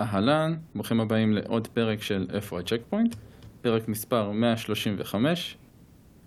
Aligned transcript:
אהלן, 0.00 0.54
ברוכים 0.74 1.00
הבאים 1.00 1.32
לעוד 1.32 1.66
פרק 1.66 2.02
של 2.02 2.26
איפה 2.32 2.60
הצ'ק 2.60 2.80
פוינט, 2.90 3.16
פרק 3.62 3.88
מספר 3.88 4.30
135, 4.30 5.56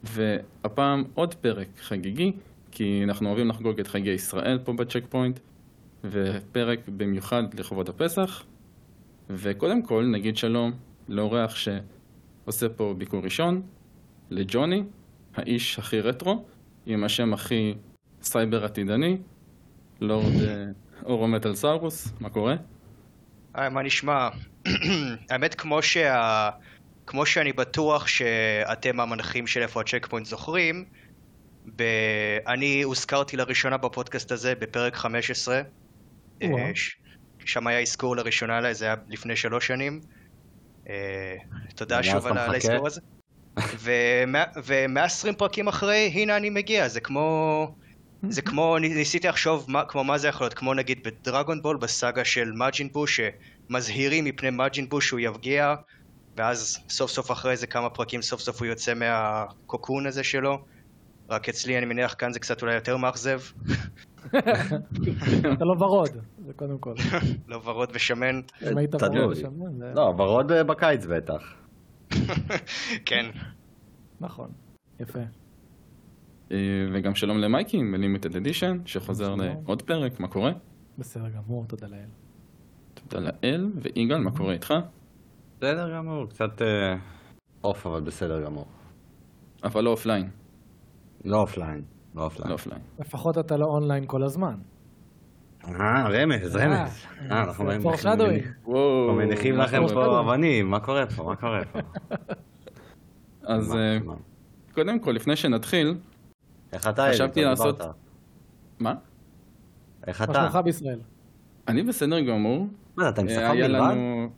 והפעם 0.04 1.04
עוד 1.14 1.34
פרק 1.34 1.68
חגיגי, 1.82 2.32
כי 2.72 3.02
אנחנו 3.04 3.28
אוהבים 3.28 3.50
לחגוג 3.50 3.80
את 3.80 3.88
חגי 3.88 4.10
ישראל 4.10 4.60
פה 4.64 4.74
בצ'ק 4.74 5.04
פוינט, 5.10 5.40
ופרק 6.04 6.80
במיוחד 6.98 7.44
לכבוד 7.54 7.90
הפסח, 7.90 8.44
וקודם 9.30 9.82
כל 9.82 10.06
נגיד 10.12 10.38
שלום 10.38 10.72
לאורח 11.10 11.56
שעושה 11.56 12.70
פה 12.70 12.96
ביקור 12.98 13.24
ראשון, 13.24 13.62
לג'וני, 14.30 14.84
האיש 15.36 15.80
הכי 15.80 16.02
רטרו, 16.02 16.46
עם 16.86 17.04
השם 17.04 17.34
הכי 17.34 17.74
סייבר 18.22 18.66
עתידני, 18.66 19.18
לורד 20.02 20.42
אה, 20.42 20.66
אורו 21.06 21.28
מטל 21.28 21.56
סאורוס, 21.56 22.14
מה 22.20 22.30
קורה? 22.30 22.56
היי, 23.54 23.70
מה 23.70 23.82
נשמע? 23.82 24.30
האמת, 25.30 25.56
כמו, 25.56 25.82
שה... 25.82 26.50
כמו 27.06 27.26
שאני 27.26 27.54
בטוח 27.54 28.08
שאתם 28.08 29.00
המנחים 29.00 29.48
של 29.48 29.62
איפה 29.62 29.82
הצ'ק 29.82 30.08
פוינט 30.10 30.26
זוכרים, 30.26 30.86
ב... 31.76 31.84
אני 32.48 32.82
הוזכרתי 32.82 33.38
לראשונה 33.38 33.78
בפודקאסט 33.78 34.32
הזה 34.32 34.56
בפרק 34.56 34.96
15. 34.96 35.62
אה, 36.42 36.48
ש... 36.76 36.96
שם 37.46 37.68
היה 37.68 37.80
אזכור 37.80 38.16
לראשונה, 38.16 38.74
זה 38.74 38.86
היה 38.86 38.96
לפני 39.10 39.36
שלוש 39.36 39.68
שנים. 39.68 40.02
אה, 40.90 41.36
תודה 41.76 42.04
שוב 42.04 42.28
על 42.28 42.38
האזכור 42.38 42.88
הזה. 42.88 43.02
ו-120 43.58 45.34
פרקים 45.38 45.68
אחרי, 45.68 46.12
הנה 46.14 46.38
אני 46.38 46.50
מגיע, 46.50 46.88
זה 46.88 47.00
כמו... 47.00 47.76
זה 48.30 48.42
כמו, 48.52 48.78
ניסיתי 48.78 49.28
לחשוב 49.28 49.66
מה, 49.68 49.86
כמו 49.86 50.04
מה 50.04 50.18
זה 50.18 50.28
יכול 50.28 50.46
להיות, 50.46 50.54
כמו 50.54 50.74
נגיד 50.74 51.04
בדרגון 51.04 51.62
בול, 51.62 51.78
בסאגה 51.78 52.26
של 52.26 52.52
מאג'ין 52.52 52.92
בו, 52.92 53.06
שמזהירים 53.72 54.26
מפני 54.26 54.50
מאג'ין 54.50 54.90
בו 54.90 55.02
שהוא 55.02 55.20
יפגיע, 55.20 55.76
ואז 56.38 56.78
סוף 56.90 57.12
סוף 57.12 57.32
אחרי 57.32 57.52
איזה 57.52 57.68
כמה 57.68 57.90
פרקים, 57.90 58.22
סוף 58.22 58.42
סוף 58.42 58.60
הוא 58.60 58.66
יוצא 58.66 58.94
מהקוקון 58.94 60.08
הזה 60.08 60.24
שלו. 60.24 60.58
רק 61.30 61.50
אצלי, 61.50 61.78
אני 61.78 61.86
מניח, 61.86 62.16
כאן 62.18 62.34
זה 62.34 62.40
קצת 62.40 62.62
אולי 62.62 62.76
יותר 62.76 62.98
מאכזב. 62.98 63.40
אתה 65.54 65.66
לא 65.66 65.84
ורוד, 65.84 66.10
זה 66.46 66.54
קודם 66.54 66.78
כל. 66.78 66.94
לא 67.48 67.62
ורוד 67.66 67.90
ושמן. 67.94 68.42
אם 68.72 68.78
היית 68.78 68.96
ורוד 68.96 69.32
ושמן, 69.32 69.78
זה... 69.78 69.92
לא, 69.96 70.02
ורוד 70.02 70.52
אה, 70.52 70.64
בקיץ 70.64 71.06
בטח. 71.06 71.54
כן. 73.08 73.26
נכון, 74.20 74.50
יפה. 75.00 75.20
אה, 76.52 76.58
וגם 76.94 77.16
שלום 77.16 77.38
למייקי 77.38 77.78
מ 77.84 77.90
Limited 77.90 78.36
Edition, 78.36 78.78
שחוזר 78.86 79.36
לעוד 79.36 79.82
פרק, 79.82 80.20
מה 80.20 80.28
קורה? 80.28 80.52
בסדר 80.98 81.30
גמור, 81.30 81.66
תודה 81.68 81.88
לאל. 81.88 82.21
תודה 83.12 83.30
לאל, 83.44 83.72
ויגאל, 83.76 84.20
מה 84.20 84.32
קורה 84.32 84.54
איתך? 84.54 84.74
בסדר 85.58 85.98
גמור, 85.98 86.26
קצת 86.30 86.62
אה, 86.62 86.96
off, 87.64 87.88
אבל 87.88 88.02
בסדר 88.02 88.46
גמור. 88.46 88.66
אבל 89.64 89.84
לא 89.84 89.90
אופליין. 89.90 90.30
לא 91.26 91.38
אופליין, 91.38 91.84
לא 92.16 92.24
אופליין. 92.24 92.50
לא 92.50 92.54
אופליין. 92.54 92.82
לפחות 93.00 93.38
אתה 93.38 93.58
לא 93.58 93.66
אונליין 93.66 94.04
כל 94.08 94.24
הזמן. 94.24 94.56
אה, 95.66 96.08
רמז, 96.10 96.56
רמז. 96.56 97.06
אה, 97.32 97.44
אנחנו 97.44 97.66
foreshadowing. 97.82 98.44
אנחנו 98.44 99.14
מניחים 99.18 99.58
לכם 99.58 99.78
פה 99.94 100.20
אבנים, 100.20 100.70
מה 100.70 100.80
קורה 100.80 101.06
פה, 101.16 101.24
מה 101.24 101.36
קורה 101.36 101.66
פה? 101.72 101.80
אז 103.54 103.76
אה, 103.76 103.98
קודם 104.74 105.00
כל, 105.00 105.12
לפני 105.12 105.36
שנתחיל, 105.36 105.94
איך 106.74 106.88
אתה, 106.88 107.04
חשבתי 107.10 107.42
לעשות... 107.42 107.82
מה? 108.80 108.94
איך 110.08 110.22
מה 110.22 110.26
אתה? 110.26 110.34
שלומך 110.34 110.60
בישראל? 110.66 111.00
אני 111.68 111.84
בסדר 111.84 112.22
גמור. 112.22 112.68
מה, 112.98 113.10
אתה 113.10 113.22
עם 113.22 113.28
אה, 113.28 113.34
שפם 113.34 113.58
בלבד? 113.58 113.70
לנו... 113.70 114.30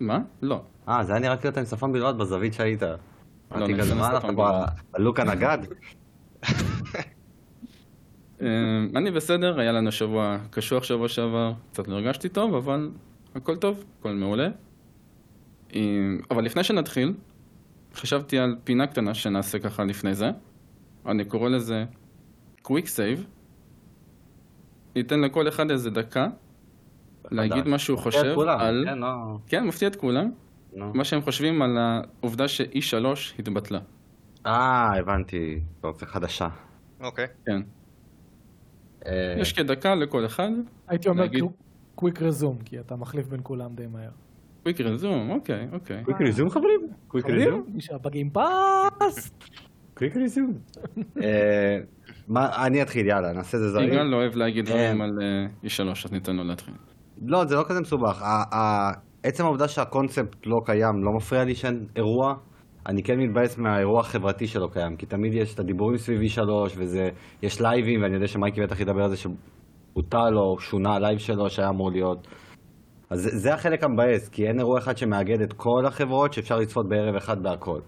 מה? 0.00 0.20
לא. 0.42 0.62
אה, 0.88 1.04
זה 1.04 1.12
היה 1.12 1.20
נראה 1.20 1.36
כאילו 1.36 1.52
אתה 1.52 1.60
עם 1.60 1.66
שפם 1.66 1.92
בלבד 1.92 2.18
בזווית 2.18 2.54
שהיית. 2.54 2.82
אמרתי 2.82 3.72
אני 3.72 3.80
כזה, 3.80 3.92
עם 3.92 3.98
מה, 3.98 4.04
שפם 4.04 4.28
אנחנו. 4.28 4.42
בלוק 4.92 5.20
הנגד? 5.20 5.58
אה, 8.42 8.46
אני 8.96 9.10
בסדר, 9.10 9.60
היה 9.60 9.72
לנו 9.72 9.92
שבוע 9.92 10.38
קשוח 10.50 10.84
שבוע 10.84 11.08
שעבר, 11.08 11.52
קצת 11.72 11.88
לא 11.88 11.94
הרגשתי 11.94 12.28
טוב, 12.28 12.54
אבל 12.54 12.90
הכל 13.34 13.56
טוב, 13.56 13.84
הכל 14.00 14.12
מעולה. 14.12 14.48
אה, 15.74 15.80
אבל 16.30 16.44
לפני 16.44 16.64
שנתחיל, 16.64 17.14
חשבתי 17.94 18.38
על 18.38 18.56
פינה 18.64 18.86
קטנה 18.86 19.14
שנעשה 19.14 19.58
ככה 19.58 19.84
לפני 19.84 20.14
זה. 20.14 20.30
אני 21.06 21.24
קורא 21.24 21.48
לזה 21.48 21.84
Quick 22.64 22.86
Save. 22.96 23.20
ניתן 24.96 25.20
לכל 25.20 25.48
אחד 25.48 25.70
איזה 25.70 25.90
דקה 25.90 26.28
להגיד 27.30 27.68
מה 27.68 27.78
שהוא 27.78 27.98
מפתיע 27.98 28.20
את 28.20 28.24
חושב 28.24 28.34
כולם, 28.34 28.60
על... 28.60 28.84
כן, 28.86 28.98
לא... 28.98 29.38
כן, 29.46 29.66
מפתיע 29.66 29.88
את 29.88 29.96
כולם. 29.96 30.30
נו. 30.72 30.92
מה 30.94 31.04
שהם 31.04 31.22
חושבים 31.22 31.62
על 31.62 31.78
העובדה 31.78 32.48
ש-E3 32.48 33.04
התבטלה. 33.38 33.78
אה, 34.46 34.98
הבנתי, 34.98 35.60
אופציה 35.84 36.08
חדשה. 36.08 36.48
אוקיי. 37.00 37.26
כן. 37.46 37.60
אה, 39.06 39.34
יש 39.38 39.52
כדקה 39.52 39.94
לכל 39.94 40.26
אחד. 40.26 40.50
הייתי 40.88 41.08
אומר 41.08 41.26
quick 41.94 42.22
resume, 42.22 42.58
כי 42.64 42.80
אתה 42.80 42.96
מחליף 42.96 43.26
בין 43.26 43.40
כולם 43.42 43.74
די 43.74 43.86
מהר. 43.86 44.10
quick 44.62 44.80
resume, 44.80 45.30
אוקיי, 45.30 45.68
אוקיי. 45.72 46.04
קוויק 46.04 46.20
ריזום 46.20 46.50
חברים? 46.50 46.80
קוויק 47.08 47.26
ריזום? 47.26 47.64
מי 47.68 47.80
שהבגים 47.80 48.30
פס! 48.30 49.30
quick 49.94 50.16
resume. 50.16 50.58
אה, 51.22 51.78
מה, 52.28 52.66
אני 52.66 52.82
אתחיל, 52.82 53.06
יאללה, 53.06 53.32
נעשה 53.32 53.56
את 53.56 53.62
זה 53.62 53.70
זריז. 53.70 53.92
יגאל 53.92 54.02
לא 54.02 54.16
אוהב 54.16 54.36
להגיד 54.36 54.64
דברים 54.64 55.00
אה. 55.00 55.06
על 55.06 55.18
אה, 55.22 55.46
E3, 55.64 55.90
אז 56.04 56.12
ניתן 56.12 56.36
לו 56.36 56.44
להתחיל. 56.44 56.74
לא, 57.22 57.44
זה 57.44 57.56
לא 57.56 57.64
כזה 57.68 57.80
מסובך. 57.80 58.22
עצם 59.22 59.44
העובדה 59.44 59.68
שהקונספט 59.68 60.46
לא 60.46 60.56
קיים 60.64 61.04
לא 61.04 61.12
מפריע 61.16 61.44
לי 61.44 61.54
שאין 61.54 61.86
אירוע. 61.96 62.34
אני 62.86 63.02
כן 63.02 63.18
מתבאס 63.18 63.58
מהאירוע 63.58 64.00
החברתי 64.00 64.46
שלא 64.46 64.68
קיים, 64.72 64.96
כי 64.96 65.06
תמיד 65.06 65.34
יש 65.34 65.54
את 65.54 65.60
הדיבורים 65.60 65.96
סביב 65.96 66.20
E3 66.20 66.40
וזה, 66.76 67.08
יש 67.42 67.60
live 67.60 67.84
ים, 67.84 68.02
ואני 68.02 68.14
יודע 68.14 68.26
שמייקי 68.26 68.60
בטח 68.60 68.80
ידבר 68.80 69.02
על 69.02 69.10
זה 69.10 69.16
שבוטל 69.16 70.36
או 70.36 70.58
שונה 70.58 70.94
ה 70.94 70.99
live 70.99 71.18
שלו 71.18 71.50
שהיה 71.50 71.68
אמור 71.68 71.90
להיות. 71.90 72.28
אז 73.10 73.20
זה, 73.20 73.30
זה 73.38 73.54
החלק 73.54 73.84
המבאס, 73.84 74.28
כי 74.28 74.46
אין 74.46 74.58
אירוע 74.58 74.78
אחד 74.78 74.96
שמאגד 74.96 75.40
את 75.40 75.52
כל 75.52 75.86
החברות 75.86 76.32
שאפשר 76.32 76.56
לצפות 76.56 76.88
בערב 76.88 77.16
אחד 77.16 77.42
בהכל. 77.42 77.80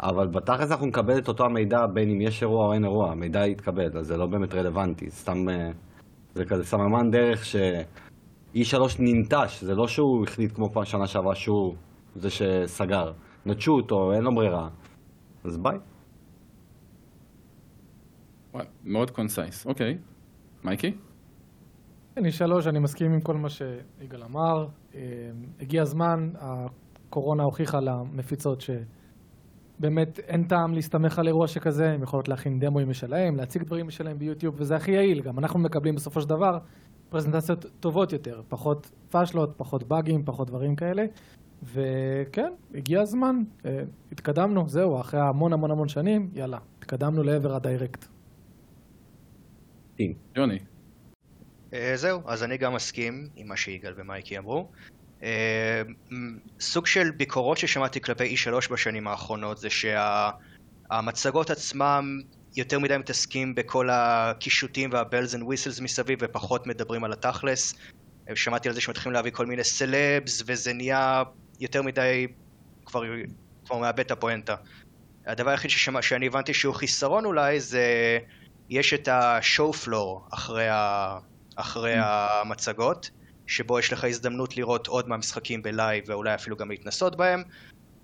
אבל 0.00 0.26
בתכלס 0.26 0.70
אנחנו 0.70 0.86
נקבל 0.86 1.18
את 1.18 1.28
אותו 1.28 1.44
המידע 1.44 1.78
בין 1.94 2.10
אם 2.10 2.20
יש 2.20 2.42
אירוע 2.42 2.66
או 2.66 2.72
אין 2.72 2.84
אירוע, 2.84 3.10
המידע 3.10 3.46
יתקבל, 3.46 3.98
אז 3.98 4.06
זה 4.06 4.16
לא 4.16 4.26
באמת 4.26 4.54
רלוונטי, 4.54 5.10
סתם 5.10 5.48
אה, 5.48 5.70
זה 6.34 6.44
כזה 6.44 6.64
סממן 6.64 7.10
דרך 7.10 7.44
ש... 7.44 7.56
E3 8.56 8.78
ננטש, 8.98 9.64
זה 9.64 9.74
לא 9.74 9.86
שהוא 9.86 10.24
החליט 10.24 10.52
כמו 10.54 10.70
פעם 10.72 10.84
שנה 10.84 11.06
שעברה 11.06 11.34
שהוא 11.34 11.74
זה 12.14 12.30
שסגר. 12.30 13.12
נטשו 13.46 13.72
אותו, 13.72 14.12
אין 14.12 14.22
לו 14.22 14.34
ברירה. 14.34 14.68
אז 15.44 15.58
ביי. 15.58 15.78
מאוד 18.84 19.10
concise, 19.10 19.66
אוקיי. 19.66 19.98
מייקי? 20.64 20.94
אני 22.16 22.30
שלוש, 22.30 22.66
אני 22.66 22.78
מסכים 22.78 23.12
עם 23.12 23.20
כל 23.20 23.36
מה 23.36 23.48
שיגאל 23.48 24.22
אמר. 24.22 24.66
אה, 24.94 25.00
הגיע 25.60 25.82
הזמן, 25.82 26.30
הקורונה 26.38 27.42
הוכיחה 27.42 27.78
למפיצות 27.80 28.60
שבאמת 28.60 30.18
אין 30.18 30.46
טעם 30.46 30.72
להסתמך 30.74 31.18
על 31.18 31.26
אירוע 31.26 31.46
שכזה, 31.46 31.90
הם 31.90 32.02
יכולות 32.02 32.28
להכין 32.28 32.58
דמוים 32.58 32.88
משלהם, 32.88 33.36
להציג 33.36 33.62
דברים 33.62 33.86
משלהם 33.86 34.18
ביוטיוב, 34.18 34.54
וזה 34.60 34.76
הכי 34.76 34.92
יעיל. 34.92 35.22
גם 35.22 35.38
אנחנו 35.38 35.60
מקבלים 35.60 35.94
בסופו 35.94 36.20
של 36.20 36.28
דבר 36.28 36.58
פרזנטציות 37.08 37.66
טובות 37.80 38.12
יותר, 38.12 38.42
פחות 38.48 38.90
פאשלות, 39.10 39.54
פחות 39.56 39.82
באגים, 39.82 40.24
פחות 40.24 40.48
דברים 40.48 40.76
כאלה. 40.76 41.04
וכן, 41.62 42.52
הגיע 42.74 43.00
הזמן, 43.00 43.36
אה, 43.64 43.82
התקדמנו, 44.12 44.68
זהו, 44.68 45.00
אחרי 45.00 45.20
המון 45.20 45.52
המון 45.52 45.70
המון 45.70 45.88
שנים, 45.88 46.30
יאללה, 46.34 46.58
התקדמנו 46.78 47.22
לעבר 47.22 47.54
ה 47.54 47.60
direct. 47.60 48.04
ג'וני. 50.34 50.58
אה, 51.72 51.92
זהו, 51.96 52.20
אז 52.26 52.42
אני 52.42 52.56
גם 52.56 52.74
מסכים 52.74 53.28
עם 53.36 53.48
מה 53.48 53.56
שיגאל 53.56 53.92
ומייקי 53.96 54.38
אמרו. 54.38 54.68
אה, 55.22 55.82
סוג 56.60 56.86
של 56.86 57.10
ביקורות 57.10 57.58
ששמעתי 57.58 58.00
כלפי 58.00 58.34
E3 58.34 58.72
בשנים 58.72 59.08
האחרונות 59.08 59.58
זה 59.58 59.68
שהמצגות 59.70 61.50
עצמם 61.50 62.20
יותר 62.56 62.78
מדי 62.78 62.96
מתעסקים 62.96 63.54
בכל 63.54 63.88
הקישוטים 63.92 64.90
וה 64.92 65.04
bells 65.04 65.34
and 65.34 65.42
whistles 65.42 65.80
מסביב 65.80 66.18
ופחות 66.22 66.66
מדברים 66.66 67.04
על 67.04 67.12
התכלס. 67.12 67.74
שמעתי 68.34 68.68
על 68.68 68.74
זה 68.74 68.80
שמתחילים 68.80 69.12
להביא 69.12 69.30
כל 69.30 69.46
מיני 69.46 69.64
סלבס 69.64 70.42
וזה 70.46 70.72
נהיה 70.72 71.22
יותר 71.60 71.82
מדי, 71.82 72.26
כבר, 72.86 73.02
כבר 73.64 73.78
מאבד 73.78 74.00
את 74.00 74.10
הפואנטה. 74.10 74.56
הדבר 75.26 75.50
היחיד 75.50 75.70
ששמע, 75.70 76.02
שאני 76.02 76.26
הבנתי 76.26 76.54
שהוא 76.54 76.74
חיסרון 76.74 77.24
אולי 77.24 77.60
זה 77.60 78.18
יש 78.70 78.94
את 78.94 79.08
ה 79.08 79.21
show 79.21 79.72
floor 79.72 80.26
אחרי, 80.30 80.68
ה, 80.68 81.18
אחרי 81.56 81.94
המצגות, 81.96 83.10
שבו 83.46 83.78
יש 83.78 83.92
לך 83.92 84.04
הזדמנות 84.04 84.56
לראות 84.56 84.86
עוד 84.86 85.08
מהמשחקים 85.08 85.62
ב 85.62 85.70
live 85.70 86.04
ואולי 86.06 86.34
אפילו 86.34 86.56
גם 86.56 86.70
להתנסות 86.70 87.16
בהם, 87.16 87.42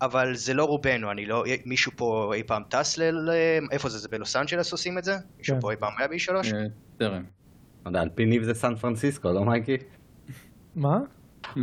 אבל 0.01 0.35
זה 0.35 0.53
לא 0.53 0.63
רובנו, 0.63 1.11
אני 1.11 1.25
לא, 1.25 1.43
מישהו 1.65 1.91
פה 1.95 2.31
אי 2.35 2.43
פעם 2.43 2.63
טס 2.69 2.97
ל... 2.97 3.29
איפה 3.71 3.89
זה, 3.89 3.97
זה 3.97 4.07
בלוס 4.09 4.35
אנג'לס 4.35 4.71
עושים 4.71 4.97
את 4.97 5.03
זה? 5.03 5.17
מישהו 5.37 5.55
כן. 5.55 5.61
פה 5.61 5.71
אי 5.71 5.75
פעם 5.75 5.93
היה 5.99 6.07
ב-E3? 6.07 6.31
אה, 6.55 6.63
טרם. 6.97 7.23
לא 7.85 7.89
יודע, 7.89 8.01
על 8.01 8.09
פי 8.15 8.25
ניב 8.25 8.43
זה 8.43 8.53
סן 8.53 8.75
פרנסיסקו, 8.75 9.31
לא 9.31 9.45
מייקי? 9.45 9.77
מה? 10.75 10.97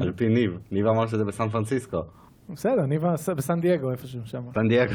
על 0.00 0.12
פי 0.16 0.28
ניב. 0.28 0.58
ניב 0.70 0.86
אמר 0.86 1.06
שזה 1.06 1.24
בסן 1.24 1.48
פרנסיסקו. 1.48 2.02
בסדר, 2.48 2.84
אני 2.84 2.98
בס- 2.98 3.28
בסן 3.28 3.60
דייגו 3.60 3.90
איפשהו 3.90 4.20
שם. 4.24 4.42
סן 4.54 4.68
דייגו. 4.68 4.94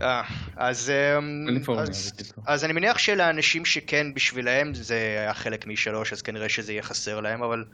אה, 0.00 0.22
אז, 0.56 0.90
אמ, 1.18 1.46
אז, 1.78 2.12
בקיצור. 2.12 2.44
אז 2.46 2.64
אני 2.64 2.72
מניח 2.72 2.98
שלאנשים 2.98 3.64
שכן 3.64 4.14
בשבילם 4.14 4.74
זה 4.74 4.94
היה 4.94 5.34
חלק 5.34 5.66
מ-3 5.66 5.96
אז 6.12 6.22
כנראה 6.22 6.48
שזה 6.48 6.72
יהיה 6.72 6.82
חסר 6.82 7.20
להם 7.20 7.42
אבל 7.42 7.64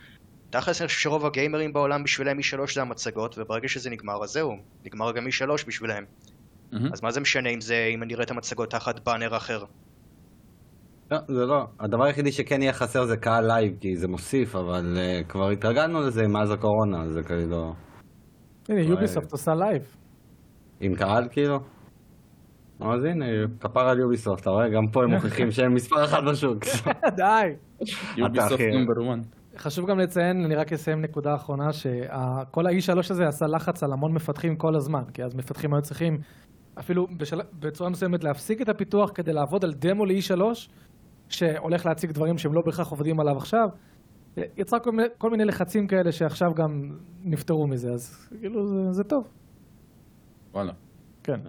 תכלס 0.50 0.80
אני 0.80 0.88
חושב 0.88 1.00
שרוב 1.00 1.26
הגיימרים 1.26 1.72
בעולם 1.72 2.02
בשבילם 2.04 2.36
מ-3 2.36 2.74
זה 2.74 2.82
המצגות 2.82 3.38
וברגע 3.38 3.68
שזה 3.68 3.90
נגמר 3.90 4.24
אז 4.24 4.30
זהו 4.30 4.50
נגמר 4.84 5.12
גם 5.12 5.24
מ-3 5.24 5.66
בשבילם 5.66 6.02
מהמם. 6.72 6.92
אז 6.92 7.02
מה 7.02 7.10
זה 7.10 7.20
משנה 7.20 7.50
אם 7.50 7.60
זה 7.60 7.90
אם 7.94 8.02
אני 8.02 8.14
אראה 8.14 8.24
את 8.24 8.30
המצגות 8.30 8.70
תחת 8.70 9.00
banner 9.04 9.36
אחר 9.36 9.64
לא, 11.10 11.18
זה 11.28 11.46
לא. 11.46 11.66
הדבר 11.80 12.04
היחידי 12.04 12.32
שכן 12.32 12.62
יהיה 12.62 12.72
חסר 12.72 13.04
זה 13.04 13.16
קהל 13.16 13.46
live, 13.46 13.76
כי 13.80 13.96
זה 13.96 14.08
מוסיף, 14.08 14.56
אבל 14.56 14.96
uh, 14.96 15.28
כבר 15.28 15.50
התרגלנו 15.50 16.00
לזה 16.00 16.28
מאז 16.28 16.50
הקורונה, 16.50 17.08
זה 17.08 17.22
כאילו... 17.22 17.74
הנה, 18.68 18.80
וואי. 18.80 18.90
יוביסופט 18.90 19.32
עושה 19.32 19.54
live. 19.54 19.96
עם 20.80 20.94
קהל 20.94 21.28
כאילו? 21.30 21.56
אז 22.80 23.04
הנה, 23.04 23.26
כפר 23.60 23.88
על 23.88 23.98
יוביסופט, 23.98 24.42
אתה 24.42 24.50
רואה? 24.50 24.68
גם 24.68 24.82
פה 24.92 25.02
הם 25.04 25.10
מוכיחים 25.10 25.50
שהם 25.54 25.74
מספר 25.74 26.04
אחת 26.04 26.18
בשוק. 26.30 26.64
די. 27.16 27.54
יוביסופט 28.16 28.54
אחי. 28.54 28.66
number 28.66 29.12
1. 29.14 29.35
חשוב 29.58 29.86
גם 29.90 29.98
לציין, 29.98 30.44
אני 30.44 30.54
רק 30.54 30.72
אסיים 30.72 31.00
נקודה 31.00 31.34
אחרונה, 31.34 31.72
שכל 31.72 32.66
ה-E3 32.66 32.98
הזה 33.10 33.26
עשה 33.28 33.46
לחץ 33.46 33.82
על 33.82 33.92
המון 33.92 34.14
מפתחים 34.14 34.56
כל 34.56 34.76
הזמן, 34.76 35.02
כי 35.14 35.24
אז 35.24 35.34
מפתחים 35.34 35.74
היו 35.74 35.82
צריכים 35.82 36.18
אפילו 36.78 37.06
בשל... 37.16 37.36
בצורה 37.58 37.90
מסוימת 37.90 38.24
להפסיק 38.24 38.62
את 38.62 38.68
הפיתוח 38.68 39.10
כדי 39.14 39.32
לעבוד 39.32 39.64
על 39.64 39.72
דמו 39.72 40.04
ל-E3, 40.04 40.40
שהולך 41.28 41.86
להציג 41.86 42.10
דברים 42.10 42.38
שהם 42.38 42.54
לא 42.54 42.62
בהכרח 42.66 42.90
עובדים 42.90 43.20
עליו 43.20 43.36
עכשיו. 43.36 43.68
יצרה 44.36 44.80
כל 44.80 44.90
מיני, 44.90 45.08
כל 45.18 45.30
מיני 45.30 45.44
לחצים 45.44 45.86
כאלה 45.86 46.12
שעכשיו 46.12 46.48
גם 46.54 46.68
נפטרו 47.24 47.66
מזה, 47.66 47.88
אז 47.92 48.28
כאילו 48.40 48.66
זה, 48.66 48.92
זה 48.92 49.04
טוב. 49.04 49.24
וואלה. 50.52 50.72
כן. 51.22 51.40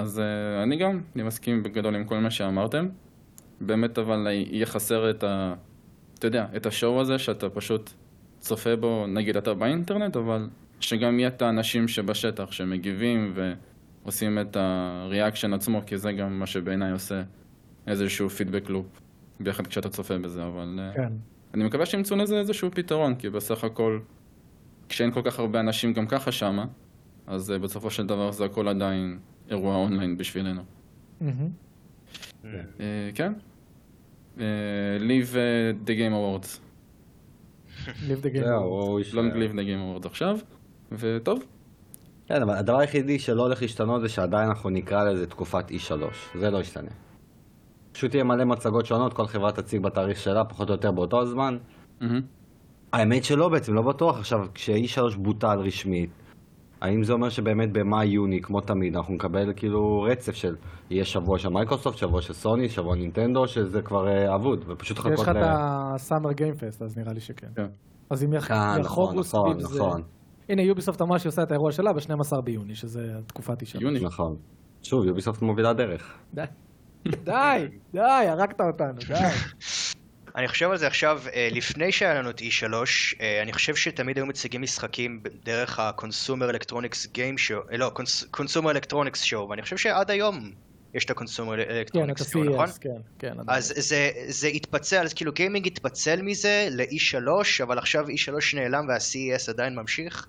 אז 0.00 0.20
אה, 0.20 0.62
אני 0.62 0.76
גם, 0.78 1.00
אני 1.16 1.22
מסכים 1.22 1.62
בגדול 1.62 1.94
עם 1.94 2.04
כל 2.04 2.18
מה 2.18 2.30
שאמרתם. 2.30 2.86
באמת 3.60 3.98
אבל 3.98 4.26
יהיה 4.30 4.66
חסר 4.66 5.10
את 5.10 5.24
ה... 5.24 5.54
אתה 6.18 6.26
יודע, 6.26 6.46
את 6.56 6.66
השואו 6.66 7.00
הזה 7.00 7.18
שאתה 7.18 7.50
פשוט 7.50 7.90
צופה 8.38 8.76
בו, 8.76 9.06
נגיד 9.08 9.36
אתה 9.36 9.54
באינטרנט, 9.54 10.16
אבל 10.16 10.48
שגם 10.80 11.18
יהיה 11.18 11.28
את 11.28 11.42
האנשים 11.42 11.88
שבשטח 11.88 12.52
שמגיבים 12.52 13.34
ועושים 13.34 14.38
את 14.38 14.56
הריאקשן 14.56 15.52
עצמו, 15.52 15.82
כי 15.86 15.98
זה 15.98 16.12
גם 16.12 16.38
מה 16.38 16.46
שבעיניי 16.46 16.92
עושה 16.92 17.22
איזשהו 17.86 18.30
פידבק 18.30 18.68
לופ, 18.68 18.86
ביחד 19.40 19.66
כשאתה 19.66 19.88
צופה 19.88 20.18
בזה, 20.18 20.46
אבל... 20.46 20.78
אה, 20.78 20.92
כן. 20.94 21.12
אני 21.54 21.64
מקווה 21.64 21.86
שימצאו 21.86 22.16
לזה 22.16 22.38
איזשהו 22.38 22.70
פתרון, 22.70 23.14
כי 23.14 23.30
בסך 23.30 23.64
הכל, 23.64 24.00
כשאין 24.88 25.10
כל 25.10 25.22
כך 25.24 25.38
הרבה 25.38 25.60
אנשים 25.60 25.92
גם 25.92 26.06
ככה 26.06 26.32
שמה, 26.32 26.66
אז 27.26 27.50
אה, 27.50 27.58
בסופו 27.58 27.90
של 27.90 28.06
דבר 28.06 28.32
זה 28.32 28.44
הכל 28.44 28.68
עדיין 28.68 29.18
אירוע 29.50 29.76
אונליין 29.76 30.16
בשבילנו. 30.16 30.62
מהמם. 31.20 31.48
אה, 32.44 33.10
כן. 33.14 33.32
אה, 34.40 34.44
Live 34.98 35.36
אה, 35.36 35.70
the 35.86 35.98
Game 35.98 36.12
Awards. 36.12 36.58
Live 38.08 38.24
the 38.24 38.36
game. 38.36 38.98
איש... 38.98 39.14
Long 39.14 39.34
Live 39.34 39.52
the 39.52 39.64
Game 39.66 40.02
Awards 40.02 40.06
עכשיו, 40.06 40.38
וטוב, 40.92 41.44
כן, 42.26 42.42
אבל 42.42 42.54
הדבר 42.54 42.78
היחידי 42.78 43.18
שלא 43.18 43.42
הולך 43.42 43.62
להשתנות 43.62 44.00
זה 44.00 44.08
שעדיין 44.08 44.48
אנחנו 44.48 44.70
נקרא 44.70 45.04
לזה 45.04 45.26
תקופת 45.26 45.70
E3. 45.70 45.92
זה 46.38 46.50
לא 46.50 46.58
ישתנה. 46.58 46.90
פשוט 47.92 48.14
יהיה 48.14 48.24
מלא 48.24 48.44
מצגות 48.44 48.86
שונות, 48.86 49.12
כל 49.12 49.26
חברה 49.26 49.52
תציג 49.52 49.82
בתאריך 49.82 50.18
שלה, 50.20 50.44
פחות 50.44 50.68
או 50.68 50.74
יותר 50.74 50.90
באותו 50.90 51.22
הזמן. 51.22 51.56
האמת 52.92 53.24
שלא 53.24 53.48
בעצם, 53.48 53.74
לא 53.74 53.82
בטוח. 53.82 54.18
עכשיו, 54.18 54.46
כש-E3 54.54 55.16
בוטל 55.16 55.58
רשמית, 55.58 56.10
האם 56.80 57.04
זה 57.04 57.12
אומר 57.12 57.28
שבאמת 57.28 57.72
במאי-יוני, 57.72 58.42
כמו 58.42 58.60
תמיד, 58.60 58.96
אנחנו 58.96 59.14
נקבל 59.14 59.52
כאילו 59.56 60.02
רצף 60.02 60.34
של 60.34 60.56
יהיה 60.90 61.04
שבוע 61.04 61.38
של 61.38 61.48
מייקרוסופט, 61.48 61.98
שבוע 61.98 62.22
של 62.22 62.32
סוני, 62.32 62.68
שבוע 62.68 62.96
נינטנדו, 62.96 63.48
שזה 63.48 63.82
כבר 63.82 64.08
אה, 64.08 64.34
אבוד, 64.34 64.64
ופשוט 64.68 64.96
יש 64.98 65.04
לחכות 65.04 65.18
לך 65.18 65.28
את 65.28 65.42
ה-Summer 65.42 66.32
Game 66.38 66.60
Fest, 66.60 66.84
אז 66.84 66.98
נראה 66.98 67.12
לי 67.12 67.20
שכן. 67.20 67.48
כן. 67.56 67.66
אז 68.10 68.24
אם 68.24 68.32
יח- 68.32 68.50
אה, 68.50 68.76
יחוגו 68.80 69.10
נכון, 69.12 69.22
סביב 69.22 69.42
נכון, 69.64 69.72
זה... 69.74 69.78
נכון, 69.78 70.02
הנה, 70.48 70.62
יוביסופט 70.62 71.02
אמרה 71.02 71.18
שהיא 71.18 71.30
עושה 71.30 71.42
את 71.42 71.50
האירוע 71.50 71.72
שלה 71.72 71.92
ב-12 71.92 72.40
ביוני, 72.40 72.74
שזה 72.74 73.00
תקופת 73.26 73.60
אישה. 73.60 73.78
יוני. 73.82 74.00
נכון. 74.00 74.36
שוב, 74.82 75.04
יוביסופט 75.04 75.42
מובילה 75.42 75.72
דרך. 75.72 76.12
די, 76.34 76.42
די, 77.24 77.66
די, 77.92 78.00
הרגת 78.00 78.60
אותנו, 78.60 78.98
די. 79.08 79.14
אני 80.36 80.48
חושב 80.48 80.70
על 80.70 80.76
זה 80.76 80.86
עכשיו, 80.86 81.22
אה, 81.34 81.48
לפני 81.52 81.92
שהיה 81.92 82.14
לנו 82.14 82.30
את 82.30 82.40
E3, 82.40 82.64
אה, 83.20 83.42
אני 83.42 83.52
חושב 83.52 83.76
שתמיד 83.76 84.16
היו 84.16 84.26
מציגים 84.26 84.62
משחקים 84.62 85.20
דרך 85.44 85.78
ה-Consumer 85.78 86.54
Electronics 86.54 87.06
Game 87.14 87.38
Show, 87.48 87.72
אה, 87.72 87.76
לא, 87.76 87.92
Cons- 87.96 88.36
Consumer 88.36 88.76
Electronics 88.76 89.22
Show, 89.30 89.36
ואני 89.50 89.62
חושב 89.62 89.76
שעד 89.76 90.10
היום 90.10 90.50
יש 90.94 91.04
את 91.04 91.10
ה-Consumer 91.10 91.56
כן, 91.56 92.00
Electronics 92.00 92.22
Show, 92.22 92.38
נכון? 92.38 92.66
כן, 92.80 92.90
כן. 93.18 93.34
אז 93.48 93.72
זה, 93.76 94.10
זה 94.26 94.48
התפצל, 94.48 95.02
אז 95.02 95.14
כאילו 95.14 95.32
גיימינג 95.32 95.66
התפצל 95.66 96.22
מזה 96.22 96.68
ל-E3, 96.70 97.28
אבל 97.62 97.78
עכשיו 97.78 98.06
E3 98.08 98.56
נעלם 98.56 98.88
וה-CES 98.88 99.50
עדיין 99.50 99.74
ממשיך? 99.74 100.26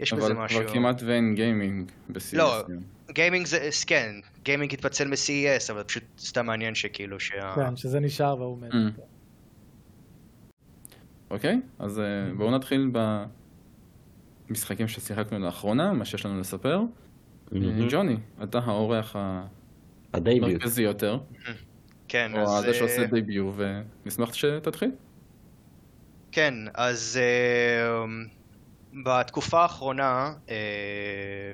יש 0.00 0.12
בזה 0.12 0.26
אבל 0.26 0.34
משהו. 0.34 0.60
כבר 0.60 0.72
כמעט 0.72 1.02
ואין 1.02 1.34
גיימינג 1.34 1.90
ב-CES. 2.08 2.36
לא. 2.36 2.62
גיימינג 3.10 3.46
זה, 3.46 3.68
כן, 3.86 4.14
גיימינג 4.42 4.72
התפצל 4.72 5.08
מ-CES, 5.08 5.72
אבל 5.72 5.82
פשוט 5.82 6.02
סתם 6.18 6.46
מעניין 6.46 6.74
שכאילו 6.74 7.20
שה... 7.20 7.54
כן, 7.54 7.76
שזה 7.76 8.00
נשאר 8.00 8.40
והוא 8.40 8.58
מת. 8.58 8.72
Mm. 8.72 9.00
אוקיי, 11.30 11.60
אז 11.78 12.00
אה, 12.00 12.04
בואו 12.36 12.50
נתחיל 12.50 12.90
במשחקים 14.48 14.88
ששיחקנו 14.88 15.38
לאחרונה, 15.38 15.92
מה 15.92 16.04
שיש 16.04 16.26
לנו 16.26 16.40
לספר. 16.40 16.80
אה, 17.54 17.58
ג'וני, 17.90 18.16
אתה 18.42 18.58
האורח. 18.58 19.16
המרכזי 20.12 20.82
יותר, 20.82 21.18
כן, 22.08 22.32
או 22.34 22.58
אז... 22.58 22.64
זה 22.64 22.74
שעושה 22.74 23.02
אה, 23.02 23.06
debut, 23.06 23.52
ונשמח 24.04 24.34
שתתחיל. 24.34 24.90
כן, 26.32 26.54
אז 26.74 27.20
אה, 27.22 28.04
בתקופה 28.92 29.62
האחרונה, 29.62 30.32
אה, 30.48 31.52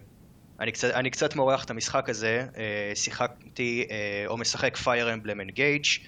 אני 0.61 0.73
קצת, 0.73 0.91
אני 0.91 1.11
קצת 1.11 1.37
מורח 1.37 1.65
את 1.65 1.71
המשחק 1.71 2.09
הזה, 2.09 2.47
אה, 2.57 2.93
שיחקתי 2.95 3.87
אה, 3.91 4.25
או 4.27 4.37
משחק 4.37 4.77
Fire 4.77 5.17
Emblem 5.17 5.51
Engage, 5.51 6.07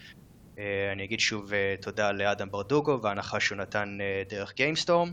אני 0.92 1.04
אגיד 1.04 1.20
שוב 1.20 1.50
תודה 1.82 2.12
לאדם 2.12 2.50
ברדוגו 2.50 3.00
וההנחה 3.02 3.40
שהוא 3.40 3.58
נתן 3.58 3.98
דרך 4.28 4.54
GameStorm 4.56 5.12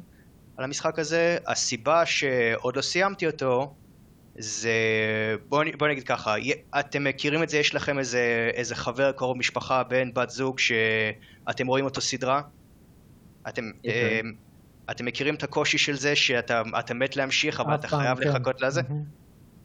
על 0.57 0.63
המשחק 0.63 0.99
הזה. 0.99 1.37
הסיבה 1.47 2.05
שעוד 2.05 2.75
לא 2.75 2.81
סיימתי 2.81 3.27
אותו 3.27 3.75
זה, 4.37 4.71
בוא, 5.49 5.63
נ- 5.63 5.77
בוא 5.77 5.87
נגיד 5.87 6.03
ככה, 6.03 6.35
אתם 6.79 7.03
מכירים 7.03 7.43
את 7.43 7.49
זה, 7.49 7.57
יש 7.57 7.75
לכם 7.75 7.99
איזה, 7.99 8.51
איזה 8.53 8.75
חבר, 8.75 9.11
קרוב 9.11 9.37
משפחה, 9.37 9.83
בן, 9.83 10.13
בת 10.13 10.29
זוג, 10.29 10.59
שאתם 10.59 11.67
רואים 11.67 11.85
אותו 11.85 12.01
סדרה? 12.01 12.41
אתם, 13.49 13.63
אוקיי. 13.87 14.21
אתם 14.91 15.05
מכירים 15.05 15.35
את 15.35 15.43
הקושי 15.43 15.77
של 15.77 15.95
זה 15.95 16.15
שאתה 16.15 16.61
אתה 16.79 16.93
מת 16.93 17.15
להמשיך 17.15 17.59
אבל 17.59 17.75
אתה 17.75 17.87
חייב 17.87 18.19
כן. 18.19 18.29
לחכות 18.29 18.61
לזה? 18.61 18.81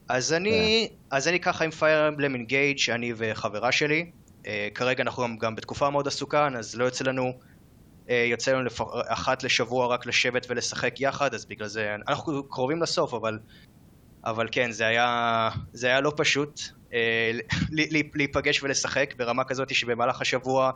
אז 0.09 0.33
אני, 0.33 0.89
אז 1.11 1.29
אני 1.29 1.41
ככה 1.41 1.65
עם 1.65 1.71
Fire 1.71 2.17
Emblem 2.17 2.35
Engage, 2.35 2.95
אני 2.95 3.13
וחברה 3.17 3.73
שלי. 3.73 4.11
Uh, 4.43 4.47
כרגע 4.75 5.03
אנחנו 5.03 5.23
גם, 5.23 5.39
גם 5.39 5.55
בתקופה 5.55 5.91
מאוד 5.91 6.07
עסוקה, 6.07 6.49
אז 6.59 6.75
לא 6.75 6.85
יוצא 6.85 7.05
לנו, 7.05 7.33
uh, 8.07 8.11
יוצא 8.31 8.53
לנו 8.53 8.65
לפ... 8.65 8.81
אחת 9.07 9.43
לשבוע 9.43 9.87
רק 9.87 10.07
לשבת 10.07 10.47
ולשחק 10.49 11.01
יחד, 11.01 11.35
אז 11.35 11.45
בגלל 11.45 11.69
זה, 11.69 11.95
אנחנו 12.09 12.45
קרובים 12.49 12.83
לסוף, 12.83 13.15
אבל, 13.15 13.39
אבל 14.25 14.49
כן, 14.53 14.71
זה 14.71 14.87
היה, 14.87 15.51
זה 15.73 15.87
היה 15.87 16.01
לא 16.01 16.13
פשוט 16.17 16.61
uh, 16.61 16.93
ל- 17.33 17.41
ל- 17.71 18.09
להיפגש 18.15 18.63
ולשחק 18.63 19.15
ברמה 19.19 19.45
כזאת 19.45 19.75
שבמהלך 19.75 20.21
השבוע 20.21 20.71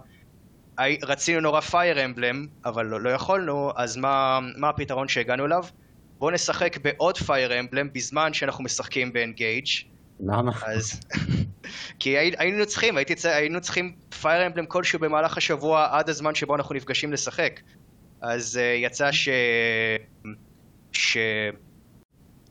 רצינו 1.02 1.40
נורא 1.40 1.60
Fire 1.60 1.96
Emblem, 1.96 2.48
אבל 2.64 2.86
לא, 2.86 3.00
לא 3.00 3.10
יכולנו, 3.10 3.72
אז 3.76 3.96
מה, 3.96 4.38
מה 4.56 4.68
הפתרון 4.68 5.08
שהגענו 5.08 5.46
אליו? 5.46 5.64
בואו 6.18 6.30
נשחק 6.30 6.78
בעוד 6.82 7.16
Fire 7.16 7.50
Emblem 7.50 7.88
בזמן 7.92 8.32
שאנחנו 8.32 8.64
משחקים 8.64 9.12
ב-Engage. 9.12 9.84
למה? 10.20 10.52
אז... 10.66 11.00
כי 12.00 12.18
הי- 12.18 12.34
היינו 12.38 12.66
צריכים, 12.66 12.96
הייתי, 12.96 13.14
היינו 13.24 13.60
צריכים 13.60 13.94
פייר 14.20 14.46
אמבלם 14.46 14.66
כלשהו 14.66 14.98
במהלך 14.98 15.36
השבוע 15.36 15.88
עד 15.90 16.08
הזמן 16.08 16.34
שבו 16.34 16.56
אנחנו 16.56 16.74
נפגשים 16.74 17.12
לשחק. 17.12 17.60
אז 18.20 18.60
uh, 18.62 18.84
יצא 18.84 19.12
ש... 19.12 19.28
ש... 20.92 21.18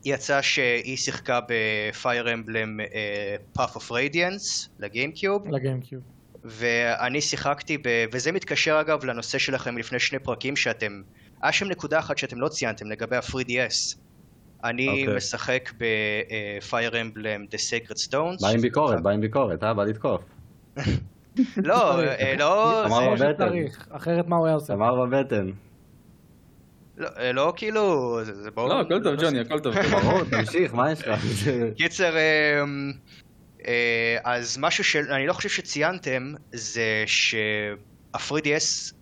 יצא 0.04 0.42
שהיא 0.42 0.96
שיחקה 0.96 1.40
בפייר 1.48 2.34
אמבלם 2.34 2.80
Path 3.58 3.76
of 3.76 3.90
Radiance 3.90 4.68
לגיימקיוב, 4.78 5.48
לגיימקיוב. 5.48 6.02
ואני 6.44 7.20
שיחקתי 7.20 7.78
ב... 7.78 7.82
וזה 8.12 8.32
מתקשר 8.32 8.80
אגב 8.80 9.04
לנושא 9.04 9.38
שלכם 9.38 9.78
לפני 9.78 9.98
שני 9.98 10.18
פרקים 10.18 10.56
שאתם... 10.56 11.02
היה 11.42 11.52
שם 11.52 11.68
נקודה 11.68 11.98
אחת 11.98 12.18
שאתם 12.18 12.40
לא 12.40 12.48
ציינתם 12.48 12.90
לגבי 12.90 13.16
ה-3DS. 13.16 13.96
אני 14.64 14.88
אוקיי. 14.88 15.16
משחק 15.16 15.72
ב-Fire 15.78 16.92
Emblem 16.92 17.50
The 17.54 17.58
Sacred 17.58 18.08
Stones. 18.08 18.42
בא 18.42 18.48
עם 18.48 18.60
ביקורת, 18.60 19.02
בא 19.02 19.10
עם 19.10 19.20
ביקורת, 19.20 19.64
אה? 19.64 19.74
בא 19.74 19.84
לתקוף. 19.84 20.22
לא, 21.56 22.00
אה, 22.04 22.34
לא, 22.38 22.84
אמר 22.86 23.16
זה- 23.16 23.24
בבטן. 23.32 23.48
אחרת 23.90 24.28
מה 24.28 24.36
הוא 24.36 24.46
היה 24.46 24.54
עושה? 24.54 24.72
אמר 24.74 25.06
בבטן. 25.06 25.50
לא, 26.96 27.08
אה, 27.18 27.32
לא 27.32 27.52
כאילו, 27.56 28.18
זה 28.24 28.42
זה 28.42 28.50
ברור. 28.50 28.68
לא, 28.68 28.80
הכל 28.80 29.02
טוב, 29.04 29.14
ג'וני, 29.20 29.40
הכל 29.40 29.60
טוב. 29.60 29.74
ברור, 29.80 30.24
תמשיך, 30.24 30.74
מה 30.74 30.92
יש 30.92 31.08
לך? 31.08 31.20
קיצר, 31.76 32.16
אה, 32.16 32.62
אז 34.24 34.58
משהו 34.58 34.84
שאני 34.84 35.26
לא 35.26 35.32
חושב 35.32 35.48
שציינתם, 35.48 36.32
זה 36.52 37.02
שה-3DS 37.06 38.94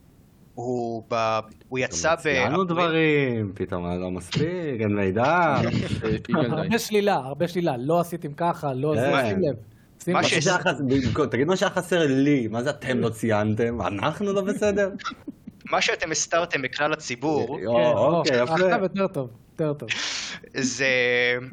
הוא, 0.55 1.03
ב... 1.11 1.39
הוא 1.69 1.79
יצא 1.79 2.15
ב... 2.15 2.19
ציינו 2.19 2.65
דברים, 2.65 3.53
פתאום 3.55 3.87
היה 3.87 3.99
לא 3.99 4.11
מספיק, 4.11 4.81
אין 4.81 4.97
מידע. 4.97 5.61
די. 5.63 6.33
הרבה 6.59 6.79
שלילה, 6.79 7.15
הרבה 7.15 7.49
שלילה. 7.49 7.77
לא 7.79 8.01
עשיתם 8.01 8.33
ככה, 8.33 8.75
לא 8.75 8.95
כן. 8.97 9.29
שים 9.29 9.41
לב. 9.43 9.57
תגיד 11.31 11.47
מה 11.47 11.57
שהיה 11.57 11.71
חסר 11.71 12.07
לי, 12.07 12.49
מה 12.49 12.63
זה 12.63 12.71
אתם 12.71 12.99
לא 12.99 13.09
ציינתם? 13.09 13.83
אנחנו 13.83 14.33
לא 14.33 14.43
בסדר? 14.43 14.91
מה 15.73 15.81
שאתם 15.81 16.11
הסתרתם 16.11 16.63
מכלל 16.63 16.93
הציבור, 16.93 17.59
כן, 17.59 17.67
או, 17.67 18.19
אוקיי, 18.19 18.41
או, 18.41 18.45
יפה. 18.45 18.55
עכשיו 18.55 18.83
יותר 18.83 19.07
טוב, 19.07 19.31
יותר 19.53 19.75
טוב. 19.75 19.89
זה 20.55 20.87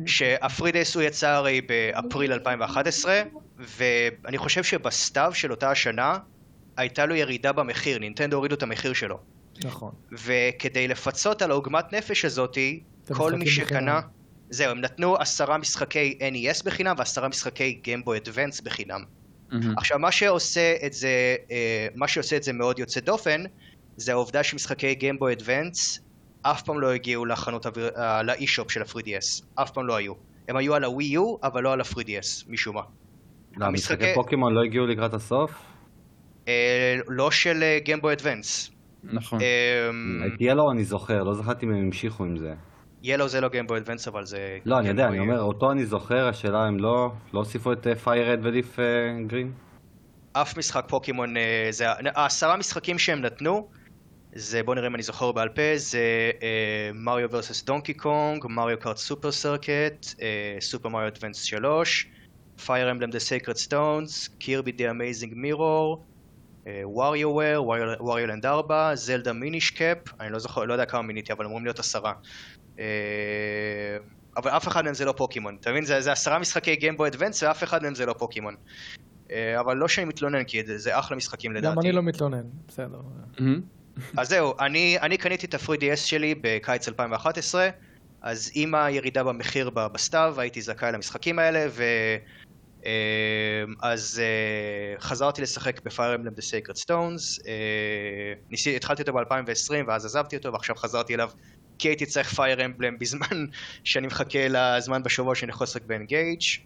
שהפרידס 0.06 0.96
הוא 0.96 1.04
יצא 1.04 1.30
הרי 1.30 1.62
באפריל 1.62 2.34
2011, 2.34 3.22
ואני 3.58 4.38
חושב 4.38 4.64
שבסתיו 4.64 5.32
של 5.34 5.52
אותה 5.52 5.72
השנה 5.72 6.18
הייתה 6.78 7.06
לו 7.06 7.16
ירידה 7.16 7.52
במחיר, 7.52 8.00
נינטנדו 8.00 8.36
הורידו 8.36 8.56
את 8.56 8.64
המחיר 8.64 8.94
שלו. 8.94 9.20
נכון. 9.64 9.92
וכדי 10.12 10.88
לפצות 10.88 11.42
על 11.42 11.52
העוגמת 11.52 11.94
נפש 11.94 12.26
הזאתי, 12.26 12.84
את 13.06 13.12
כל 13.12 13.34
מי 13.34 13.48
שקנה... 13.48 14.00
זהו, 14.52 14.72
הם 14.72 14.82
נתנו 14.82 15.16
עשרה 15.16 15.58
משחקי 15.58 16.20
NES 16.20 16.66
בחינם 16.66 16.96
ועשרה 16.98 17.28
משחקי 17.28 17.80
גיימבוי 17.84 18.18
אדוונס 18.18 18.62
בחינם. 18.62 19.04
מהמם. 19.52 19.78
עכשיו, 19.78 20.00
מה 20.00 20.12
שעושה 20.12 20.76
את 20.86 20.94
זה, 20.94 21.36
אה, 21.52 21.88
מה 21.96 22.08
שעושה 22.08 22.38
את 22.38 22.44
זה 22.44 22.54
מאוד 22.54 22.80
יוצא 22.80 23.00
דופן, 23.00 23.44
זה 24.00 24.12
העובדה 24.12 24.44
שמשחקי 24.44 24.96
גיימבוי 24.96 25.34
אדוונס 25.34 26.00
אף 26.42 26.62
פעם 26.62 26.80
לא 26.80 26.92
הגיעו 26.94 27.26
לחנות, 27.26 27.66
אה, 27.98 28.24
לאי-שופ 28.24 28.72
של 28.72 28.82
ה-3DS. 28.82 29.44
אף 29.56 29.72
פעם 29.72 29.88
לא 29.88 29.96
היו. 29.96 30.14
הם 30.48 30.56
היו 30.56 30.76
על 30.76 30.84
הווי 30.84 31.06
יו, 31.06 31.36
אבל 31.44 31.64
לא 31.64 31.74
על 31.74 31.82
ה-3DS, 31.82 32.46
משום 32.50 32.76
מה. 32.76 32.82
לא, 33.58 33.66
המשחקי 33.66 33.94
המשחקי- 33.94 34.16
פוקימון 34.16 34.54
לא 34.54 34.64
הגיעו 34.64 34.86
לקראת 34.88 35.14
הסוף? 35.14 35.52
אה, 36.48 36.96
לא 37.08 37.32
של 37.32 37.64
גיימבוי 37.84 38.14
אדוונס. 38.14 38.72
נכון. 39.04 39.40
את 40.28 40.42
Yellow 40.42 40.72
אני 40.72 40.84
זוכר, 40.84 41.24
לא 41.24 41.34
זכרתי 41.34 41.66
אם 41.66 41.72
הם 41.72 41.78
המשיכו 41.86 42.24
עם 42.24 42.38
זה. 42.38 42.54
Yellow 43.04 43.28
זה 43.28 43.42
לא 43.42 43.50
גיימבוי 43.50 43.78
Advance, 43.78 44.08
אבל 44.08 44.26
זה... 44.26 44.58
לא, 44.66 44.80
אני 44.80 44.88
יודע, 44.88 45.08
אני. 45.08 45.20
אומר, 45.20 45.42
אותו 45.42 45.72
אני 45.72 45.86
זוכר, 45.86 46.28
השאלה 46.28 46.68
אם 46.68 46.78
לא 46.80 47.12
לא 47.34 47.40
הוסיפו 47.40 47.74
את 47.74 47.88
Fire 48.04 48.32
Red 48.32 48.40
ו 48.44 48.51
Leaf 48.51 48.80
Green? 49.28 49.52
אף 50.34 50.58
משחק 50.58 50.86
פוקימון, 50.88 51.38
אה, 51.38 51.68
זה 51.70 51.86
העשרה 52.16 52.58
משחקים 52.58 53.00
שהם 53.00 53.22
נתנו, 53.22 53.68
זה 54.36 54.64
בוא 54.64 54.76
נראה 54.76 54.88
אם 54.88 54.96
אני 54.96 55.04
זוכר 55.04 55.32
בעל 55.32 55.50
פה, 55.50 55.62
זה 55.76 56.32
אה, 56.44 56.92
Mario 56.94 57.32
vs. 57.32 57.64
Donkey 57.64 57.94
Kong, 57.94 58.46
Mario 58.50 58.80
Kart 58.80 58.98
Super 58.98 59.32
Circuit, 59.32 60.06
Super 60.60 60.90
Mario 60.90 61.08
Advance 61.08 61.44
3, 61.44 62.08
Fire 62.66 62.92
Emblem 62.92 63.10
The 63.10 63.20
Sacred 63.20 63.56
Stones, 63.56 64.28
Kirby 64.28 64.72
The 64.72 64.90
Amazing 64.90 65.34
Mirror, 65.36 66.06
וואריו 66.84 67.30
וויר, 67.30 67.64
Wario 68.00 68.28
Land 68.28 68.46
4, 68.46 68.96
Zelda 68.96 69.34
Minish 69.34 69.72
Cap, 69.72 69.98
אני 70.20 70.34
לא 70.34 70.40
זוכר, 70.40 70.66
לא 70.66 70.74
יודע 70.74 70.86
כמה 70.86 71.02
מניתי, 71.02 71.34
אבל 71.34 71.46
אמורים 71.46 71.66
להיות 71.66 71.80
עשרה. 71.80 72.14
אה, 72.80 72.86
אבל 74.38 74.52
אף 74.52 74.68
אחד 74.68 74.86
מהם 74.86 74.94
זה 74.94 75.06
לא 75.06 75.12
פוקימון, 75.12 75.58
אתה 75.60 75.72
מבין? 75.72 75.86
זה, 75.86 76.02
זה 76.02 76.12
עשרה 76.12 76.40
משחקי 76.40 76.76
גיימבוי 76.76 77.10
Advance 77.10 77.44
ואף 77.44 77.64
אחד 77.64 77.84
מהם 77.84 77.96
זה 77.96 78.06
לא 78.06 78.14
פוקימון. 78.14 78.56
אה, 79.32 79.60
אבל 79.60 79.78
לא 79.78 79.88
שאני 79.88 80.06
מתלונן, 80.06 80.44
כי 80.44 80.64
זה, 80.66 80.78
זה 80.78 81.00
אחלה 81.00 81.18
משחקים 81.18 81.54
לדעתי. 81.54 81.76
גם 81.76 81.80
אני 81.80 81.92
לא 81.92 82.02
מתלונן, 82.02 82.44
בסדר. 82.68 83.02
מהמם. 83.40 83.62
אז 84.18 84.30
זהו, 84.30 84.54
אני, 84.60 84.98
אני 85.02 85.18
קניתי 85.18 85.46
את 85.46 85.54
ה-3DS 85.54 85.96
שלי 85.96 86.36
בקיץ 86.42 86.88
2011, 86.88 87.70
אז 88.22 88.52
עם 88.54 88.76
הירידה 88.76 89.24
במחיר 89.24 89.70
בסתיו, 89.70 90.36
הייתי 90.38 90.62
זכאי 90.62 90.92
למשחקים 90.92 91.40
האלה, 91.40 91.68
ו... 91.70 91.84
אה, 92.86 93.64
אז 93.82 94.22
אה, 94.24 95.00
חזרתי 95.00 95.42
לשחק 95.42 95.82
ב-Fire 95.86 96.18
Emblem 96.18 96.38
The 96.38 96.42
Sacred 96.42 96.78
Stones, 96.86 97.48
אה, 97.48 98.34
ניסי, 98.50 98.76
התחלתי 98.76 99.02
אותו 99.02 99.14
ב-2020 99.14 99.88
ואז 99.88 100.06
עזבתי 100.06 100.38
אותו 100.38 100.54
ועכשיו 100.54 100.76
חזרתי 100.76 101.16
אליו 101.16 101.30
כי 101.80 101.88
הייתי 101.88 102.06
צריך 102.06 102.40
Fire 102.40 102.60
Emblem 102.60 103.00
בזמן 103.00 103.46
שאני 103.84 104.08
מחכה 104.08 104.48
לזמן 104.50 105.04
בשבוע 105.04 105.36
שאני 105.36 105.52
יכול 105.52 105.64
לשחק 105.64 105.82
ב-Engage 105.86 106.60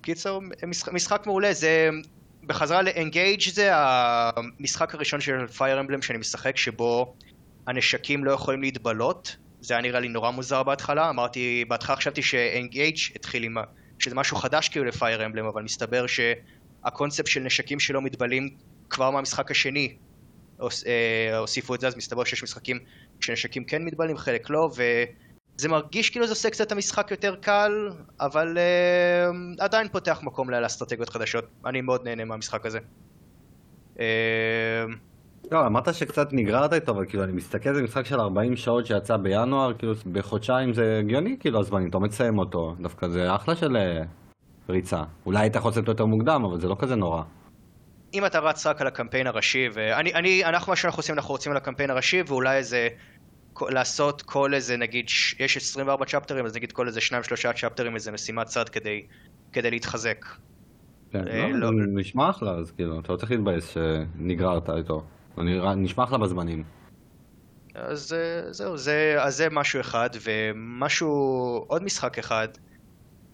וקיצר, 0.00 0.38
משחק, 0.66 0.92
משחק 0.92 1.22
מעולה, 1.26 1.52
זה 1.52 1.90
בחזרה 2.46 2.82
ל-Engage 2.82 3.50
זה 3.52 3.70
המשחק 3.72 4.94
הראשון 4.94 5.20
של 5.20 5.44
Fire 5.58 5.86
Emblem 5.86 6.02
שאני 6.02 6.18
משחק 6.18 6.56
שבו 6.56 7.14
הנשקים 7.66 8.24
לא 8.24 8.32
יכולים 8.32 8.62
להתבלות. 8.62 9.36
זה 9.60 9.74
היה 9.74 9.82
נראה 9.82 10.00
לי 10.00 10.08
נורא 10.08 10.30
מוזר 10.30 10.62
בהתחלה, 10.62 11.10
אמרתי, 11.10 11.64
בהתחלה 11.68 11.96
חשבתי 11.96 12.22
ש-Engage 12.22 13.12
התחיל 13.16 13.42
עם, 13.42 13.56
שזה 13.98 14.14
משהו 14.14 14.36
חדש 14.36 14.68
כאילו 14.68 14.84
לפייר 14.84 15.26
אמבלם, 15.26 15.46
אבל 15.46 15.62
מסתבר 15.62 16.04
שהקונספט 16.06 17.26
של 17.26 17.40
נשקים 17.40 17.80
שלא 17.80 18.02
מתבלים 18.02 18.50
כבר 18.90 19.10
מהמשחק 19.10 19.50
השני 19.50 19.96
אה, 20.60 21.38
הוסיפו 21.38 21.74
את 21.74 21.80
זה, 21.80 21.86
אז 21.86 21.96
מסתבר 21.96 22.24
שיש 22.24 22.42
משחקים 22.42 22.78
שנשקים 23.20 23.64
כן 23.64 23.82
מתבלים, 23.84 24.16
חלק 24.16 24.50
לא, 24.50 24.70
וזה 25.58 25.68
מרגיש 25.68 26.10
כאילו 26.10 26.26
זה 26.26 26.32
עושה 26.32 26.50
קצת 26.50 26.66
את 26.66 26.72
המשחק 26.72 27.10
יותר 27.10 27.36
קל, 27.36 27.90
אבל 28.20 28.58
אה, 28.58 29.64
עדיין 29.64 29.88
פותח 29.88 30.20
מקום 30.22 30.50
לאסטרטגיות 30.50 31.08
חדשות, 31.08 31.44
אני 31.66 31.80
מאוד 31.80 32.04
נהנה 32.04 32.24
מהמשחק 32.24 32.66
הזה. 32.66 32.78
אה, 34.00 34.84
לא, 35.52 35.66
אמרת 35.66 35.94
שקצת 35.94 36.28
נגררת 36.32 36.72
איתו, 36.72 36.92
אבל 36.92 37.06
כאילו 37.06 37.24
אני 37.24 37.32
מסתכל, 37.32 37.74
זה 37.74 37.82
משחק 37.82 38.06
של 38.06 38.20
40 38.20 38.56
שעות 38.56 38.86
שיצא 38.86 39.16
בינואר, 39.16 39.74
כאילו 39.78 39.92
בחודשיים 40.12 40.72
זה 40.72 40.98
הגיוני, 40.98 41.36
כאילו 41.40 41.60
הזמנים, 41.60 41.88
אתה 41.88 41.96
עומד 41.96 42.08
לסיים 42.08 42.38
אותו, 42.38 42.74
דווקא 42.80 43.08
זה 43.08 43.34
אחלה 43.34 43.56
של 43.56 43.76
אה, 43.76 44.02
ריצה. 44.68 45.02
אולי 45.26 45.40
היית 45.40 45.56
יכול 45.56 45.72
אותו 45.76 45.90
יותר 45.90 46.06
מוקדם, 46.06 46.44
אבל 46.44 46.60
זה 46.60 46.68
לא 46.68 46.76
כזה 46.78 46.96
נורא. 46.96 47.22
אם 48.14 48.26
אתה 48.26 48.38
רץ 48.38 48.66
רק 48.66 48.80
על 48.80 48.86
הקמפיין 48.86 49.26
הראשי, 49.26 49.68
ואני, 49.74 50.14
אני, 50.14 50.44
אנחנו, 50.44 50.72
מה 50.72 50.76
שאנחנו 50.76 50.98
עושים, 50.98 51.14
אנחנו 51.14 51.30
רוצים 51.30 51.52
על 51.52 51.56
הקמפיין 51.56 51.90
הראשי, 51.90 52.22
ואולי 52.26 52.56
איזה, 52.56 52.88
לעשות 53.60 54.22
כל 54.22 54.54
איזה, 54.54 54.76
נגיד, 54.76 55.06
יש 55.38 55.56
24 55.56 56.04
צ'פטרים, 56.04 56.44
אז 56.44 56.56
נגיד 56.56 56.72
כל 56.72 56.86
איזה 56.86 57.00
שניים 57.00 57.22
שלושה 57.22 57.52
צ'פטרים, 57.52 57.94
איזה 57.94 58.12
משימת 58.12 58.46
צד 58.46 58.68
כדי, 58.68 59.02
כדי 59.52 59.70
להתחזק. 59.70 60.26
כן, 61.10 61.28
אה, 61.28 61.48
לא, 61.48 61.76
לא. 61.76 61.86
נשמע 61.94 62.30
אחלה, 62.30 62.50
אז 62.50 62.70
כאילו, 62.70 63.00
אתה 63.00 63.12
לא 63.12 63.16
צריך 63.16 63.30
להתבאס 63.30 63.74
שנגררת 63.74 64.70
איתו. 64.70 65.04
נשמע 65.76 66.04
אחלה 66.04 66.18
בזמנים. 66.18 66.64
אז 67.74 68.12
אה, 68.12 68.52
זהו, 68.52 68.76
זה, 68.76 69.16
אז 69.18 69.36
זה 69.36 69.48
משהו 69.50 69.80
אחד, 69.80 70.10
ומשהו, 70.22 71.08
עוד 71.68 71.82
משחק 71.84 72.18
אחד, 72.18 72.48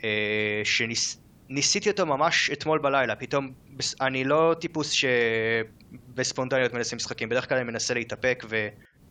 אה, 0.05 0.63
שניסיתי 0.65 1.91
אותו 1.91 2.07
ממש 2.07 2.51
אתמול 2.53 2.79
בלילה, 2.79 3.17
פתאום, 3.17 3.53
אני 4.01 4.25
לא 4.25 4.55
טיפוס 4.61 4.91
שבספונטניות 4.91 6.73
מנסה 6.73 6.97
משחקים, 6.97 7.29
בדרך 7.29 7.49
כלל 7.49 7.59
אני 7.59 7.67
מנסה 7.67 7.95
להתאפק 7.95 8.45
ו, 8.49 8.69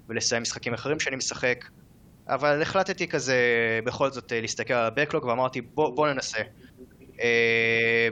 ולסיים 0.10 0.42
משחקים 0.42 0.74
אחרים 0.74 1.00
שאני 1.00 1.16
משחק, 1.16 1.66
אבל 2.28 2.62
החלטתי 2.62 3.08
כזה 3.08 3.36
בכל 3.86 4.12
זאת 4.12 4.34
אה, 4.34 4.42
להסתכל 4.42 4.74
על 4.74 4.86
הבקלוג 4.86 5.26
ואמרתי 5.26 5.62
בוא, 5.62 5.96
בוא 5.96 6.08
ננסה. 6.08 6.40
אה, 7.22 8.08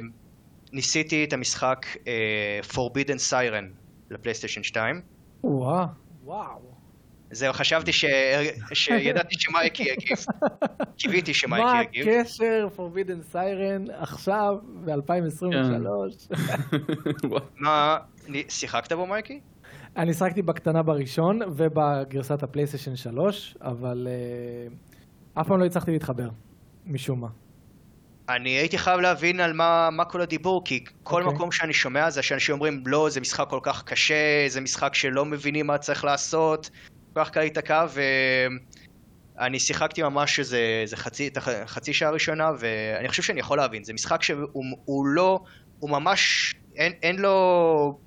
ניסיתי 0.74 1.24
את 1.24 1.34
המשחק 1.34 1.86
אה, 2.08 2.60
Forbidden 2.74 3.32
Siren 3.32 3.66
לפלייסטיישן 4.10 4.64
2. 4.64 5.02
וואו. 5.44 5.86
וואו. 6.24 6.76
זהו, 7.32 7.54
חשבתי 7.54 7.94
ש... 7.94 8.06
שידעתי 8.74 9.36
שמייקי 9.40 9.84
יגיב. 9.84 10.18
קיוויתי 10.98 11.32
מה 11.32 11.36
שמייקי 11.38 12.00
יגיב. 12.00 12.08
הקשר 12.10 12.68
Forbidden 12.78 13.34
Siren 13.34 13.92
עכשיו, 13.94 14.56
ב-2023? 14.86 15.46
וואו. 17.24 17.44
מה, 17.56 17.98
שיחקת 18.50 18.94
בו 18.94 19.06
מייקי? 19.06 19.40
אני 19.98 20.14
שחקתי 20.14 20.42
בקטנה 20.42 20.84
בראשון 20.84 21.40
ובגרסת 21.42 22.44
הפלייסטיישן 22.44 22.96
3, 22.96 23.58
אבל 23.62 24.08
אה, 24.10 25.42
אף 25.42 25.48
פעם 25.48 25.60
לא 25.60 25.66
הצלחתי 25.66 25.92
להתחבר, 25.92 26.30
משום 26.86 27.22
מה. 27.22 27.28
אני 28.30 28.50
הייתי 28.50 28.78
חייב 28.78 29.00
להבין 29.00 29.40
על 29.40 29.54
מה, 29.54 29.90
מה 29.92 30.06
כל 30.06 30.22
הדיבור, 30.22 30.62
כי 30.66 30.84
כל 31.04 31.22
אוקיי. 31.22 31.36
מקום 31.36 31.52
שאני 31.52 31.74
שומע 31.74 32.10
זה 32.10 32.22
שאנשים 32.22 32.56
אומרים, 32.56 32.84
לא, 32.86 33.10
זה 33.10 33.22
משחק 33.22 33.46
כל 33.50 33.60
כך 33.64 33.84
קשה, 33.84 34.46
זה 34.48 34.62
משחק 34.62 34.96
שלא 34.96 35.26
מבינים 35.26 35.68
מה 35.68 35.78
צריך 35.78 36.06
לעשות, 36.06 36.70
כל 37.14 37.24
כך 37.24 37.30
קל 37.30 37.40
להיתקע, 37.40 37.86
ואני 39.38 39.60
שיחקתי 39.60 40.04
ממש 40.04 40.40
איזה, 40.40 40.96
חצי, 40.96 41.30
חצי 41.66 41.94
שעה 41.94 42.10
ראשונה, 42.12 42.52
ואני 42.60 43.08
חושב 43.10 43.24
שאני 43.24 43.40
יכול 43.40 43.58
להבין, 43.58 43.84
זה 43.84 43.94
משחק 43.94 44.24
שהוא 44.24 44.64
הוא 44.86 45.06
לא, 45.08 45.40
הוא 45.80 45.90
ממש, 45.90 46.54
אין, 46.76 46.94
אין 47.04 47.16
לו, 47.16 48.00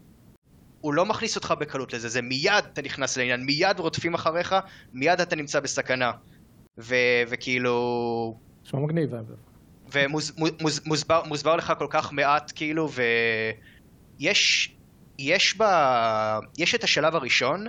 הוא 0.81 0.95
לא 0.95 1.07
מכניס 1.07 1.37
אותך 1.37 1.55
בקלות 1.61 1.93
לזה, 1.93 2.09
זה 2.09 2.23
מיד 2.23 2.65
אתה 2.73 2.83
נכנס 2.83 3.17
לעניין, 3.17 3.45
מיד 3.45 3.79
רודפים 3.79 4.15
אחריך, 4.15 4.55
מיד 4.93 5.21
אתה 5.21 5.37
נמצא 5.37 5.61
בסכנה. 5.61 6.13
ו, 6.79 6.95
וכאילו, 7.29 8.39
נשמע 8.65 8.81
מגניב. 8.81 9.11
ומוסבר 9.93 11.23
מוסבר 11.25 11.57
לך 11.57 11.73
כל 11.79 11.87
כך 11.91 12.13
מעט 12.13 12.53
כאילו 12.55 12.89
ויש 14.19 14.75
יש 15.19 15.57
ב... 15.61 15.65
יש 16.59 16.75
את 16.75 16.85
השלב 16.85 17.15
הראשון 17.15 17.67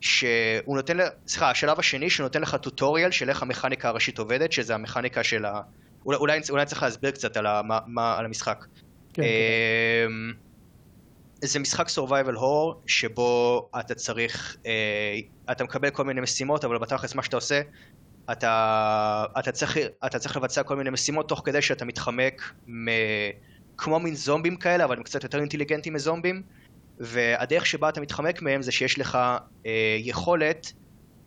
שהוא 0.00 0.76
נותן, 0.76 0.98
סליחה, 1.26 1.50
השלב 1.50 1.78
השני 1.78 2.10
שנותן 2.10 2.42
לך 2.42 2.54
טוטוריאל 2.54 3.10
של 3.10 3.28
איך 3.28 3.42
המכניקה 3.42 3.88
הראשית 3.88 4.18
עובדת, 4.18 4.52
שזה 4.52 4.74
המכניקה 4.74 5.24
של 5.24 5.44
ה... 5.44 5.60
אולי, 6.04 6.18
אולי, 6.18 6.40
אולי 6.50 6.66
צריך 6.66 6.82
להסביר 6.82 7.10
קצת 7.10 7.36
על, 7.36 7.46
ה, 7.46 7.62
מה, 7.62 7.78
מה, 7.86 8.18
על 8.18 8.24
המשחק. 8.24 8.64
כן, 9.12 9.22
כן. 9.22 9.28
זה 11.40 11.58
משחק 11.58 11.86
survival 11.88 12.36
horror 12.36 12.76
שבו 12.86 13.68
אתה 13.80 13.94
צריך, 13.94 14.56
אה, 14.66 15.18
אתה 15.52 15.64
מקבל 15.64 15.90
כל 15.90 16.04
מיני 16.04 16.20
משימות, 16.20 16.64
אבל 16.64 16.78
בתכלס 16.78 17.14
מה 17.14 17.22
שאתה 17.22 17.36
עושה, 17.36 17.60
אתה, 18.32 19.24
אתה, 19.38 19.52
צריך, 19.52 19.78
אתה 20.06 20.18
צריך 20.18 20.36
לבצע 20.36 20.62
כל 20.62 20.76
מיני 20.76 20.90
משימות 20.90 21.28
תוך 21.28 21.42
כדי 21.44 21.62
שאתה 21.62 21.84
מתחמק 21.84 22.52
מ, 22.68 22.86
כמו 23.76 24.00
מין 24.00 24.14
זומבים 24.14 24.56
כאלה, 24.56 24.84
אבל 24.84 24.96
הם 24.96 25.02
קצת 25.02 25.22
יותר 25.22 25.40
אינטליגנטים 25.40 25.94
מזומבים, 25.94 26.42
והדרך 26.98 27.66
שבה 27.66 27.88
אתה 27.88 28.00
מתחמק 28.00 28.42
מהם 28.42 28.62
זה 28.62 28.72
שיש 28.72 28.98
לך 28.98 29.18
אה, 29.66 29.96
יכולת 29.98 30.72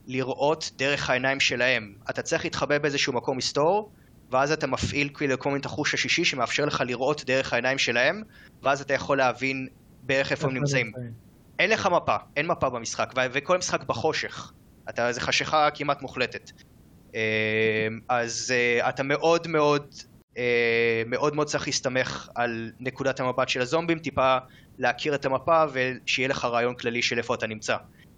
לראות 0.07 0.71
דרך 0.75 1.09
העיניים 1.09 1.39
שלהם. 1.39 1.93
אתה 2.09 2.21
צריך 2.21 2.43
להתחבא 2.43 2.77
באיזשהו 2.77 3.13
מקום 3.13 3.37
מסתור, 3.37 3.91
ואז 4.31 4.51
אתה 4.51 4.67
מפעיל 4.67 5.09
כאילו 5.13 5.39
כל 5.39 5.49
מיני 5.49 5.59
את 5.59 5.65
החוש 5.65 5.93
השישי 5.93 6.25
שמאפשר 6.25 6.65
לך 6.65 6.83
לראות 6.85 7.23
דרך 7.25 7.53
העיניים 7.53 7.77
שלהם, 7.77 8.23
ואז 8.63 8.81
אתה 8.81 8.93
יכול 8.93 9.17
להבין 9.17 9.67
בערך 10.03 10.31
איפה 10.31 10.47
הם 10.47 10.53
נמצאים. 10.53 10.91
אין 11.59 11.69
לך 11.69 11.87
מפה, 11.91 12.15
אין 12.35 12.47
מפה 12.47 12.69
במשחק, 12.69 13.13
וכל 13.31 13.55
המשחק 13.55 13.83
בחושך. 13.83 14.51
אתה, 14.89 15.11
זה 15.11 15.21
חשיכה 15.21 15.69
כמעט 15.71 16.01
מוחלטת. 16.01 16.51
אה, 17.15 17.87
אז 18.09 18.53
אה, 18.55 18.89
אתה 18.89 19.03
מאוד 19.03 19.47
מאוד, 19.47 19.95
אה, 20.37 21.03
מאוד 21.05 21.35
מאוד 21.35 21.47
צריך 21.47 21.67
להסתמך 21.67 22.29
על 22.35 22.71
נקודת 22.79 23.19
המבט 23.19 23.49
של 23.49 23.61
הזומבים, 23.61 23.99
טיפה 23.99 24.37
להכיר 24.77 25.15
את 25.15 25.25
המפה 25.25 25.63
ושיהיה 25.73 26.27
לך 26.29 26.45
רעיון 26.45 26.75
כללי 26.75 27.01
של 27.01 27.17
איפה 27.17 27.35
אתה 27.35 27.47
נמצא. 27.47 27.77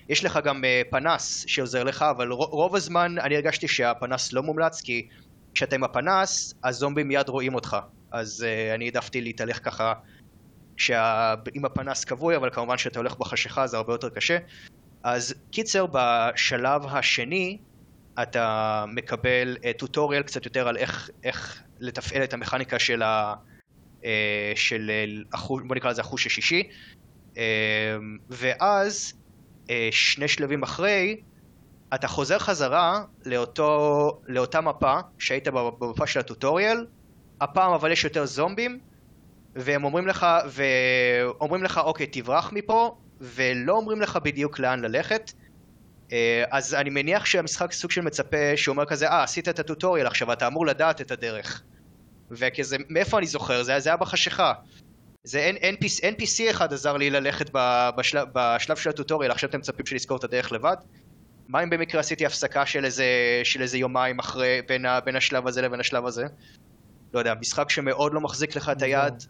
יש 0.10 0.26
לך 0.26 0.40
גם 0.44 0.66
אה, 0.66 0.82
פנס 0.90 1.46
שעוזר 1.48 1.84
לך, 1.84 2.02
אבל 2.02 2.32
רוב 2.32 2.76
הזמן 2.76 3.20
אני 3.20 3.36
הרגשתי 3.36 3.68
שהפנס 3.68 4.34
לא 4.34 4.44
מומלץ, 4.44 4.82
כי 4.82 5.08
כשאתה 5.54 5.76
עם 5.76 5.84
הפנס, 5.84 6.54
הזומבים 6.64 7.08
מיד 7.08 7.30
רואים 7.30 7.56
אותך. 7.56 7.78
אז 8.12 8.46
אני 8.76 8.86
העדפתי 8.86 9.22
להתהלך 9.22 9.66
ככה 9.66 9.94
עם 11.54 11.66
הפנס 11.66 12.04
כבוי, 12.04 12.36
אבל 12.36 12.50
כמובן 12.50 12.78
שאתה 12.78 13.00
הולך 13.00 13.18
בחשיכה 13.18 13.68
זה 13.68 13.78
הרבה 13.78 13.94
יותר 13.94 14.10
קשה. 14.10 14.38
אז 15.04 15.36
קיצר, 15.52 15.86
בשלב 15.92 16.82
השני 16.90 17.58
אתה 18.22 18.86
מקבל 18.88 19.58
טוטוריאל 19.78 20.24
קצת 20.24 20.46
יותר 20.46 20.68
על 20.68 20.78
איך, 20.78 21.10
איך 21.24 21.62
לתפעל 21.80 22.24
את 22.24 22.34
המכניקה 22.34 22.80
של 22.80 23.02
ה... 23.02 23.34
uh, 24.02 24.06
של 24.56 24.92
uh, 24.92 25.28
החוש, 25.34 25.64
בוא 25.68 25.76
נקרא 25.76 25.90
לזה 25.90 26.02
החוש 26.02 26.26
השישי. 26.26 26.64
ואז 28.30 29.14
שני 29.92 30.28
שלבים 30.28 30.64
אחרי, 30.64 31.22
אתה 31.94 32.08
חוזר 32.08 32.40
חזרה 32.40 33.04
לאותו, 33.26 34.22
לאותה 34.28 34.62
מפה 34.62 35.00
שהיית 35.18 35.48
במפה 35.48 36.08
של 36.08 36.20
הטוטוריאל, 36.20 36.86
הפעם 37.42 37.74
אבל 37.74 37.92
יש 37.92 38.04
יותר 38.04 38.26
זומבים, 38.26 38.80
והם 39.56 39.84
אומרים 39.84 40.08
לך, 40.08 40.26
ואומרים 40.50 41.64
לך, 41.64 41.78
אוקיי, 41.78 42.08
תברח 42.08 42.52
מפה, 42.54 42.98
ולא 43.22 43.74
אומרים 43.74 44.02
לך 44.02 44.20
בדיוק 44.24 44.60
לאן 44.60 44.80
ללכת. 44.80 45.32
אה, 46.12 46.44
אז 46.52 46.74
אני 46.74 46.90
מניח 46.90 47.26
שהמשחק 47.26 47.72
סוג 47.72 47.92
של 47.92 48.02
מצפה, 48.02 48.58
שאומר 48.58 48.86
כזה, 48.86 49.08
אה, 49.08 49.24
עשית 49.24 49.50
את 49.50 49.60
הטוטוריאל 49.60 50.08
עכשיו, 50.08 50.34
אתה 50.34 50.48
אמור 50.48 50.66
לדעת 50.66 51.02
את 51.02 51.12
הדרך. 51.12 51.64
וכזה, 52.32 52.78
מאיפה 52.90 53.18
אני 53.18 53.28
זוכר? 53.28 53.64
זה, 53.64 53.80
זה 53.80 53.90
היה 53.90 53.98
בחשיכה. 53.98 54.54
זה 55.24 55.52
NPC, 55.62 56.02
NPC 56.02 56.50
אחד 56.50 56.74
עזר 56.74 56.98
לי 56.98 57.10
ללכת 57.10 57.50
ב- 57.54 57.90
בשלב, 57.98 58.28
בשלב 58.34 58.78
של 58.78 58.90
הטוטוריאל, 58.90 59.32
עכשיו 59.32 59.50
אתם 59.50 59.60
מצפים 59.60 59.86
שנזכור 59.86 60.18
את 60.18 60.24
הדרך 60.24 60.52
לבד? 60.52 60.76
מה 61.48 61.64
אם 61.64 61.70
במקרה 61.70 62.00
עשיתי 62.00 62.26
הפסקה 62.26 62.66
של 62.66 62.86
איזה, 62.86 63.06
של 63.44 63.62
איזה 63.62 63.78
יומיים 63.78 64.20
אחרי, 64.20 64.62
בין, 64.68 64.86
ה, 64.86 65.00
בין 65.00 65.16
השלב 65.16 65.48
הזה 65.48 65.62
לבין 65.62 65.80
השלב 65.80 66.06
הזה? 66.06 66.26
לא 67.14 67.20
יודע, 67.20 67.34
משחק 67.34 67.70
שמאוד 67.70 68.14
לא 68.14 68.22
מחזיק 68.22 68.56
לך 68.56 68.70
את 68.70 68.82
היד, 68.82 69.24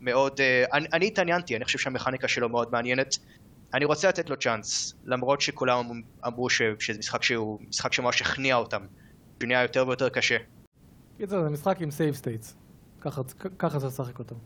מאוד... 0.00 0.32
Uh, 0.32 0.76
אני, 0.76 0.86
אני 0.92 1.06
התעניינתי, 1.06 1.56
אני 1.56 1.64
חושב 1.64 1.78
שהמכניקה 1.78 2.28
שלו 2.28 2.48
מאוד 2.48 2.68
מעניינת. 2.72 3.14
אני 3.74 3.84
רוצה 3.84 4.08
לתת 4.08 4.30
לו 4.30 4.36
צ'אנס, 4.36 4.94
למרות 5.04 5.40
שכולם 5.40 5.84
אמרו 6.26 6.50
ש, 6.50 6.62
שזה 6.78 6.98
משחק 6.98 7.22
שהוא 7.22 7.58
משחק 7.68 7.92
שממש 7.92 8.22
הכניע 8.22 8.56
אותם. 8.56 8.80
שהוא 9.38 9.48
נהיה 9.48 9.62
יותר 9.62 9.84
ויותר 9.88 10.08
קשה. 10.08 10.36
קיצר, 11.18 11.42
זה 11.42 11.50
משחק 11.50 11.80
עם 11.80 11.90
save 11.90 12.14
states. 12.14 12.56
ככה 13.00 13.22
ככה 13.58 13.78
צריך 13.78 13.92
לשחק 13.92 14.18
אותו. 14.18 14.36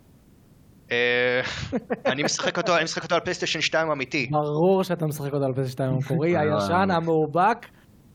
אה, 0.91 1.41
אני 2.13 2.23
משחק 2.23 2.59
אותו, 2.59 2.77
אני 2.77 2.85
משחק 2.85 3.03
אותו 3.03 3.15
על 3.15 3.21
פלייסטיישן 3.21 3.61
2 3.61 3.91
אמיתי. 3.91 4.31
ברור 4.31 4.83
שאתה 4.83 5.07
משחק 5.07 5.33
אותו 5.33 5.45
על 5.45 5.53
פלייסטיישן 5.55 5.73
2 5.73 5.91
המקורי, 5.91 6.37
הישן, 6.37 6.91
המאובק, 6.91 7.67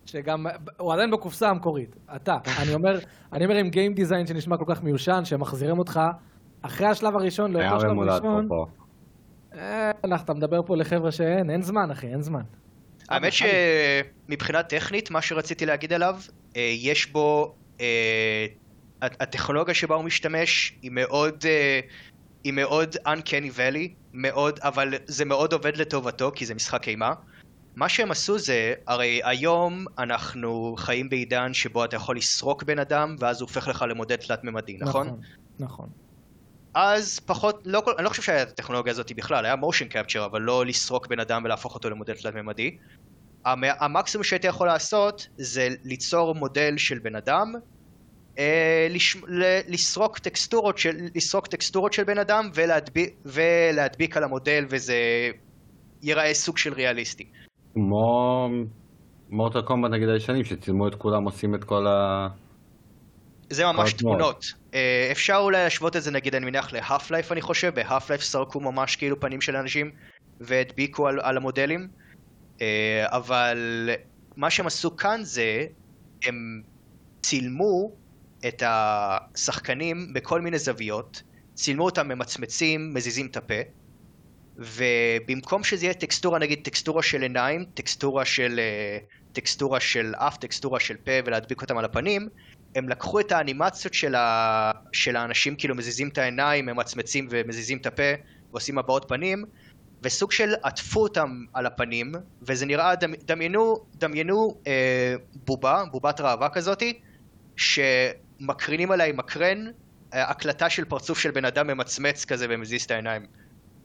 שגם, 0.06 0.45
הוא 0.80 0.93
עדיין 0.93 1.12
בקופסה 1.12 1.50
המקורית. 1.50 1.95
אתה. 2.15 2.36
אני 2.63 2.73
אומר, 2.73 3.00
אני 3.34 3.45
אומר 3.45 3.56
עם 3.56 3.69
game 3.70 3.94
design 3.94 4.26
שנשמע 4.26 4.58
כל 4.58 4.73
כך 4.76 4.84
מיושן, 4.84 5.26
שמחזירים 5.26 5.80
אותך 5.80 6.00
אחרי 6.62 6.88
השלב 6.88 7.15
הראשון 7.15 7.54
לאותו 7.54 7.80
שלב 7.80 8.00
ראשון. 8.00 8.48
פה. 8.48 8.65
אה, 9.56 9.91
לך, 10.04 10.22
אתה 10.22 10.34
מדבר 10.34 10.62
פה 10.65 10.76
לחבר'ה 10.78 11.12
שאין, 11.12 11.50
אין 11.50 11.62
זמן, 11.62 11.91
אחי, 11.91 12.08
אין 12.08 12.22
זמן. 12.22 12.41
האמת 13.10 13.34
שמבחינה 13.34 14.63
טכנית, 14.63 15.12
מה 15.12 15.22
שרציתי 15.22 15.65
להגיד 15.65 15.93
עליו, 15.93 16.15
אה, 16.56 16.74
יש 16.78 17.12
בו, 17.12 17.56
אה, 17.82 18.46
הט- 19.02 19.22
הטכנולוגיה 19.22 19.74
שבה 19.74 19.96
הוא 19.96 20.04
משתמש 20.04 20.74
היא 20.82 20.91
מאוד, 20.93 21.43
היא 22.43 22.54
מאוד 22.54 22.96
uncanny 23.08 23.58
valley, 23.58 23.89
מאוד, 24.13 24.60
אבל 24.63 24.93
זה 25.06 25.26
מאוד 25.26 25.54
עובד 25.54 25.78
לטובתו, 25.78 26.32
כי 26.36 26.46
זה 26.46 26.56
משחק 26.56 26.88
אימה. 26.88 27.13
מה 27.76 27.89
שהם 27.89 28.12
עשו 28.12 28.39
זה, 28.39 28.74
הרי 28.88 29.22
היום 29.24 29.86
אנחנו 29.98 30.76
חיים 30.78 31.10
בעידן 31.10 31.54
שבו 31.54 31.86
אתה 31.86 31.96
יכול 31.96 32.17
לסרוק 32.17 32.63
בן 32.63 32.80
אדם, 32.80 33.15
ואז 33.20 33.41
הוא 33.41 33.48
הופך 33.48 33.67
לך 33.67 33.86
למודל 33.89 34.15
תלת-ממדי, 34.15 34.78
נכון? 34.82 35.20
נכון. 35.60 35.89
אז 36.80 37.20
פחות, 37.20 37.62
לא, 37.66 37.84
אני 37.98 38.04
לא 38.04 38.10
חושב 38.10 38.22
שהיה 38.22 38.44
את 38.44 38.48
הטכנולוגיה 38.48 38.92
הזאת 38.92 39.12
בכלל, 39.16 39.46
היה 39.46 39.54
motion 39.54 39.94
capture, 39.94 40.26
אבל 40.26 40.42
לא 40.42 40.66
לסרוק 40.66 41.08
בן 41.08 41.20
אדם 41.20 41.42
ולהפוך 41.46 41.76
אותו 41.76 41.90
למודל 41.90 42.13
תלת-ממדי. 42.13 42.78
המ- 43.46 43.63
המקסימום 43.80 44.24
שהיית 44.24 44.46
יכול 44.46 44.68
לעשות 44.68 45.28
זה 45.38 45.68
ליצור 45.84 46.36
מודל 46.36 46.78
של 46.78 47.00
בן 47.00 47.16
אדם, 47.16 47.54
אה, 48.40 48.88
לש, 48.90 49.18
לסרוק, 49.68 50.20
טקסטורות 50.20 50.78
של, 50.78 50.96
לסרוק 51.16 51.48
טקסטורות 51.48 51.94
של 51.94 52.04
בן 52.04 52.18
אדם 52.18 52.50
ולהדביק, 52.54 53.16
ולהדביק 53.26 54.18
על 54.18 54.24
המודל 54.24 54.66
וזה 54.70 54.96
ייראה 56.02 56.34
סוג 56.34 56.58
של 56.58 56.74
ריאליסטי. 56.74 57.28
כמו 57.74 58.50
מורטל 59.30 59.62
קומבט 59.62 59.92
נגיד 59.92 60.10
הישנים, 60.10 60.44
שצילמו 60.44 60.88
את 60.88 60.96
כולם 60.96 61.24
עושים 61.24 61.56
את 61.56 61.63
כל 61.63 61.88
ה... 61.88 62.28
זה 63.50 63.66
ממש. 63.66 63.94
תמונות. 63.94 64.46
אה, 64.74 65.10
אפשר 65.12 65.36
אולי 65.36 65.64
להשוות 65.64 65.96
את 65.96 66.04
זה 66.04 66.12
נגיד 66.12 66.36
אני 66.36 66.46
מניח 66.46 66.74
להאף 66.74 67.12
לייף 67.12 67.32
אני 67.32 67.42
חושב, 67.42 67.76
בהאף 67.76 68.10
לייף 68.10 68.22
סרקו 68.22 68.60
ממש 68.60 68.96
כאילו 68.96 69.20
פנים 69.20 69.42
של 69.42 69.56
אנשים 69.56 69.92
והדביקו 70.40 71.08
על, 71.08 71.20
על 71.20 71.38
המודלים. 71.38 71.88
אה, 72.62 73.06
אבל 73.08 73.90
מה 74.36 74.50
שהם 74.50 74.68
עשו 74.68 74.96
כאן 74.96 75.20
זה, 75.24 75.66
הם 76.24 76.62
צילמו 77.22 77.92
את 78.48 78.64
השחקנים 78.66 80.14
בכל 80.14 80.42
מיני 80.42 80.60
זוויות, 80.60 81.22
צילמו 81.54 81.86
אותם 81.86 82.08
ממצמצים, 82.08 82.94
מזיזים 82.94 83.28
את 83.28 83.38
הפה, 83.38 83.62
ובמקום 84.58 85.64
שזה 85.64 85.86
יהיה 85.86 85.94
טקסטורה, 85.94 86.40
נגיד 86.40 86.60
טקסטורה 86.64 87.04
של 87.04 87.22
עיניים, 87.22 87.66
טקסטורה 87.74 88.26
של, 88.26 88.60
אה, 88.60 88.98
טקסטורה 89.34 89.80
של 89.80 90.14
אף, 90.16 90.38
טקסטורה 90.38 90.80
של 90.80 90.96
פה 90.98 91.12
ולהדביק 91.26 91.62
אותם 91.62 91.78
על 91.78 91.86
הפנים, 91.86 92.30
הם 92.78 92.90
לקחו 92.90 93.20
את 93.20 93.32
האנימציות 93.32 93.94
של, 93.94 94.16
ה... 94.16 94.72
של 94.94 95.16
האנשים, 95.16 95.56
כאילו 95.56 95.76
מזיזים 95.76 96.10
את 96.10 96.18
העיניים, 96.18 96.66
ממצמצים 96.66 97.28
ומזיזים 97.30 97.78
את 97.78 97.86
הפה 97.86 98.04
ועושים 98.52 98.78
הבעות 98.78 99.06
פנים, 99.08 99.46
וסוג 100.02 100.32
של 100.32 100.54
עטפו 100.63 101.00
אותם 101.00 101.46
על 101.54 101.66
הפנים, 101.66 102.12
וזה 102.42 102.66
נראה, 102.66 102.96
דמ... 102.96 103.13
דמיינו, 103.26 103.76
דמיינו 103.96 104.56
אה, 104.68 105.16
בובה, 105.46 105.84
בובת 105.92 106.22
ראווה 106.22 106.50
כזאתי, 106.50 107.00
שמקרינים 107.56 108.92
עליה 108.92 109.06
עם 109.06 109.18
מקרן, 109.18 109.66
אה, 110.13 110.30
הקלטה 110.30 110.70
של 110.70 110.86
פרצוף 110.86 111.20
של 111.20 111.32
בן 111.32 111.46
אדם 111.46 111.68
ממצמץ 111.68 112.26
כזה 112.26 112.46
ומזיז 112.50 112.84
את 112.84 112.92
העיניים. 112.92 113.26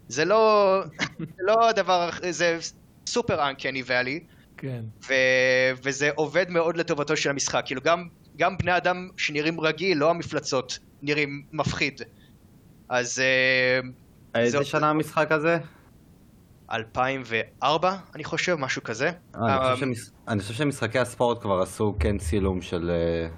זה 0.09 0.25
לא, 0.25 0.77
זה 1.37 1.43
לא 1.43 1.69
הדבר, 1.69 2.11
זה 2.31 2.59
סופר 3.07 3.49
אנקני 3.49 3.83
ואלי, 3.87 4.21
כן. 4.57 4.83
ו... 5.09 5.15
וזה 5.83 6.11
עובד 6.15 6.51
מאוד 6.51 6.77
לטובתו 6.77 7.17
של 7.17 7.31
המשחק. 7.31 7.63
כאילו 7.67 7.81
גם, 7.81 8.09
גם 8.37 8.57
בני 8.63 8.77
אדם 8.77 8.97
שנראים 9.17 9.61
רגיל, 9.61 9.99
לא 9.99 10.11
המפלצות, 10.11 10.79
נראים 11.03 11.29
מפחיד. 11.53 12.01
אז 12.89 13.21
אה, 13.21 13.81
איזה 14.41 14.59
זה- 14.59 14.65
שנה 14.65 14.91
המשחק 14.91 15.33
הזה? 15.33 15.57
2004, 16.71 17.97
אני 18.15 18.25
חושב, 18.25 18.55
משהו 18.61 18.83
כזה. 18.83 19.07
אה, 19.07 19.13
אני 19.67 19.75
חושב 19.75 19.87
שמש- 19.87 20.11
אני 20.29 20.41
חושב 20.41 20.55
שמשחקי 20.55 20.99
הספורט 20.99 21.43
כבר 21.43 21.61
עשו 21.63 21.85
כן 22.01 22.17
צילום 22.19 22.61
של... 22.61 22.91
אה, 22.91 23.29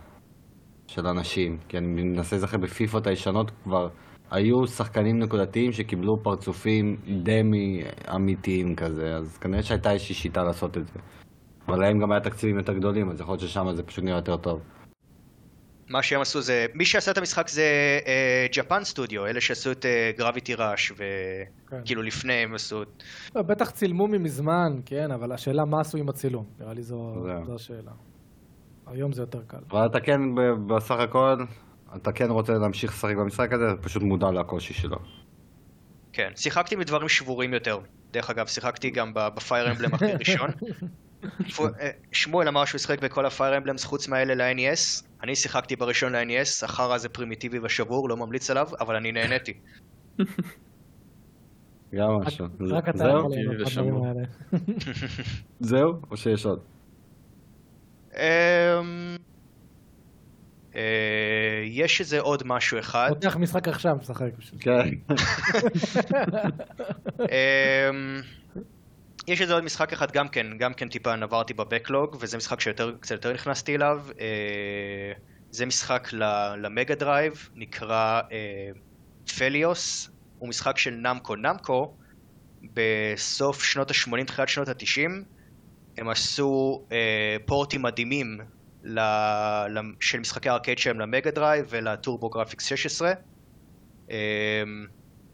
של 0.87 1.07
אנשים, 1.07 1.59
כי 1.69 1.79
אני 1.79 1.87
מנסה 1.87 2.37
להיזכר 2.37 2.59
בפיפות 2.59 3.07
הישנות 3.07 3.51
כבר 3.65 3.89
היו 4.31 4.67
שחקנים 4.67 5.19
נקודתיים 5.19 5.73
שקיבלו 5.73 6.13
פרצופים 6.23 6.97
דמי 7.23 7.83
אמיתיים 8.15 8.75
כזה, 8.77 9.17
אז 9.17 9.39
כנראה 9.39 9.63
שהייתה 9.63 9.93
איזושהי 9.93 10.15
שיטה 10.15 10.43
לעשות 10.43 10.77
את 10.79 10.87
זה. 10.87 11.01
אבל 11.69 11.79
להם 11.81 11.99
גם 12.03 12.13
היה 12.13 12.21
תקציבים 12.21 12.59
יותר 12.59 12.73
גדולים, 12.73 13.11
אז 13.11 13.21
יכול 13.21 13.33
להיות 13.33 13.41
ששם 13.41 13.65
זה 13.75 13.83
פשוט 13.83 14.05
נראה 14.05 14.19
יותר 14.19 14.37
טוב. 14.37 14.61
מה 15.89 16.03
שהם 16.03 16.21
עשו 16.21 16.41
זה, 16.41 16.67
מי 16.75 16.85
שעשה 16.85 17.11
את 17.11 17.19
המשחק 17.19 17.49
זה 17.49 17.99
ג'פן 18.53 18.85
סטודיו, 18.85 19.27
אלה 19.27 19.41
שעשו 19.41 19.73
את 19.73 19.87
גרביטי 20.19 20.55
ראש, 20.55 20.93
וכאילו 20.93 22.01
כן. 22.01 22.07
לפני 22.07 22.33
הם 22.33 22.55
עשו... 22.55 22.83
לא, 23.35 23.43
בטח 23.43 23.71
צילמו 23.71 24.07
ממזמן, 24.07 24.73
כן, 24.87 25.11
אבל 25.11 25.33
השאלה 25.33 25.65
מה 25.65 25.81
עשו 25.81 25.99
עם 25.99 26.09
הצילום, 26.09 26.45
נראה 26.61 26.75
לי 26.75 26.83
זו. 26.83 27.27
זו 27.47 27.55
השאלה. 27.55 27.93
היום 28.87 29.13
זה 29.13 29.23
יותר 29.23 29.43
קל. 29.47 29.59
אבל 29.71 29.87
אתה 29.87 30.01
כן, 30.01 30.21
בסך 30.67 30.97
הכל, 30.99 31.37
אתה 31.97 32.13
כן 32.13 32.31
רוצה 32.31 32.53
להמשיך 32.53 32.93
לשחק 32.93 33.15
במשחק 33.17 33.53
הזה, 33.53 33.65
אתה 33.73 33.83
פשוט 33.83 34.03
מודע 34.03 34.27
לקושי 34.31 34.75
שלו. 34.75 34.97
כן, 36.13 36.31
שיחקתי 36.37 36.77
מדברים 36.77 37.09
שבורים 37.09 37.55
יותר. 37.55 37.79
דרך 38.11 38.31
אגב, 38.31 38.47
שיחקתי 38.47 38.91
גם 38.91 39.13
בפייר 39.15 39.71
אמבלם 39.71 39.95
הכי 39.95 40.13
ראשון. 40.13 40.51
אה, 41.81 41.91
שמואל 42.13 42.49
אמר 42.49 42.65
שהוא 42.65 42.79
שיחק 42.79 43.01
בכל 43.01 43.27
הפייר 43.27 43.57
אמבלמס 43.57 43.85
חוץ 43.85 44.09
מהאלה 44.09 44.35
ל-NES. 44.35 45.05
אני 45.23 45.37
שיחקתי 45.37 45.77
בראשון 45.77 46.15
ל-NES, 46.15 46.65
החרא 46.65 46.95
הזה 46.95 47.09
פרימיטיבי 47.09 47.59
ושבור, 47.63 48.09
לא 48.09 48.17
ממליץ 48.17 48.51
עליו, 48.51 48.69
אבל 48.81 48.97
אני 48.97 49.13
נהניתי. 49.13 49.53
גם 51.95 52.09
משהו. 52.27 52.47
רק 52.71 52.89
אתה 52.89 52.99
זהו? 52.99 53.19
יכול 53.19 53.31
ליהנות 53.31 53.57
ושמור. 53.67 54.05
מהדברים 54.05 54.07
האלה. 54.07 54.23
זהו? 55.61 55.93
או 56.11 56.17
שיש 56.17 56.47
עוד? 56.47 56.61
אמ, 58.17 58.21
אה, 60.77 60.81
יש 61.65 62.01
איזה 62.01 62.21
עוד 62.21 62.43
משהו 62.47 62.79
אחד. 62.79 63.09
פותח 63.09 63.37
משחק 63.37 63.69
עכשיו, 63.69 63.97
משחק. 64.01 64.31
כן. 64.61 64.89
יש 69.27 69.41
איזה 69.41 69.55
עוד 69.55 69.65
משחק 69.65 69.93
אחד 69.93 70.13
גם 70.13 70.29
כן, 70.29 70.59
גם 70.59 70.75
כן 70.75 70.89
טיפה 70.89 71.17
נברתי 71.17 71.55
ב 71.55 71.62
backlog, 71.62 72.17
וזה 72.21 72.37
משחק 72.37 72.61
שקצת 72.61 73.11
יותר 73.11 73.33
נכנסתי 73.33 73.75
אליו. 73.75 74.05
אה, 74.21 75.13
זה 75.51 75.67
משחק 75.67 76.09
ל 76.57 76.64
Mega 76.64 76.95
Drive, 76.95 77.49
נקרא 77.55 78.21
אה, 78.33 78.71
Phelios, 79.39 80.11
הוא 80.39 80.49
משחק 80.49 80.79
של 80.79 80.91
Namco. 80.91 81.37
Namco, 81.37 81.97
בסוף 82.63 83.63
שנות 83.63 83.91
ה-80, 83.91 84.25
תחילת 84.25 84.49
שנות 84.49 84.69
ה-90, 84.69 85.11
הם 85.99 86.09
עשו 86.09 86.85
אה, 86.93 87.37
פורטים 87.47 87.83
מדהימים 87.83 88.39
של 90.01 90.21
משחקי 90.21 90.49
הארקייד 90.49 90.79
שלהם 90.79 91.01
ל 91.01 91.07
Mega 91.07 91.31
Drive 91.31 91.56
ול 91.56 91.67
TurboGrafx 91.69 92.65
16. 92.65 93.13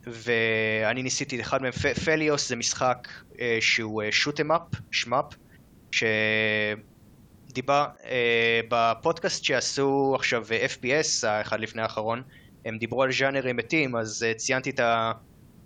ואני 0.06 1.02
ניסיתי 1.02 1.36
את 1.36 1.40
אחד 1.40 1.62
מהם, 1.62 1.72
Phelios 2.04 2.48
זה 2.48 2.56
משחק 2.56 3.08
אה, 3.40 3.58
שהוא 3.60 4.02
shoot 4.10 4.37
'em 4.37 4.52
up, 4.52 4.62
shmup, 4.90 5.24
שדיבר, 7.50 7.86
אה, 8.04 8.60
בפודקאסט 8.68 9.44
שעשו 9.44 10.12
עכשיו 10.14 10.44
אה, 10.52 10.66
FPS, 10.66 11.26
האחד 11.26 11.60
לפני 11.60 11.82
האחרון, 11.82 12.22
הם 12.64 12.78
דיברו 12.78 13.02
על 13.02 13.12
ז'אנרים 13.12 13.56
מתים, 13.56 13.96
אז 13.96 14.22
אה, 14.28 14.34
ציינתי 14.34 14.70
את 14.70 14.80
ה... 14.80 15.12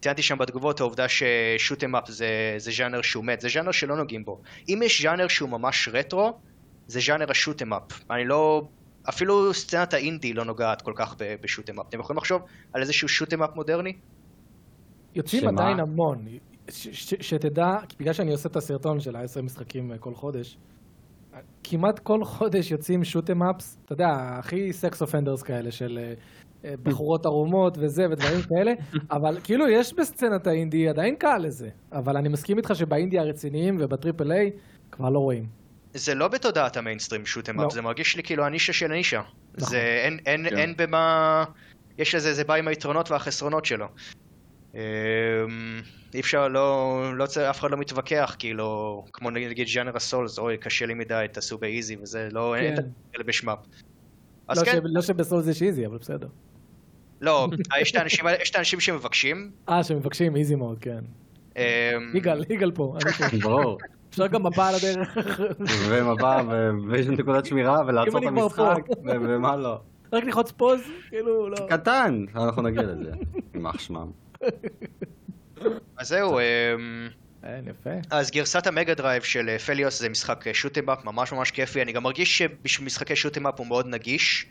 ציינתי 0.03 0.23
שם 0.23 0.39
בתגובות 0.39 0.81
העובדה 0.81 1.07
ש 1.09 1.26
shoot 1.26 1.70
'em 1.70 1.97
up 1.97 2.09
זה, 2.09 2.55
זה 2.59 2.71
ז'אנר 2.71 3.03
שהוא 3.03 3.25
מת, 3.25 3.41
זה 3.41 3.49
ז'אנר 3.49 3.73
שלא 3.73 3.97
נוגעים 3.97 4.25
בו. 4.25 4.43
אם 4.69 4.81
יש 4.85 5.03
ז'אנר 5.03 5.29
שהוא 5.29 5.49
ממש 5.51 5.89
רטרו, 5.93 6.41
זה 6.87 7.01
ז'אנר 7.01 7.31
ה 7.31 7.35
shoot 7.35 7.59
'em 7.59 7.73
up. 7.73 7.83
אני 8.11 8.25
לא... 8.25 8.69
אפילו 9.09 9.55
סצנת 9.55 9.95
האינדי 9.95 10.33
לא 10.33 10.45
נוגעת 10.45 10.83
כל 10.83 10.93
כך 10.97 11.15
ב- 11.19 11.35
ב 11.43 11.47
shoot 11.47 11.68
'em 11.68 11.81
up. 11.81 11.87
אתם 11.89 12.01
יכולים 12.01 12.19
לחשוב 12.19 12.43
על 12.73 12.83
איזשהו 12.83 13.09
shoot 13.09 13.30
'em 13.30 13.43
up 13.43 13.51
מודרני? 13.55 13.93
יוצאים 15.15 15.43
שמה? 15.43 15.51
עדיין 15.51 15.81
המון. 15.81 16.25
ש- 16.71 16.89
ש- 16.89 17.15
שתדע, 17.21 17.77
כי 17.89 17.97
בגלל 18.01 18.13
שאני 18.13 18.33
עושה 18.33 18.49
את 18.49 18.57
הסרטון 18.57 19.01
של 19.01 19.17
ה-10 19.17 19.43
משחקים 19.43 19.93
אה, 19.93 19.99
כל 19.99 20.15
חודש, 20.15 20.57
כמעט 21.65 21.99
כל 21.99 22.25
חודש 22.25 22.71
יוצאים 22.71 23.05
shoot 23.05 23.28
'em 23.29 23.43
ups, 23.43 23.79
אתה 23.85 23.93
יודע, 23.93 24.09
הכי 24.39 24.73
sex 24.73 25.03
offenders 25.03 25.43
כאלה 25.43 25.71
של 25.71 25.99
אה, 25.99 26.13
אה, 26.65 26.75
בחורות 26.83 27.27
ערומות 27.27 27.79
וזה 27.79 28.03
ודברים 28.11 28.41
כאלה, 28.51 28.73
אבל 29.11 29.39
כאילו 29.45 29.69
יש 29.69 29.95
בסצנת 29.95 30.47
האינדי 30.47 30.89
עדיין 30.89 31.17
קהל 31.17 31.43
לזה, 31.47 31.69
אבל 31.93 32.17
אני 32.17 32.29
מסכים 32.29 32.57
איתך 32.59 32.75
שבאינדי 32.75 33.19
הרציניים 33.19 33.77
וב 33.81 33.94
triple 33.94 34.33
A 34.33 34.51
כבר 34.91 35.09
לא 35.11 35.19
רואים. 35.19 35.47
זה 35.95 36.15
לא 36.15 36.29
בתודעת 36.29 36.77
המיינסטרים 36.77 37.27
שוטם 37.27 37.61
לא. 37.61 37.69
זה 37.71 37.83
מרגיש 37.83 38.17
לי 38.17 38.23
כאילו 38.23 38.45
הנישה 38.45 38.73
של 38.73 38.93
הנישה. 38.93 39.21
נכון. 39.55 39.71
זה 39.71 39.79
אין, 39.79 40.19
אין, 40.27 40.51
כן. 40.51 40.57
אין 40.57 40.75
במה... 40.79 41.45
יש 41.99 42.15
לזה, 42.15 42.33
זה 42.33 42.45
בא 42.45 42.55
עם 42.55 42.69
היתרונות 42.69 43.11
והחסרונות 43.11 43.65
שלו. 43.65 43.87
אמ, 44.75 44.81
אי 46.15 46.21
אפשר, 46.21 46.49
לא, 46.49 46.89
לא 47.17 47.27
צריך, 47.27 47.47
אף 47.51 47.61
אחד 47.61 47.71
לא 47.71 47.77
מתווכח, 47.77 48.37
כאילו, 48.39 49.05
כמו 49.13 49.31
נגיד 49.31 49.69
ז'אנר 49.69 49.97
הסולס, 49.97 50.39
אוי, 50.39 50.57
קשה 50.57 50.87
לי 50.87 50.95
מדי, 50.95 51.27
תעשו 51.33 51.59
באיזי 51.59 51.97
וזה, 52.03 52.29
לא, 52.33 52.57
אין 52.57 52.77
כן. 52.77 52.83
את 52.83 52.87
כאלה 53.13 53.25
בשמאפ. 53.25 53.59
אז 54.49 54.59
לא 54.59 54.65
כן, 54.65 54.73
ש- 54.73 54.81
לא 54.85 55.03
שבסול 55.03 55.41
זה 55.43 55.55
שאיזי, 55.55 55.87
אבל 55.87 55.99
בסדר. 55.99 56.29
לא, 57.21 57.49
יש 57.81 57.91
את 57.91 57.97
האנשים 57.97 58.27
האלה- 58.27 58.43
יש 58.43 58.51
את 58.51 58.57
האנשים 58.57 58.81
שמבקשים. 58.81 59.51
אה, 59.69 59.85
שמבקשים 59.85 60.37
איזי 60.37 60.55
מוד, 60.55 60.79
כן. 60.81 60.99
אמ, 61.57 61.63
יגאל, 62.15 62.45
יגאל 62.51 62.71
פה. 62.71 62.97
ברור. 63.43 63.79
אפשר 64.11 64.27
גם 64.27 64.43
מפה 64.43 64.69
על 64.69 64.75
הדרך. 64.75 65.17
ומבע, 65.89 66.43
ו- 66.51 66.71
ויש 66.91 67.07
נקודת 67.07 67.47
שמירה, 67.47 67.81
ולעצור 67.87 68.19
את. 68.19 68.25
המשחק, 68.29 68.79
ומה 69.05 69.57
לא. 69.57 69.81
רק 70.13 70.25
ללחוץ 70.25 70.51
pause, 70.53 70.81
כאילו, 71.09 71.49
לא. 71.49 71.57
קטן, 71.71 72.25
אנחנו 72.37 72.63
נגיע 72.63 72.83
לזה. 72.83 73.11
יימח 73.55 73.79
שמם. 73.79 74.11
אז 75.99 76.09
זהו, 76.09 76.39
אמ, 76.39 77.09
אין, 77.45 77.69
יפה. 77.69 77.91
אז 78.11 78.31
גרסת 78.31 78.67
ה 78.67 78.72
Mega 78.72 78.95
Drive 78.95 79.23
של 79.23 79.49
אה, 79.49 79.59
Phelios 79.59 80.01
זה 80.01 80.09
משחק 80.09 80.53
shoot 80.53 80.76
'em 80.77 80.91
up 80.91 81.05
ממש 81.05 81.33
ממש 81.33 81.51
כיפי, 81.51 81.83
אני 81.83 81.93
גם 81.93 82.03
מרגיש 82.03 82.39
שבשביל 82.39 82.87
משחקי 82.87 83.17
shoot 83.17 83.35
'em 83.36 83.47
up 83.47 83.59
הוא 83.59 83.67
מאוד 83.67 83.87
נגיש. 83.87 84.47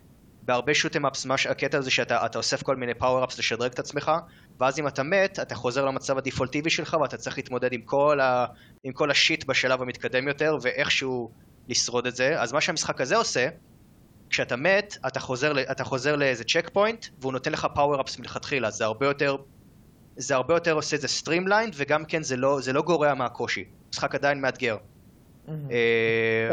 בהרבה 0.46 0.74
shoot 0.74 0.94
'em 0.94 1.06
ups, 1.06 1.26
הקטע 1.50 1.78
הזה 1.78 1.92
שאתה 1.92 2.26
אתה 2.26 2.38
אוסף 2.38 2.64
כל 2.64 2.76
מיני 2.76 2.94
power 2.94 3.24
ups 3.24 3.39
לשדרג 3.40 3.72
את 3.72 3.80
עצמך, 3.80 4.12
ואז 4.60 4.80
אם 4.80 4.88
אתה 4.88 5.04
מת, 5.04 5.40
אתה 5.40 5.56
חוזר 5.56 5.86
למצב 5.86 6.18
הדיפולטיבי 6.18 6.70
שלך 6.70 6.98
ואתה 7.02 7.18
צריך 7.18 7.38
להתמודד 7.38 7.74
עם 7.74 7.82
כל, 7.82 8.20
ה, 8.20 8.46
עם 8.84 8.94
כל 8.94 9.12
ה 9.12 9.18
shit 9.18 9.46
בשלב 9.46 9.82
המתקדם 9.82 10.28
יותר, 10.28 10.58
ואיכשהו 10.62 11.32
לשרוד 11.70 12.08
את 12.08 12.16
זה. 12.16 12.42
אז 12.42 12.54
מה 12.54 12.62
שהמשחק 12.62 13.02
הזה 13.02 13.18
עושה, 13.18 13.48
כשאתה 14.30 14.56
מת, 14.56 14.98
אתה 15.08 15.20
חוזר, 15.20 15.72
אתה 15.72 15.84
חוזר 15.84 16.16
לאיזה 16.16 16.44
checkpoint, 16.44 17.06
והוא 17.22 17.34
נותן 17.34 17.52
לך 17.52 17.68
power 17.76 18.02
ups 18.02 18.20
מלכתחילה, 18.20 18.72
זה 18.72 18.86
הרבה 18.86 19.06
יותר... 19.06 19.36
זה 20.17 20.36
הרבה 20.36 20.54
יותר 20.54 20.73
עושה 20.73 20.95
את 20.95 21.02
זה 21.02 21.08
streamlined, 21.08 21.74
וגם 21.78 22.06
כן 22.06 22.23
זה 22.23 22.38
לא, 22.38 22.62
זה 22.62 22.73
לא 22.73 22.82
גורע 22.82 23.13
מהקושי. 23.13 23.65
משחק 23.89 24.15
עדיין 24.15 24.41
מאתגר. 24.41 24.78
אה, 25.49 26.49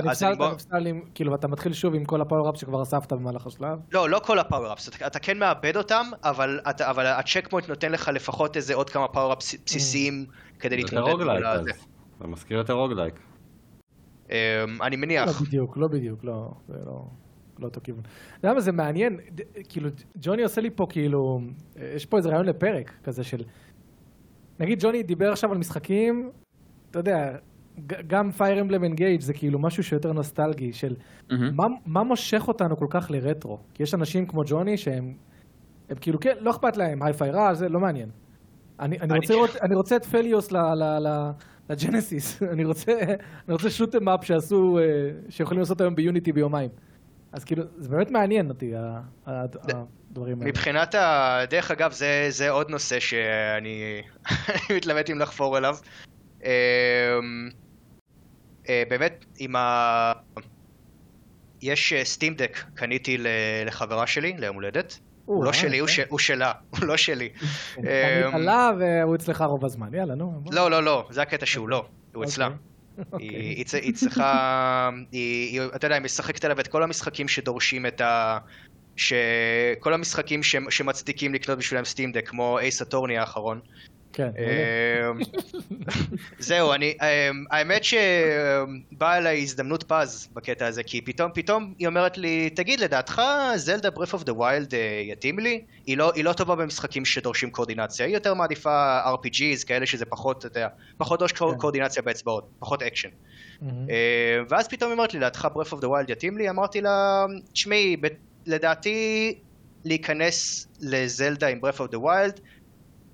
עם, 0.87 1.01
כאילו, 1.15 1.35
אתה 1.35 1.49
מתחיל 1.49 1.73
שוב 1.73 1.95
עם 1.95 2.05
כל 2.05 2.21
ה 2.21 2.25
power-up 2.25 2.57
שכבר 2.57 2.83
אספת 2.83 3.13
במהלך 3.13 3.47
השלב. 3.47 3.79
לא, 3.93 4.11
לא 4.11 4.21
כל 4.25 4.39
ה 4.39 4.43
power-ups, 4.43 4.89
אתה, 5.07 5.19
כן 5.19 5.39
מאבד 5.39 5.77
אותם, 5.77 6.07
אבל, 6.25 7.07
ה 7.07 7.49
checkpoint 7.51 7.69
נותן 7.69 7.93
לך 7.93 8.11
לפחות 8.15 8.57
איזה 8.57 8.75
עוד 8.75 8.91
כמה 8.91 9.09
power-ups 9.09 9.55
בסיסיים 9.67 10.27
כדי 10.59 10.77
זה 10.77 10.81
יותר 10.81 10.97
להתמודד 10.97 11.13
roguelike 11.13 11.39
מול 11.39 11.47
אז. 11.47 11.61
הזה. 11.61 11.73
זה 12.21 12.27
מזכיר 12.27 12.59
יותר 12.59 12.73
roguelike. 12.73 13.15
אמ, 14.31 14.37
אני 14.83 14.97
לא 14.97 15.03
מניח. 15.03 15.43
בדיוק, 15.43 15.77
לא 15.77 15.89
בדיוק, 15.89 16.25
לא, 16.25 16.51
זה 16.69 16.77
לא, 16.87 17.05
לא 17.61 17.67
אותו 17.67 17.81
כיוון. 17.85 18.01
אתה 18.01 18.47
יודע 18.47 18.55
מה, 18.55 18.61
זה 18.61 18.73
מעניין, 18.73 19.17
כאילו, 19.69 19.89
ג'וני 20.19 20.43
עושה 20.43 20.61
לי 20.61 20.71
פה 20.71 20.87
כאילו, 20.89 21.41
יש 21.97 22.07
פה 22.07 22.17
איזה 22.17 22.29
רעיון 22.29 22.47
לפרק 22.47 22.93
כזה 23.05 23.25
של, 23.25 23.43
נגיד 24.61 24.79
ג'וני 24.83 25.03
דיבר 25.03 25.33
עכשיו 25.33 25.53
על 25.53 25.59
משחקים, 25.59 26.31
אתה 26.91 26.99
יודע, 26.99 27.37
גם 28.07 28.31
Fire 28.31 28.61
Emblem 28.61 28.85
Engage 28.85 29.21
זה 29.21 29.33
כאילו 29.33 29.59
משהו 29.59 29.83
שיותר 29.83 30.13
נוסטלגי, 30.13 30.73
של. 30.73 30.95
מה, 31.57 31.65
מה 31.87 32.03
מושך 32.03 32.49
אותנו 32.49 32.77
כל 32.77 32.87
כך 32.91 33.11
לרטרו? 33.11 33.59
כי 33.75 33.83
יש 33.83 33.95
אנשים 33.95 34.27
כמו 34.27 34.43
ג'וני 34.47 34.77
שהם, 34.77 35.15
הם 35.89 35.97
כאילו, 36.01 36.21
כן, 36.21 36.35
לא 36.41 36.51
אכפת 36.51 36.77
להם, 36.77 37.03
היי-פיי 37.03 37.31
רע, 37.31 37.55
זה 37.55 37.69
לא 37.69 37.81
מעניין. 37.81 38.11
אני, 38.81 38.97
רוצה 39.17 39.35
לראות, 39.35 39.51
אני 39.63 39.75
רוצה 39.75 39.97
את 39.97 40.05
פליוס 40.05 40.53
ל- 40.53 40.57
ל- 40.57 40.99
ל- 41.09 41.31
לג'נסיס, 41.71 42.43
אני 42.53 42.65
רוצה, 42.65 42.93
אני 43.49 43.53
רוצה 43.53 43.71
שוטם 43.71 44.09
אפ 44.09 44.25
שעשו, 44.25 44.79
אה, 44.79 44.85
שיכולים 45.29 45.59
לעשות 45.61 45.81
היום 45.81 45.95
ביוניטי 45.95 46.33
ביומיים. 46.33 46.71
אז 47.33 47.45
כאילו, 47.45 47.65
זה 47.77 47.89
באמת 47.89 48.11
מעניין 48.11 48.49
אותי, 48.49 48.73
הדברים 49.27 50.39
האלה. 50.41 50.51
מבחינת 50.51 50.95
ה... 50.95 51.39
דרך 51.51 51.71
אגב, 51.71 51.93
זה, 51.93 52.27
זה 52.29 52.51
עוד 52.51 52.71
נושא 52.71 53.01
שאני 53.01 54.03
אני 54.49 54.77
מתלבט 54.77 55.11
אם 55.11 55.19
לחפור 55.19 55.59
אליו. 55.59 55.77
אמ, 56.45 56.49
אה, 58.69 58.83
באמת, 58.89 59.25
עם 59.39 59.57
ה... 59.57 60.13
יש 61.63 61.95
סטים 62.03 62.35
דק, 62.35 62.65
קניתי 62.75 63.19
לחברה 63.67 64.07
שלי, 64.07 64.35
ליום 64.39 64.55
הולדת. 64.55 64.99
הוא 65.25 65.45
לא 65.45 65.49
אה, 65.49 65.55
שלי, 65.55 65.79
הוא 66.09 66.19
שלה, 66.19 66.53
הוא 66.79 66.87
לא 66.87 66.97
שלי. 66.97 67.29
עלה 68.33 68.71
והוא 68.79 69.15
אצלך 69.15 69.43
רוב 69.43 69.65
הזמן, 69.65 69.95
יאללה, 69.95 70.15
נו. 70.15 70.43
לא, 70.53 70.71
לא, 70.71 70.83
לא, 70.83 71.09
זה 71.11 71.23
הקטע 71.23 71.47
שהוא 71.47 71.69
לא, 71.69 71.87
הוא 72.15 72.25
אצלה. 72.25 72.49
אוקיי. 73.13 73.29
היא, 73.29 73.65
היא, 73.73 73.81
היא 73.83 73.95
צריכה, 73.95 74.91
היא, 75.13 75.61
היא, 75.61 75.69
אתה 75.75 75.87
יודע, 75.87 75.95
היא 75.95 76.03
משחקת 76.03 76.45
עליו 76.45 76.61
את 76.61 76.69
כל 76.69 76.83
המשחקים 76.83 77.29
שדורשים 77.29 77.87
את, 77.87 78.01
ה, 78.01 78.39
שכל 78.97 79.95
המשחקים 79.95 80.43
ש... 80.43 80.57
שמצדיקים 80.71 81.35
לקנות 81.35 81.59
בשבילם 81.59 81.85
סטים 81.85 82.13
דק, 82.13 82.29
כמו 82.29 82.59
אייס 82.59 82.83
הטורני 82.83 83.19
האחרון. 83.19 83.61
כן. 84.13 84.31
אמ, 84.39 85.19
זהו, 86.39 86.73
אני, 86.73 86.95
אמ, 87.03 87.45
האמת 87.51 87.85
שבאה 87.85 89.19
אליי 89.19 89.43
הזדמנות 89.43 89.83
פז 89.83 90.29
בקטע 90.33 90.67
הזה, 90.67 90.83
כי 90.83 91.01
פתאום, 91.01 91.31
פתאום 91.35 91.75
היא 91.79 91.87
אומרת 91.87 92.19
לי, 92.19 92.51
תגיד, 92.51 92.81
לדעתך 92.81 93.23
Zelda 93.57 93.91
Breath 93.91 94.13
of 94.13 94.23
the 94.25 94.35
Wild 94.39 94.75
יתאים 95.05 95.39
לי? 95.39 95.65
היא 95.87 95.97
לא, 95.97 96.13
היא 96.15 96.25
לא 96.25 96.33
טובה 96.33 96.55
במשחקים 96.55 97.05
שדורשים 97.05 97.51
קואורדינציה, 97.51 98.07
היא 98.07 98.15
יותר 98.15 98.35
מעדיפה 98.35 99.01
RPGs, 99.05 99.67
כאלה 99.67 99.87
שזה 99.87 100.05
פחות, 100.05 100.39
אתה 100.39 100.59
יודע, 100.59 100.69
פחות 100.99 101.19
דורש 101.19 101.33
כן. 101.33 101.39
קואורדינציה 101.59 102.03
באצבעות, 102.03 102.49
פחות 102.59 102.83
אקשן. 102.83 103.09
אה, 103.63 104.39
ואז 104.49 104.69
פתאום 104.69 104.91
היא 104.91 104.97
אומרת 104.97 105.15
לי, 105.15 105.19
לדעתך 105.19 105.49
Breath 105.55 105.73
of 105.73 105.81
the 105.81 105.89
Wild 105.89 106.11
יתאים 106.11 106.39
לי? 106.39 106.51
אמרתי 106.51 106.81
לה, 106.81 107.27
תשמעי, 107.53 107.97
לדעתי 108.47 109.35
להיכנס 109.85 110.69
לזלדה 110.81 111.49
עם 111.49 111.61
Breath 111.61 111.81
of 111.81 111.91
the 111.91 111.99
Wild, 111.99 112.41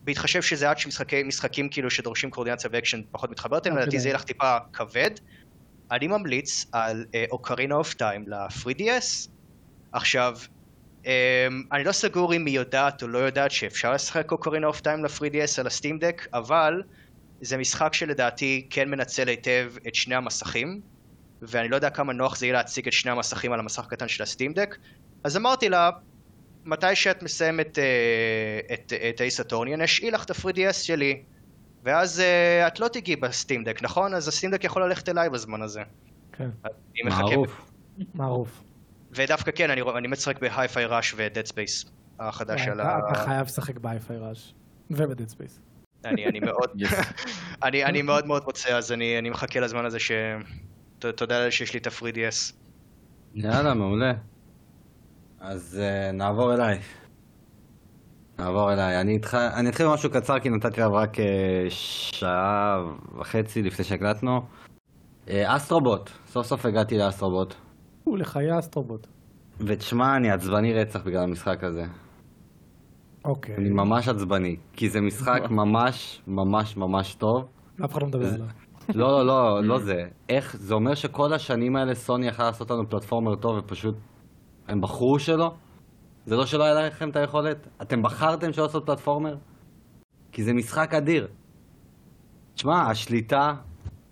בהתחשב 0.07 0.42
שזה 0.42 0.71
עד 0.71 0.79
שמשחקים 0.79 1.29
משחקים 1.29 1.69
כאילו 1.69 1.90
שדורשים 1.90 2.31
קואורדינציה 2.31 2.71
ואקשן 2.73 3.01
פחות 3.11 3.31
מתחברת 3.31 3.66
אליהם, 3.66 3.77
לא 3.77 3.83
לדעתי. 3.83 3.99
זה 3.99 4.09
יהיה 4.09 4.14
לך 4.14 4.25
טיפה 4.25 4.57
כבד. 4.73 5.11
אני 5.90 6.07
ממליץ 6.07 6.66
על 6.73 7.05
Ocarina 7.31 7.75
of 7.75 7.94
Time 7.94 8.25
ל-3DS. 8.29 9.29
עכשיו, 9.92 10.38
אמ, 11.05 11.11
אני 11.73 11.85
לא 11.85 11.92
סגור 11.92 12.35
אם 12.35 12.47
היא 12.47 12.57
יודעת 12.57 13.03
או 13.03 13.09
לא 13.09 13.19
יודעת 13.19 13.51
שאפשר 13.51 13.92
לשחק 13.92 14.33
Ocarina 14.33 14.66
of 14.66 14.81
Time 14.81 15.05
ל-3DS 15.05 15.61
על 15.61 15.66
ה 15.66 15.72
Steam 15.72 15.99
Deck, 15.99 16.27
אבל 16.33 16.83
זה 17.40 17.57
משחק 17.57 17.95
שלדעתי 17.95 18.66
כן 18.71 18.88
מנצל 18.90 19.29
היטב 19.29 19.73
את 19.88 19.95
שני 19.95 20.14
המסכים, 20.14 20.81
ואני 21.42 21.69
לא 21.69 21.77
יודע 21.77 21.90
כמה 21.90 22.12
נוח 22.12 22.37
זה 22.37 22.47
יהיה 22.47 22.53
להציג 22.53 22.87
את 22.87 22.92
שני 22.92 23.11
המסכים 23.11 23.53
על 23.53 23.61
המסך 23.61 23.85
הקטן 23.85 24.09
של 24.09 24.23
ה 24.22 24.28
Steam 24.28 24.53
Deck, 24.53 24.77
אז 25.25 25.37
אמרתי 25.37 25.69
לה, 25.69 25.90
מתי 26.66 26.94
שאת 26.94 27.22
מסיימת 27.22 27.79
אה, 27.79 27.85
את, 28.74 28.92
את 29.09 29.20
Ace 29.20 29.40
Attorney, 29.40 29.75
אני 29.74 29.85
אשאיל 29.85 30.14
לך 30.14 30.24
את 30.24 30.31
ה-3DS 30.31 30.72
שלי, 30.72 31.22
ואז 31.83 32.20
אה, 32.20 32.66
את 32.66 32.81
לא 32.81 32.88
תגיעי 32.88 33.16
ב 33.16 33.25
Steam 33.25 33.64
Deck, 33.64 33.83
נכון? 33.83 34.14
אז 34.14 34.29
ה 34.29 34.32
Steam 34.32 34.51
Deck 34.51 34.64
יכול 34.64 34.85
ללכת 34.85 35.09
אליי 35.09 35.31
בזמן 35.31 35.62
הזה. 35.62 35.83
כן. 36.33 36.48
מערוף. 37.05 37.70
מערוף. 38.14 38.62
ודווקא 39.12 39.50
כן, 39.55 39.70
אני, 39.70 39.83
אני 39.83 40.09
משחק 40.09 40.40
ב 40.40 40.48
Hi-Fi 40.48 40.87
Rush 40.87 41.14
ו 41.16 41.22
Dead 41.22 41.46
Space 41.46 41.85
החדש 42.20 42.62
אתה 42.62 42.72
על 42.72 42.81
ה... 42.81 42.98
אתה 43.11 43.18
חייב 43.18 43.46
לשחק 43.46 43.79
ב 43.79 43.85
Hi-Fi 43.85 44.16
Rush. 44.18 44.55
וב 44.90 45.03
Dead 45.03 45.29
Space. 45.29 45.61
אני, 46.05 46.26
אני 46.26 46.40
מאוד. 46.40 46.70
אני, 47.62 47.85
אני 47.85 48.02
מאוד 48.02 48.26
מאוד 48.26 48.42
רוצה, 48.44 48.76
אז 48.76 48.92
אני, 48.92 49.18
אני 49.18 49.31
מחכה 49.31 49.61
לזמן 49.61 49.85
הזה 49.85 49.98
ש... 49.98 50.12
ת- 50.98 51.07
תודה 51.07 51.50
שיש 51.50 51.72
לי 51.74 51.79
את 51.81 51.87
ה-3DS. 51.87 52.55
יאללה, 53.35 53.74
מעולה. 53.74 54.12
אז 55.48 55.80
uh, 55.80 56.12
נעבור 56.12 56.54
אליי. 56.54 56.78
נעבור 58.38 58.72
אליי. 58.72 59.00
אני, 59.00 59.12
איתך, 59.12 59.35
אני 59.35 59.68
אתחיל 59.68 59.87
במשהו 59.87 60.11
קצר 60.11 60.38
כי 60.38 60.48
נתתי 60.50 60.82
עליו 60.82 60.94
רק 60.94 61.14
uh, 61.14 61.20
שעה 61.68 62.76
וחצי 63.20 63.62
לפני 63.62 63.85
שהקלטנו. 63.85 64.40
Uh, 65.26 65.30
Astro 65.46 65.82
Bot, 65.82 66.11
סוף 66.26 66.46
סוף 66.46 66.66
הגעתי 66.66 66.98
ל 66.99 67.04
Astro 67.04 67.32
Bot. 67.32 67.55
הוא 68.04 68.18
לחיי 68.18 68.59
אסטרובוט. 68.59 69.06
ותשמע, 69.61 70.16
אני 70.16 70.30
עצבני 70.30 70.74
רצח 70.74 71.00
בגלל 71.06 71.22
המשחק 71.22 71.64
הזה. 71.64 71.85
אוקיי. 73.24 73.56
אני 73.56 73.70
ממש 73.70 74.09
עצבני, 74.09 74.56
כי 74.72 74.88
זה 74.88 75.00
משחק 75.00 75.50
ממש 75.61 76.22
ממש 76.26 76.76
ממש 76.76 77.14
טוב. 77.14 77.44
אף 77.85 77.92
אחד 77.92 78.02
לא 78.02 78.09
מדבר 78.09 78.26
עליו. 78.35 78.46
לא, 78.94 79.09
לא, 79.11 79.26
לא, 79.26 79.64
לא 79.64 79.78
זה. 79.88 80.04
איך, 80.28 80.56
זה 80.56 80.74
אומר 80.74 80.94
שכל 80.94 81.32
השנים 81.32 81.76
האלה 81.76 81.94
סוני 81.94 82.26
יכלה 82.26 82.46
לעשות 82.46 82.70
לנו 82.70 82.90
פלטפורמר 82.90 83.35
טוב 83.35 83.59
ופשוט 83.59 83.94
הם 84.68 84.81
בחרו 84.81 85.18
שלא? 85.18 85.55
זה 86.26 86.37
לא 86.37 86.46
שלא 86.46 86.64
היה 86.64 86.87
לכם 86.87 87.11
את 87.11 87.16
היכולת? 87.16 87.68
אתם 87.83 88.02
בחרתם 88.02 88.52
שלא 88.52 88.64
לעשות 88.64 88.87
פלטפורמר? 88.87 89.37
כי 90.33 90.42
זה 90.44 90.52
משחק 90.52 90.94
אדיר. 90.94 91.29
תשמע, 92.55 92.90
השליטה... 92.90 93.52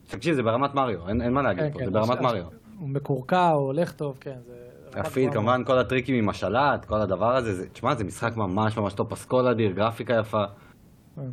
תקשיב, 0.07 0.35
זה 0.35 0.43
ברמת 0.43 0.75
מריו, 0.75 1.09
אין, 1.09 1.23
אין 1.23 1.33
מה 1.33 1.43
להגיד 1.43 1.65
כן, 1.65 1.73
פה, 1.73 1.79
כן. 1.79 1.85
זה 1.85 1.91
ברמת 1.91 2.19
הש- 2.19 2.25
מריו. 2.25 2.45
הוא 2.79 2.89
מקורקע, 2.89 3.49
הוא 3.49 3.67
הולך 3.67 3.93
טוב, 3.93 4.17
כן. 4.21 4.37
זה 4.47 4.55
גבוהה 4.91 5.33
כמובן 5.33 5.65
כל 5.65 5.79
הטריקים 5.79 6.15
עם 6.15 6.29
השלט, 6.29 6.85
כל 6.85 7.01
הדבר 7.01 7.37
הזה, 7.37 7.55
זה, 7.55 7.69
תשמע, 7.69 7.95
זה 7.95 8.05
משחק 8.05 8.37
ממש 8.37 8.79
ממש 8.79 8.93
טוב, 8.95 9.11
פסקול 9.11 9.49
אדיר, 9.49 9.73
גרפיקה 9.73 10.15
יפה. 10.21 10.45
מאוד. 11.17 11.33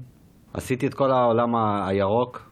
עשיתי 0.53 0.87
את 0.87 0.93
כל 0.93 1.11
העולם 1.11 1.55
הירוק. 1.87 2.50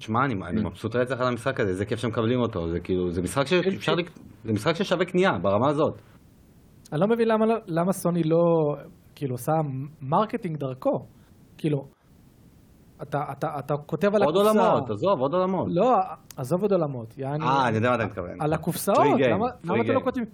תשמע, 0.00 0.24
אני, 0.24 0.34
אני 0.46 0.62
מבסוט 0.64 0.96
רצח 0.96 1.20
על 1.20 1.26
המשחק 1.26 1.60
הזה, 1.60 1.70
איזה 1.70 1.84
כיף 1.84 1.98
שמקבלים 1.98 2.40
אותו, 2.40 2.68
זה 2.70 2.80
כאילו, 2.80 3.10
זה 3.12 3.22
משחק 3.22 3.46
שאפשר, 3.46 3.94
לק- 3.94 4.10
זה 4.44 4.52
משחק 4.52 4.72
ששווה 4.74 5.04
קנייה, 5.04 5.38
ברמה 5.42 5.68
הזאת. 5.68 6.00
אני 6.92 7.00
לא 7.00 7.06
מבין 7.06 7.28
למה, 7.28 7.46
לא- 7.46 7.58
למה 7.66 7.92
סוני 7.92 8.22
לא, 8.22 8.38
כאילו, 9.14 9.34
עושה 9.34 9.52
marketing 10.02 10.56
דרכו. 10.56 11.06
כאילו, 11.58 11.86
אתה, 13.02 13.18
אתה, 13.32 13.48
אתה 13.58 13.74
כותב 13.86 14.14
על 14.14 14.22
עוד 14.22 14.36
הקופסה... 14.36 14.60
עולמות, 14.70 14.90
עזוב, 14.90 15.20
עוד 15.20 15.34
עולמות. 15.34 15.66
לא, 15.70 15.96
עזוב 16.36 16.62
עוד 16.62 16.72
עולמות. 16.72 17.18
יעני, 17.18 17.44
אה, 17.44 17.68
אני 17.68 17.76
יודע 17.76 17.88
מה 17.88 17.94
אתה 17.94 18.04
מתכוון. 18.06 18.40
על 18.40 18.52
הקופסאות, 18.52 18.98
למה, 19.30 19.46
למה 19.64 19.82
אתה 19.84 19.92
לא. 19.92 20.00
כותבים... 20.04 20.24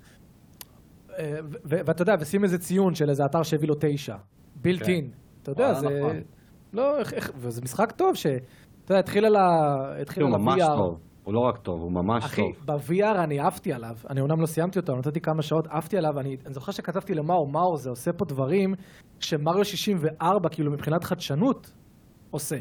אה, 1.18 1.38
ואתה 1.64 2.02
יודע, 2.02 2.14
ושים 2.20 2.44
איזה 2.44 2.58
ציון 2.58 2.94
של 2.94 3.10
איזה 3.10 3.24
אתר 3.24 3.42
שהביא 3.42 3.68
לו 3.68 3.74
תשע. 3.80 4.16
בילט 4.62 4.82
כן. 4.82 4.92
אין. 4.92 5.10
אתה 5.42 5.50
יודע, 5.50 5.64
וואלה, 5.64 5.80
זה... 5.80 5.86
נכון. 6.00 6.16
לא, 6.72 6.98
איך, 6.98 7.30
וזה 7.36 7.62
משחק 7.62 7.92
טוב 7.92 8.14
ש... 8.14 8.26
אתה 8.86 8.94
יודע, 8.94 9.00
התחיל 9.00 9.24
על 9.24 9.36
ה... 9.36 9.76
התחיל 10.00 10.22
הוא 10.22 10.30
ממש 10.30 10.62
ה-VR. 10.62 10.76
טוב, 10.76 10.98
הוא 11.24 11.34
לא 11.34 11.40
רק 11.40 11.58
טוב, 11.58 11.80
הוא 11.80 11.92
ממש 11.92 12.24
אחי, 12.24 12.42
טוב. 12.42 12.76
ב-VR 12.78 13.18
אני 13.24 13.40
עפתי 13.40 13.72
עליו, 13.72 13.96
אני 14.10 14.20
אומנם 14.20 14.40
לא 14.40 14.46
סיימתי 14.46 14.78
אותו, 14.78 14.96
נתתי 14.96 15.20
כמה 15.20 15.42
שעות, 15.42 15.66
עפתי 15.70 15.96
עליו, 15.96 16.20
אני, 16.20 16.36
אני 16.46 16.54
זוכר 16.54 16.72
שכתבתי 16.72 17.14
למאור, 17.14 17.48
מאור 17.48 17.76
זה 17.76 17.90
עושה 17.90 18.12
פה 18.12 18.24
דברים 18.24 18.74
שמריו 19.20 19.64
64, 19.64 20.48
כאילו 20.48 20.72
מבחינת 20.72 21.04
חדשנות, 21.04 21.72
עושה. 22.30 22.56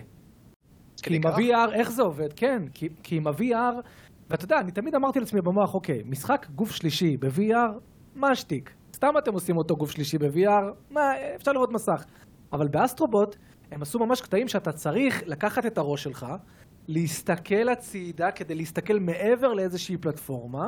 כי 1.04 1.16
עם? 1.16 1.22
ה-VR, 1.26 1.74
איך 1.74 1.92
זה 1.92 2.04
עובד? 2.04 2.34
כן, 2.34 2.64
כי, 2.74 2.90
כי 3.04 3.18
עם 3.18 3.28
ה-VR, 3.28 3.82
ואתה 4.30 4.46
יודע, 4.46 4.60
אני 4.60 4.72
תמיד 4.72 4.96
אמרתי 4.96 5.20
לעצמי 5.20 5.42
במוח, 5.42 5.74
אוקיי, 5.74 6.02
משחק 6.06 6.48
גוף 6.56 6.72
שלישי 6.72 7.18
ב-VR, 7.18 7.80
מה 8.16 8.30
השטיק? 8.30 8.74
סתם 8.96 9.18
אתם 9.18 9.34
עושים 9.34 9.58
אותו 9.58 9.76
גוף 9.76 9.92
שלישי 9.92 10.18
ב-VR, 10.18 10.92
מה, 10.92 11.02
אפשר 11.36 11.52
לראות 11.52 11.72
מסך. 11.72 12.06
אבל 12.54 12.68
באסטרובוט, 12.68 13.36
הם 13.72 13.82
עשו 13.82 14.00
ממש 14.00 14.22
קטעים 14.22 14.48
שאתה 14.48 14.72
צריך 14.72 15.24
לקחת 15.26 15.66
את 15.66 15.78
הראש 15.78 16.04
שלך, 16.04 16.26
להסתכל 16.88 17.70
הצידה 17.72 18.32
כדי 18.32 18.56
להסתכל 18.56 19.00
מעבר 19.00 19.54
לאיזושהי 19.54 19.98
פלטפורמה, 19.98 20.68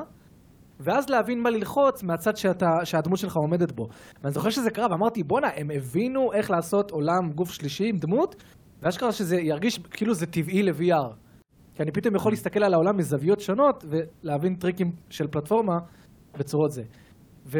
ואז 0.79 1.09
להבין 1.09 1.43
מה 1.43 1.49
ללחוץ 1.49 2.03
מהצד 2.03 2.37
שאתה, 2.37 2.65
שהדמות 2.83 3.17
שלך 3.17 3.35
עומדת 3.35 3.71
בו. 3.71 3.87
ואני 4.21 4.33
זוכר 4.33 4.49
שזה 4.49 4.71
קרה, 4.71 4.87
ואמרתי, 4.91 5.23
בואנה, 5.23 5.47
הם 5.55 5.67
הבינו 5.71 6.33
איך 6.33 6.51
לעשות 6.51 6.91
עולם 6.91 7.31
גוף 7.35 7.51
שלישי 7.51 7.89
עם 7.89 7.97
דמות, 7.97 8.43
ואשכרה 8.81 9.11
שזה 9.11 9.35
ירגיש 9.35 9.79
כאילו 9.79 10.13
זה 10.13 10.25
טבעי 10.25 10.63
ל-VR. 10.63 11.15
כי 11.75 11.83
אני 11.83 11.91
פתאום 11.91 12.15
יכול 12.15 12.31
להסתכל 12.31 12.63
על 12.63 12.73
העולם 12.73 12.97
מזוויות 12.97 13.39
שונות, 13.39 13.85
ולהבין 13.89 14.55
טריקים 14.55 14.91
של 15.09 15.27
פלטפורמה 15.27 15.77
בצורות 16.37 16.71
זה. 16.71 16.83
ו... 17.45 17.57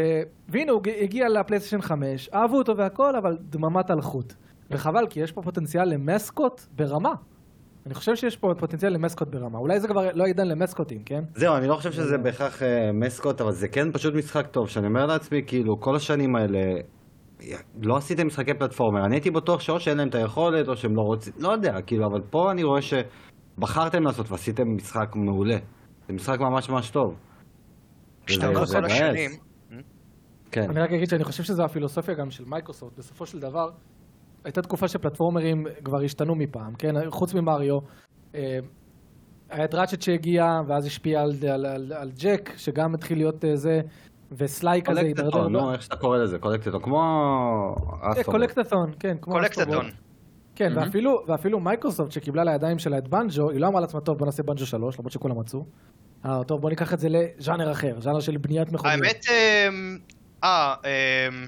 והנה, 0.50 0.72
הוא 0.72 0.82
הגיע 1.02 1.26
לפלייסטיישן 1.30 1.82
5, 1.82 2.30
אהבו 2.34 2.58
אותו 2.58 2.78
והכל, 2.78 3.16
אבל 3.16 3.38
דממת 3.42 3.92
אלחוט. 3.92 4.34
וחבל, 4.72 5.08
כי 5.10 5.20
יש 5.20 5.32
פה 5.32 5.42
פוטנציאל 5.42 5.86
למסקוט 5.86 6.62
ברמה. 6.72 7.14
אני 7.86 7.94
חושב 7.94 8.16
שיש 8.16 8.38
פה 8.38 8.48
פוטנציאל 8.60 8.94
למסקוט 8.94 9.28
ברמה. 9.28 9.60
אולי 9.60 9.80
זה 9.80 9.88
כבר 9.88 10.02
לא 10.14 10.26
עידן 10.26 10.48
למסקוטים, 10.48 11.04
כן? 11.06 11.22
זהו, 11.36 11.56
אני 11.56 11.68
לא 11.68 11.76
חושב 11.76 11.92
שזה 11.92 12.18
בהכרח 12.18 12.64
אה, 12.64 12.92
מסקוט, 12.94 13.42
אבל 13.42 13.52
זה 13.52 13.68
כן 13.68 13.92
פשוט 13.94 14.14
משחק 14.16 14.48
טוב, 14.48 14.70
שאני 14.70 14.88
אומר 14.88 15.06
לעצמי, 15.06 15.42
כאילו, 15.48 15.80
כל 15.80 15.96
השנים 15.96 16.36
האלה, 16.36 16.60
לא 17.82 17.98
עשיתם 17.98 18.28
משחקי 18.28 18.54
פלטפורמר, 18.54 19.06
אני 19.06 19.16
הייתי 19.16 19.32
בטוח 19.32 19.60
שאו 19.60 19.80
שאין 19.80 19.98
להם 19.98 20.08
את 20.08 20.16
היכולת, 20.16 20.68
או 20.68 20.76
שהם 20.76 20.96
לא 20.96 21.02
רוצים, 21.02 21.34
לא 21.40 21.50
יודע, 21.52 21.82
כאילו, 21.82 22.06
אבל 22.08 22.22
פה 22.30 22.52
אני 22.52 22.64
רואה 22.64 22.82
שבחרתם 22.82 24.04
לעשות 24.04 24.32
ועשיתם 24.32 24.64
משחק 24.76 25.16
מעולה. 25.16 25.58
זה 26.08 26.14
משחק 26.14 26.40
ממש 26.40 26.70
ממש 26.70 26.90
טוב. 26.90 27.16
זה 28.30 28.48
כל. 28.54 28.86
השנים, 28.86 29.32
כן. 30.52 30.70
אני 30.70 30.80
רק 30.80 30.92
אגיד 30.92 31.10
שאני 31.10 31.24
חושב 31.24 31.44
שזו 31.44 31.64
הפילוסופיה 31.64 32.16
גם 32.16 32.30
של 32.30 32.44
מייקרוסופט. 32.48 32.98
בסופו 32.98 33.26
של 33.26 33.40
דבר, 33.40 33.70
הייתה 34.44 34.62
תקופה 34.62 34.88
שפלטפורמרים 34.88 35.66
כבר 35.84 36.02
השתנו 36.02 36.36
מפעם, 36.36 36.76
כן? 36.76 37.10
חוץ 37.10 37.34
ממריו. 37.34 37.78
אה, 38.36 38.60
היה 39.50 39.66
את 39.66 39.74
ראצ'ט 39.74 40.02
שהגיע, 40.02 40.62
ואז 40.68 40.86
השפיע 40.86 41.22
על, 41.22 41.32
על, 41.52 41.66
על, 41.66 41.94
על 41.94 42.12
ג'ק, 42.20 42.54
שגם 42.58 42.94
התחיל 42.94 43.18
להיות 43.18 43.46
אה, 43.46 43.56
זה, 43.56 43.82
וסליי 44.32 44.82
כזה 44.82 45.00
הידרדר. 45.00 45.32
collectathon, 45.32 45.54
נו, 45.54 45.74
איך 45.74 45.82
שאתה 45.82 45.96
קורא 45.96 46.18
לזה, 46.18 46.40
collectathon, 46.40 46.82
כמו... 46.82 47.00
אה, 48.04 48.12
Astro 48.12 48.20
Bot. 48.20 48.26
collectathon, 48.26 48.92
כן, 49.00 49.18
כמו 49.22 49.34
collectathon. 49.34 49.64
Astro 49.64 49.80
Bot. 49.80 49.94
כן, 50.56 50.74
ואפילו, 50.76 51.24
ואפילו 51.28 51.60
מייקרוסופט 51.60 52.12
שקיבלה 52.12 52.44
לידיים 52.44 52.80
שלה 52.80 52.98
את 52.98 53.08
Banjo, 53.08 53.50
היא 53.50 53.60
לא 53.60 53.68
אמרה 53.68 53.82
לעצמה, 53.82 54.02
טוב, 54.02 54.18
בוא 54.18 54.26
נעשה 54.26 54.44
Banjo 54.44 54.66
3, 54.66 55.00
למרות 55.00 55.12
שכולם 55.12 55.40
רצו. 55.40 55.66
אה, 56.26 56.44
טוב, 56.44 56.62
בוא 56.62 56.70
ניקח 56.70 56.94
את 56.94 57.00
זה 57.00 57.08
לז'אנר 57.10 57.72
אחר, 57.72 58.00
ז'אנר 58.00 58.20
של 58.20 58.38
בניית 58.38 58.72
מכוניות. 58.72 59.04
האמת, 59.04 59.26
אמ, 59.30 59.98
אה, 60.44 60.76
אמ, 60.84 61.48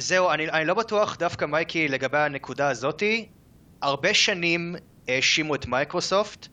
זהו, 0.00 0.30
אני, 0.30 0.50
אני 0.50 0.64
לא 0.64 0.74
בטוח 0.74 1.16
דווקא 1.16 1.44
מייקי 1.44 1.88
לגבי 1.88 2.18
הנקודה 2.18 2.68
הזאתי. 2.68 3.28
הרבה 3.82 4.14
שנים 4.14 4.74
האשימו 5.08 5.54
את 5.54 5.66
מייקרוסופט, 5.66 6.48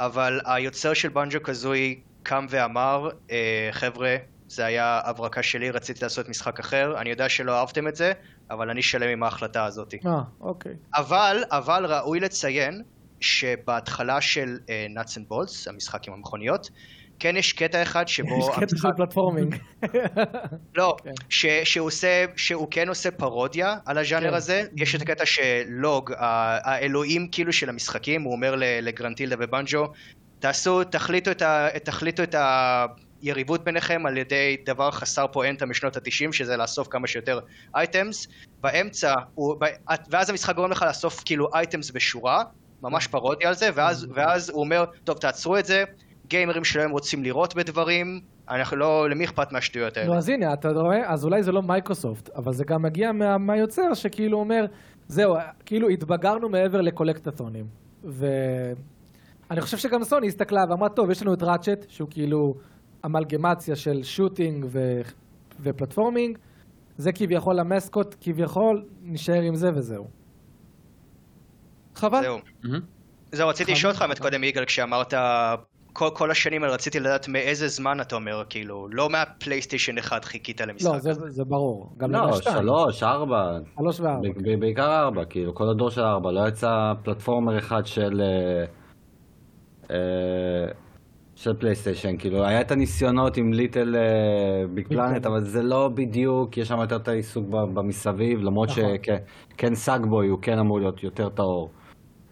אבל 0.00 0.40
היוצר 0.44 0.94
של 0.94 1.08
בנג'ו 1.08 1.40
קזוי 1.40 2.00
קם 2.22 2.46
ואמר, 2.48 3.08
אה, 3.30 3.68
חבר'ה, 3.72 4.16
זה 4.48 4.64
היה 4.64 5.00
הברקה 5.04 5.42
שלי, 5.42 5.70
רציתי 5.70 6.04
לעשות 6.04 6.28
משחק 6.28 6.60
אחר, 6.60 7.00
אני 7.00 7.10
יודע 7.10 7.28
שלא 7.28 7.58
אהבתם 7.58 7.88
את 7.88 7.96
זה, 7.96 8.12
אבל 8.50 8.70
אני 8.70 8.82
שלם 8.82 9.08
עם 9.08 9.22
ההחלטה 9.22 9.64
הזאת. 9.64 9.94
אה, 10.06 10.20
אוקיי. 10.40 10.72
אבל, 10.94 11.42
אבל 11.50 11.86
ראוי 11.86 12.20
לציין 12.20 12.82
שבהתחלה 13.20 14.20
של 14.20 14.58
uh, 14.66 14.98
Nuts 14.98 15.12
and 15.12 15.32
Bolts, 15.32 15.70
המשחק 15.70 16.08
עם 16.08 16.14
המכוניות, 16.14 16.70
כן 17.20 17.36
יש 17.36 17.52
קטע 17.52 17.82
אחד 17.82 18.08
שבו... 18.08 18.38
יש 18.38 18.44
קטע 18.56 18.76
של 18.76 18.88
פלטפורמינג. 18.96 19.56
לא, 20.74 20.96
כן. 21.04 21.10
שהוא, 22.36 22.68
כן 22.70 22.88
עושה 22.88 23.10
פרודיה 23.10 23.76
על 23.86 23.98
הז'אנר 23.98 24.30
כן. 24.30 24.34
הזה. 24.34 24.64
יש 24.76 24.94
את 24.94 25.02
הקטע 25.02 25.26
שלוג, 25.26 26.12
ה- 26.12 26.70
האלוהים 26.70 27.28
כאילו 27.32 27.52
של 27.52 27.68
המשחקים, 27.68 28.22
הוא 28.22 28.32
אומר 28.32 28.54
לגרנטילדה 28.58 29.36
ובנג'ו, 29.38 29.86
תעשו, 30.38 30.84
תחליטו 30.84 31.30
את, 31.30 31.42
ה, 31.42 31.68
תחליטו 31.84 32.22
את 32.22 32.34
היריבות 33.22 33.64
ביניכם 33.64 34.06
על 34.06 34.16
ידי 34.16 34.56
דבר 34.64 34.90
חסר 34.90 35.26
פואנטה 35.26 35.66
משנות 35.66 35.96
התשעים, 35.96 36.32
שזה 36.32 36.56
לאסוף 36.56 36.88
כמה 36.90 37.06
שיותר 37.06 37.40
items. 37.74 38.28
באמצע, 38.60 39.14
הוא, 39.34 39.56
ואז 40.10 40.30
המשחק 40.30 40.54
גורם 40.56 40.70
לך 40.70 40.84
לאסוף 40.88 41.22
כאילו 41.24 41.48
items 41.54 41.90
בשורה, 41.90 42.42
ממש 42.82 43.06
פרודיה 43.06 43.48
על 43.48 43.54
זה, 43.54 43.70
ואז, 43.74 44.06
ואז 44.14 44.50
הוא 44.50 44.60
אומר, 44.60 44.84
טוב 45.04 45.18
תעצרו 45.18 45.58
את 45.58 45.66
זה, 45.66 45.84
גיימרים 46.30 46.64
שלהם 46.64 46.90
רוצים 46.90 47.22
לראות 47.22 47.54
בדברים, 47.54 48.06
אנחנו 48.50 48.76
לא, 48.76 49.10
למי 49.10 49.24
אכפת 49.24 49.52
מהשטויות 49.52 49.96
האלה? 49.96 50.08
נו, 50.08 50.16
אז 50.16 50.28
הנה, 50.28 50.52
אתה 50.52 50.68
רואה? 50.68 51.12
אז 51.12 51.24
אולי 51.24 51.42
זה 51.42 51.52
לא 51.52 51.62
מייקרוסופט, 51.62 52.30
אבל 52.36 52.52
זה 52.52 52.64
גם 52.64 52.82
מגיע 52.82 53.12
מה- 53.12 53.38
מהיוצר 53.38 53.94
שכאילו 53.94 54.38
אומר, 54.38 54.64
זהו, 55.06 55.34
כאילו 55.66 55.88
התבגרנו 55.88 56.48
מעבר 56.48 56.80
לקולקטתונים. 56.80 57.64
ואני 58.04 59.60
חושב 59.60 59.76
שגם 59.76 60.04
סוני 60.04 60.26
הסתכלה 60.26 60.60
ואמרה, 60.70 60.88
טוב, 60.88 61.10
יש 61.10 61.22
לנו 61.22 61.34
את 61.34 61.42
ראצ'ט, 61.42 61.84
שהוא 61.88 62.08
כאילו 62.10 62.54
אמלגמציה 63.06 63.76
של 63.76 64.02
שוטינג 64.02 64.64
ו... 64.68 64.78
ופלטפורמינג, 65.60 66.38
זה 66.96 67.12
כביכול 67.12 67.60
המסקוט, 67.60 68.14
כביכול, 68.20 68.84
נשאר 69.02 69.40
עם 69.42 69.54
זה 69.54 69.68
וזהו. 69.76 70.04
חבל. 71.94 72.20
זהו. 72.22 72.38
מהמם. 72.64 72.80
זהו, 73.32 73.48
רציתי. 73.48 73.72
לשאול 73.72 73.92
אותך 73.92 74.02
באמת 74.02 74.18
קודם, 74.18 74.44
יגאל, 74.44 74.64
כשאמרת 74.64 75.14
כל, 75.92 76.08
כל 76.14 76.30
השנים 76.30 76.62
האלה 76.62 76.74
רציתי 76.74 77.00
לדעת 77.00 77.28
מאיזה 77.28 77.68
זמן 77.68 78.00
אתה 78.00 78.14
אומר, 78.16 78.42
כאילו, 78.48 78.88
לא 78.90 79.10
מהפלייסטיישן 79.10 79.98
1 79.98 80.24
חיכית 80.24 80.60
למשחק. 80.60 80.90
לא, 80.92 80.98
זה, 80.98 81.12
זה 81.12 81.44
ברור. 81.44 81.92
גם 81.98 82.10
לא. 82.10 82.32
שלוש, 82.32 83.02
ארבע, 83.02 83.58
שלוש 83.78 84.00
וארבע. 84.00 84.28
ב- 84.28 84.42
ב- 84.42 84.60
בעיקר 84.60 84.98
ארבע, 85.00 85.24
כאילו, 85.24 85.54
כל 85.54 85.68
הדור 85.68 85.90
של 85.90 86.00
ארבע, 86.02 86.32
לא 86.32 86.48
יצא 86.48 86.92
platformer 87.02 87.58
אחד 87.58 87.86
של... 87.86 88.20
אה, 88.20 88.64
אה, 89.90 90.72
של 91.36 91.54
פלייסטיישן, 91.54 92.16
כאילו, 92.16 92.44
היה 92.44 92.60
את 92.60 92.70
הניסיונות 92.70 93.36
עם 93.36 93.52
Little 93.52 93.96
Big 94.74 94.88
Planet. 94.88 95.26
אבל 95.26 95.44
זה 95.44 95.62
לא 95.62 95.88
בדיוק, 95.94 96.56
יש 96.56 96.68
שם 96.68 96.78
יותר 96.78 96.96
את 96.96 97.08
העיסוק 97.08 97.46
במסביב, 97.48 98.40
למרות 98.40 98.68
נכון. 98.68 98.84
שכן 99.52 99.74
Sackboy 99.74 100.28
הוא 100.28 100.38
כן 100.42 100.58
אמור 100.58 100.80
להיות 100.80 101.02
יותר 101.02 101.28
טהור 101.28 101.70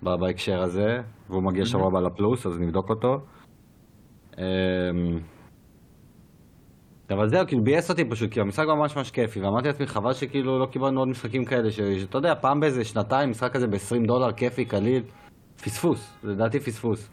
בהקשר 0.03 0.63
הזה, 0.63 1.01
והוא 1.31 1.43
מגיע 1.43 1.67
שבוע 1.67 1.87
הבא 1.87 2.01
לפלוס, 2.01 2.47
אז 2.47 2.59
נבדוק 2.59 2.91
אותו. 2.91 3.21
אמ, 4.39 5.19
אבל 7.11 7.29
זהו, 7.29 7.47
כאילו 7.47 7.65
ביאס 7.65 7.91
אותי 7.91 8.05
פשוט, 8.05 8.33
כי 8.33 8.41
המשחק 8.41 8.65
ממש 8.67 8.97
ממש 8.97 9.11
כיפי, 9.11 9.41
ואמרתי 9.41 9.69
לעצמי, 9.69 9.87
חבל 9.87 10.13
שכאילו 10.13 10.59
לא 10.59 10.67
קיבלנו 10.67 11.01
עוד 11.01 11.09
משחקים 11.09 11.45
כאלה, 11.45 11.71
שאתה 11.71 12.19
יודע, 12.19 12.35
פעם 12.35 12.61
באיזה 12.61 12.85
שנתיים, 12.85 13.31
משחק 13.31 13.53
כזה 13.53 13.67
ב-20 13.67 14.07
דולר, 14.07 14.33
כיפי, 14.33 14.65
קליל, 14.65 15.03
פספוס, 15.65 16.13
לדעתי 16.23 16.61
פספוס. 16.61 17.11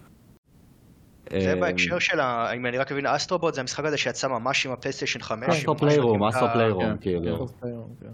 זה 1.32 1.54
אמ, 1.54 1.60
בהקשר 1.60 2.00
של, 2.00 2.20
אם 2.56 2.66
אני 2.66 2.78
רק 2.78 2.92
מבין, 2.92 3.06
Astro 3.06 3.36
Bot 3.36 3.54
זה 3.54 3.62
המשחק 3.62 3.86
הזה 3.86 3.98
שיצא 3.98 4.28
ממש 4.28 4.66
עם 4.66 4.72
הפלייסטיישן 4.72 5.20
5. 5.20 5.50
אסטרו 5.50 5.78
פליירום, 5.78 6.24
אסטרו 6.24 6.48
פליירום, 6.54 6.84
כן. 6.84 6.98
כאילו. 7.02 7.48
כן. 8.02 8.08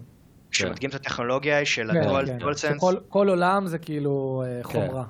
שמדגים 0.50 0.90
את 0.90 0.94
הטכנולוגיה 0.94 1.64
של 1.64 1.90
כן, 1.92 1.98
ה 1.98 2.04
Dual 2.04 2.26
כן. 2.26 2.38
DualSense. 2.38 2.84
כל 3.08 3.28
עולם 3.28 3.66
זה 3.66 3.78
כאילו 3.78 4.42
אה, 4.46 4.60
חומרה. 4.62 5.04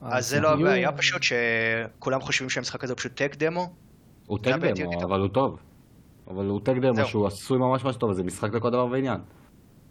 אז 0.00 0.28
זה 0.28 0.40
לא 0.40 0.48
הבעיה 0.48 0.92
פשוט 0.92 1.22
שכולם 1.22 2.20
חושבים 2.20 2.48
שהמשחק 2.48 2.84
הזה 2.84 2.92
הוא 2.92 2.98
פשוט 2.98 3.12
tech 3.12 3.36
demo. 3.36 3.66
הוא 4.26 4.38
זה 4.44 4.50
tech 4.52 4.58
demo. 4.60 5.04
אבל 5.04 5.20
הוא 5.20 5.28
טוב. 5.28 5.56
אבל 6.28 6.46
הוא 6.46 6.60
טק 6.64 6.74
דמו. 6.82 7.04
שהוא 7.04 7.26
עשוי 7.26 7.58
ממש 7.58 7.84
ממש 7.84 7.96
טוב, 7.96 8.12
זה 8.12 8.22
משחק 8.22 8.54
לכל 8.54 8.70
דבר 8.70 8.86
ועניין. 8.86 9.20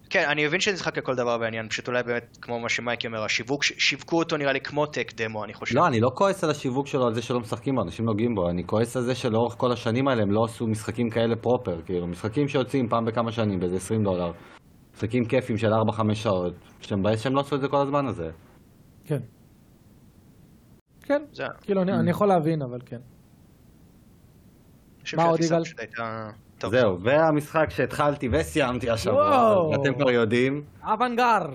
כן, 0.10 0.26
אני 0.28 0.46
מבין 0.46 0.60
שזה 0.60 0.74
משחק 0.74 0.98
לכל 0.98 1.16
דבר 1.16 1.38
בעניין, 1.38 1.70
פשוט 1.70 1.88
אולי 1.88 2.04
באמת, 2.04 2.38
כמו 2.42 2.60
מה 2.60 2.70
שמייקי 2.70 3.08
אומר, 3.08 3.24
השיווק, 3.24 3.64
שיווקו 3.64 4.18
אותו 4.18 4.38
נראה 4.38 4.54
לי 4.54 4.62
כמו 4.62 4.86
טק 4.86 5.14
דמו, 5.16 5.44
אני 5.44 5.54
חושב. 5.54 5.76
לא, 5.78 5.88
אני 5.88 6.00
לא 6.00 6.10
כועס 6.16 6.44
על 6.44 6.50
השיווק 6.50 6.88
שלו, 6.88 7.08
על 7.08 7.14
זה 7.14 7.22
שלא 7.22 7.40
משחקים 7.40 7.76
בו, 7.76 7.82
אנשים 7.82 8.06
נוגעים 8.06 8.36
בו, 8.36 8.50
אני 8.50 8.64
כועס 8.66 8.98
על 8.98 9.04
זה 9.04 9.16
שלאורך 9.16 9.56
כל 9.58 9.72
השנים 9.72 10.08
האלה 10.08 10.22
הם 10.22 10.32
לא 10.32 10.44
עשו 10.46 10.68
משחקים 10.68 11.10
כאלה 11.10 11.36
proper, 11.36 11.82
כאילו, 11.86 12.08
משחקים 12.08 12.48
שיוצאים 12.48 12.88
פעם 12.90 13.06
בכמה 13.06 13.32
שנים, 13.32 13.60
באיזה 13.60 13.76
20 13.76 14.04
דולר. 14.04 14.32
משחקים 14.94 15.26
כיפים 15.26 15.58
של 15.58 15.68
4-5 15.68 16.16
שעות, 16.16 16.54
שאתה 16.80 16.96
מבואס 16.96 17.22
שהם 17.22 17.36
לא 17.36 17.40
עשו 17.40 17.56
את 17.56 17.62
זה 17.62 17.68
כל 17.68 17.78
הזמן 17.78 18.06
הזה. 18.08 18.30
כן. 19.06 19.20
כן, 21.10 21.22
זה, 21.34 21.46
כאילו 21.62 21.82
אני 21.82 21.94
אני 21.94 22.10
יכול 22.10 22.28
להבין, 22.28 22.62
אבל 22.62 22.80
כן. 22.86 23.00
מה 25.18 25.24
עוד, 25.24 25.40
יגאל? 25.42 25.64
זהו, 26.72 27.02
והמשחק 27.02 27.70
שהתחלתי 27.70 28.30
וסיימתי 28.32 28.90
השבוע, 28.90 29.22
וואו. 29.22 29.76
אתם 29.76 29.94
כבר 29.94 30.12
יודעים, 30.12 30.64
אבנגר. 30.82 31.46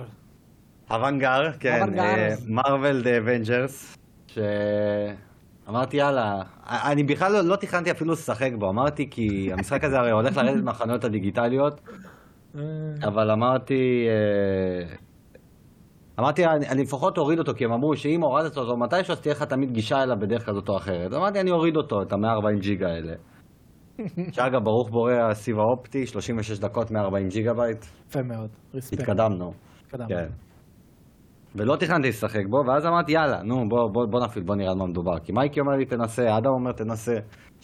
אבנגר, 0.90 1.52
כן. 1.60 1.86
Marvel's 2.46 3.18
Avengers, 3.18 3.96
שאמרתי 4.26 5.96
יאללה, 5.96 6.42
אני 6.66 7.02
בכלל 7.02 7.32
לא, 7.32 7.40
לא 7.40 7.56
תכננתי 7.56 7.90
אפילו 7.90 8.12
לשחק 8.12 8.50
בו, 8.58 8.70
אמרתי 8.70 9.10
כי 9.10 9.52
המשחק 9.52 9.84
הזה 9.84 9.98
הרי 9.98 10.10
הולך 10.10 10.36
לרדת 10.36 10.62
מהחנויות 10.64 11.04
הדיגיטליות, 11.04 11.80
אה, 12.54 12.60
אבל 13.02 13.30
אמרתי, 13.30 14.06
אה, 14.08 14.96
אמרתי 16.20 16.46
אני, 16.46 16.68
אני 16.68 16.82
לפחות 16.82 17.18
אוריד 17.18 17.38
אותו, 17.38 17.54
כי 17.54 17.64
הם 17.64 17.72
אמרו 17.72 17.96
שאם 17.96 18.20
הורדת 18.22 18.56
אותו 18.56 18.76
מתישהו 18.76 19.12
אז 19.12 19.20
תהיה 19.20 19.34
לך 19.34 19.42
תמיד 19.42 19.70
גישה 19.70 20.02
אליו 20.02 20.16
בדרך 20.20 20.46
כזאת 20.46 20.68
או 20.68 20.76
אחרת, 20.76 21.12
אמרתי 21.12 21.40
אני 21.40 21.50
אוריד 21.50 21.76
אותו, 21.76 22.02
את 22.02 22.12
ה-140 22.12 22.60
ג'יגה 22.60 22.86
האלה. 22.86 23.12
שאגב, 24.34 24.64
ברוך 24.64 24.90
בורא 24.90 25.12
הסיב 25.30 25.58
האופטי, 25.58 26.06
36 26.06 26.58
דקות 26.58 26.90
140 26.90 27.28
ג'יגה 27.28 27.52
בייט, 27.54 27.84
יפה 28.08 28.22
מאוד. 28.22 28.50
respect. 28.74 29.00
התקדמנו. 29.00 29.52
התקדמנו. 29.86 30.08
כן. 30.08 30.26
ולא 31.56 31.76
תכננתי 31.76 32.08
לשחק 32.08 32.46
בו, 32.50 32.56
ואז 32.66 32.86
אמרתי 32.86 33.12
יאללה, 33.12 33.42
נו 33.42 33.68
בוא, 33.68 33.88
בוא, 33.92 34.06
בוא 34.10 34.20
נפעיל, 34.24 34.44
בוא 34.44 34.56
נראה 34.56 34.70
על 34.70 34.78
מה 34.78 34.86
מדובר. 34.86 35.18
כי 35.18 35.32
מייקי 35.32 35.60
אומר 35.60 35.76
לי 35.76 35.84
תנסה, 35.84 36.38
אדם 36.38 36.50
אומר 36.50 36.72
תנסה. 36.72 37.14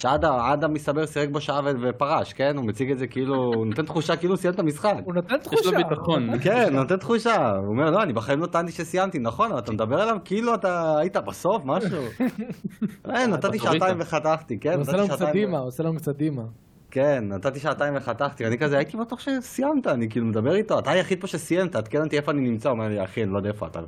שאדם, 0.00 0.34
אדם 0.34 0.72
מסתבר 0.72 1.06
שיחק 1.06 1.28
בו 1.32 1.40
שעה 1.40 1.60
ו- 1.64 1.88
ופרש, 1.88 2.32
כן? 2.32 2.56
הוא 2.56 2.64
מציג 2.66 2.90
את 2.90 2.98
זה 2.98 3.06
כאילו, 3.06 3.34
הוא 3.34 3.66
נותן 3.66 3.84
תחושה 3.84 4.16
כאילו 4.16 4.32
הוא 4.32 4.38
סיים 4.38 4.54
את 4.54 4.58
המשחק. 4.58 4.94
הוא 5.04 5.14
נותן 5.14 5.34
יש 5.34 5.42
תחושה. 5.42 5.70
לו 5.70 5.76
ביטחון. 5.76 6.38
כן, 6.38 6.76
נותן 6.76 6.96
תחושה. 6.96 7.50
הוא 7.56 7.66
אומר, 7.66 7.90
לא, 7.90 8.02
אני 8.02 8.12
בחיים 8.12 8.40
לא 8.40 8.46
טענתי 8.46 8.72
שסיימתי, 8.72 9.18
נכון, 9.18 9.50
אבל 9.50 9.60
אתה 9.60 9.72
מדבר 9.72 10.00
עליו 10.00 10.16
כאילו 10.24 10.54
אתה 10.54 10.98
היית 10.98 11.16
בסוף, 11.16 11.62
משהו. 11.64 12.02
אה, 13.10 13.26
נתתי 13.26 13.58
שעתיים 13.58 13.96
וחתכתי, 14.00 14.58
כן, 14.58 14.72
הוא 14.72 14.80
עושה 14.80 14.92
נתתי 14.92 15.02
לנו 15.02 15.16
קצת 15.16 15.32
דימה, 15.32 15.58
הוא 15.58 15.66
עושה 15.66 15.82
לנו 15.82 15.96
קצת 15.96 16.16
דימה. 16.16 16.42
כן, 16.90 17.24
נתתי 17.28 17.60
שעתיים 17.60 17.94
וחתכתי, 17.96 18.46
אני 18.46 18.58
כזה 18.58 18.76
הייתי 18.76 18.96
בטוח 18.96 19.20
שסיימת, 19.20 19.86
אני 19.86 20.08
כאילו 20.08 20.26
מדבר 20.26 20.54
איתו, 20.54 20.78
אתה 20.78 20.90
היחיד 20.90 21.20
פה 21.20 21.26
שסיים, 21.26 21.68
תעדכן 21.68 22.02
אותי 22.04 22.16
איפה 22.16 22.32
אני 22.32 22.40
נמצא, 22.40 22.68
הוא 22.68 22.78
אומר 22.78 22.88
לי, 22.88 23.04
אחי, 23.04 23.22
אני 23.22 23.32
לא 23.32 23.36
יודע 23.36 23.48
איפה 23.48 23.66
אתה. 23.66 23.80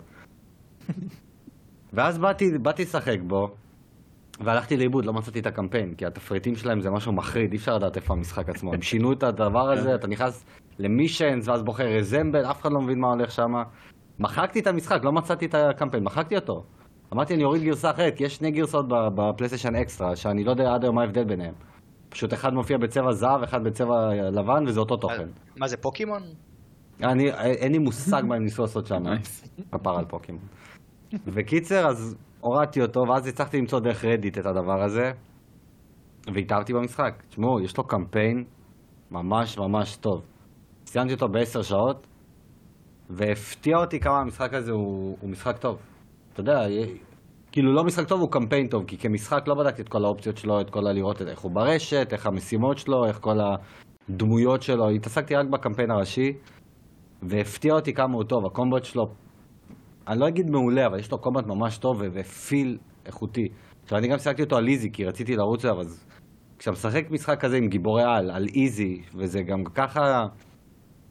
ואז 1.95 2.19
באתי, 2.19 2.59
באתי 2.59 2.83
לשחק 2.83 3.19
בו, 3.27 3.49
והלכתי 4.41 4.77
לאיבוד, 4.77 5.05
לא 5.05 5.13
מצאתי 5.13 5.41
את 5.41 5.47
הקמפיין, 5.47 5.95
כי 5.95 6.07
התפריטים 6.07 6.57
שלהם 6.57 6.81
זה 6.81 6.91
משהו 6.91 7.13
מחריד, 7.13 7.53
אי 7.53 7.59
אפשר 7.59 7.77
לדעת 7.77 7.97
איפה 7.97 8.15
המשחק 8.15 8.49
עצמו. 8.49 8.75
הם 8.75 8.83
שינו 8.83 9.13
את 9.13 9.23
הדבר 9.23 9.71
הזה, 9.71 9.95
אתה 9.95 10.07
נכנס 10.07 10.45
למישנס, 10.79 11.49
ואז 11.49 11.63
בוחר 11.63 11.87
רזמבל, 11.99 12.45
אף 12.45 12.61
אחד 12.61 12.73
לא 12.73 12.81
מבין 12.81 12.99
מה 13.01 13.09
הולך 13.09 13.31
שם. 13.33 13.53
מחקתי 14.19 14.61
את 14.61 14.67
המשחק, 14.67 15.01
לא 15.05 15.13
מצאתי 15.13 15.47
את 15.47 15.55
הקמפיין, 15.55 16.05
מחקתי 16.05 16.37
אותו. 16.37 16.65
אמרתי, 17.13 17.35
אני 17.35 17.45
אוריד 17.45 17.63
גרסה 17.63 17.91
אחרת, 17.91 18.17
כי 18.17 18.25
יש 18.25 18.37
שני 18.37 18.51
גרסאות 18.51 18.87
בפלייסטיישן 18.89 19.75
אקסטרה, 19.75 20.17
שאני 20.17 20.45
לא 20.45 20.51
יודע 20.51 20.75
עד 20.75 20.85
היום 20.85 20.97
מה 20.97 21.03
ההבדל 21.03 21.25
ביניהם. 21.25 21.55
פשוט 22.09 22.33
אחד 22.33 22.55
מופיע 22.55 22.79
בצבע 22.79 23.13
זהב, 23.13 23.43
אחד 23.43 23.65
בצבע 23.65 24.15
לבן, 24.15 24.65
וזה 24.67 24.81
אותו 24.81 24.97
תוכן. 24.97 25.29
מה 25.57 25.69
זה, 25.69 25.77
פוקימון? 25.77 26.23
אני, 27.03 27.31
אין 27.33 27.73
לי 27.73 27.79
מושג 27.79 28.23
מה 28.27 28.35
הם 28.35 28.43
ניסו 28.43 28.63
לעשות 28.63 28.87
שם. 28.87 29.03
כפר 29.73 29.99
על 29.99 30.05
פוקימון. 30.05 30.43
וקיצר, 31.27 31.87
אז 31.87 32.17
הורדתי 32.43 32.83
אותו, 32.83 33.01
ואז 33.09 33.27
הצלחתי 33.27 33.59
למצוא 33.59 33.81
דרך 33.81 34.05
רדיט 34.05 34.39
את 34.39 34.47
הדבר 34.47 34.83
הזה, 34.83 35.11
והתאהבתי 36.35 36.73
במשחק. 36.73 37.23
תשמעו, 37.29 37.61
יש 37.61 37.79
לו 37.79 37.85
קמפיין 37.85 38.45
ממש 39.11 39.59
ממש 39.59 39.97
טוב. 39.97 40.23
סיימתי 40.87 41.15
אותו 41.15 41.29
בעשר 41.29 41.63
שעות, 41.63 42.07
והפתיע 43.11 43.77
אותי 43.77 44.01
כמה 44.01 44.19
המשחק 44.19 44.55
הזה 44.55 44.73
הוא, 44.73 45.17
הוא 45.21 45.31
משחק 45.31 45.59
טוב. 45.59 45.79
אתה 46.33 46.41
יודע, 46.41 46.59
כאילו 47.53 47.73
לא 47.73 47.85
משחק 47.85 48.09
טוב, 48.09 48.21
הוא 48.21 48.31
קמפיין 48.31 48.69
טוב, 48.69 48.85
כי 48.87 48.99
כמשחק 48.99 49.49
לא 49.49 49.55
בדקתי 49.55 49.83
את 49.83 49.89
כל 49.89 50.05
האופציות 50.05 50.37
שלו, 50.37 50.61
את 50.61 50.71
כל 50.71 50.87
הלראות 50.87 51.23
איך 51.23 51.41
הוא 51.41 51.53
ברשת, 51.53 52.09
איך 52.13 52.27
המשימות 52.27 52.79
שלו, 52.79 53.07
איך 53.07 53.19
כל 53.21 53.37
הדמויות 53.41 54.63
שלו, 54.63 54.89
התעסקתי 54.89 55.35
רק 55.35 55.47
בקמפיין 55.53 55.91
הראשי, 55.91 56.33
והפתיע 57.23 57.75
אותי 57.75 57.93
כמה 57.93 58.15
הוא 58.15 58.25
טוב, 58.25 58.47
הקומבוט 58.47 58.85
שלו, 58.85 59.05
אני 60.09 60.21
לא 60.21 60.29
אגיד 60.29 60.51
מעולה, 60.51 60.87
אבל 60.87 60.99
יש 60.99 61.13
לו 61.13 61.19
קומבט 61.19 61.47
ממש 61.47 61.79
טוב 61.79 62.03
ופיל 62.13 62.79
איכותי. 63.07 63.49
עכשיו, 63.83 63.99
אני 63.99 64.09
גם 64.09 64.19
שיחקתי 64.19 64.43
אותו 64.43 64.57
על 64.57 64.69
איזי, 64.69 64.91
כי 64.93 65.05
רציתי 65.05 65.37
לרוץ 65.37 65.65
אליו, 65.65 65.81
אז 65.81 66.07
כשאתה 66.59 66.73
משחק 66.73 67.11
משחק 67.11 67.41
כזה 67.41 67.57
עם 67.57 67.69
גיבורי 67.69 68.03
על, 68.03 68.31
על 68.31 68.47
איזי, 68.55 69.03
וזה 69.15 69.43
גם 69.43 69.65
ככה, 69.75 70.01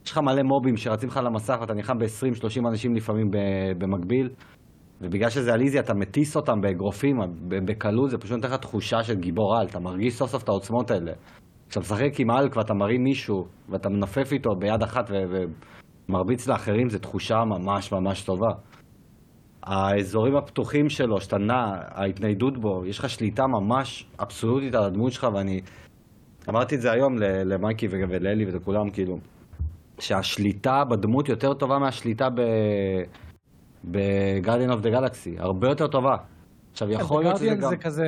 יש 0.04 0.12
לך 0.12 0.18
מלא 0.18 0.42
מובים 0.42 0.76
שרצים 0.76 1.08
לך 1.08 1.20
למסך 1.24 1.56
ואתה 1.60 1.74
נלחם 1.74 1.98
ב-20-30 1.98 2.68
אנשים 2.68 2.94
לפעמים 2.94 3.26
במקביל, 3.78 4.28
ובגלל 5.00 5.30
שזה 5.30 5.54
על 5.54 5.60
איזי 5.60 5.80
אתה 5.80 5.94
מטיס 5.94 6.36
אותם 6.36 6.60
באגרופים, 6.60 7.16
בקלות, 7.48 8.10
זה 8.10 8.18
פשוט 8.18 8.36
נותן 8.36 8.48
לך 8.48 8.54
תחושה 8.54 9.02
של 9.02 9.14
גיבור 9.14 9.56
על, 9.56 9.66
אתה 9.66 9.80
מרגיש 9.80 10.14
סוף 10.14 10.30
סוף 10.30 10.42
את 10.42 10.48
העוצמות 10.48 10.90
האלה. 10.90 11.12
כשאתה 11.68 11.80
משחק 11.80 12.20
עם 12.20 12.30
אלק 12.30 12.56
ואתה 12.56 12.74
מרים 12.74 13.02
מישהו, 13.02 13.44
ואתה 13.68 13.88
מנופף 13.88 14.32
איתו 14.32 14.50
ביד 14.58 14.82
אחת 14.82 15.10
ומרביץ 16.08 16.48
לאחרים, 16.48 16.88
זו 16.88 16.98
תחושה 16.98 17.44
ממש 17.44 17.92
ממש 17.92 18.24
טובה. 18.24 18.71
האזורים 19.62 20.36
הפתוחים 20.36 20.88
שלו, 20.88 21.20
שאתה 21.20 21.38
נע, 21.38 21.74
ההתניידות 21.88 22.58
בו, 22.58 22.86
יש 22.86 22.98
לך 22.98 23.08
שליטה 23.08 23.46
ממש 23.46 24.06
אבסולוטית 24.20 24.74
על 24.74 24.84
הדמות 24.84 25.12
שלך, 25.12 25.26
ואני 25.34 25.60
אמרתי 26.48 26.74
את 26.74 26.80
זה 26.80 26.92
היום 26.92 27.12
למייקי 27.44 27.86
ו- 27.86 28.08
ולאלי 28.08 28.46
ולכולם, 28.46 28.90
כאילו, 28.90 29.18
שהשליטה 29.98 30.84
בדמות 30.90 31.28
יותר 31.28 31.54
טובה 31.54 31.78
מהשליטה 31.78 32.28
ב... 32.30 32.40
ב-Guardian 33.90 34.72
of 34.72 34.84
the 34.84 34.88
Galaxy, 34.88 35.42
הרבה 35.42 35.68
יותר 35.68 35.86
טובה. 35.86 36.16
עכשיו, 36.72 36.90
יכול 36.90 37.22
להיות 37.22 37.36
שזה 37.36 37.44
בגרדיאן 37.44 37.62
גם... 37.62 37.70
זה 37.70 37.76
כזה, 37.76 38.04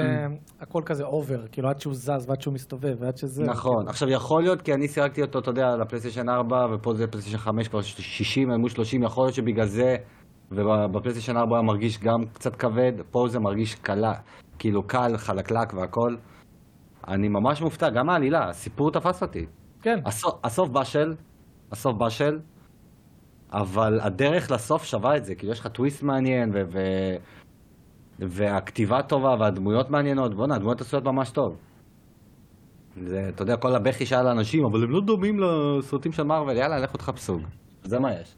הכל 0.60 0.82
כזה 0.86 1.04
אובר, 1.04 1.46
כאילו 1.52 1.68
עד 1.68 1.80
שהוא 1.80 1.94
זז 1.94 2.28
ועד 2.28 2.40
שהוא 2.40 2.54
מסתובב 2.54 2.94
ועד 3.00 3.16
שזה... 3.16 3.42
נכון, 3.44 3.88
עכשיו 3.88 4.10
יכול 4.10 4.42
להיות 4.42 4.62
כי 4.62 4.74
אני 4.74 4.88
סירקתי 4.88 5.22
אותו, 5.22 5.38
אתה 5.38 5.50
יודע, 5.50 5.76
לפלייסטיישן 5.76 6.28
4 6.28 6.56
ופה 6.74 6.94
זה 6.94 7.06
פלייסטיישן 7.06 7.38
5 7.38 7.68
כבר 7.68 7.82
60 7.82 8.50
אל 8.50 8.56
מול 8.56 8.70
30, 8.70 9.02
יכול 9.02 9.24
להיות 9.24 9.34
שבגלל 9.34 9.66
זה 9.66 9.96
ובפלייסטיישן 10.50 11.36
4 11.36 11.56
היה 11.56 11.62
מרגיש 11.62 11.98
גם 11.98 12.24
קצת 12.32 12.56
כבד, 12.56 12.92
פה 13.10 13.26
זה 13.28 13.40
מרגיש 13.40 13.74
קלה, 13.74 14.12
כאילו 14.58 14.82
קל, 14.82 15.16
חלקלק 15.16 15.74
והכל. 15.74 16.16
אני 17.08 17.28
ממש 17.28 17.62
מופתע, 17.62 17.90
גם 17.90 18.10
העלילה, 18.10 18.48
הסיפור 18.48 18.90
תפס 18.90 19.22
אותי. 19.22 19.46
כן, 19.82 19.98
הסוף, 20.06 20.34
הסוף 20.44 20.68
בשל, 20.68 21.14
הסוף 21.72 21.96
בשל, 22.06 22.38
אבל 23.52 24.00
הדרך 24.00 24.50
לסוף 24.50 24.84
שווה 24.84 25.16
את 25.16 25.24
זה, 25.24 25.34
כאילו 25.34 25.52
יש 25.52 25.60
לך 25.60 25.66
טוויסט 25.66 26.02
מעניין 26.02 26.50
ו... 26.54 26.62
ו... 26.72 26.78
והכתיבה 28.18 29.02
טובה 29.02 29.34
והדמויות 29.40 29.90
מעניינות, 29.90 30.34
בואנה, 30.34 30.54
הדמויות 30.54 30.80
עשויות 30.80 31.04
ממש 31.04 31.30
טוב. 31.30 31.56
זה, 32.96 33.28
אתה 33.28 33.42
יודע, 33.42 33.56
כל 33.56 33.74
הבכי 33.74 34.06
שהיה 34.06 34.22
לאנשים, 34.22 34.64
אבל 34.64 34.82
הם 34.82 34.90
לא 34.90 35.00
דומים 35.00 35.36
לסרטים 35.40 36.12
של 36.12 36.22
מארוול, 36.22 36.56
יאללה, 36.56 36.78
לכו 36.78 36.98
תחפשו. 36.98 37.38
זה 37.82 37.98
מה 37.98 38.12
יש. 38.12 38.36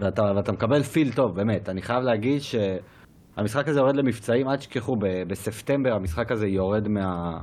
ואתה, 0.00 0.22
ואתה 0.36 0.52
מקבל 0.52 0.82
פיל 0.82 1.12
טוב, 1.12 1.36
באמת. 1.36 1.68
אני 1.68 1.82
חייב 1.82 2.02
להגיד 2.02 2.40
שהמשחק 2.40 3.68
הזה 3.68 3.80
יורד 3.80 3.96
למבצעים, 3.96 4.48
אל 4.48 4.56
תשכחו, 4.56 4.96
ב- 4.96 5.28
בספטמבר 5.28 5.92
המשחק 5.92 6.32
הזה 6.32 6.46
יורד 6.46 6.88
מה... 6.88 7.38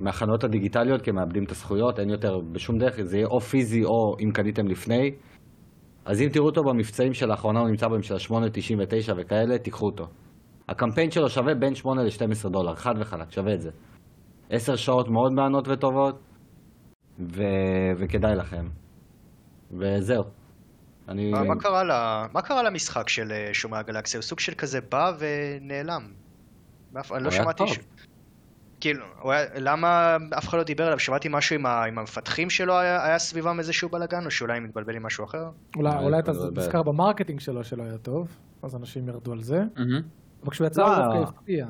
מהחנויות 0.00 0.44
הדיגיטליות, 0.44 1.02
כי 1.02 1.10
הם 1.10 1.16
מאבדים 1.16 1.44
את 1.44 1.50
הזכויות, 1.50 1.98
אין 1.98 2.10
יותר 2.10 2.40
בשום 2.52 2.78
דרך, 2.78 3.00
זה 3.02 3.16
יהיה 3.16 3.26
או 3.26 3.40
פיזי 3.40 3.84
או 3.84 4.16
אם 4.20 4.30
קניתם 4.30 4.66
לפני. 4.66 5.10
אז 6.04 6.22
אם 6.22 6.28
תראו 6.32 6.46
אותו 6.46 6.62
במבצעים 6.64 7.14
של 7.14 7.30
האחרונה, 7.30 7.60
הוא 7.60 7.68
נמצא 7.68 7.88
בהם 7.88 8.02
של 8.02 8.14
ה-8.99 8.14 9.12
וכאלה, 9.16 9.58
תיקחו 9.58 9.86
אותו. 9.86 10.06
הקמפיין 10.68 11.10
שלו 11.10 11.28
שווה 11.28 11.54
בין 11.54 11.74
8 11.74 12.02
ל-12 12.02 12.48
דולר, 12.48 12.74
חד 12.74 12.94
וחלק, 13.00 13.30
שווה 13.30 13.54
את 13.54 13.60
זה. 13.60 13.70
10 14.50 14.76
שעות 14.76 15.08
מאוד 15.08 15.32
מענות 15.32 15.68
וטובות, 15.68 16.18
ו... 17.18 17.42
וכדאי 17.98 18.36
לכם. 18.36 18.66
וזהו. 19.70 20.24
אני... 21.08 21.30
מה- 21.30 21.42
מה 21.44 21.56
קרה 21.56 21.84
ל- 21.84 22.26
מה 22.32 22.42
קרה 22.42 22.62
למשחק 22.62 23.08
של 23.08 23.32
אה, 23.32 23.50
שומרי 23.52 23.78
הגלקסיה? 23.80 24.18
הוא 24.18 24.22
סוג 24.22 24.40
של 24.40 24.54
כזה 24.54 24.78
בא 24.90 25.12
ונעלם. 25.18 26.02
אני 27.14 27.24
לא 27.24 27.30
שמעתי... 27.30 27.66
ש- 27.66 27.78
כאילו, 28.80 29.04
היה- 29.24 29.46
למה 29.54 30.16
אף 30.38 30.48
אחד 30.48 30.58
לא 30.58 30.64
דיבר 30.64 30.84
עליו? 30.84 30.98
שמעתי 30.98 31.28
משהו 31.30 31.54
עם 31.56 31.66
ה- 31.66 31.84
עם 31.84 31.98
המפתחים 31.98 32.50
שלו, 32.50 32.78
היה 32.78 33.04
היה 33.06 33.18
סביבם 33.18 33.58
איזשהו 33.58 33.88
בלאגן, 33.88 34.24
או 34.24 34.30
שאולי 34.30 34.56
אני 34.58 34.66
מתבלבל 34.66 34.96
עם 34.96 35.06
משהו 35.06 35.24
אחר? 35.24 35.44
אולי 35.76 35.90
אה, 35.90 36.00
אולי 36.04 36.18
אתה 36.18 36.30
אתה 36.30 36.40
מדבר. 36.40 36.62
נזכר 36.62 36.82
ב 36.82 36.88
marketing 36.88 37.40
שלו 37.40 37.64
שלא 37.64 37.82
היה 37.82 37.98
טוב, 37.98 38.28
אז 38.62 38.76
אנשים 38.76 39.08
ירדו 39.08 39.32
על 39.32 39.42
זה, 39.42 39.62
מהמם. 39.76 40.00
אבל 40.42 40.50
כשהוא 40.50 40.66
יצא 40.66 40.80
לא. 40.82 40.96
הוא 40.96 41.20
דווקא 41.20 41.28
הפתיע. 41.38 41.66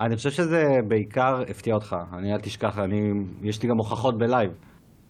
אני 0.00 0.16
חושב 0.16 0.30
שזה 0.30 0.80
בעיקר 0.88 1.42
הפתיע 1.50 1.74
אותך. 1.74 1.96
אני, 2.12 2.34
אל 2.34 2.40
תשכח, 2.40 2.78
אני... 2.78 3.12
יש 3.42 3.62
לי 3.62 3.68
גם 3.68 3.76
הוכחות 3.76 4.18
ב 4.18 4.23
live, 4.23 4.50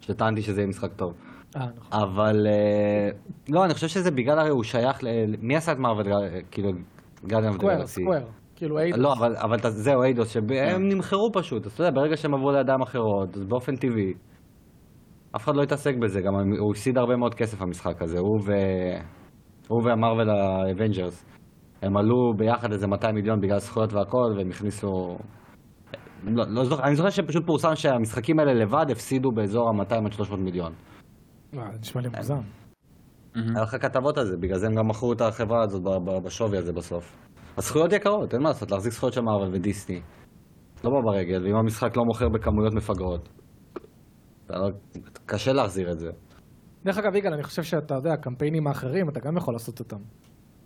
שטענתי 0.00 0.42
שזה 0.42 0.60
יהיה 0.60 0.68
משחק 0.68 0.90
טוב. 0.96 1.14
אה, 1.56 1.66
נכון. 1.76 2.00
אבל... 2.02 2.46
אה, 2.46 3.08
לא, 3.48 3.64
אני 3.64 3.74
חושב 3.74 3.88
שזה 3.88 4.10
בגלל 4.10 4.38
הרי 4.38 4.50
הוא 4.50 4.62
שייך 4.62 5.04
ל... 5.04 5.06
מי 5.40 5.56
עשה 5.56 5.72
את 5.72 5.78
Marvel, 5.78 6.04
כאילו, 6.50 6.70
Guardians 7.26 7.52
of 7.52 7.58
Square, 7.58 7.86
Square. 7.86 8.24
כאילו 8.56 8.78
Eidos. 8.78 9.00
לא, 9.00 9.12
אבל, 9.12 9.36
אבל 9.36 9.56
זהו, 9.70 10.02
Eidos, 10.02 10.32
שהם 10.32 10.88
נמכרו 10.88 11.30
פשוט, 11.32 11.66
אז 11.66 11.72
אתה 11.72 11.82
יודע, 11.82 12.00
ברגע 12.00 12.16
שהם 12.16 12.34
עברו 12.34 12.52
לידיים 12.52 12.82
אחרות, 12.82 13.36
אז 13.36 13.44
באופן 13.44 13.76
טבעי, 13.76 14.12
אף 15.36 15.44
אחד 15.44 15.56
לא 15.56 15.62
התעסק 15.62 15.94
בזה, 16.02 16.20
גם 16.20 16.34
הוא 16.58 16.70
הפסיד 16.70 16.98
הרבה 16.98 17.16
מאוד 17.16 17.34
כסף 17.34 17.62
המשחק 17.62 18.02
הזה, 18.02 18.18
הוא 18.18 18.40
ו... 18.46 18.52
הוא 19.68 19.82
וה 19.84 19.93
Marvel's 19.93 20.28
Avengers. 20.30 21.24
הם 21.82 21.96
עלו 21.96 22.32
ביחד 22.36 22.72
איזה 22.72 22.86
200 22.86 23.14
מיליון 23.14 23.40
בגלל 23.40 23.58
זכויות 23.58 23.92
והכל, 23.92 24.32
והם 24.36 24.48
הכניסו... 24.50 25.16
לא, 26.26 26.44
לא 26.48 26.64
זוכר, 26.64 26.82
אני 26.84 26.94
זוכר 26.94 27.10
שפשוט 27.10 27.46
פורסם 27.46 27.74
שהמשחקים 27.74 28.38
האלה 28.38 28.54
לבד 28.54 28.90
הפסידו 28.90 29.30
באזור 29.30 29.68
ה-200 29.68 30.06
עד 30.06 30.12
300 30.12 30.40
מיליון. 30.40 30.72
אה, 31.58 31.68
נשמע 31.80 32.02
לי 32.02 32.08
מוגזם. 32.08 32.34
מהמם. 33.34 33.56
היה 33.56 33.62
לך 33.64 33.76
כתבות 33.82 34.18
על 34.18 34.26
זה, 34.26 34.36
בגלל 34.36 34.58
זה 34.58 34.66
הם 34.66 34.74
גם 34.74 34.88
מכרו 34.88 35.12
את 35.12 35.20
החברה 35.20 35.62
הזאת 35.62 35.82
בשווי 36.24 36.58
הזה 36.58 36.72
בסוף. 36.72 37.16
הזכויות 37.56 37.92
יקרות, 37.92 38.34
אין 38.34 38.42
מה 38.42 38.48
לעשות, 38.48 38.70
להחזיק 38.70 38.92
זכויות 38.92 39.12
של 39.14 39.20
מארוול 39.20 39.48
ודיסני. 39.52 40.00
לא 40.84 40.90
בא 40.90 40.96
ברגל, 41.04 41.44
ואם 41.44 41.56
המשחק 41.56 41.96
לא 41.96 42.04
מוכר 42.04 42.28
בכמויות 42.28 42.74
מפגרות. 42.74 43.28
לא- 44.50 44.70
קשה 45.26 45.52
להחזיר 45.52 45.92
את 45.92 45.98
זה. 45.98 46.10
דרך 46.84 46.98
אגב, 46.98 47.14
יגאל, 47.14 47.32
אני 47.32 47.42
חושב 47.42 47.62
שאתה 47.62 47.94
יודע, 47.94 48.12
הקמפיינים 48.12 48.66
האחרים, 48.66 49.08
אתה 49.08 49.20
גם 49.20 49.36
יכול 49.36 49.54
לעשות 49.54 49.80
אותם. 49.80 49.96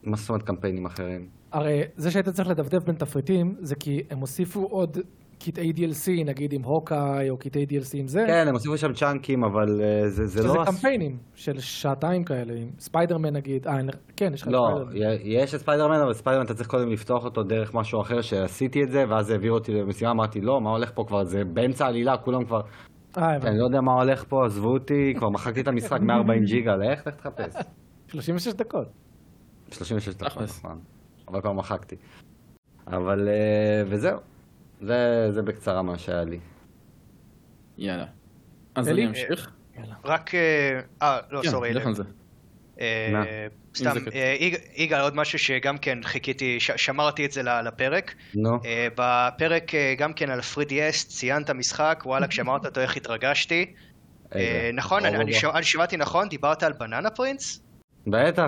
מה 0.03 0.17
זאת 0.17 0.29
אומרת 0.29 0.43
קמפיינים 0.43 0.87
אחרים? 0.87 1.29
הרי 1.53 1.83
זה 1.97 2.11
שהיית 2.11 2.29
צריך 2.29 2.49
לדפדף 2.49 2.85
בין 2.85 2.95
תפריטים, 2.97 3.55
זה 3.61 3.75
כי 3.77 4.03
הם 4.11 4.19
הוסיפו 4.19 4.61
עוד 4.65 4.99
קטעי 5.39 5.71
DLC, 5.71 6.25
נגיד 6.27 6.53
עם 6.53 6.63
Hawkeye, 6.65 7.31
או 7.31 7.37
קטעי 7.37 7.65
DLC 7.65 7.99
עם 7.99 8.07
זה, 8.07 8.25
כן, 8.27 8.45
הם 8.49 8.55
הוסיפו 8.55 8.79
שם 8.79 8.93
צ'אנקים, 8.93 9.45
אבל 9.45 9.81
אה, 9.83 10.09
זה 10.09 10.27
זה 10.27 10.43
שזה 10.43 10.49
לא... 10.49 10.65
קמפיינים 10.65 11.19
של 11.35 11.59
שעתיים 11.59 12.25
כאלה, 12.25 12.55
עם 12.57 12.71
ספיידרמן 12.79 13.37
נגיד, 13.37 13.67
אה, 13.67 13.75
כן, 14.17 14.35
יש 14.35 14.43
לך 14.43 14.49
לא, 14.49 14.69
ספיידרמן. 14.71 15.21
יש 15.25 15.55
את 15.55 15.61
ספיידרמן, 15.61 16.01
אבל 16.05 16.13
ספיידרמן 16.13 16.47
אתה 16.47 16.55
צריך 16.55 16.69
קודם 16.69 16.89
לפתוח 16.89 17.25
אותו 17.25 17.43
דרך 17.43 17.75
משהו 17.75 18.01
אחר, 18.01 18.21
שעשיתי 18.21 18.83
את 18.83 18.91
זה, 18.91 19.05
ואז 19.11 19.27
זה 19.27 19.33
העביר 19.33 19.53
אותי 19.53 19.73
למשימה, 19.73 20.11
אמרתי, 20.11 20.41
לא, 20.41 20.61
מה 20.61 20.71
הולך 20.71 20.91
פה 20.95 21.05
כבר? 21.07 21.25
זה 21.25 21.39
באמצע 21.53 21.85
העלילה, 21.85 22.17
כולם 22.17 22.45
כבר... 22.45 22.61
אה, 23.19 23.35
הבנתי. 23.35 23.49
אני 23.49 23.59
לא 23.59 23.65
יודע 23.65 23.81
מה 23.81 23.93
הולך 23.93 24.25
פה, 24.29 24.37
עזבו 24.47 24.69
אותי, 24.69 25.15
כבר 25.17 25.29
מחקתי 25.31 25.61
את 25.61 25.69
המשחק 25.69 26.01
140 26.01 26.45
ג'יגה, 26.45 26.77
לך, 26.77 27.07
לך 27.07 27.15
תחפש. 27.15 27.55
36 28.09 28.53
דקות. 28.53 28.87
36 29.71 30.15
דקות. 30.15 30.43
נכון. 30.43 30.79
אבל 31.29 31.41
כבר 31.41 31.53
מחקתי. 31.53 31.97
אבל, 32.87 33.29
אה, 33.29 33.83
וזהו. 33.91 34.19
זה, 34.81 35.29
זה 35.33 35.43
בקצרה 35.43 35.83
מה 35.83 35.99
שהיה 35.99 36.25
לי. 36.25 36.39
יאללה. 37.79 38.05
אז 38.75 38.89
אלי? 38.89 39.03
אני 39.03 39.09
אמשיך. 39.11 39.51
רק... 40.05 40.35
אה, 40.35 40.81
אה, 41.03 41.19
לא, 41.31 41.43
סורי. 41.51 41.73
אה? 42.81 43.47
סתם. 43.77 43.91
אה, 44.15 44.37
יג- 44.41 44.59
יגאל, 44.75 45.01
עוד 45.01 45.17
משהו 45.17 45.39
שגם 45.39 45.79
כן 45.79 45.99
חיכיתי, 46.03 46.61
ש- 46.61 46.71
שמרתי 46.77 47.25
את 47.27 47.33
זה 47.33 47.43
ל- 47.43 47.61
לפרק. 47.61 48.15
נו, 48.35 48.59
בפרק 48.97 49.73
גם 49.99 50.13
כן 50.13 50.31
על 50.31 50.41
3DS 50.41 51.07
ציינת 51.09 51.51
משחק, 51.51 52.03
וואלה, 52.07 52.27
כשאמרת 52.29 52.67
אותו 52.67 52.81
איך 52.81 52.97
התרגשתי. 52.97 53.73
נכון, 54.75 55.03
אני 55.55 55.65
שמעתי 55.65 55.97
נכון, 55.97 56.29
דיברת 56.29 56.63
על 56.63 56.73
בננה 56.73 57.11
פרינס? 57.11 57.63
בטח, 58.11 58.45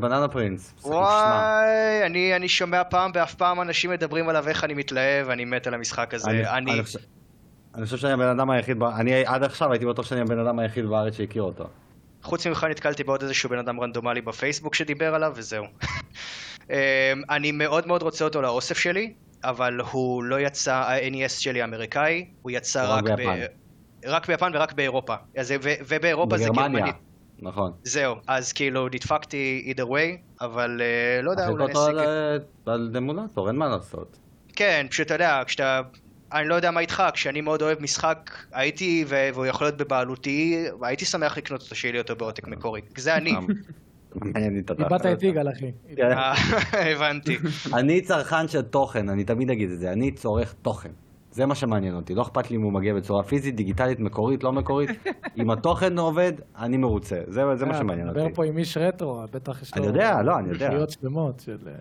בננה 0.00 0.28
פרינס. 0.28 0.74
וואי, 0.82 1.66
אני, 2.06 2.36
אני 2.36 2.48
שומע 2.48 2.82
פעם 2.84 3.10
ואף 3.14 3.34
פעם 3.34 3.60
אנשים 3.60 3.90
מדברים 3.90 4.28
עליו 4.28 4.48
איך 4.48 4.64
אני 4.64 4.74
מתלהב, 4.74 5.28
אני 5.30 5.44
מת 5.44 5.66
על 5.66 5.74
המשחק 5.74 6.14
הזה. 6.14 6.30
אני- 6.30 6.48
אני, 6.50 6.72
אני 6.72 6.82
חושב- 6.82 6.98
אני 7.74 7.84
חושב 7.84 7.96
שאני 7.96 8.12
הבן 8.12 8.28
אדם 8.28 8.50
היחיד, 8.50 8.76
אני 8.96 9.24
עד 9.26 9.42
עכשיו 9.44 9.72
הייתי 9.72 9.86
בטוח 9.86 10.06
שאני 10.06 10.20
הבן 10.20 10.38
אדם 10.38 10.58
היחיד 10.58 10.86
בארץ 10.86 11.14
שהכיר 11.16 11.42
אותו. 11.42 11.64
חוץ 12.22 12.46
ממך 12.46 12.66
נתקלתי 12.70 13.04
בעוד 13.04 13.22
איזשהו 13.22 13.50
בן 13.50 13.58
אדם 13.58 13.80
רנדומלי 13.80 14.20
בפייסבוק 14.20 14.74
שדיבר 14.74 15.14
עליו, 15.14 15.32
וזהו. 15.36 15.64
אמ, 16.70 16.76
אני 17.30 17.52
מאוד 17.52 17.86
מאוד 17.86 18.02
רוצה 18.02 18.24
אותו 18.24 18.42
לאוסף 18.42 18.78
שלי, 18.78 19.12
אבל 19.44 19.80
הוא 19.90 20.24
לא 20.24 20.40
יצא, 20.40 20.74
ה-NES 20.74 21.28
שלי 21.28 21.62
האמריקאי, 21.62 22.26
הוא 22.42 22.50
יצא 22.50 22.84
רק 22.94 23.04
רק, 23.04 23.16
ביפן. 23.18 23.34
ב... 23.40 23.44
רק 24.06 24.26
ביפן 24.26 24.50
ורק 24.54 24.72
באירופה. 24.72 25.14
אז, 25.36 25.54
ו... 25.62 25.70
ובאירופה 25.88 26.38
זה 26.38 26.44
בגרמניה. 26.50 26.68
גרמנית. 26.80 26.94
נכון. 27.42 27.72
זהו, 27.84 28.14
אז 28.26 28.52
כאילו 28.52 28.88
נדפקתי 28.88 29.72
either 29.76 29.84
way, 29.84 30.40
אבל 30.40 30.80
אה, 30.80 31.22
לא 31.22 31.30
יודע, 31.30 31.48
אולי 31.48 31.64
אותו 31.64 31.86
נשיג... 31.86 31.98
על, 31.98 31.98
אה, 31.98 32.72
על 32.72 32.90
דמולטור, 32.92 33.48
אין 33.48 33.56
מה 33.56 33.68
לעשות. 33.68 34.18
כן, 34.52 34.86
פשוט 34.90 35.06
אתה 35.06 35.14
יודע, 35.14 35.42
כשאתה... 35.46 35.80
אני 36.32 36.48
לא 36.48 36.54
יודע 36.54 36.70
מה 36.70 36.80
איתך, 36.80 37.02
כשאני 37.14 37.40
מאוד 37.40 37.62
אוהב 37.62 37.82
משחק, 37.82 38.30
הייתי, 38.52 39.04
ו- 39.08 39.28
והוא 39.34 39.46
יכול 39.46 39.66
להיות 39.66 39.76
בבעלותי, 39.76 40.66
הייתי 40.82 41.04
שמח 41.04 41.38
לקנות 41.38 41.62
אותו, 41.62 41.74
שיהיה 41.74 41.92
לי 41.92 41.98
אותו 41.98 42.16
בעותק 42.16 42.48
מקורי. 42.48 42.80
זה 42.96 43.14
אני. 43.16 43.34
איבדת 44.78 45.06
את 45.06 45.22
יגאל, 45.22 45.48
אחי. 45.48 45.72
אה, 46.02 46.34
הבנתי. 46.92 47.38
אני 47.74 48.00
צרכן 48.00 48.48
של 48.48 48.62
תוכן, 48.62 49.08
אני 49.08 49.24
תמיד 49.24 49.50
אגיד 49.50 49.70
את 49.70 49.78
זה, 49.78 49.92
אני 49.92 50.12
צורך 50.12 50.54
תוכן. 50.62 50.90
זה 51.30 51.46
מה 51.46 51.54
שמעניין 51.54 51.94
אותי. 51.94 52.14
לא 52.14 52.22
אכפת 52.22 52.50
לי 52.50 52.56
אם 52.56 52.62
הוא 52.62 52.72
מגיע 52.72 52.94
בצורה 52.94 53.22
פיזית, 53.22 53.56
דיגיטלית, 53.56 54.00
מקורית, 54.00 54.44
לא 54.44 54.52
מקורית. 54.52 54.90
אם 55.40 55.50
התוכן 55.50 55.98
עובד, 55.98 56.32
אני 56.58 56.76
מרוצה. 56.76 57.20
זה, 57.26 57.42
זה 57.56 57.66
מה 57.66 57.72
אה, 57.74 57.78
שמעניין 57.78 58.06
אתה 58.06 58.12
מדבר 58.12 58.22
אותי. 58.24 58.34
פה 58.34 58.44
עם 58.44 58.58
איש 58.58 58.76
רטרו, 58.76 59.22
בטח 59.32 59.62
יש 59.62 59.76
לו... 59.76 59.82
אני 59.82 59.92
יודע, 59.92 60.22
לא, 60.22 60.38
אני 60.38 60.48
יודע. 60.48 60.68
קריאות 60.68 60.90
שלמות 60.90 61.40
של... 61.40 61.58
אה, 61.66 61.72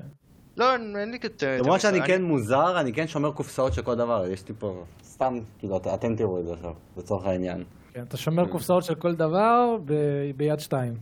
לא, 0.57 0.73
אין 0.75 1.11
לי 1.11 1.17
את... 1.25 1.43
למרות 1.59 1.81
שאני 1.81 1.97
אני- 1.99 2.07
כן 2.07 2.23
מוזר, 2.23 2.79
אני 2.79 2.93
כן 2.93 3.07
שומר 3.07 3.31
קופסאות 3.31 3.73
של 3.73 3.81
כל 3.81 3.95
דבר. 3.95 4.25
יש 4.27 4.47
לי 4.49 4.55
פה, 4.59 4.83
סתם, 5.03 5.39
כאילו, 5.59 5.77
את- 5.77 5.87
אתם 5.87 6.15
תראו 6.15 6.39
את 6.39 6.45
זה 6.45 6.53
עכשיו, 6.53 6.73
לצורך 6.97 7.25
העניין. 7.25 7.63
כן, 7.93 8.03
אתה 8.03 8.17
שומר 8.17 8.47
קופסאות 8.47 8.83
של 8.83 8.95
כל 8.95 9.15
דבר 9.15 9.77
ב- 9.85 9.93
ביד 10.37 10.59
שתיים. 10.59 10.93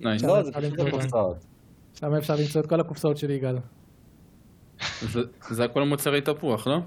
לא, 0.00 0.10
לא, 0.22 0.42
זה 0.42 0.52
פשוט 0.52 0.78
למצוא 0.78 0.90
קופסאות. 0.90 1.36
שם 1.94 2.14
אפשר 2.14 2.34
למצוא 2.36 2.60
את 2.60 2.66
כל 2.66 2.80
הקופסאות 2.80 3.16
של 3.16 3.30
יגאל. 3.30 3.58
זה- 5.00 5.20
זה 5.50 5.64
הכל 5.64 5.82
מוצרי 5.82 6.20
תפוח, 6.20 6.66
לא? 6.66 6.78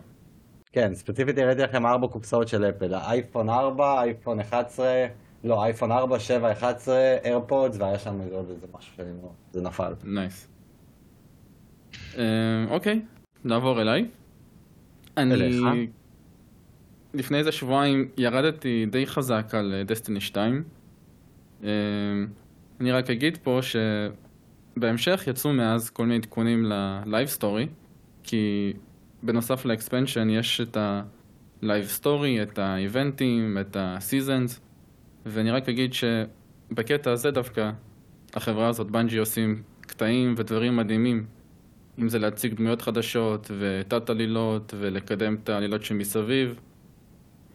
כן, 0.73 0.95
ספציפית 0.95 1.37
הראיתי 1.37 1.61
לכם 1.61 1.85
ארבע 1.85 2.07
קופסאות 2.07 2.47
של 2.47 2.65
אפל. 2.69 2.93
אייפון 2.93 3.49
4, 3.49 4.01
אייפון 4.01 4.39
11, 4.39 5.05
לא, 5.43 5.63
אייפון 5.63 5.91
4, 5.91 6.19
7, 6.19 6.51
11, 6.51 6.95
AirPods, 7.23 7.77
והיה 7.79 7.99
שם 7.99 8.19
עוד 8.31 8.49
איזה 8.49 8.67
משהו 8.77 8.93
שאני 8.95 9.11
לא... 9.23 9.29
זה 9.51 9.61
נפל. 9.61 9.93
nice. 10.03 10.47
אה, 12.17 12.23
אוקיי, 12.69 13.01
נעבור 13.43 13.81
אליי. 13.81 14.07
אני... 15.17 15.87
לפני 17.13 17.37
איזה 17.37 17.51
שבועיים 17.51 18.09
ירדתי 18.17 18.85
די 18.85 19.07
חזק 19.07 19.55
על 19.55 19.83
Destiny 19.85 20.21
2. 20.21 20.63
אה, 21.63 21.69
אני 22.79 22.91
רק 22.91 23.09
אגיד 23.09 23.37
פה 23.37 23.59
שבהמשך 23.61 25.23
יצאו 25.27 25.53
מאז 25.53 25.89
כל 25.89 26.03
מיני 26.03 26.15
עדכונים 26.15 26.65
ל 26.65 26.78
live 26.78 27.27
story, 27.27 27.67
כי 28.23 28.73
בנוסף 29.23 29.65
ל 29.65 29.72
expansion 29.72 30.29
יש 30.29 30.61
את 30.61 30.77
ה 31.61 31.66
live 31.66 31.85
story, 31.85 32.43
את 32.43 32.59
האיבנטים, 32.59 33.57
את 33.61 33.77
ה 33.79 33.88
seasons, 33.88 34.59
ואני 35.25 35.51
רק 35.51 35.69
אגיד 35.69 35.93
שבקטע 35.93 37.11
הזה 37.11 37.31
דווקא 37.31 37.71
החברה 38.33 38.67
הזאת, 38.67 38.91
בנג'י, 38.91 39.17
עושים 39.17 39.61
קטעים 39.81 40.35
ודברים 40.37 40.75
מדהימים. 40.75 41.25
אם 41.99 42.09
זה 42.09 42.19
להציג 42.19 42.53
דמויות 42.53 42.81
חדשות 42.81 43.51
ותת 43.59 44.09
עלילות 44.09 44.73
ולקדם 44.79 45.35
את 45.43 45.49
העלילות 45.49 45.83
שמסביב, 45.83 46.59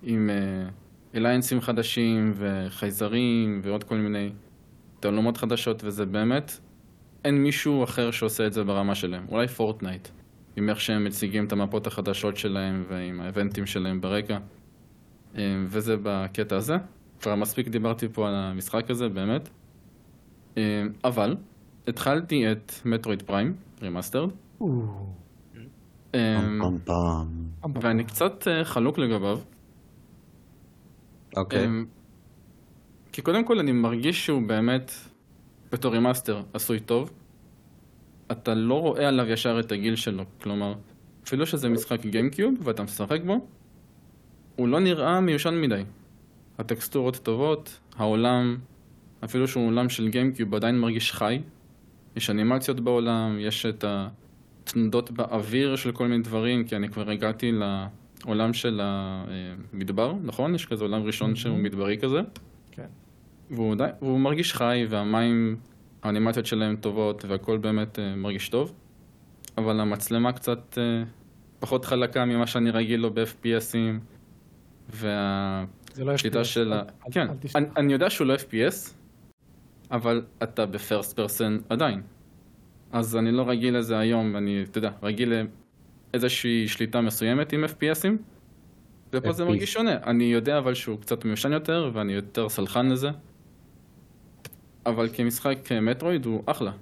עם 0.02 0.30
אליינסים 1.14 1.60
חדשים 1.60 2.32
וחייזרים 2.36 3.60
ועוד 3.62 3.84
כל 3.84 3.96
מיני 3.96 4.30
תעלומות 5.00 5.36
חדשות, 5.36 5.84
וזה 5.84 6.06
באמת, 6.06 6.52
אין 7.24 7.42
מישהו 7.42 7.84
אחר 7.84 8.10
שעושה 8.10 8.46
את 8.46 8.52
זה 8.52 8.64
ברמה 8.64 8.94
שלהם. 8.94 9.26
אולי 9.28 9.48
פורטנייט, 9.48 10.08
עם 10.56 10.68
איך 10.68 10.80
שהם 10.80 11.04
מציגים 11.04 11.44
את 11.46 11.52
המפות 11.52 11.86
החדשות 11.86 12.36
שלהם 12.36 12.84
ועם 12.88 13.20
האבנטים 13.20 13.66
שלהם 13.66 14.00
ברקע. 14.00 14.38
אה, 15.38 15.42
וזה 15.66 15.96
בקטע 16.02 16.56
הזה. 16.56 16.74
כבר 17.20 17.34
מספיק 17.34 17.68
דיברתי 17.68 18.08
פה 18.08 18.28
על 18.28 18.34
המשחק 18.34 18.90
הזה, 18.90 19.08
באמת. 19.08 19.48
אה, 20.58 20.82
אבל, 21.04 21.36
התחלתי 21.86 22.52
את 22.52 22.72
Metroid 22.84 23.22
Prime, 23.22 23.54
Remastered. 23.82 24.30
ואני 27.82 28.04
קצת 28.04 28.48
אה, 28.48 28.64
חלוק 28.64 28.98
לגביו. 28.98 29.38
אוקיי. 31.36 31.64
אמ, 31.64 31.84
כי 33.12 33.22
קודם 33.22 33.44
כל 33.44 33.58
אני 33.58 33.72
מרגיש 33.72 34.26
שהוא 34.26 34.42
באמת, 34.48 34.92
בתור 35.72 35.92
remaster, 35.92 36.42
עשוי 36.54 36.80
טוב. 36.80 37.10
אתה 38.32 38.54
לא 38.54 38.80
רואה 38.80 39.08
עליו 39.08 39.30
ישר 39.30 39.60
את 39.60 39.72
הגיל 39.72 39.96
שלו, 39.96 40.24
כלומר, 40.42 40.74
אפילו 41.26 41.46
שזה 41.46 41.68
משחק 41.68 42.06
GameCube 42.06 42.54
ואתה 42.62 42.82
משחק 42.82 43.20
בו, 43.26 43.46
הוא 44.56 44.68
לא 44.68 44.80
נראה 44.80 45.20
מיושן 45.20 45.60
מדי. 45.60 45.82
הטקסטורות 46.58 47.16
טובות, 47.16 47.80
העולם, 47.96 48.56
אפילו 49.24 49.48
שהוא 49.48 49.66
עולם 49.66 49.88
של 49.88 50.08
גיימקיוב 50.08 50.54
עדיין 50.54 50.78
מרגיש 50.78 51.12
חי. 51.12 51.40
יש 52.16 52.30
אנימציות 52.30 52.80
בעולם, 52.80 53.36
יש 53.40 53.66
את 53.66 53.84
התנודות 53.88 55.10
באוויר 55.10 55.76
של 55.76 55.92
כל 55.92 56.06
מיני 56.08 56.22
דברים, 56.22 56.64
כי 56.64 56.76
אני 56.76 56.88
כבר 56.88 57.10
הגעתי 57.10 57.52
לעולם 58.24 58.52
של 58.52 58.80
המדבר, 58.82 60.14
נכון? 60.22 60.54
יש 60.54 60.66
כזה 60.66 60.84
עולם 60.84 61.02
ראשון 61.02 61.36
שהוא 61.36 61.58
מדברי 61.58 61.98
כזה. 61.98 62.20
כן. 62.70 62.86
והוא, 63.50 63.74
די, 63.74 63.88
והוא 64.02 64.20
מרגיש 64.20 64.54
חי, 64.54 64.86
והמים, 64.88 65.56
האנימציות 66.02 66.46
שלהם 66.46 66.76
טובות, 66.76 67.24
והכל 67.24 67.58
באמת 67.58 67.98
uh, 67.98 68.16
מרגיש 68.16 68.48
טוב. 68.48 68.72
אבל 69.58 69.80
המצלמה 69.80 70.32
קצת 70.32 70.78
uh, 70.78 71.06
פחות 71.60 71.84
חלקה 71.84 72.24
ממה 72.24 72.46
שאני 72.46 72.70
רגיל 72.70 73.00
לו 73.00 73.10
ב-FPSים, 73.14 74.00
זה 74.92 76.04
לא 76.04 76.10
והשליטה 76.10 76.40
FPS, 76.40 76.44
של 76.44 76.72
ה... 76.72 76.76
אל- 76.78 77.12
כן, 77.12 77.28
אל. 77.28 77.34
אני, 77.54 77.66
אני 77.76 77.92
יודע 77.92 78.10
שהוא 78.10 78.26
לא 78.26 78.34
FPS, 78.34 78.90
אבל 79.90 80.22
אתה 80.42 80.66
בפרסט 80.66 81.16
פרסן 81.16 81.58
עדיין. 81.68 82.02
אז 82.92 83.16
אני 83.16 83.32
לא 83.32 83.48
רגיל 83.48 83.76
לזה 83.78 83.98
היום, 83.98 84.36
אני, 84.36 84.62
אתה 84.62 84.78
יודע, 84.78 84.90
רגיל 85.02 85.32
לאיזושהי 86.12 86.68
שליטה 86.68 87.00
מסוימת 87.00 87.52
עם 87.52 87.64
FPSים, 87.64 88.12
ופה 89.12 89.32
זה 89.32 89.42
FPS. 89.44 89.46
מרגיש 89.46 89.72
שונה. 89.72 89.96
אני 90.06 90.24
יודע 90.24 90.58
אבל 90.58 90.74
שהוא 90.74 90.98
קצת 91.00 91.24
מיושן 91.24 91.52
יותר, 91.52 91.90
ואני 91.94 92.12
יותר 92.12 92.48
סלחן 92.48 92.88
לזה. 92.88 93.10
אבל 94.88 95.08
כמשחק 95.12 95.72
אה, 95.72 95.80
מטרואיד 95.80 96.26
הוא 96.26 96.42
אחלה. 96.46 96.72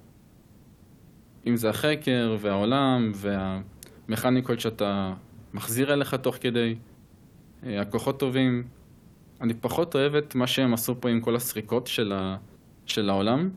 אם 1.47 1.55
זה 1.55 1.69
החקר 1.69 2.37
והעולם 2.39 3.11
והמכניקות 3.15 4.59
שאתה 4.59 5.13
מחזיר 5.53 5.93
אליך 5.93 6.13
תוך 6.13 6.37
כדי, 6.41 6.75
אה, 7.65 7.81
הכוחות 7.81 8.19
טובים. 8.19 8.63
אני 9.41 9.53
פחות 9.53 9.95
אוהב 9.95 10.15
את 10.15 10.35
מה 10.35 10.47
שהם 10.47 10.73
עשו 10.73 11.01
פה 11.01 11.09
עם 11.09 11.21
כל 11.21 11.35
הסריקות 11.35 11.87
של, 11.87 12.11
ה... 12.11 12.37
של 12.85 13.09
העולם. 13.09 13.49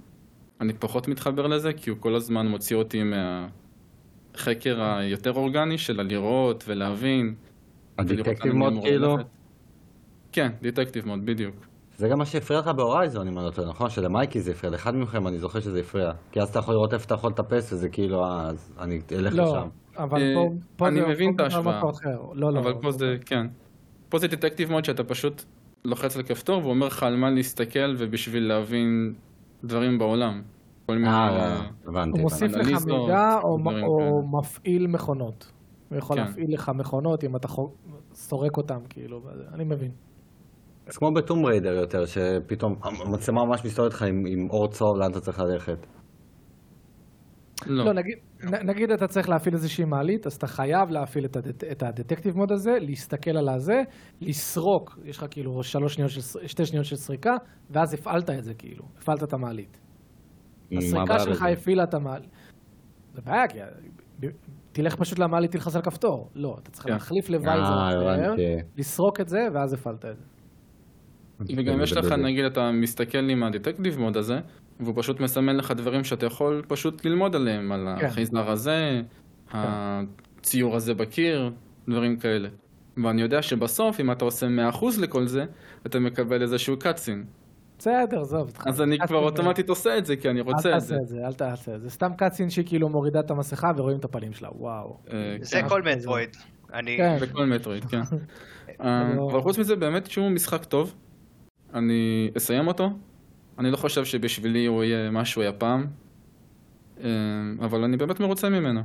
אני 0.60 0.72
פחות 0.72 1.08
מתחבר 1.08 1.46
לזה, 1.46 1.72
כי 1.72 1.90
הוא 1.90 1.98
כל 2.00 2.14
הזמן 2.14 2.46
מוציא 2.46 2.76
אותי 2.76 3.02
מהחקר 3.02 4.82
היותר 4.82 5.32
אורגני 5.32 5.78
של 5.78 6.00
הלראות 6.00 6.64
ולהבין. 6.66 7.34
הדטקטיב 7.98 8.52
מוד 8.52 8.74
כאילו? 8.82 9.16
כן, 10.32 10.52
דטקטיב 10.62 11.06
מוד, 11.06 11.26
בדיוק. 11.26 11.69
זה 12.00 12.08
גם 12.08 12.18
מה 12.18 12.24
שהפריע 12.24 12.60
לך 12.60 12.68
בהורייזון, 12.76 13.28
אם 13.28 13.38
אני 13.38 13.46
לא 13.46 13.50
טועה, 13.50 13.68
נכון? 13.68 13.90
שלמייקי 13.90 14.40
זה 14.40 14.50
הפריע, 14.50 14.72
לאחד 14.72 14.94
מכם 14.94 15.26
אני 15.26 15.38
זוכר 15.38 15.60
שזה 15.60 15.80
הפריע. 15.80 16.10
כי 16.32 16.40
אז 16.40 16.48
אתה 16.48 16.58
יכול 16.58 16.74
לראות 16.74 16.94
איפה 16.94 17.04
אתה 17.04 17.14
יכול 17.14 17.30
לטפס, 17.30 17.72
וזה 17.72 17.88
כאילו, 17.88 18.24
אה, 18.24 18.46
אז 18.46 18.72
אני 18.80 19.00
אלך 19.12 19.34
לא, 19.34 19.44
לשם. 19.44 19.68
אבל 19.98 20.22
אה, 20.22 20.34
פה, 20.34 20.54
פה 20.76 20.88
אני 20.88 21.00
זה... 21.00 21.06
מבין 21.06 21.34
את 21.34 21.40
ההשוואה. 21.40 21.80
לא, 22.34 22.52
לא. 22.52 22.60
אבל 22.60 22.74
פה 22.82 22.90
זה, 22.90 23.06
כן. 23.26 23.46
פה 24.08 24.18
זה 24.18 24.28
דטקטיב 24.28 24.70
מוד 24.70 24.84
שאתה 24.84 25.04
פשוט 25.04 25.42
לוחץ 25.84 26.16
על 26.16 26.22
כפתור 26.22 26.58
והוא 26.58 26.70
אומר 26.70 26.86
לך 26.86 27.02
על 27.02 27.16
מה 27.16 27.30
להסתכל 27.30 27.94
ובשביל 27.98 28.48
להבין 28.48 29.14
דברים 29.64 29.98
בעולם. 29.98 30.42
כל 30.86 30.94
מיני... 30.94 31.08
אה, 31.08 31.60
הבנתי. 31.86 32.10
הוא. 32.10 32.20
מוסיף 32.20 32.52
לך 32.52 32.66
מידע 32.86 33.38
או. 33.42 33.58
מפעיל 34.38 34.86
מכונות. 34.86 35.52
הוא 35.90 35.98
יכול 35.98 36.16
כן. 36.16 36.22
להפעיל 36.22 36.54
לך 36.54 36.70
מכונות 36.74 37.24
אם 37.24 37.36
אתה 37.36 37.48
סורק 38.14 38.56
אותם, 38.56 38.78
כאילו, 38.88 39.20
אני 39.54 39.64
מבין. 39.64 39.90
זה 40.90 40.98
כמו 40.98 41.12
בטום 41.12 41.46
ריידר 41.46 41.72
יותר, 41.72 42.04
שפתאום 42.06 42.74
המצלמה 42.82 43.44
ממש 43.44 43.64
מסתובבת 43.64 43.92
לך 43.92 44.02
עם 44.02 44.22
עם 44.26 44.50
אור 44.50 44.68
צהוב 44.68 44.96
לאן 44.98 45.10
אתה 45.10 45.20
צריך 45.20 45.40
ללכת. 45.40 45.86
לא. 47.66 47.84
לא, 47.84 47.92
נגיד, 47.92 48.18
נגיד 48.64 48.90
אתה 48.90 49.06
צריך 49.06 49.28
להפעיל 49.28 49.54
איזושהי 49.54 49.84
מעלית, 49.84 50.26
אז 50.26 50.32
אתה 50.32 50.46
חייב 50.46 50.90
להפעיל 50.90 51.24
את, 51.24 51.36
הדט, 51.36 51.64
את 51.64 51.82
הדטקטיב 51.82 52.36
מוד 52.36 52.52
הזה, 52.52 52.70
להסתכל 52.80 53.36
על 53.36 53.48
הזה, 53.48 53.82
לסרוק, 54.20 54.98
יש 55.04 55.18
לך 55.18 55.26
כאילו 55.30 55.62
שלוש 55.62 55.94
שניות 55.94 56.10
של, 56.10 56.20
שתי 56.46 56.66
שניות 56.66 56.84
של 56.84 56.96
סריקה, 56.96 57.32
ואז 57.70 57.94
הפעלת 57.94 58.30
את 58.30 58.44
זה 58.44 58.54
כאילו, 58.54 58.84
הפעלת 58.98 59.22
את 59.22 59.32
המעלית. 59.32 59.78
הסריקה 60.76 61.18
שלך? 61.18 61.42
הפעילה 61.42 61.84
את 61.84 61.94
המעלית. 61.94 62.30
זה 63.14 63.22
בעיה, 63.22 63.48
כי 63.48 63.58
תלך 64.72 64.96
פשוט 64.96 65.18
למעלית, 65.18 65.50
תלחץ 65.50 65.76
על 65.76 65.82
כפתור. 65.82 66.28
לא, 66.34 66.56
אתה 66.62 66.70
צריך 66.70 66.86
כן. 66.86 66.92
להחליף 66.92 67.30
לווייזר 67.30 67.62
אה. 67.62 68.34
לסרוק 68.76 69.20
את 69.20 69.28
זה, 69.28 69.38
ואז 69.54 69.72
הפעלת 69.72 70.04
את 70.04 70.16
זה. 70.16 70.39
וגם 71.56 71.80
יש 71.80 71.92
לך. 71.92 72.12
נגיד, 72.12 72.44
אתה 72.44 72.70
מסתכל 72.72 73.30
עם 73.30 73.42
הדטקטיב 73.42 73.98
מוד 73.98 74.16
הזה, 74.16 74.40
והוא 74.80 74.94
פשוט 74.96 75.20
מסמן 75.20 75.56
לך 75.56 75.70
דברים 75.70 76.04
שאתה 76.04 76.26
יכול 76.26 76.62
פשוט 76.68 77.04
ללמוד 77.04 77.36
עליהם, 77.36 77.72
על 77.72 77.88
כן. 78.00 78.06
החייזר 78.06 78.50
הזה, 78.50 79.02
הציור 79.52 80.76
הזה 80.76 80.94
בקיר, 80.94 81.50
דברים 81.88 82.16
כאלה. 82.16 82.48
ואני 83.04 83.22
יודע 83.22 83.42
שבסוף, 83.42 84.00
אם 84.00 84.12
אתה 84.12 84.24
עושה 84.24 84.46
100% 84.72 84.84
לכל 85.00 85.26
זה, 85.26 85.44
אתה 85.86 85.98
מקבל 86.00 86.42
איזשהו 86.42 86.78
קאצין. 86.78 87.24
בסדר, 87.78 88.20
עזוב. 88.20 88.52
אז 88.66 88.80
אני 88.82 88.98
כבר 88.98 89.18
אוטומטית 89.18 89.68
עושה 89.68 89.98
את 89.98 90.06
זה, 90.06 90.16
כי 90.16 90.30
אני 90.30 90.40
רוצה 90.40 90.68
אל 90.68 90.74
את 90.76 90.80
זה. 90.80 90.94
תעשה 90.94 91.02
את 91.02 91.08
זה, 91.08 91.26
אל 91.26 91.32
תעשה 91.32 91.74
את 91.74 91.80
זה. 91.80 91.90
סתם 91.90 92.10
קאצין 92.16 92.50
שהיא 92.50 92.64
כאילו 92.66 92.88
מורידה 92.88 93.20
את 93.20 93.30
המסכה 93.30 93.72
ורואים 93.76 93.98
את 93.98 94.04
הפנים 94.04 94.32
שלה, 94.32 94.48
וואו. 94.54 94.96
אה, 95.12 95.36
זה 95.40 95.62
כן. 95.62 95.68
כל 95.68 95.82
מטרואיד. 95.82 96.36
אני... 96.74 96.96
כן. 96.96 97.18
בכל 97.20 97.46
מטרואיד, 97.46 97.84
כן. 97.84 98.00
אה, 98.80 99.12
לא- 99.16 99.28
אבל 99.32 99.40
חוץ 99.40 99.58
מזה, 99.58 99.76
באמת 99.76 100.10
שהוא 100.10 100.30
משחק 100.30 100.64
טוב. 100.64 100.94
אני 101.74 102.30
אסיים 102.36 102.66
אותו. 102.66 102.90
אני 103.58 103.70
לא 103.70 103.76
חושב 103.76 104.04
שבשבילי 104.04 104.66
הוא 104.66 104.84
יהיה 104.84 105.10
מה 105.10 105.24
שהוא 105.24 105.42
היה 105.42 105.52
פעם. 105.52 105.86
אבל 107.60 107.84
אני 107.84 107.96
באמת 107.96 108.20
מרוצה 108.20 108.48
ממנו. 108.48 108.80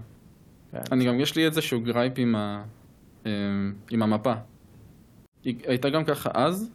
כן. 0.71 0.81
אני 0.91 1.05
גם, 1.05 1.19
יש 1.19 1.35
לי 1.35 1.45
איזשהו 1.45 1.81
gripe 1.81 2.13
עם 2.17 2.35
אה, 2.35 3.31
עם 3.91 4.03
המפה. 4.03 4.33
היא 5.43 5.55
הייתה 5.67 5.89
גם 5.89 6.03
ככה 6.03 6.29
אז? 6.33 6.71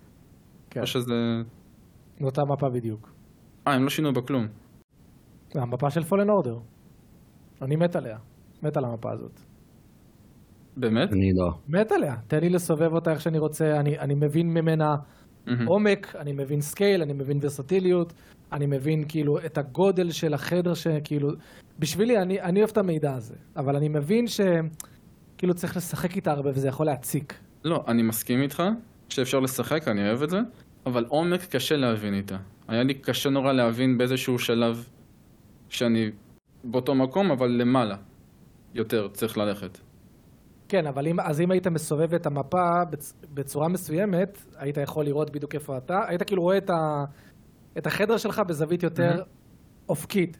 כן. 0.71 0.81
או 0.81 0.87
שזה... 0.87 1.43
באותה 2.21 2.43
מפה 2.45 2.69
בדיוק. 2.69 3.13
אה, 3.67 3.75
הם 3.75 3.83
לא 3.83 3.91
שינו 3.91 4.13
בה 4.13 4.21
כלום. 4.21 4.47
זה 5.53 5.61
המפה 5.63 5.91
של 5.91 6.03
Fallen 6.03 6.31
Order. 6.31 6.59
אני 7.63 7.77
מת 7.77 7.97
עליה. 7.97 8.19
מת 8.63 8.77
על 8.77 8.85
המפה 8.85 9.13
הזאת. 9.13 9.41
באמת? 10.77 11.13
אני 11.13 11.33
לא. 11.35 11.51
מת 11.69 11.93
עליה. 11.93 12.15
תן 12.27 12.41
לי 12.41 12.49
לסובב 12.49 12.93
אותה 12.93 13.11
איך 13.11 13.21
שאני 13.21 13.39
רוצה. 13.39 13.81
אני, 13.81 13.99
אני 13.99 14.15
מבין 14.15 14.47
ממנה 14.47 14.95
מהמם. 15.47 15.67
עומק, 15.67 16.17
אני 16.17 16.33
מבין 16.33 16.61
scale, 16.61 17.03
אני 17.03 17.13
מבין 17.13 17.39
ורסטיליות, 17.43 18.13
אני 18.53 18.67
מבין 18.67 19.05
כאילו 19.09 19.39
את 19.39 19.59
הגודל 19.59 20.11
של 20.11 20.35
החדר 20.35 20.75
שכאילו... 20.75 21.29
בשבילי, 21.79 22.19
אני, 22.19 22.41
אני 22.41 22.61
אוהב 22.61 22.71
את 22.71 22.79
המידע 22.79 23.15
הזה, 23.15 23.35
אבל 23.57 23.77
אני 23.77 23.89
מבין 23.89 24.25
שכאילו 24.27 25.55
צריך 25.55 25.77
לשחק 25.77 26.17
איתה 26.17 26.31
הרבה 26.33 26.51
וזה 26.51 26.69
יכול 26.69 26.87
להציק. 26.87 27.35
לא, 27.65 27.85
אני 27.89 28.03
מסכים 28.03 28.43
איתך 28.43 28.63
שאפשר 29.09 29.41
לשחק, 29.41 29.89
אני 29.89 30.09
אוהב 30.09 30.23
את 30.23 30.31
זה, 30.31 30.39
אבל 30.87 31.05
עומק 31.09 31.41
קשה 31.45 31.77
להבין 31.77 32.15
איתה. 32.15 32.37
היה 32.69 32.83
לי 32.83 32.95
קשה 32.95 33.31
נורא 33.31 33.53
להבין 33.53 33.99
באיזשהו 33.99 34.39
שלב 34.39 34.89
שאני 35.69 36.11
באותו 36.65 36.95
מקום, 36.95 37.31
אבל 37.31 37.49
למעלה. 37.49 37.97
יותר 38.75 39.09
צריך 39.09 39.39
ללכת. 39.39 39.79
כן, 40.71 40.87
אבל 40.87 41.09
אם, 41.09 41.21
אז 41.21 41.41
אם 41.41 41.51
היית 41.51 41.67
מסובב 41.67 42.15
את 42.15 42.27
המפה 42.27 42.85
בצ, 42.91 43.15
בצורה 43.35 43.69
מסוימת, 43.69 44.39
היית 44.57 44.77
יכול 44.77 45.05
לראות 45.05 45.31
בדיוק 45.31 45.55
איפה 45.55 45.77
אתה, 45.79 46.01
היית 46.09 46.23
כאילו 46.23 46.43
רואה 46.43 46.59
את, 46.59 46.71
ה, 46.71 47.05
את 47.79 47.87
החדר 47.87 48.17
שלך 48.17 48.39
בזווית 48.39 48.83
יותר 48.83 49.23
אופקית. 49.89 50.39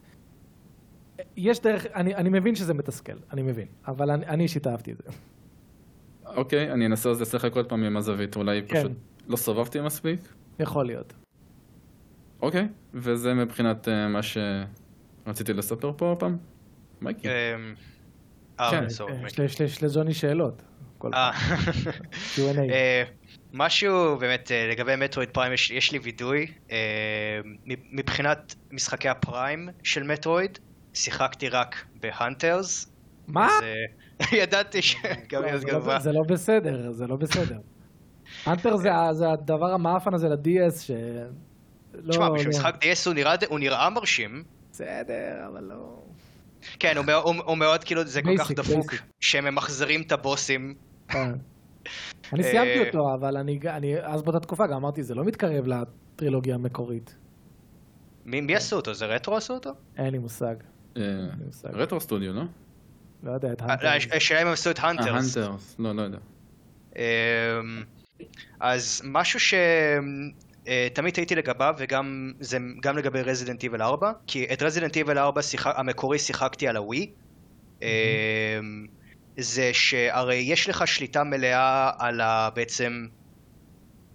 יש 1.37 1.61
דרך, 1.61 1.85
אני, 1.85 2.15
אני 2.15 2.29
מבין 2.29 2.55
שזה 2.55 2.73
מתסכל, 2.73 3.17
אני 3.31 3.41
מבין, 3.41 3.67
אבל 3.87 4.11
אני, 4.11 4.25
אני 4.25 4.43
אישית 4.43 4.67
אהבתי 4.67 4.91
את 4.91 4.97
זה. 4.97 5.03
אוקיי, 6.25 6.71
אני 6.71 6.85
אנסה 6.85 7.09
אז 7.09 7.21
לשחק 7.21 7.55
עוד 7.55 7.69
פעם 7.69 7.83
עם 7.83 7.97
הזווית, 7.97 8.35
אולי 8.35 8.61
כן. 8.67 8.79
פשוט 8.79 8.91
לא 9.27 9.35
סובבתי 9.35 9.81
מספיק. 9.81 10.19
יכול 10.59 10.85
להיות. 10.85 11.13
אוקיי, 12.41 12.67
וזה 12.93 13.33
מבחינת 13.33 13.87
אה, 13.87 14.07
מה 14.07 14.19
שרציתי 14.23 15.53
לספר 15.53 15.93
פה 15.97 16.11
הפעם. 16.11 16.37
מייקי. 17.01 17.27
אמ. 17.27 17.73
יש 19.25 19.39
ל- 19.39 19.43
יש 19.43 19.61
ל- 19.61 19.63
יש 19.63 19.83
לג'וני 19.83 20.13
שאלות. 20.13 20.61
אה. 21.13 21.31
אה, 22.71 23.03
משהו 23.53 24.17
באמת 24.19 24.51
אה, 24.51 24.67
לגבי 24.71 24.95
מטרואיד 24.95 25.29
פריים 25.29 25.53
יש, 25.53 25.71
יש 25.71 25.91
לי 25.91 25.99
וידוי 25.99 26.47
אה, 26.71 26.77
מבחינת 27.91 28.55
משחקי 28.71 29.09
הפריים 29.09 29.69
של 29.83 30.03
מטרואיד 30.03 30.59
שיחקתי 30.93 31.49
רק 31.49 31.75
בהאנטרס. 31.99 32.91
מה? 33.27 33.47
אז, 33.47 33.63
אה, 33.63 34.37
ידעתי 34.41 34.81
שגם 34.81 35.43
אז 35.53 35.61
זה 35.61 35.67
לא- 35.67 35.71
גרבה. 35.73 35.99
זה 35.99 36.11
לא 36.11 36.21
בסדר, 36.27 36.91
זה 36.91 37.07
לא 37.07 37.15
בסדר. 37.15 37.57
אנטר 38.47 38.77
זה 39.11 39.29
הדבר 39.31 39.73
המאפן 39.73 40.13
הזה 40.13 40.29
ל-DS 40.29 40.79
ש... 40.79 40.91
תשמע, 42.09 42.29
בשביל 42.29 42.43
לא- 42.43 42.49
משחק 42.49 42.75
DS 42.83 43.05
הוא 43.05 43.13
נראה- 43.13 43.35
הוא 43.47 43.59
נראה 43.59 43.89
מרשים. 43.89 44.43
בסדר, 44.71 45.47
אבל 45.51 45.63
לא... 45.63 46.03
כן, 46.79 46.97
הוא 46.97 47.05
מאוד- 47.05 47.23
הוא 47.25 47.35
הוא 47.45 47.57
מאוד 47.57 47.83
כאילו, 47.83 48.05
זה 48.05 48.21
כל 48.21 48.37
כך 48.39 48.51
דפוק, 48.51 48.93
basic. 48.93 48.97
שהם 49.19 49.45
ממחזרים 49.45 50.01
את 50.01 50.11
הבוסים. 50.11 50.73
כן. 51.07 51.31
אני 52.33 52.43
סיימתי 52.43 52.79
אה, 52.79 52.87
אותו, 52.87 53.13
אבל 53.13 53.37
אני, 53.37 53.59
אני 53.69 53.95
אז 54.01 54.21
באותה 54.21 54.39
תקופה 54.39 54.67
גם 54.67 54.73
אמרתי, 54.73 55.03
זה 55.03 55.15
לא 55.15 55.23
מתקרב 55.23 55.65
לטרילוגיה 55.67 56.55
המקורית. 56.55 57.15
מי 58.25 58.41
מי 58.41 58.55
עשו 58.55 58.75
אותו? 58.75 58.93
זה 58.93 59.05
רטרו 59.05 59.35
עשו 59.37 59.53
אותו? 59.53 59.69
אין 59.97 60.07
לי 60.11 60.17
מושג, 60.17 60.55
אה. 60.97 61.03
רטרו 61.73 61.99
סטודיו, 61.99 62.33
לא? 62.33 62.43
לא 63.23 63.31
יודע, 63.31 63.51
את 63.53 63.61
אה, 63.61 63.67
האנטר. 63.67 64.15
השאלה 64.17 64.41
אם 64.41 64.47
הם 64.47 64.53
עשו 64.53 64.71
את 64.71 64.79
אה, 64.79 64.87
האנטרס. 64.87 65.37
לא, 65.79 65.95
לא 65.95 66.01
יודע. 66.01 66.17
אמ, 66.95 67.01
אז 68.59 69.01
משהו 69.05 69.39
שתמיד 70.65 71.13
הייתי 71.17 71.35
לגביו, 71.35 71.75
וגם 71.77 72.31
זה 72.39 72.57
גם 72.81 72.97
לגבי 72.97 73.21
Resident 73.21 73.63
Evil 73.63 73.81
4, 73.81 74.11
כי 74.27 74.47
את 74.53 74.63
Resident 74.63 74.97
Evil 74.97 75.17
4 75.17 75.41
שיחק, 75.41 75.73
המקורי 75.75 76.19
שיחקתי 76.19 76.67
על 76.67 76.77
הווי, 76.77 77.11
אמ, 77.81 77.87
זה 79.37 79.69
שהרי 79.73 80.35
יש 80.35 80.69
לך 80.69 80.87
שליטה 80.87 81.23
מלאה 81.23 81.91
על 81.99 82.21
ה... 82.21 82.49
בעצם, 82.55 83.07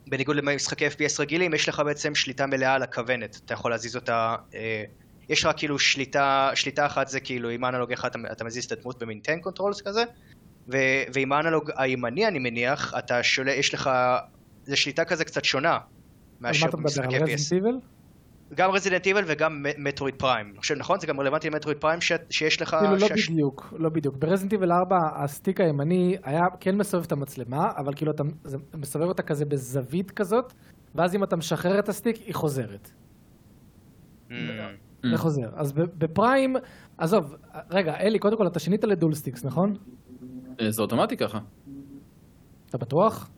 בניגוד 0.07 0.36
למשחקי 0.36 0.86
FPS 0.86 1.20
רגילים, 1.20 1.55
יש 1.55 1.68
לך 1.68 1.82
בעצם 1.86 2.14
שליטה 2.14 2.47
מלאה 2.47 2.74
על 2.74 2.82
הכוונת, 2.82 3.40
אתה 3.44 3.55
יכול 3.55 3.70
להזיז 3.70 3.97
אותה, 3.97 4.36
אה, 4.55 4.84
יש 5.28 5.44
לך 5.44 5.51
כאילו 5.57 5.78
שליטה, 5.78 6.51
שליטה 6.55 6.86
אחת 6.86 7.09
זה 7.09 7.20
כאילו 7.20 7.49
עם 7.49 7.64
אנלוג 7.64 7.92
אחד 7.92 8.09
אתה, 8.09 8.18
אתה 8.32 8.44
מזיז 8.44 8.64
את 8.64 8.72
הדמות 8.72 9.03
במין 9.03 9.20
tank 9.24 9.37
controls 9.43 9.83
כזה, 9.82 10.05
ו, 10.72 10.76
ועם 11.14 11.32
האנלוג 11.32 11.70
הימני 11.76 12.26
אני 12.26 12.38
מניח, 12.38 12.94
אתה 12.99 13.22
שולט, 13.22 13.53
יש 13.53 13.74
לך, 13.74 13.90
זה 14.64 14.76
שליטה 14.76 15.05
כזה 15.05 15.24
קצת 15.24 15.44
שונה 15.44 15.78
מאשר. 16.41 16.66
Resident 16.85 17.07
Evil? 17.53 17.79
גם 18.55 18.70
Resident 18.70 19.07
Evil 19.07 19.22
וגם 19.26 19.53
Metroid 19.79 20.14
Prime. 20.14 20.47
אני 20.51 20.59
חושב, 20.59 20.74
נכון? 20.74 20.99
זה 21.01 21.07
גם 21.07 21.20
רלוונטי 21.20 21.51
ל 21.51 21.54
Metroid 21.54 21.79
Prime 21.81 22.01
ש... 22.01 22.12
שיש 22.30 22.62
לך... 22.62 22.70
כאילו 22.80 22.97
לא 22.97 22.99
שהש- 23.09 23.30
בדיוק, 23.30 23.74
לא 23.78 23.89
בדיוק. 23.91 24.16
ב 24.18 24.22
Resident 24.22 24.53
Evil 24.53 24.72
4 24.72 24.97
ה 25.24 25.31
stick 25.31 25.61
הימני 25.61 26.16
היה 26.24 26.41
כן 26.61 26.76
מסובב 26.76 27.05
את 27.05 27.12
המצלמה, 27.12 27.70
אבל 27.76 27.95
כאילו 27.97 28.12
אתה 28.12 28.22
מסובב 28.74 29.05
אותה 29.07 29.22
כזה 29.22 29.45
בזווית 29.45 30.11
כזאת, 30.11 30.53
ואז 30.95 31.14
אם 31.14 31.24
אתה 31.24 31.37
משחרר 31.37 31.78
את 31.78 31.89
ה 31.89 31.93
stick, 31.93 32.16
היא 32.16 32.34
חוזרת. 32.34 32.91
Mm. 34.30 34.34
זה 35.11 35.16
חוזר. 35.16 35.49
אז 35.55 35.72
ב- 35.72 36.05
ב 36.05 36.12
Prime, 36.12 36.57
עזוב, 36.99 37.34
רגע, 37.70 37.95
אלי, 38.01 38.18
קודם 38.18 38.37
כל 38.37 38.47
אתה 38.47 38.59
שינית 38.59 38.84
ל 38.85 38.91
dual 38.91 39.14
sticks, 39.14 39.45
נכון? 39.45 39.72
אה, 40.61 40.70
זה 40.70 40.82
אוטומטי 40.82 41.16
ככה, 41.16 41.39
אתה 42.70 42.78
בטוח? 42.78 43.30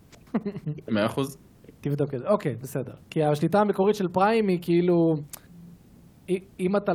מאה 0.88 1.07
אחוז. 1.07 1.36
תבדוק 1.81 2.14
את 2.14 2.18
זה. 2.18 2.29
אוקיי, 2.29 2.57
בסדר. 2.57 2.93
כי 3.11 3.24
השליטה 3.24 3.61
המקורית 3.61 3.97
של 3.97 4.09
Prime 4.09 4.49
היא 4.49 4.59
כאילו... 4.62 5.16
אם 6.61 6.76
אתה... 6.76 6.93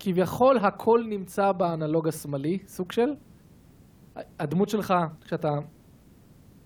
כביכול 0.00 0.58
הכל 0.58 1.04
נמצא 1.08 1.52
באנלוג 1.52 2.08
השמאלי, 2.08 2.58
סוג 2.66 2.92
של. 2.92 3.08
הדמות 4.38 4.68
שלך, 4.68 4.94
כשאתה, 5.24 5.50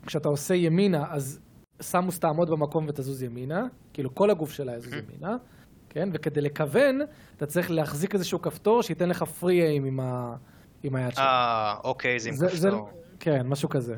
כשאתה 0.07 0.29
עושה 0.29 0.55
ימינה, 0.55 1.05
אז 1.11 1.41
Samus 1.83 2.19
תעמוד 2.19 2.51
במקום 2.51 2.85
ותזוז 2.89 3.23
ימינה. 3.23 3.67
כאילו 3.93 4.15
כל 4.15 4.31
הגוף 4.31 4.51
שלה 4.53 4.77
יזוז 4.77 4.93
ימינה. 4.93 5.37
כן? 5.89 6.09
וכדי 6.13 6.41
לכוון, 6.41 7.01
אתה 7.37 7.47
צריך 7.47 7.71
להחזיק 7.71 8.15
איזשהו 8.15 8.43
כפתור 8.43 8.83
שייתן 8.83 9.09
לך 9.09 9.23
free 9.23 9.63
aim 9.63 9.85
עם, 9.85 10.01
ה... 10.01 10.37
עם 10.83 10.95
היד 10.95 11.11
שלך. 11.11 11.19
אה, 11.21 11.75
אוקיי, 11.85 12.19
זה 12.21 12.29
עם 12.29 12.35
זה- 12.35 12.47
זה- 12.49 12.69
כפתור. 12.71 12.89
כן, 13.21 13.47
משהו 13.47 13.69
כזה. 13.69 13.97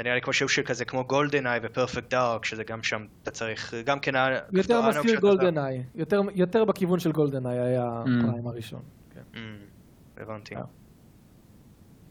זה 0.00 0.04
נראה 0.04 0.14
לי 0.14 0.20
כמו 0.20 0.32
שהוא 0.32 0.64
כזה, 0.64 0.84
כמו 0.84 1.04
GoldenEye 1.04 1.46
ו 1.46 1.60
Perfect 1.62 2.10
Dark, 2.10 2.44
שזה 2.44 2.64
גם 2.64 2.82
שם, 2.82 3.04
אתה 3.22 3.30
צריך, 3.30 3.74
גם 3.84 4.00
כן... 4.00 4.14
ה- 4.16 4.28
יותר 4.52 4.88
מזכיר 4.88 5.20
איי. 5.58 5.82
יותר, 5.94 6.20
יותר 6.34 6.64
בכיוון 6.64 6.98
של 6.98 7.12
GoldenEye 7.12 7.58
היה 7.58 7.82
Mm. 8.04 8.08
ה 8.24 8.28
Prime 8.28 8.46
הראשון. 8.46 8.82
כן. 9.14 9.20
Mm, 9.34 9.38
הבנתי. 10.22 10.56
אה. 10.56 10.60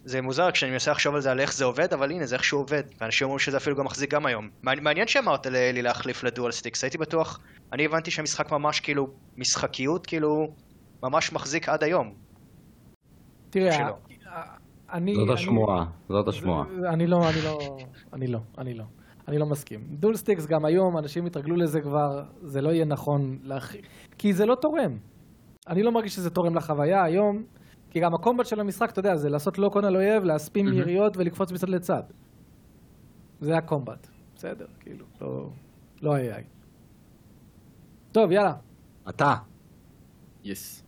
זה 0.06 0.22
מוזר 0.22 0.52
כשאני 0.52 0.72
מנסה 0.72 0.92
לחשוב 0.92 1.16
על 1.16 1.22
זה, 1.22 1.32
על 1.32 1.40
איך 1.40 1.54
זה 1.54 1.66
עובד, 1.66 1.94
אבל 1.94 2.12
הנה, 2.12 2.26
זה 2.26 2.36
איכשהו 2.36 2.60
עובד. 2.60 2.84
ואנשים 3.02 3.26
אומרים 3.26 3.40
שזה 3.40 3.58
אפילו 3.58 3.76
גם 3.76 3.86
מחזיק 3.86 4.14
גם 4.14 4.26
היום. 4.26 4.50
מעניין- 4.64 4.84
מעניין 4.84 5.08
שאמרת 5.08 5.46
לי 5.46 5.74
לי 5.74 5.82
להחליף 5.82 6.24
ל 6.24 6.29
dual 6.29 6.52
sticks, 6.52 6.84
הייתי 6.84 6.98
בטוח, 6.98 7.40
אני 7.74 7.86
הבנתי 7.86 8.12
שהמשחק 8.12 8.52
ממש 8.52 8.80
כאילו, 8.80 9.08
משחקיות 9.38 10.06
כאילו, 10.08 10.54
ממש 11.04 11.32
מחזיק 11.34 11.70
עד 11.70 11.84
היום. 11.84 12.16
תראה, 13.50 13.90
אני... 14.94 15.16
זאת 15.16 15.24
אני- 15.24 15.34
השמועה, 15.34 15.86
זאת 16.10 16.28
השמועה. 16.28 16.66
אני 16.94 17.08
לא, 17.08 17.30
אני 17.30 17.42
לא, 17.44 17.78
אני 18.14 18.28
לא, 18.28 18.40
אני 18.58 18.74
לא. 18.74 18.84
אני 19.28 19.38
לא 19.38 19.46
מסכים. 19.46 19.80
dual 19.90 20.16
sticks 20.16 20.46
גם 20.46 20.66
היום, 20.66 20.98
אנשים 20.98 21.26
התרגלו 21.26 21.56
לזה 21.56 21.82
כבר, 21.82 22.24
זה 22.42 22.62
לא 22.62 22.70
יהיה 22.70 22.86
נכון 22.86 23.40
להכ... 23.44 23.76
כי 24.18 24.34
זה 24.34 24.46
לא 24.46 24.56
תורם. 24.56 24.98
אני 25.68 25.84
לא 25.84 25.92
מרגיש 25.92 26.16
שזה 26.16 26.30
תורם 26.30 26.56
לחוויה 26.56 27.04
היום, 27.04 27.44
כי 27.90 28.00
גם 28.00 28.14
ה 28.14 28.18
combat 28.18 28.46
של 28.46 28.60
המשחק, 28.60 28.90
אתה 28.92 29.00
יודע, 29.00 29.16
זה 29.16 29.30
לעשות 29.30 29.58
lock 29.58 29.76
on 29.76 29.86
על 29.86 29.96
אויב, 29.96 30.24
להספים 30.24 30.66
מהמם. 30.66 30.78
יריות 30.78 31.18
ולקפוץ 31.18 31.52
מצד 31.52 31.70
לצד. 31.70 32.02
זה 33.40 33.58
הקומבט. 33.58 34.08
בסדר, 34.36 34.66
כאילו, 34.80 35.06
לא, 35.22 35.50
לא 36.02 36.16
AI. 36.18 36.44
טוב, 38.12 38.32
יאללה. 38.32 38.54
אתה, 39.10 39.36
יס. 40.44 40.84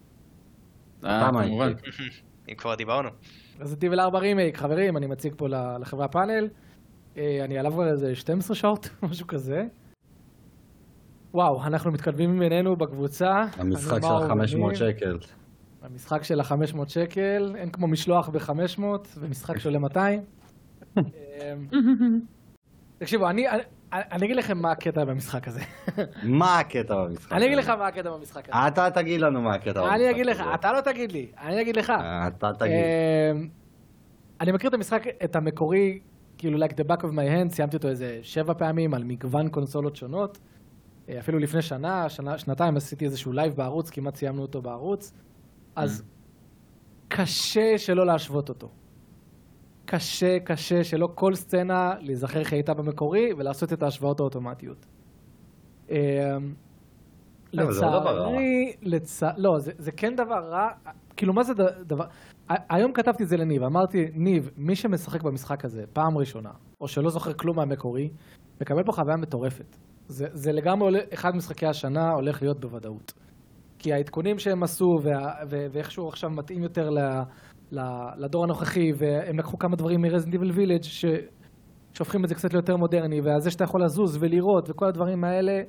אתה 0.99 1.07
אה, 1.07 1.31
מה, 1.31 1.43
כמובן. 1.43 1.71
אם 2.49 2.55
כבר 2.55 2.75
דיברנו. 2.75 3.09
רזיטיב 3.61 3.93
4 3.93 4.19
רימייק, 4.19 4.57
חברים, 4.57 4.97
אני 4.97 5.07
מציג 5.07 5.33
פה 5.37 5.47
לחברי 5.79 6.05
הפאנל. 6.05 6.47
אה, 7.17 7.45
אני 7.45 7.57
עליו 7.57 7.71
כבר 7.71 7.87
איזה 7.87 8.15
12 8.15 8.55
שעות, 8.55 8.89
משהו 9.09 9.27
כזה. 9.27 9.63
וואו, 11.33 11.63
אנחנו 11.63 11.91
מתכתבים 11.91 12.39
בינינו 12.39 12.75
בקבוצה. 12.75 13.43
המשחק 13.57 14.01
של 14.01 14.07
מאור 14.07 14.23
ה-500 14.23 14.55
וניב. 14.55 14.73
שקל. 14.73 15.17
המשחק 15.81 16.23
של 16.23 16.39
ה-500 16.39 16.87
שקל, 16.87 17.55
אין 17.55 17.69
כמו 17.71 17.87
משלוח 17.87 18.29
ב-500 18.29 18.81
ומשחק 19.19 19.57
שעולה 19.57 19.79
200. 19.79 20.21
אמ, 20.97 21.03
תקשיבו, 22.97 23.29
אני, 23.29 23.45
אני, 23.93 24.25
אגיד 24.25 24.35
לכם 24.35 24.57
מה 24.57 24.71
הקטע 24.71 25.05
במשחק 25.05 25.47
הזה. 25.47 25.59
מה 26.23 26.59
הקטע 26.59 26.95
במשחק? 26.95 27.31
אני 27.31 27.45
אגיד 27.45 27.57
הזה? 27.57 27.71
לך 27.71 27.77
מה 27.77 27.87
הקטע 27.87 28.11
במשחק 28.11 28.49
הזה. 28.49 28.67
אתה 28.67 28.89
תגיד 28.89 29.21
לנו 29.21 29.41
מה 29.41 29.53
הקטע 29.53 29.81
במשחק. 29.81 29.95
אני 29.95 30.11
אגיד 30.11 30.25
לך, 30.25 30.39
הזה. 30.39 30.53
אתה 30.53 30.73
לא 30.73 30.81
תגיד 30.81 31.11
לי, 31.11 31.31
אני 31.41 31.61
אגיד 31.61 31.77
לך. 31.77 31.93
אתה 32.27 32.51
תגיד. 32.59 32.71
אמ, 33.35 33.47
אני 34.41 34.51
מכיר 34.51 34.69
את 34.69 34.73
המשחק, 34.73 35.03
את 35.23 35.35
המקורי, 35.35 35.99
כאילו 36.37 36.59
like 36.65 36.71
the 36.71 36.91
back 36.91 37.01
of 37.01 37.11
my 37.13 37.49
hand, 37.49 37.49
סיימתי 37.49 37.77
אותו 37.77 37.87
איזה 37.87 38.19
שבע 38.21 38.53
פעמים 38.53 38.93
על 38.93 39.03
מגוון 39.03 39.49
קונסולות 39.49 39.95
שונות. 39.95 40.39
אה, 41.09 41.19
אפילו 41.19 41.39
לפני 41.39 41.61
שנה, 41.61 42.09
שנה, 42.09 42.37
שנתיים 42.37 42.77
עשיתי 42.77 43.05
איזשהו 43.05 43.31
לייב 43.33 43.53
בערוץ, 43.55 43.89
כמעט 43.89 44.15
סיימנו 44.15 44.41
אותו 44.41 44.61
בערוץ. 44.61 45.13
אז 45.75 46.03
קשה 47.07 47.77
שלא 47.77 48.05
להשוות 48.05 48.49
אותו. 48.49 48.69
קשה, 49.91 50.39
קשה 50.39 50.83
שלא 50.83 51.07
כל 51.15 51.33
סצנה 51.33 51.93
להיזכר 51.99 52.39
איך 52.39 52.53
הייתה 52.53 52.73
במקורי 52.73 53.33
ולעשות 53.37 53.73
את 53.73 53.83
ההשוואות 53.83 54.19
האוטומטיות. 54.19 54.85
אה, 55.91 55.97
לא, 57.53 57.63
לא. 57.63 57.69
לצערי, 57.69 58.73
לצ... 58.81 59.23
לא, 59.37 59.59
זה, 59.59 59.71
זה 59.77 59.91
כן 59.91 60.15
דבר 60.15 60.49
רע, 60.51 60.67
כאילו 61.17 61.33
מה 61.33 61.43
זה 61.43 61.53
דבר, 61.85 62.05
היום 62.69 62.93
כתבתי 62.93 63.23
את 63.23 63.29
זה 63.29 63.37
לניב, 63.37 63.63
אמרתי, 63.63 64.05
ניב, 64.13 64.49
מי 64.57 64.75
שמשחק 64.75 65.23
במשחק 65.23 65.65
הזה 65.65 65.83
פעם 65.93 66.17
ראשונה, 66.17 66.51
או 66.81 66.87
שלא 66.87 67.09
זוכר 67.09 67.33
כלום 67.33 67.57
מהמקורי, 67.57 68.09
מקבל 68.61 68.83
פה 68.85 68.91
חוויה 68.91 69.17
מטורפת. 69.17 69.77
זה, 70.07 70.25
זה 70.33 70.51
לגמרי 70.51 70.99
אחד 71.13 71.35
משחקי 71.35 71.65
השנה 71.65 72.11
הולך 72.11 72.41
להיות 72.41 72.59
בוודאות. 72.59 73.13
כי 73.79 73.93
העדכונים 73.93 74.39
שהם 74.39 74.63
עשו, 74.63 74.85
וה, 75.03 75.33
ו, 75.49 75.65
ואיכשהו 75.71 76.07
עכשיו 76.07 76.29
מתאים 76.29 76.63
יותר 76.63 76.89
ל, 76.89 76.99
לדור 78.17 78.43
הנוכחי, 78.43 78.91
והם 78.97 79.39
לקחו 79.39 79.57
כמה 79.57 79.75
דברים 79.75 80.01
מ 80.01 80.05
Resident 80.05 80.33
Evil 80.33 80.51
Village 80.51 80.83
ש... 80.83 81.05
שהופכים 81.93 82.23
את 82.23 82.29
זה 82.29 82.35
קצת 82.35 82.53
ליותר 82.53 82.77
מודרני, 82.77 83.21
וזה 83.21 83.51
שאתה 83.51 83.63
יכול 83.63 83.83
לזוז 83.83 84.17
ולראות 84.21 84.69
וכל 84.69 84.85
הדברים 84.85 85.23
האלה, 85.23 85.61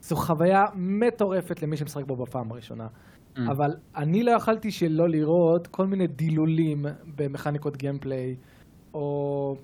זו 0.00 0.16
חוויה 0.16 0.62
מטורפת 0.74 1.62
למי 1.62 1.76
שמשחק 1.76 2.04
בו 2.06 2.16
בפעם 2.16 2.52
הראשונה. 2.52 2.86
Mm. 2.86 3.40
אבל 3.50 3.70
אני 3.96 4.22
לא 4.22 4.30
יכלתי 4.30 4.70
שלא 4.70 5.08
לראות 5.08 5.66
כל 5.66 5.86
מיני 5.86 6.06
דילולים 6.06 6.84
במכניקות 7.16 7.76
גיימפליי, 7.76 8.36
או 8.94 9.54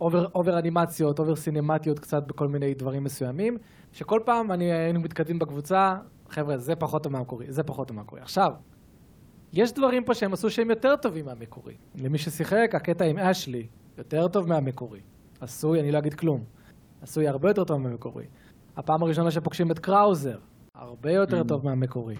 over, 0.00 0.26
over 0.34 0.58
אנימציות, 0.58 1.18
over 1.18 1.36
סינמטיות 1.36 1.98
קצת 1.98 2.22
בכל 2.26 2.48
מיני 2.48 2.74
דברים 2.74 3.04
מסוימים, 3.04 3.56
שכל 3.92 4.20
פעם 4.24 4.52
אני, 4.52 4.72
היינו 4.72 5.00
מתכתבים 5.00 5.38
בקבוצה, 5.38 5.94
חבר'ה, 6.28 6.58
זה 6.58 6.76
פחות 6.76 7.02
טוב 7.02 7.12
מהמקורי, 7.12 7.46
זה 7.48 7.62
פחות 7.62 7.88
טוב 7.88 7.96
מהמקורי. 7.96 8.22
עכשיו, 8.22 8.50
יש 9.56 9.72
דברים 9.72 10.04
פה 10.04 10.14
שהם 10.14 10.32
עשו 10.32 10.50
שהם 10.50 10.70
יותר 10.70 10.96
טובים 10.96 11.24
מהמקורי. 11.24 11.74
למי 11.94 12.18
ששיחק, 12.18 12.74
הקטע 12.74 13.04
עם 13.04 13.18
אשלי, 13.18 13.66
יותר 13.98 14.28
טוב 14.28 14.48
מהמקורי. 14.48 15.00
עשוי, 15.40 15.80
אני 15.80 15.92
לא 15.92 15.98
אגיד 15.98 16.14
כלום. 16.14 16.44
עשוי 17.02 17.28
הרבה 17.28 17.50
יותר 17.50 17.64
טוב 17.64 17.76
מהמקורי. 17.80 18.24
הפעם 18.76 19.02
הראשונה 19.02 19.30
שפוגשים 19.30 19.70
את 19.70 19.78
קראוזר, 19.78 20.38
הרבה 20.74 21.12
יותר 21.12 21.40
Mm. 21.40 21.48
טוב 21.48 21.64
מהמקורי. 21.64 22.14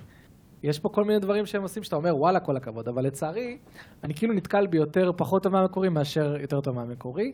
יש 0.63 0.79
פה 0.79 0.89
כל 0.89 1.05
מיני 1.05 1.19
דברים 1.19 1.47
שהם 1.47 1.63
עושים 1.63 1.83
שאתה 1.83 1.97
אומר 1.97 2.17
וואלה 2.17 2.41
כל 2.41 2.57
הכבוד, 2.57 2.89
אבל 2.89 3.03
לצערי, 3.07 3.59
אני 4.05 4.15
כאילו 4.15 4.35
נתקל 4.35 4.67
ביותר 4.71 5.11
פחות 5.17 5.43
טוב 5.43 5.53
מהמקורי 5.53 5.89
מאשר 5.89 6.37
יותר 6.41 6.61
טוב 6.61 6.75
מהמקורי. 6.75 7.33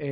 אה, 0.00 0.06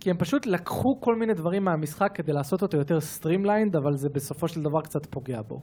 כי 0.00 0.10
הם 0.10 0.16
פשוט 0.16 0.46
לקחו 0.46 1.00
כל 1.00 1.14
מיני 1.16 1.34
דברים 1.34 1.64
מהמשחק 1.64 2.10
כדי 2.14 2.32
לעשות 2.32 2.62
אותו 2.62 2.76
יותר 2.76 3.00
streamlined, 3.00 3.76
אבל 3.76 3.96
זה 3.96 4.08
בסופו 4.14 4.48
של 4.48 4.60
דבר 4.62 4.80
קצת 4.80 5.06
פוגע 5.06 5.40
בו. 5.48 5.60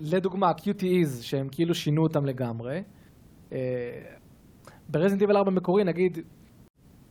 לדוגמה, 0.00 0.52
QTEs, 0.52 1.22
שהם 1.22 1.48
כאילו 1.50 1.74
שינו 1.74 2.02
אותם 2.02 2.24
לגמרי. 2.24 2.82
ב 4.88 4.92
Resident 4.92 5.22
Evil 5.22 5.36
4 5.36 5.50
מקורי, 5.50 5.84
נגיד, 5.84 6.18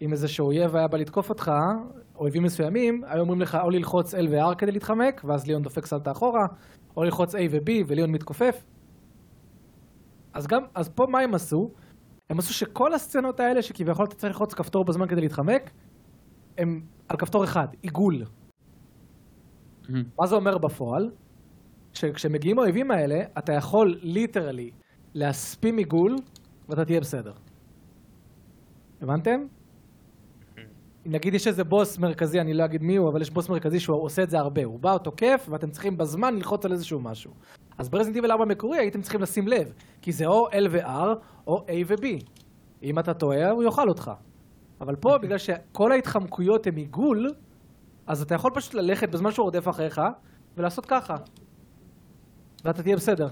אם 0.01 0.11
איזשהו 0.11 0.45
אויב 0.47 0.75
היה 0.75 0.87
בא 0.87 0.97
לתקוף 0.97 1.29
אותך, 1.29 1.51
אויבים 2.15 2.43
מסוימים, 2.43 3.03
היו 3.07 3.21
אומרים 3.21 3.41
לך 3.41 3.57
או 3.63 3.69
ללחוץ 3.69 4.15
L 4.15 4.27
ו-R 4.29 4.55
כדי 4.55 4.71
להתחמק, 4.71 5.21
ואז 5.25 5.47
ליאון 5.47 5.61
דופק 5.63 5.85
סלטה 5.85 6.11
אחורה, 6.11 6.45
או 6.97 7.03
ללחוץ 7.03 7.35
A 7.35 7.37
ו-B 7.51 7.71
וליאון 7.87 8.11
מתכופף. 8.11 8.63
אז 10.33 10.47
גם, 10.47 10.61
אז 10.75 10.89
פה 10.89 11.05
מה 11.09 11.19
הם 11.19 11.33
עשו? 11.33 11.71
הם 12.29 12.39
עשו 12.39 12.53
שכל 12.53 12.93
הסצנות 12.93 13.39
האלה 13.39 13.61
שכביכול 13.61 14.05
אתה 14.05 14.15
צריך 14.15 14.33
ללחוץ 14.33 14.53
כפתור 14.53 14.85
בזמן 14.85 15.07
כדי 15.07 15.21
להתחמק, 15.21 15.71
הם 16.57 16.81
על 17.07 17.17
כפתור 17.17 17.43
אחד, 17.43 17.67
עיגול. 17.81 18.23
מה 19.89 20.27
זה 20.27 20.35
אומר 20.35 20.57
בפועל? 20.57 21.09
שכשמגיעים 21.93 22.59
האויבים 22.59 22.91
האלה, 22.91 23.19
אתה 23.37 23.53
יכול 23.53 23.99
ליטרלי 24.01 24.71
להספים 25.13 25.77
עיגול, 25.77 26.15
ואתה 26.69 26.85
תהיה 26.85 26.99
בסדר. 26.99 27.33
הבנתם? 29.01 29.39
אם 31.07 31.11
נגיד 31.11 31.33
יש 31.33 31.47
איזה 31.47 31.63
בוס 31.63 31.97
מרכזי, 31.97 32.39
אני 32.39 32.53
לא 32.53 32.65
אגיד 32.65 32.83
מי 32.83 32.95
הוא, 32.95 33.09
אבל 33.09 33.21
יש 33.21 33.29
בוס 33.29 33.49
מרכזי 33.49 33.79
שהוא 33.79 34.03
עושה 34.03 34.23
את 34.23 34.29
זה 34.29 34.39
הרבה. 34.39 34.63
הוא 34.63 34.79
בא, 34.79 34.91
הוא 34.91 34.99
תוקף, 34.99 35.47
ואתם 35.49 35.69
צריכים 35.69 35.97
בזמן 35.97 36.35
ללחוץ 36.35 36.65
על 36.65 36.71
איזשהו 36.71 36.99
משהו. 36.99 37.31
אז 37.77 37.89
ברזנט 37.89 38.15
איבל 38.15 38.31
4 38.31 38.45
מקורי 38.45 38.77
הייתם 38.77 39.01
צריכים 39.01 39.21
לשים 39.21 39.47
לב, 39.47 39.73
כי 40.01 40.11
זה 40.11 40.25
או 40.25 40.49
L 40.49 40.67
ו-R, 40.71 41.15
או 41.47 41.65
A 41.67 41.71
ו-B. 41.87 42.05
אם 42.83 42.99
אתה 42.99 43.13
טועה, 43.13 43.51
הוא 43.51 43.63
יאכל 43.63 43.89
אותך. 43.89 44.11
אבל 44.81 44.95
פה, 44.95 45.17
בגלל 45.17 45.37
שכל 45.37 45.91
ההתחמקויות 45.91 46.67
הן 46.67 46.75
עיגול, 46.75 47.29
אז 48.07 48.21
אתה 48.21 48.35
יכול 48.35 48.51
פשוט 48.55 48.73
ללכת 48.73 49.09
בזמן 49.09 49.31
שהוא 49.31 49.43
רודף 49.43 49.69
אחריך, 49.69 50.01
ולעשות 50.57 50.85
ככה. 50.85 51.15
ואתה 52.65 52.83
תהיה 52.83 52.95
בסדר. 52.95 53.27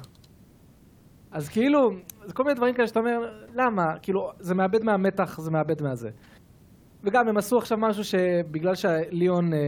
אז 1.32 1.49
כאילו, 1.49 1.89
זה 2.25 2.34
כל 2.34 2.43
מיני 2.43 2.55
דברים 2.55 2.73
כאלה 2.73 2.88
שאתה 2.88 2.99
אומר, 2.99 3.17
למה? 3.53 3.84
כאילו, 4.01 4.30
זה 4.39 4.55
מאבד 4.55 4.84
מהמתח, 4.84 5.39
זה 5.39 5.51
מאבד 5.51 5.82
מהזה. 5.82 6.09
וגם 7.03 7.28
הם 7.28 7.38
עשו 7.38 7.57
עכשיו 7.57 7.78
משהו 7.78 8.03
שבגלל 8.03 8.75
שליאון 8.75 9.53
אה, 9.53 9.59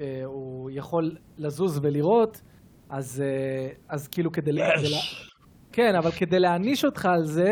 אה, 0.00 0.22
הוא 0.24 0.70
יכול 0.72 1.10
לזוז 1.38 1.80
ולראות, 1.82 2.40
אז, 2.90 3.22
אה, 3.26 3.68
אז 3.88 4.08
כאילו 4.08 4.32
כדי... 4.32 4.52
ל- 4.52 4.60
כדי 4.76 4.90
לה- 4.90 4.96
כן, 5.72 5.94
אבל 5.98 6.10
כדי 6.10 6.40
להעניש 6.40 6.84
אותך 6.84 7.06
על 7.06 7.24
זה, 7.24 7.50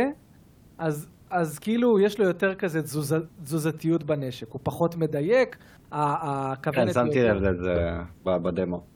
אז, 0.79 1.09
אז 1.31 1.59
כאילו 1.59 2.01
יש 2.01 2.21
לו 2.21 2.27
יותר 2.27 2.55
כזה 2.55 2.83
תזוז, 2.83 3.15
תזוזתיות 3.43 4.05
בנשק. 4.05 4.49
הוא 4.53 4.61
פחות 4.65 4.97
מדייק, 4.97 5.57
הכוונת... 5.93 6.87
כן, 6.87 6.93
שמתי 6.93 7.23
לב 7.23 7.37
לזה 7.37 7.75
בדמו. 8.25 8.96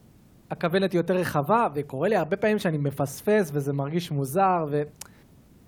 הכוונת 0.50 0.94
יותר 0.94 1.14
רחבה, 1.14 1.68
וקורה 1.74 2.08
לי 2.08 2.16
הרבה 2.16 2.36
פעמים 2.36 2.58
שאני 2.58 2.78
מפספס 2.78 3.50
וזה 3.54 3.72
מרגיש 3.72 4.10
מוזר, 4.10 4.66
ו... 4.70 4.82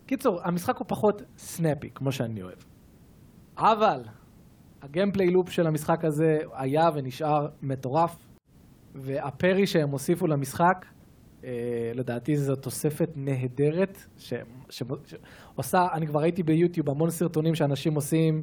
קיצור, 0.07 0.41
המשחק 0.45 0.77
הוא 0.77 0.87
פחות 0.89 1.23
סנאפי, 1.39 1.91
כמו 1.95 2.13
שאני 2.13 2.43
אוהב. 2.43 2.59
אבל, 3.57 4.03
הגיימפליי 4.83 5.31
לופ 5.31 5.51
של 5.51 5.67
המשחק 5.67 6.05
הזה 6.05 6.39
היה 6.55 6.91
ונשאר 6.95 7.49
מטורף, 7.63 8.17
והפרי 8.95 9.67
שהם 9.67 9.91
הוסיפו 9.91 10.27
למשחק, 10.27 10.87
אה, 11.45 11.93
לדעתי 11.95 12.37
זו 12.37 12.57
תוספת 12.57 13.11
נהדרת, 13.17 13.99
ש... 14.19 14.35
ש... 14.71 14.83
ש... 15.61 15.75
אני 15.75 16.07
כבר 16.07 16.21
ראיתי 16.21 16.43
ביוטיוב 16.43 16.91
המון 16.91 17.11
סרטונים 17.11 17.55
שאנשים 17.55 17.95
עושים, 17.95 18.43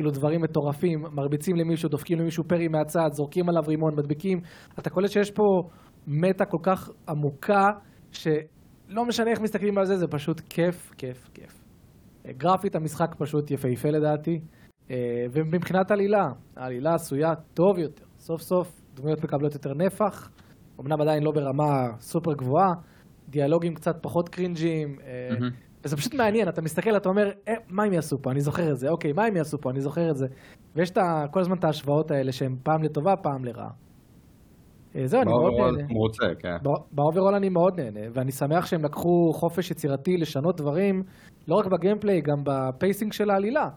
כאילו 0.00 0.10
דברים 0.10 0.40
מטורפים, 0.40 1.00
מרביצים 1.12 1.56
למישהו, 1.56 1.88
דופקים 1.88 2.18
למישהו 2.18 2.44
פרי 2.44 2.68
מהצד, 2.68 3.08
זורקים 3.12 3.48
עליו 3.48 3.62
רימון, 3.68 3.94
מדביקים. 3.96 4.38
אתה 4.78 4.90
קולט 4.90 5.10
שיש 5.10 5.30
פה 5.30 5.42
מטה 6.06 6.44
כל 6.44 6.58
כך 6.62 6.90
עמוקה, 7.08 7.68
שלא 8.12 9.04
משנה 9.08 9.30
איך 9.30 9.40
מסתכלים 9.40 9.78
על 9.78 9.84
זה, 9.84 9.96
זה 9.96 10.06
פשוט 10.10 10.40
כיף, 10.40 10.90
כיף, 10.98 11.28
כיף. 11.34 11.64
אה, 12.26 12.32
גרפית 12.32 12.76
המשחק 12.76 13.14
פשוט 13.18 13.50
יפהפה 13.50 13.88
לדעתי, 13.88 14.38
אה, 14.90 14.96
ומבחינת 15.32 15.90
עלילה, 15.90 16.24
העלילה 16.56 16.94
עשויה 16.94 17.34
טוב 17.54 17.78
יותר. 17.78 18.04
סוף 18.18 18.40
סוף 18.40 18.80
דמויות 18.94 19.24
מקבלות 19.24 19.54
יותר 19.54 19.74
נפח, 19.74 20.30
אמנם 20.80 21.00
עדיין 21.00 21.22
לא 21.22 21.30
ברמה 21.32 21.98
סופר 21.98 22.32
גבוהה, 22.32 22.72
דיאלוגים 23.28 23.74
קצת 23.74 23.96
פחות 24.02 24.28
קרינג'יים, 24.28 24.96
אה, 25.06 25.48
וזה 25.84 25.96
פשוט 25.96 26.14
מעניין, 26.14 26.48
אתה 26.48 26.62
מסתכל, 26.62 26.96
אתה 26.96 27.08
אומר, 27.08 27.30
אה, 27.48 27.54
מה 27.68 27.82
הם 27.84 27.92
יעשו 27.92 28.22
פה? 28.22 28.30
אני 28.30 28.40
זוכר 28.40 28.70
את 28.72 28.78
זה. 28.78 28.88
אוקיי, 28.88 29.12
מה 29.12 29.24
הם 29.24 29.36
יעשו 29.36 29.60
פה? 29.60 29.70
אני 29.70 29.80
זוכר 29.80 30.10
את 30.10 30.16
זה. 30.16 30.26
ויש 30.76 30.90
את 30.90 30.96
ה- 30.98 31.24
כל 31.30 31.40
הזמן 31.40 31.56
את 31.58 31.64
ההשוואות 31.64 32.10
האלה 32.10 32.32
שהן 32.32 32.56
פעם 32.62 32.82
לטובה, 32.82 33.16
פעם 33.16 33.44
לרעה. 33.44 33.70
אה, 34.96 35.06
זהו, 35.06 35.22
אני 35.22 35.30
מאוד 35.30 35.52
נהנה. 35.76 35.88
מרוצה, 35.92 36.24
כן. 36.38 36.56
בא- 36.62 36.70
ב 36.92 36.97
overall 36.97 37.34
אני 37.34 37.48
מאוד 37.48 37.80
נהנה, 37.80 38.00
ואני 38.14 38.32
שמח 38.32 38.66
שהם 38.66 38.84
לקחו 38.84 39.32
חופש 39.32 39.70
יצירתי 39.70 40.16
לשנות 40.16 40.56
דברים, 40.56 41.02
לא 41.48 41.54
רק 41.54 41.66
בגיימפליי, 41.66 42.20
גם 42.20 42.36
ב 42.44 42.54
pacing 42.54 43.12
של 43.12 43.30
העלילה. 43.30 43.68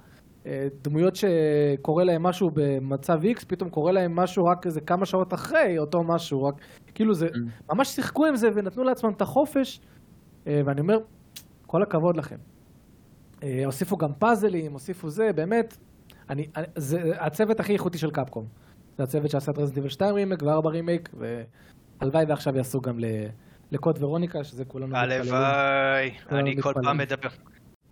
אה, 0.46 0.68
דמויות 0.84 1.14
שקורה 1.16 2.04
להם 2.04 2.24
משהו 2.24 2.50
במצב 2.54 3.20
X, 3.24 3.46
פתאום 3.48 3.70
קורה 3.70 3.92
להם 3.92 4.16
משהו 4.16 4.46
רק 4.46 4.66
איזה 4.66 4.82
כמה 4.82 5.06
שעות 5.06 5.34
אחרי 5.34 5.80
אותו 5.80 6.04
משהו, 6.04 6.44
רק 6.44 6.54
כאילו 6.96 7.14
זה, 7.14 7.28
ממש 7.72 7.88
שיחקו 7.88 8.26
עם 8.26 8.36
זה 8.36 8.48
ונתנו 8.56 8.84
לעצמם 8.84 9.12
את 9.12 9.22
החופש, 9.22 9.82
אה, 10.48 10.62
ואני 10.66 10.82
אומר, 10.82 10.98
כל 11.74 11.84
הכבוד 11.84 12.18
לכם. 12.18 12.36
אה, 13.44 13.66
הוסיפו 13.66 13.98
גם 13.98 14.14
פאזלים, 14.14 14.74
הוסיפו 14.74 15.10
זה, 15.10 15.34
באמת, 15.34 15.78
אני, 16.30 16.48
זה 16.76 17.12
הצוות 17.20 17.60
הכי 17.60 17.74
איכותי 17.74 17.98
של 17.98 18.12
קפקום. 18.12 18.46
זה 18.98 19.04
הצוות 19.04 19.32
שעשה 19.32 19.52
את 19.52 19.58
Resident 19.58 19.78
Evil 19.78 19.90
2 19.90 20.16
רימייק 20.16 20.44
ו-4 20.44 20.68
רימייק, 20.68 21.10
והלוואי 22.00 22.26
ועכשיו 22.28 22.58
יעשו 22.58 22.82
גם 22.82 23.00
ל- 23.00 23.28
ל 23.72 23.78
Code 23.78 24.04
Veronica, 24.04 24.44
שזה 24.44 24.66
כולנו. 24.66 24.98
הלוואי, 24.98 26.12
אני 26.32 26.62
כל. 26.62 26.74
פעם 26.84 26.98
מדבר. 26.98 27.30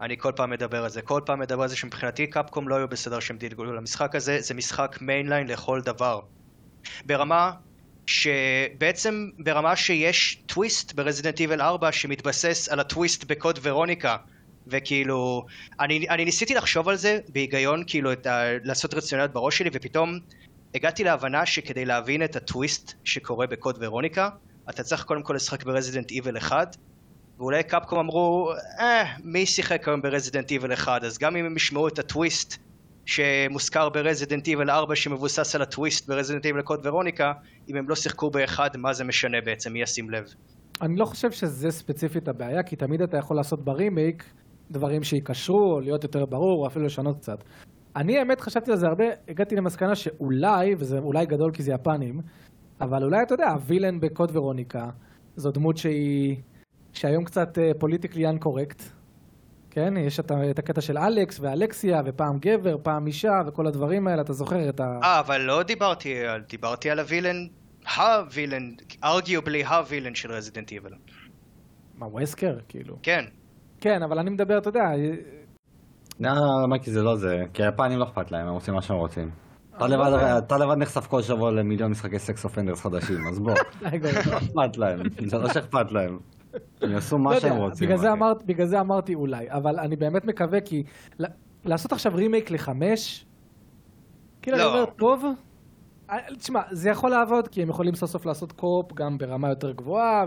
אני 0.01 0.17
כל 0.17 0.31
פעם 0.35 0.49
מדבר 0.49 0.83
על 0.83 0.89
זה, 0.89 1.01
כל 1.01 1.21
פעם 1.25 1.39
מדבר 1.39 1.61
על 1.61 1.69
זה 1.69 1.75
שמבחינתי 1.75 2.27
קפקום 2.27 2.67
לא 2.67 2.75
היו 2.75 2.87
בסדר 2.87 3.19
שהם 3.19 3.37
דילגו 3.37 3.63
למשחק 3.63 4.15
הזה, 4.15 4.41
זה 4.41 4.53
משחק 4.53 4.97
mainline 5.01 5.47
לכל 5.47 5.81
דבר. 5.81 6.19
ברמה 7.05 7.51
שבעצם 8.05 9.29
ברמה 9.39 9.75
שיש 9.75 10.41
טוויסט 10.45 10.93
ב 10.93 10.98
Resident 10.98 11.39
Evil 11.39 11.61
4 11.61 11.91
שמתבסס 11.91 12.69
על 12.69 12.79
הטוויסט 12.79 13.23
ב 13.23 13.30
Code 13.30 13.59
Veronica 13.61 14.17
וכאילו, 14.67 15.45
אני, 15.79 16.09
אני 16.09 16.25
ניסיתי 16.25 16.53
לחשוב 16.53 16.89
על 16.89 16.95
זה 16.95 17.19
בהיגיון, 17.29 17.83
כאילו, 17.87 18.11
את 18.11 18.27
ה, 18.27 18.43
לעשות 18.63 18.93
רציונליות 18.93 19.33
בראש 19.33 19.57
שלי, 19.57 19.69
ופתאום 19.73 20.19
הגעתי 20.75 21.03
להבנה 21.03 21.45
שכדי 21.45 21.85
להבין 21.85 22.23
את 22.23 22.35
הטוויסט 22.35 22.93
שקורה 23.03 23.47
ב 23.47 23.53
Code 23.53 23.77
Veronica, 23.79 24.29
אתה 24.69 24.83
צריך 24.83 25.03
קודם 25.03 25.23
כל 25.23 25.33
לשחק 25.33 25.63
ב 25.63 25.68
Resident 25.68 26.11
Evil 26.11 26.37
1, 26.37 26.77
ואולי 27.37 27.63
קפקום 27.63 27.99
אמרו, 27.99 28.53
אה, 28.79 29.03
מי 29.23 29.45
שיחק 29.45 29.87
היום 29.87 30.01
ב 30.01 30.07
Resident 30.07 30.51
Evil 30.51 30.73
1, 30.73 31.03
אז 31.03 31.17
גם 31.17 31.35
אם 31.35 31.45
הם 31.45 31.55
ישמעו 31.55 31.87
את 31.87 31.99
הטוויסט 31.99 32.57
שמוזכר 33.11 33.89
ב 33.89 33.95
Resident 33.95 34.47
Evil 34.47 34.69
4 34.69 34.95
שמבוסס 34.95 35.55
על 35.55 35.61
הטוויסט 35.61 36.09
ב 36.09 36.13
Resident 36.13 36.45
Evil 36.45 36.61
Code 36.61 36.85
Veronica, 36.85 37.33
אם 37.69 37.75
הם 37.75 37.89
לא 37.89 37.95
שיחקו 37.95 38.29
באחד, 38.29 38.69
מה 38.77 38.93
זה 38.93 39.03
משנה 39.03 39.37
בעצם, 39.45 39.73
מי 39.73 39.81
ישים 39.81 40.09
לב. 40.09 40.23
אני 40.81 40.95
לא 40.95 41.05
חושב 41.05 41.31
שזה 41.31 41.71
ספציפית 41.71 42.27
הבעיה, 42.27 42.63
כי 42.63 42.75
תמיד 42.75 43.01
אתה 43.01 43.17
יכול 43.17 43.37
לעשות 43.37 43.65
ברימייק 43.65 44.23
דברים 44.71 45.03
שיקשרו, 45.03 45.73
או 45.73 45.79
להיות 45.79 46.03
יותר 46.03 46.25
ברור, 46.25 46.61
או 46.61 46.67
אפילו 46.67 46.85
לשנות 46.85 47.17
קצת. 47.17 47.43
אני 47.95 48.19
האמת 48.19 48.41
חשבתי 48.41 48.71
על 48.71 48.77
זה 48.77 48.87
הרבה, 48.87 49.05
הגעתי 49.27 49.55
למסקנה 49.55 49.95
שאולי, 49.95 50.75
וזה 50.77 50.97
אולי 50.97 51.25
גדול 51.25 51.51
כי 51.53 51.63
זה 51.63 51.71
יפנים, 51.73 52.21
אבל 52.81 53.03
אולי 53.03 53.23
אתה 53.23 53.33
יודע, 53.33 53.49
ה 53.49 53.55
villain 53.55 53.99
ב 53.99 54.06
Code 54.06 54.35
Veronica, 54.35 54.89
זו 55.35 55.51
דמות 55.51 55.77
שהיא, 55.77 56.35
שהיום 56.93 57.23
קצת 57.23 57.57
politically 57.79 58.27
incorrect, 58.27 58.83
כן? 59.71 59.93
יש 59.97 60.19
את, 60.19 60.31
את 60.51 60.59
הקטע 60.59 60.81
של 60.81 60.97
אלכס 60.97 61.39
ואלקסיה, 61.39 62.01
ופעם 62.05 62.39
גבר, 62.39 62.77
פעם 62.83 63.07
אישה, 63.07 63.41
וכל 63.47 63.67
הדברים 63.67 64.07
האלה, 64.07 64.21
אתה 64.21 64.33
זוכר 64.33 64.69
את 64.69 64.79
ה... 64.79 64.99
אה, 65.03 65.19
אבל 65.19 65.41
לא 65.41 65.63
דיברתי 65.63 66.25
על, 66.25 66.41
דיברתי 66.49 66.89
על 66.89 66.99
ה 66.99 67.04
villain, 67.04 67.47
ה 67.97 68.05
villain, 68.05 68.71
arguably 69.03 69.63
ה 69.65 69.71
villain 69.71 70.15
של 70.15 70.31
Resident 70.31 70.71
Evil. 70.71 70.93
מה, 71.97 72.15
וסקר? 72.15 72.57
כאילו. 72.67 72.97
כן. 73.03 73.25
כן, 73.81 74.03
אבל 74.03 74.19
אני 74.19 74.29
מדבר, 74.29 74.57
אתה 74.57 74.69
יודע, 74.69 74.91
לא, 76.19 76.67
מייקי 76.67 76.91
זה 76.91 77.01
לא 77.01 77.15
זה, 77.15 77.43
כי 77.53 77.63
היפנים 77.63 77.99
לא 77.99 78.03
אכפת 78.03 78.31
להם, 78.31 78.47
הם 78.47 78.53
עושים 78.53 78.73
מה 78.73 78.81
שהם 78.81 78.97
רוצים. 78.97 79.31
אתה 79.77 79.87
לא 79.87 79.95
לבד-. 79.95 80.37
אתה 80.37 80.57
לבד 80.57 80.75
נחשף 80.77 81.07
כל 81.07 81.21
שבוע 81.21 81.51
למיליון 81.51 81.91
משחקי 81.91 82.19
Sex 82.19 82.43
Offenders 82.43 82.81
חדשים, 82.81 83.27
אז 83.27 83.39
בוא. 83.39 83.53
לא 83.81 83.87
אכפת 84.37 84.77
להם, 84.77 84.99
זה 85.25 85.37
לא 85.37 85.53
שאכפת 85.53 85.91
להם. 85.91 86.19
הם 86.81 86.91
יעשו 86.91 87.17
מה 87.17 87.33
לא 87.33 87.39
שהם 87.39 87.57
רוצים. 87.57 87.87
בגלל 87.87 87.97
זה. 87.97 88.11
אמרת, 88.11 88.43
בגלל 88.43 88.67
זה 88.67 88.79
אמרתי 88.79 89.15
אולי, 89.15 89.51
אבל 89.51 89.79
אני 89.79 89.95
באמת 89.95 90.25
מקווה 90.25 90.61
כי 90.61 90.83
ל- 91.19 91.25
לעשות 91.65 91.91
עכשיו 91.91 92.11
רימייק 92.15 92.51
לחמש, 92.51 93.25
כאילו 94.41 94.57
אני 94.57 94.65
לא. 94.65 94.73
אומר, 94.73 94.85
טוב, 94.85 95.23
אה, 96.09 96.17
תשמע, 96.37 96.61
זה 96.71 96.89
יכול 96.89 97.09
לעבוד 97.09 97.47
כי 97.47 97.61
הם 97.61 97.69
יכולים 97.69 97.95
סוף 97.95 98.09
סוף 98.09 98.25
לעשות 98.25 98.51
co-op 98.51 98.93
גם 98.93 99.17
ברמה 99.17 99.49
יותר 99.49 99.71
גבוהה, 99.71 100.25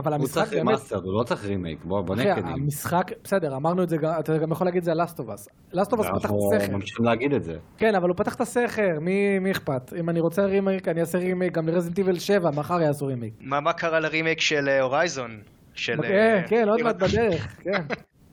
אבל 0.00 0.12
הוא 0.12 0.20
המשחק 0.20 0.34
צריך 0.34 0.52
באמת, 0.52 0.66
רימאסטר, 0.66 0.96
הוא 0.96 1.18
לא 1.18 1.24
צריך 1.24 1.44
רימייק, 1.44 1.84
בוא 1.84 2.00
בוא 2.00 2.16
נהיה 2.16 2.34
כנים. 2.34 2.54
המשחק, 2.62 3.10
בסדר, 3.24 3.56
אמרנו 3.56 3.82
את 3.82 3.88
זה, 3.88 3.96
אתה 4.20 4.38
גם 4.38 4.52
יכול 4.52 4.66
להגיד 4.66 4.78
את 4.78 4.84
זה 4.84 4.90
על 4.90 5.00
לאסטובס. 5.00 5.48
לאסטובס 5.72 6.06
פתח 6.06 6.14
אנחנו 6.14 6.50
את 6.52 6.60
הסכר, 6.60 6.72
ממשיכים 6.76 7.04
להגיד 7.04 7.32
את 7.32 7.44
זה. 7.44 7.56
כן, 7.76 7.94
אבל 7.94 8.08
הוא 8.08 8.16
פתח 8.16 8.34
את 8.34 8.40
הסכר, 8.40 9.00
מי 9.00 9.38
מי 9.38 9.50
אכפת? 9.50 9.92
אם 10.00 10.10
אני 10.10 10.20
רוצה 10.20 10.44
רימייק, 10.44 10.88
אני 10.88 11.00
אעשה 11.00 11.18
רימייק 11.18 11.54
גם 11.54 11.68
ל 11.68 11.71
Resident 11.71 11.98
Evil 11.98 12.18
7, 12.18 12.50
מחר 12.50 12.80
יעשו 12.80 13.06
רימייק. 13.06 13.34
מה, 13.40 13.60
מה 13.60 13.72
קרה 13.72 14.00
לרימייק 14.00 14.40
של 14.40 14.68
אה, 14.68 14.80
Horizon? 14.82 15.40
של... 15.74 15.96
כן, 16.02 16.08
אה, 16.08 16.48
כן, 16.48 16.68
עוד 16.68 16.82
מעט 16.82 16.96
בדרך, 16.96 17.56
כן. 17.62 17.82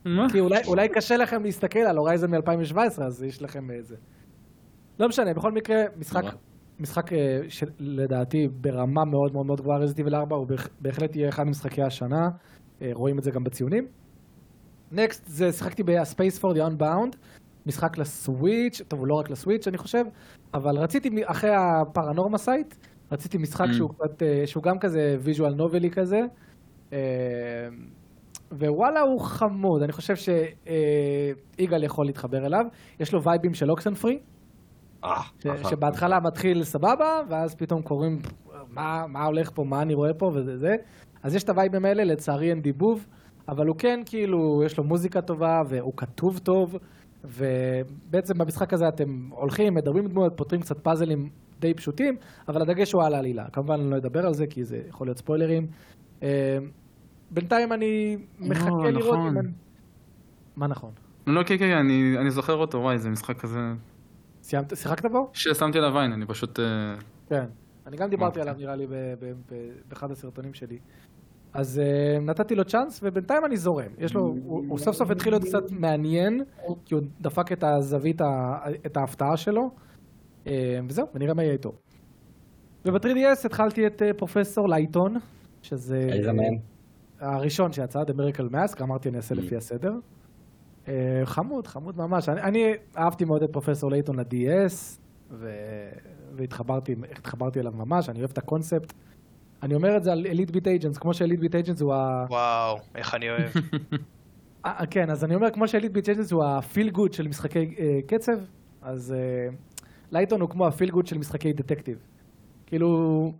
כי 0.31 0.39
אולי, 0.39 0.59
אולי 0.67 0.89
קשה 0.89 1.17
לכם 1.17 1.43
להסתכל 1.43 1.79
על 1.79 1.97
Horizon 1.97 2.35
מ-2017, 2.35 2.77
אז 3.01 3.23
יש 3.23 3.41
לכם 3.41 3.71
איזה. 3.71 3.95
לא 4.99 5.07
משנה, 5.07 5.33
בכל 5.33 5.51
מקרה, 5.51 5.83
משחק. 5.97 6.23
משחק 6.79 7.13
אה, 7.13 7.39
שלדעתי 7.49 8.47
ברמה 8.47 9.05
מאוד 9.05 9.33
מאוד 9.33 9.45
מאוד 9.45 9.61
גבוהה, 9.61 9.79
Resident 9.79 10.03
Evil 10.03 10.15
4, 10.15 10.35
הוא 10.35 10.47
בהח- 10.47 10.69
בהחלט 10.81 11.15
יהיה 11.15 11.29
אחד 11.29 11.43
ממשחקי 11.43 11.81
השנה, 11.83 12.29
אה, 12.81 12.89
רואים 12.93 13.19
את 13.19 13.23
זה 13.23 13.31
גם 13.31 13.43
בציונים. 13.43 13.87
next, 14.91 15.23
זה 15.27 15.51
שיחקתי 15.51 15.83
ב-Space 15.83 16.39
for 16.41 16.55
the 16.55 16.71
Unbound, 16.71 17.17
משחק 17.65 17.97
לסוויץ', 17.97 18.81
טוב, 18.87 18.99
הוא 18.99 19.07
לא 19.07 19.13
רק 19.15 19.29
לסוויץ' 19.29 19.67
אני 19.67 19.77
חושב, 19.77 20.03
אבל 20.53 20.77
רציתי, 20.77 21.09
אחרי 21.25 21.49
ה 21.55 22.37
Paranormasight, 22.37 22.75
רציתי 23.11 23.37
משחק 23.37 23.65
Mm. 23.69 23.73
שהוא 23.73 23.89
קצת, 23.89 24.23
אה, 24.23 24.43
שהוא 24.47 24.63
גם 24.63 24.79
כזה 24.79 25.17
visual 25.19 25.53
novelי 25.55 25.89
כזה. 25.91 26.19
ווואלה 28.51 28.99
הוא 29.01 29.19
חמוד, 29.21 29.81
אני 29.83 29.91
חושב 29.91 30.13
שיגאל 30.15 31.83
יכול 31.83 32.05
להתחבר 32.05 32.45
אליו. 32.45 32.65
יש 32.99 33.13
לו 33.13 33.23
vibeים 33.23 33.53
של 33.53 33.71
Oxenfree. 33.71 34.19
שבהתחלה 35.69 36.19
מתחיל 36.19 36.63
סבבה, 36.63 37.21
ואז 37.29 37.55
פתאום 37.55 37.81
קוראים 37.81 38.19
מה, 38.69 39.07
מה 39.07 39.25
הולך 39.25 39.51
פה, 39.53 39.63
מה 39.63 39.81
אני 39.81 39.93
רואה 39.93 40.13
פה 40.13 40.25
וזה 40.25 40.57
זה. 40.57 40.75
אז 41.23 41.35
יש 41.35 41.43
את 41.43 41.49
הווייבים 41.49 41.85
האלה, 41.85 42.03
לצערי 42.03 42.49
אין 42.49 42.61
דיבוב, 42.61 43.05
אבל 43.49 43.67
הוא 43.67 43.75
כן 43.77 43.99
כאילו, 44.05 44.63
יש 44.65 44.77
לו 44.77 44.83
מוזיקה 44.83 45.21
טובה, 45.21 45.61
והוא 45.69 45.93
כתוב 45.97 46.37
טוב, 46.37 46.75
ובעצם 47.23 48.33
במשחק 48.37 48.73
הזה 48.73 48.87
אתם 48.87 49.29
הולכים, 49.29 49.73
מדברים 49.73 50.03
עם 50.05 50.11
דמויות, 50.11 50.33
פותרים 50.37 50.61
קצת 50.61 50.79
פאזלים 50.79 51.29
די 51.59 51.73
פשוטים, 51.73 52.15
אבל 52.47 52.61
הדגש 52.61 52.93
הוא 52.93 53.03
על 53.03 53.13
העלילה. 53.13 53.43
כמובן 53.53 53.73
אני 53.73 53.91
לא 53.91 53.97
אדבר 53.97 54.25
על 54.25 54.33
זה, 54.33 54.45
כי 54.49 54.63
זה 54.63 54.77
יכול 54.89 55.07
להיות 55.07 55.17
ספוילרים. 55.17 55.67
אה, 56.23 56.57
בינתיים 57.31 57.73
אני 57.73 58.17
מחכה 58.39 58.69
לא, 58.69 58.89
לראות 58.89 59.17
נכון. 59.17 59.35
מה 60.55 60.67
נכון? 60.67 60.91
לא, 61.27 61.43
כן, 61.43 61.57
כן, 61.57 61.71
אני, 61.71 62.17
אני 62.21 62.29
זוכר 62.29 62.53
אותו, 62.53 62.77
וואי, 62.77 62.97
זה 62.97 63.09
משחק 63.09 63.37
כזה... 63.41 63.59
סיימת, 64.47 64.77
שיחקת 64.77 65.05
בו? 65.11 65.29
ששמתי 65.33 65.77
עליו 65.77 65.99
עין, 65.99 66.11
אני 66.11 66.25
פשוט... 66.25 66.59
אה, 66.59 66.65
כן. 67.29 67.45
אני 67.87 67.97
גם 67.97 68.09
דיברתי. 68.09 68.41
עליו 68.41 68.55
נראה 68.57 68.75
לי 68.75 68.87
באחד 69.89 70.11
הסרטונים 70.11 70.53
שלי. 70.53 70.79
אז 71.53 71.81
uh, 71.83 72.21
נתתי 72.21 72.55
לו 72.55 72.65
צ'אנס, 72.65 72.99
ובינתיים 73.03 73.45
אני 73.45 73.57
זורם. 73.57 73.91
יש 73.97 74.13
לו, 74.13 74.21
הוא, 74.21 74.65
הוא 74.67 74.77
סוף 74.77 74.95
סוף 74.95 75.11
התחיל 75.11 75.33
להיות 75.33 75.43
קצת 75.43 75.71
מעניין, 75.71 76.43
כי 76.85 76.93
הוא 76.93 77.01
דפק 77.21 77.51
את 77.51 77.63
הזווית, 77.63 78.21
ה- 78.21 78.59
את 78.85 78.97
ההפתעה 78.97 79.37
שלו, 79.37 79.71
uh, 80.45 80.49
וזהו, 80.89 81.07
ונראה 81.13 81.33
מה 81.33 81.43
יהיה 81.43 81.53
איתו. 81.53 81.71
וב-3DS 82.85 83.45
התחלתי 83.45 83.87
את 83.87 84.01
uh, 84.01 84.17
פרופסור 84.17 84.69
לייטון, 84.69 85.15
שזה... 85.61 86.07
איזה 86.11 86.33
מהם? 86.33 86.57
הראשון 87.19 87.71
שיצא, 87.71 88.03
The 88.03 88.13
Miracle 88.13 88.53
Mask, 88.53 88.83
אמרתי 88.83 89.09
אני 89.09 89.17
אעשה 89.17 89.35
לפי 89.35 89.55
הסדר. 89.55 89.93
Uh, 90.87 90.89
חמוד, 91.25 91.67
חמוד 91.67 91.97
ממש. 91.97 92.29
אני, 92.29 92.41
אני 92.41 92.73
אהבתי 92.97 93.25
מאוד 93.25 93.43
את 93.43 93.49
פרופסור 93.51 93.91
לייטון 93.91 94.19
ל-DS, 94.19 94.99
ו... 95.31 95.49
והתחברתי 96.35 96.95
התחברתי 97.11 97.59
אליו 97.59 97.71
ממש, 97.71 98.09
אני 98.09 98.19
אוהב 98.19 98.31
את 98.31 98.37
הקונספט. 98.37 98.93
אני 99.63 99.75
אומר 99.75 99.97
את 99.97 100.03
זה 100.03 100.11
על 100.11 100.25
Elite 100.29 100.51
Beat 100.51 100.67
Agents, 100.67 100.97
כמו 100.97 101.13
ש 101.13 101.21
Elite 101.21 101.39
Beat 101.39 101.55
Agents 101.55 101.81
הוא 101.81 101.93
ה... 101.93 102.25
וואו, 102.29 102.77
איך 102.95 103.15
אני 103.15 103.29
אוהב. 103.29 103.51
אה, 104.65 104.85
כן, 104.89 105.09
אז 105.09 105.23
אני 105.23 105.35
אומר, 105.35 105.49
כמו 105.51 105.67
ש 105.67 105.74
Elite 105.74 105.91
Beat 105.91 106.07
Agents 106.07 106.31
הוא 106.31 106.43
ה 106.43 106.53
feel 106.53 106.89
good 106.89 107.13
של 107.13 107.27
משחקי 107.27 107.75
אה, 107.79 107.99
קצב, 108.07 108.37
אז 108.81 109.13
אה, 109.17 109.55
לייטון 110.11 110.41
הוא 110.41 110.49
כמו 110.49 110.67
ה 110.67 110.72
feel 110.72 110.89
good 110.89 111.07
של 111.07 111.17
משחקי 111.17 111.53
דטקטיב. 111.53 111.97
כאילו, 112.65 113.31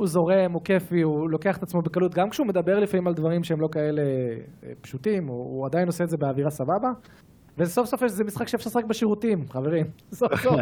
הוא 0.00 0.06
זורם, 0.06 0.52
הוא 0.52 0.62
כיפי, 0.64 1.02
הוא 1.02 1.30
לוקח 1.30 1.56
את 1.56 1.62
עצמו 1.62 1.80
בקלות, 1.82 2.14
גם 2.14 2.30
כשהוא 2.30 2.46
מדבר 2.46 2.78
לפעמים 2.78 3.06
על 3.06 3.14
דברים 3.14 3.42
שהם 3.42 3.60
לא 3.60 3.68
כאלה 3.72 4.02
אה, 4.02 4.74
פשוטים, 4.80 5.26
הוא, 5.28 5.36
הוא 5.36 5.66
עדיין 5.66 5.86
עושה 5.86 6.04
את 6.04 6.08
זה 6.08 6.16
באווירה 6.20 6.50
סבבה. 6.50 6.88
וסוף 7.58 7.86
סוף 7.86 8.06
זה 8.06 8.24
משחק 8.24 8.48
שאפשר 8.48 8.70
לשחק 8.70 8.84
בשירותים, 8.88 9.38
חברים. 9.48 9.86
סוף 10.20 10.34
סוף. 10.34 10.60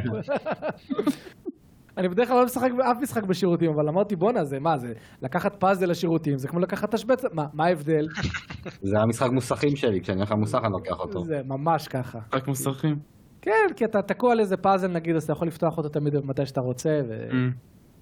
אני 1.98 2.08
בדרך 2.08 2.28
כלל 2.28 2.36
לא 2.36 2.44
משחק 2.44 2.70
באף 2.76 2.96
משחק 3.02 3.22
בשירותים, 3.24 3.70
אבל 3.70 3.88
אמרתי, 3.88 4.16
בואנה, 4.16 4.44
זה 4.44 4.58
מה 4.60 4.78
זה? 4.78 4.92
לקחת 5.22 5.60
פאזל 5.60 5.86
לשירותים, 5.86 6.38
זה 6.38 6.48
כמו 6.48 6.60
לקחת 6.60 6.94
תשבץ, 6.94 7.24
מה, 7.32 7.44
מה 7.54 7.64
ההבדל? 7.64 8.06
זה 8.90 8.98
המשחק 9.02 9.30
מוסכים 9.32 9.76
שלי, 9.76 10.00
כשאני 10.00 10.18
הולך 10.18 10.32
למוסך 10.32 10.58
אני 10.64 10.72
לוקח 10.72 11.00
אותו. 11.00 11.20
זה 11.20 11.40
ממש 11.44 11.88
ככה. 11.88 12.18
רק 12.34 12.48
מוסכים. 12.48 12.96
כן, 13.42 13.74
כי 13.76 13.84
אתה 13.84 14.02
תקוע 14.02 14.32
על 14.32 14.40
איזה 14.40 14.56
פאזל 14.56 14.88
נגיד, 14.88 15.16
אז 15.16 15.24
אתה 15.24 15.32
יכול 15.32 15.48
לפתוח 15.48 15.78
אותו 15.78 15.88
תמיד 15.88 16.14
מתי 16.24 16.46
שאתה 16.46 16.60
רוצה, 16.60 16.90
ו... 17.08 17.14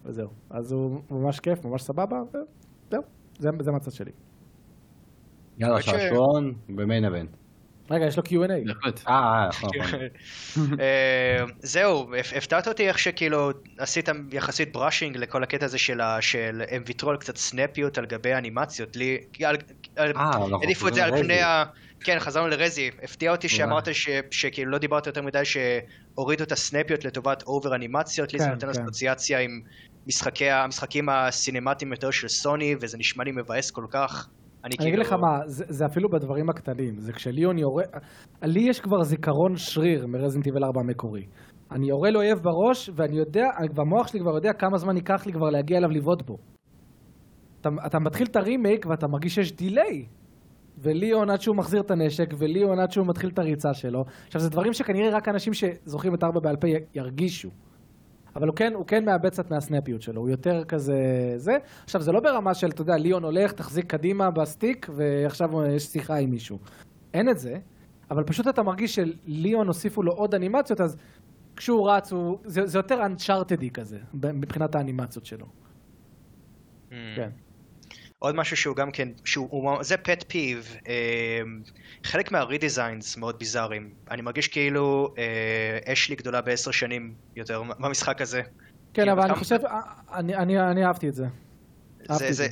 וזהו. 0.06 0.28
אז 0.50 0.72
הוא 0.72 1.00
ממש 1.10 1.40
כיף, 1.40 1.64
ממש 1.64 1.82
סבבה, 1.82 2.16
וזהו. 2.28 3.02
זה, 3.38 3.48
זה 3.60 3.70
מהצד 3.72 3.92
שלי. 3.92 4.10
יאללה, 5.58 5.82
שעשועון 5.82 6.54
ב 6.68 6.75
main 6.75 7.04
event. 7.04 7.30
רגע, 7.90 8.06
יש 8.06 8.16
לו 8.16 8.22
Q&A. 8.22 8.66
בהחלט. 8.66 9.00
אה, 9.08 9.14
אה, 9.14 9.48
נכון, 9.48 9.70
נכון. 9.80 9.98
אה, 10.80 11.44
זהו, 11.58 12.14
הפ- 12.14 12.32
הפתעת 12.36 12.68
אותי 12.68 12.88
איך 12.88 12.98
שכאילו 12.98 13.50
עשית 13.78 14.08
יחסית 14.32 14.72
brushing 14.72 15.16
לכל 15.16 15.42
הקטע 15.42 15.64
הזה 15.66 15.78
של 15.78 16.00
ה- 16.00 16.18
של 16.22 16.62
הם 16.70 16.82
ויתרו 16.86 17.10
על 17.10 17.16
קצת 17.16 17.36
סנאפיות 17.36 17.98
על 17.98 18.06
גבי 18.06 18.32
האנימציות. 18.32 18.96
לי, 18.96 19.18
אה, 19.42 19.50
אנחנו 19.98 20.58
העדיפו 20.60 20.88
את 20.88 20.94
זה 20.94 21.04
על 21.04 21.22
פני. 21.22 21.42
ה... 21.42 21.64
כן, 22.00 22.18
חזרנו 22.18 22.48
לרזי. 22.48 22.90
הפתיע 23.02 23.30
אותי. 23.32 23.48
שאמרת 23.48 23.94
ש- 23.94 24.08
שכאילו 24.30 24.70
לא 24.70 24.78
דיברת 24.78 25.06
יותר 25.06 25.22
מדי 25.22 25.42
שהורידו 25.44 26.44
את 26.44 26.52
הסנאפיות 26.52 27.04
לטובת 27.04 27.42
over 27.42 27.74
אנימציות. 27.74 28.32
לי 28.32 28.38
זה 28.38 28.46
נותן 28.48 28.72
כן. 28.72 28.82
אסוציאציה 28.82 29.38
עם 29.38 29.50
משחקי, 30.06 30.50
המשחקים 30.50 31.08
הסינמטיים 31.08 31.92
יותר 31.92 32.10
של 32.10 32.28
סוני, 32.28 32.74
וזה 32.80 32.98
נשמע 32.98 33.24
לי 33.24 33.32
מבאס 33.32 33.70
כל 33.70 33.86
כך. 33.90 34.28
אני 34.64 34.76
אני 34.80 34.88
אגיד 34.88 34.94
כאילו... 34.94 35.02
לך 35.02 35.12
מה, 35.12 35.38
זה, 35.46 35.64
זה 35.68 35.86
אפילו 35.86 36.08
בדברים 36.10 36.50
הקטנים. 36.50 36.98
זה 36.98 37.12
כשליאון 37.12 37.58
יורה... 37.58 37.84
לי 38.42 38.60
יש 38.60 38.80
כבר 38.80 39.02
זיכרון 39.02 39.56
שריר 39.56 40.06
מרזנט 40.06 40.46
איבל 40.46 40.64
4 40.64 40.80
המקורי. 40.80 41.26
אני 41.72 41.88
יורה 41.88 42.10
לאויב 42.10 42.38
בראש, 42.38 42.90
ואני 42.96 43.18
יודע, 43.18 43.44
והמוח 43.74 44.06
שלי 44.08 44.20
כבר 44.20 44.34
יודע 44.34 44.52
כמה 44.52 44.78
זמן 44.78 44.96
ייקח 44.96 45.26
לי 45.26 45.32
כבר 45.32 45.50
להגיע 45.50 45.78
אליו 45.78 45.90
לבעוט 45.90 46.22
בו. 46.22 46.36
אתה, 47.60 47.68
אתה 47.86 47.98
מתחיל 47.98 48.26
את 48.26 48.36
הרימייק 48.36 48.86
ואתה 48.86 49.06
מרגיש 49.06 49.34
שיש 49.34 49.52
דיליי. 49.52 50.06
וליאון 50.78 51.30
עד 51.30 51.40
שהוא 51.40 51.56
מחזיר 51.56 51.80
את 51.80 51.90
הנשק, 51.90 52.34
וליאון 52.38 52.78
עד 52.78 52.92
שהוא 52.92 53.06
מתחיל 53.06 53.30
את 53.30 53.38
הריצה 53.38 53.74
שלו. 53.74 54.04
עכשיו, 54.26 54.40
זה 54.40 54.50
דברים 54.50 54.72
שכנראה 54.72 55.16
רק 55.16 55.28
אנשים 55.28 55.54
שזוכרים 55.54 56.14
את 56.14 56.24
ארבע 56.24 56.40
בעל 56.40 56.56
פה 56.56 56.66
ירגישו. 56.94 57.50
אבל 58.36 58.48
הוא 58.48 58.56
כן, 58.56 58.72
הוא 58.74 58.86
כן 58.86 59.04
מאבד 59.04 59.30
קצת 59.30 59.50
מהסנאפיות 59.50 60.02
שלו, 60.02 60.20
הוא 60.20 60.30
יותר 60.30 60.64
כזה 60.64 60.94
זה. 61.36 61.56
עכשיו, 61.84 62.02
זה 62.02 62.12
לא 62.12 62.20
ברמה 62.20 62.54
של, 62.54 62.68
אתה 62.68 62.82
יודע, 62.82 62.96
ליאון 62.96 63.24
הולך, 63.24 63.52
תחזיק 63.52 63.86
קדימה 63.86 64.30
ב 64.30 64.38
stick, 64.38 64.86
ועכשיו 64.94 65.64
יש 65.66 65.82
שיחה 65.82 66.16
עם 66.16 66.30
מישהו. 66.30 66.58
אין 67.14 67.28
את 67.28 67.38
זה, 67.38 67.58
אבל 68.10 68.24
פשוט 68.24 68.48
אתה 68.48 68.62
מרגיש 68.62 68.94
שליאון 68.94 69.66
הוסיפו 69.66 70.02
לו 70.02 70.12
עוד 70.12 70.34
אנימציות, 70.34 70.80
אז 70.80 70.96
כשהוא 71.56 71.90
רץ, 71.90 72.12
הוא, 72.12 72.38
זה, 72.44 72.66
זה 72.66 72.78
יותר 72.78 73.06
אנצ'ארטדי 73.06 73.70
כזה, 73.70 73.98
מבחינת 74.14 74.74
האנימציות 74.74 75.26
שלו. 75.26 75.46
כן. 76.90 77.30
עוד 78.18 78.34
משהו 78.34 78.56
שהוא 78.56 78.76
גם 78.76 78.90
כן, 78.90 79.08
שהוא, 79.24 79.48
הוא, 79.50 79.82
זה 79.82 79.96
pet 79.96 80.24
peeve, 80.28 80.76
אה, 80.88 81.40
חלק 82.04 82.32
מה 82.32 82.47
redesigns 82.47 83.16
מאוד 83.16 83.38
ביזאריים. 83.38 83.90
אני 84.10 84.22
מרגיש 84.22 84.48
כאילו 84.48 85.14
אה, 85.18 85.92
אשלי 85.92 86.16
גדולה 86.16 86.40
בעשר 86.40 86.70
שנים 86.70 87.14
יותר 87.36 87.62
במשחק 87.78 88.20
הזה. 88.20 88.42
כן, 88.94 89.08
אבל 89.08 89.22
אני 89.22 89.34
חושב, 89.34 89.58
אני, 90.12 90.36
אני, 90.36 90.60
אני 90.60 90.84
אהבתי 90.84 91.08
את 91.08 91.14
זה. 91.14 91.26
זה, 92.10 92.32
זה, 92.32 92.46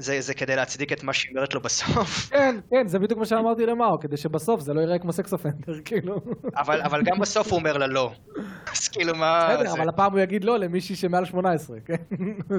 זה. 0.00 0.20
זה, 0.20 0.34
כדי 0.34 0.56
להצדיק 0.56 0.92
את 0.92 1.02
מה 1.04 1.12
שהיא 1.12 1.30
אומרת 1.36 1.54
לו 1.54 1.60
בסוף. 1.60 2.28
כן, 2.30 2.56
כן, 2.70 2.88
זה 2.88 2.98
בדיוק 2.98 3.18
מה 3.20 3.26
שאמרתי 3.26 3.66
למאו, 3.66 4.00
כדי 4.00 4.16
שבסוף 4.16 4.60
זה 4.60 4.74
לא 4.74 4.80
ייראה 4.80 4.98
כמו 4.98 5.12
סקס 5.12 5.32
אופנדר, 5.32 5.72
כאילו. 5.84 6.20
אבל, 6.56 6.80
אבל 6.82 7.02
גם 7.02 7.18
בסוף 7.18 7.50
הוא 7.50 7.58
אומר 7.58 7.76
לה 7.76 7.86
לא. 7.86 8.12
אז 8.72 8.88
כאילו 8.88 9.14
מה... 9.14 9.48
בסדר, 9.54 9.70
זה, 9.70 9.76
אבל 9.78 9.88
הפעם 9.88 10.12
הוא 10.12 10.20
יגיד 10.20 10.44
לא 10.44 10.58
למישהי 10.58 10.96
שמעל 10.96 11.24
18, 11.24 11.76
כן? 11.86 11.94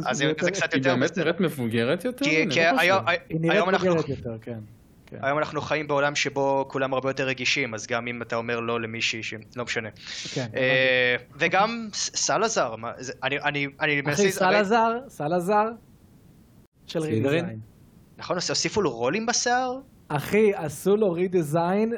אז 0.07 0.17
זה, 0.17 0.31
זה 0.41 0.51
קצת 0.51 0.73
היא 0.73 0.79
יותר 0.79 0.95
באמת 0.95 1.11
בסדר. 1.11 1.23
נראית 1.23 1.39
מבוגרת 1.39 2.05
יותר? 2.05 2.25
כי, 2.25 2.45
כי 2.49 2.59
לא. 2.59 2.79
היום, 2.79 3.07
היא 3.07 3.17
היום, 3.29 3.41
נראית 3.41 3.67
אנחנו, 3.67 3.87
בוגרת 3.95 4.09
יותר, 4.09 4.37
כן. 4.41 4.59
כן. 5.05 5.17
היום 5.21 5.37
אנחנו 5.37 5.61
חיים 5.61 5.87
בעולם 5.87 6.15
שבו 6.15 6.65
כולם 6.67 6.93
הרבה 6.93 7.09
יותר 7.09 7.23
רגישים, 7.27 7.73
אז 7.73 7.87
גם 7.87 8.07
אם 8.07 8.21
אתה 8.21 8.35
אומר 8.35 8.59
לא 8.59 8.81
למישהי, 8.81 9.23
ש... 9.23 9.33
לא 9.55 9.63
משנה. 9.63 9.89
כן. 10.33 10.45
אה, 10.55 11.15
וגם 11.39 11.87
ס- 11.93 12.11
סלאזר, 12.15 12.75
מה- 12.75 12.91
זה- 12.97 13.13
אני, 13.23 13.39
אני, 13.39 13.67
אני 13.81 14.01
מנסה... 14.01 14.23
אחי, 14.23 14.31
סלאזר, 14.31 14.97
סלאזר 15.07 15.65
של? 16.91 16.99
רידיזיין. 16.99 17.59
נכון, 18.17 18.37
אז 18.37 18.49
הוסיפו 18.49 18.81
לו 18.81 18.91
רולים 18.91 19.25
בשיער? 19.25 19.79
אחי, 20.07 20.53
עשו 20.55 20.95
לו 20.95 21.11
רידיזיין. 21.11 21.93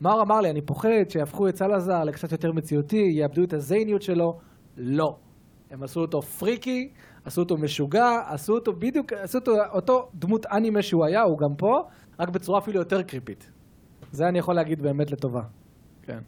מאור 0.00 0.22
אמר 0.22 0.40
לי, 0.40 0.50
אני 0.50 0.62
פוחד 0.62 1.08
שיהפכו 1.08 1.48
את 1.48 1.56
סלאזר 1.56 2.04
לקצת 2.04 2.32
יותר 2.32 2.52
מציאותי, 2.52 3.10
יאבדו 3.12 3.44
את 3.44 3.52
הזייניות 3.52 4.02
שלו. 4.02 4.38
לא. 4.76 5.16
הם 5.70 5.82
עשו 5.82 6.00
אותו 6.00 6.22
פריקי, 6.22 6.88
עשו 7.24 7.40
אותו 7.40 7.56
משוגע, 7.56 8.20
עשו 8.26 8.54
אותו 8.54 8.72
בדיוק, 8.72 9.12
עשו 9.12 9.38
אותו 9.38 9.52
אותו 9.72 10.08
דמות 10.14 10.46
אנימה 10.46 10.82
שהוא 10.82 11.04
היה, 11.04 11.22
הוא 11.22 11.38
גם 11.38 11.54
פה, 11.58 11.80
רק 12.20 12.28
בצורה 12.28 12.58
אפילו 12.58 12.78
יותר 12.78 13.02
קריפית. 13.02 13.50
זה 14.12 14.28
אני 14.28 14.38
יכול 14.38 14.54
להגיד 14.54 14.82
באמת 14.82 15.10
לטובה. 15.10 15.42
כן. 16.02 16.18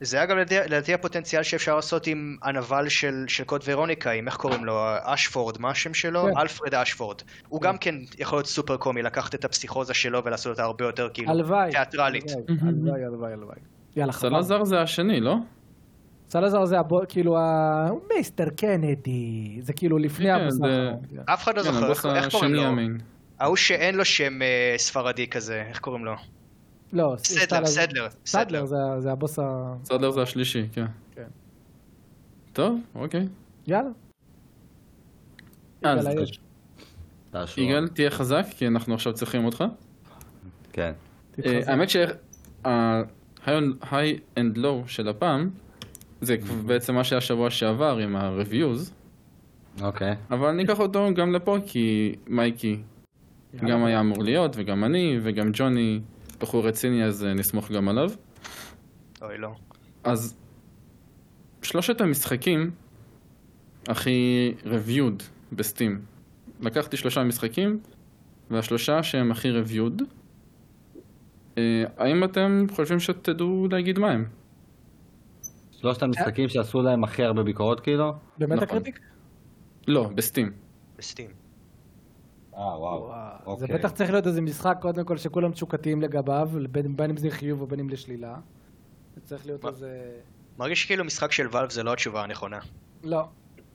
זה 0.00 0.16
היה 0.16 0.26
גם 0.26 0.38
לדעתי- 0.38 0.94
הפוטנציאל 0.94 1.42
שאפשר 1.42 1.76
לעשות 1.76 2.06
עם 2.06 2.36
הנבל 2.42 2.88
של, 2.88 3.24
של 3.28 3.44
קוד 3.44 3.62
ורוניקה, 3.66 4.10
עם 4.10 4.26
איך 4.28 4.36
קוראים 4.36 4.64
לו? 4.64 4.80
אשפורד, 5.02 5.60
מה 5.60 5.70
השם 5.70 5.94
שלו? 5.94 6.22
כן. 6.22 6.38
אלפרד 6.38 6.74
אשפורד. 6.74 7.16
הוא 7.48 7.60
גם 7.60 7.78
כן 7.78 7.94
יכול 8.18 8.36
להיות 8.38 8.46
סופר 8.46 8.76
קומי, 8.76 9.02
לקחת 9.02 9.34
את 9.34 9.44
הפסיכוזה 9.44 9.94
שלו 9.94 10.24
ולעשות 10.24 10.50
אותה 10.50 10.62
הרבה 10.62 10.84
יותר 10.84 11.08
כאילו 11.14 11.30
הלוואי. 11.30 11.70
תיאטרלית. 11.70 12.24
הלוואי, 12.30 12.68
הלוואי, 12.68 13.04
הלוואי, 13.04 13.32
הלוואי. 13.32 13.56
יאללה, 13.96 14.12
חבל. 14.12 14.30
סלאזר 14.30 14.64
זה 14.64 14.80
השני, 14.80 15.20
לא? 15.20 15.34
סלאזר 16.30 16.64
זה 16.64 16.78
הבו, 16.78 17.00
כאילו 17.08 17.38
ה... 17.38 17.86
הוא 17.90 18.00
מיסטר 18.16 18.48
קנדי. 18.56 19.58
זה 19.62 19.72
כאילו 19.72 19.98
לפני 19.98 20.26
כן, 20.26 20.34
הבוס 20.40 20.54
זה-. 20.54 20.90
כן. 21.14 21.32
אף 21.32 21.42
אחד 21.42 21.58
לא 21.58 21.62
כן, 21.62 21.72
זוכר, 21.72 22.16
איך 22.16 22.28
קוראים 22.30 22.54
לו? 22.54 22.64
ההוא 23.40 23.56
שאין 23.56 23.94
לו 23.94 24.04
שם 24.04 24.42
אה, 24.42 24.74
ספרדי 24.76 25.26
כזה, 25.26 25.62
איך 25.68 25.78
קוראים 25.78 26.04
לו? 26.04 26.14
לא, 26.92 27.14
סדלר, 27.18 27.66
סדלר, 27.66 27.66
סדלר. 27.66 28.08
סדלר 28.26 28.64
זה- 28.66 28.76
זה 29.00 29.12
הבוס 29.12 29.38
ה... 29.38 29.74
סלאזר 29.84 30.10
זה 30.10 30.22
השלישי, 30.22 30.66
כן. 30.72 30.86
כן. 31.14 31.26
טוב, 32.52 32.80
אוקיי. 32.94 33.28
יאללה. 33.66 33.90
אז. 35.82 36.08
יגאל, 37.56 37.88
תהיה 37.88 38.10
חזק, 38.10 38.44
כי 38.50 38.66
אנחנו 38.66 38.94
עכשיו 38.94 39.12
צריכים 39.12 39.44
אותך. 39.44 39.64
כן. 40.72 40.92
אה, 41.46 41.60
האמת 41.66 41.88
שה-high 41.90 42.64
and 44.38 44.56
low 44.56 44.86
של 44.86 45.08
הפעם, 45.08 45.50
זה 46.20 46.36
בעצם 46.66 46.94
מה 46.94 47.04
שהיה 47.04 47.20
שבוע 47.20 47.50
שעבר 47.50 47.96
עם 47.98 48.16
ה-reviews, 48.16 48.90
אוקיי. 49.82 50.14
אבל 50.30 50.48
אני 50.48 50.64
אקח 50.64 50.80
אותו 50.80 51.08
גם 51.14 51.32
לפה, 51.32 51.56
כי 51.66 52.14
מייקי. 52.26 52.78
גם 53.56 53.84
היה 53.84 54.00
אמור 54.00 54.22
להיות, 54.22 54.52
וגם 54.56 54.84
אני, 54.84 55.18
וגם 55.22 55.50
ג'וני 55.52 56.00
בחור 56.40 56.66
רציני, 56.68 57.04
אז 57.04 57.24
אה, 57.24 57.34
נסמוך 57.34 57.70
גם 57.70 57.88
עליו. 57.88 58.10
אוי 59.22 59.38
לא. 59.38 59.54
אז 60.04 60.36
שלושת 61.62 62.00
המשחקים 62.00 62.70
הכי 63.88 64.54
reviewed 64.64 65.22
בסטים. 65.52 66.00
לקחתי 66.60 66.96
שלושה 66.96 67.24
משחקים, 67.24 67.80
והשלושה 68.50 69.02
שהם 69.02 69.30
הכי 69.30 69.48
reviewed, 69.48 70.02
אה, 71.58 71.84
האם 71.96 72.24
אתם 72.24 72.66
חושבים 72.70 73.00
שתדעו 73.00 73.68
להגיד 73.70 73.98
מה 73.98 74.10
הם? 74.10 74.24
שלושת 75.70 76.02
המשחקים 76.02 76.48
שעשו 76.48 76.82
להם 76.82 77.04
הכי 77.04 77.24
הרבה 77.24 77.42
ביקורות 77.42 77.80
כאילו? 77.80 78.12
באמת 78.38 78.52
נכון. 78.52 78.68
ה 78.68 78.72
critic? 78.72 79.00
לא, 79.88 80.10
ב 80.14 80.19
Steam. 80.19 80.52
ב 80.98 81.05
Steam. 81.05 81.45
אה, 82.56 82.80
וואו. 82.80 83.08
זה 83.58 83.64
אוקיי. 83.64 83.78
בטח 83.78 83.90
צריך 83.90 84.10
להיות 84.10 84.26
איזה 84.26 84.40
משחק, 84.40 84.76
קודם 84.80 85.04
כל, 85.04 85.16
שכולם 85.16 85.52
תשוקתיים 85.52 86.02
לגביו, 86.02 86.48
בין 86.70 86.96
בין 86.96 87.10
אם 87.10 87.16
זה 87.16 87.30
חיוב 87.30 87.62
ובין 87.62 87.80
אם 87.80 87.88
לשלילה. 87.88 88.36
זה 89.14 89.20
צריך 89.20 89.46
להיות? 89.46 89.64
איזה... 89.64 90.20
מרגיש 90.58 90.84
כאילו 90.84 91.04
משחק 91.04 91.32
של 91.32 91.46
Valve 91.50 91.70
זה 91.70 91.82
לא 91.82 91.92
התשובה 91.92 92.22
הנכונה. 92.22 92.58
לא. 93.04 93.24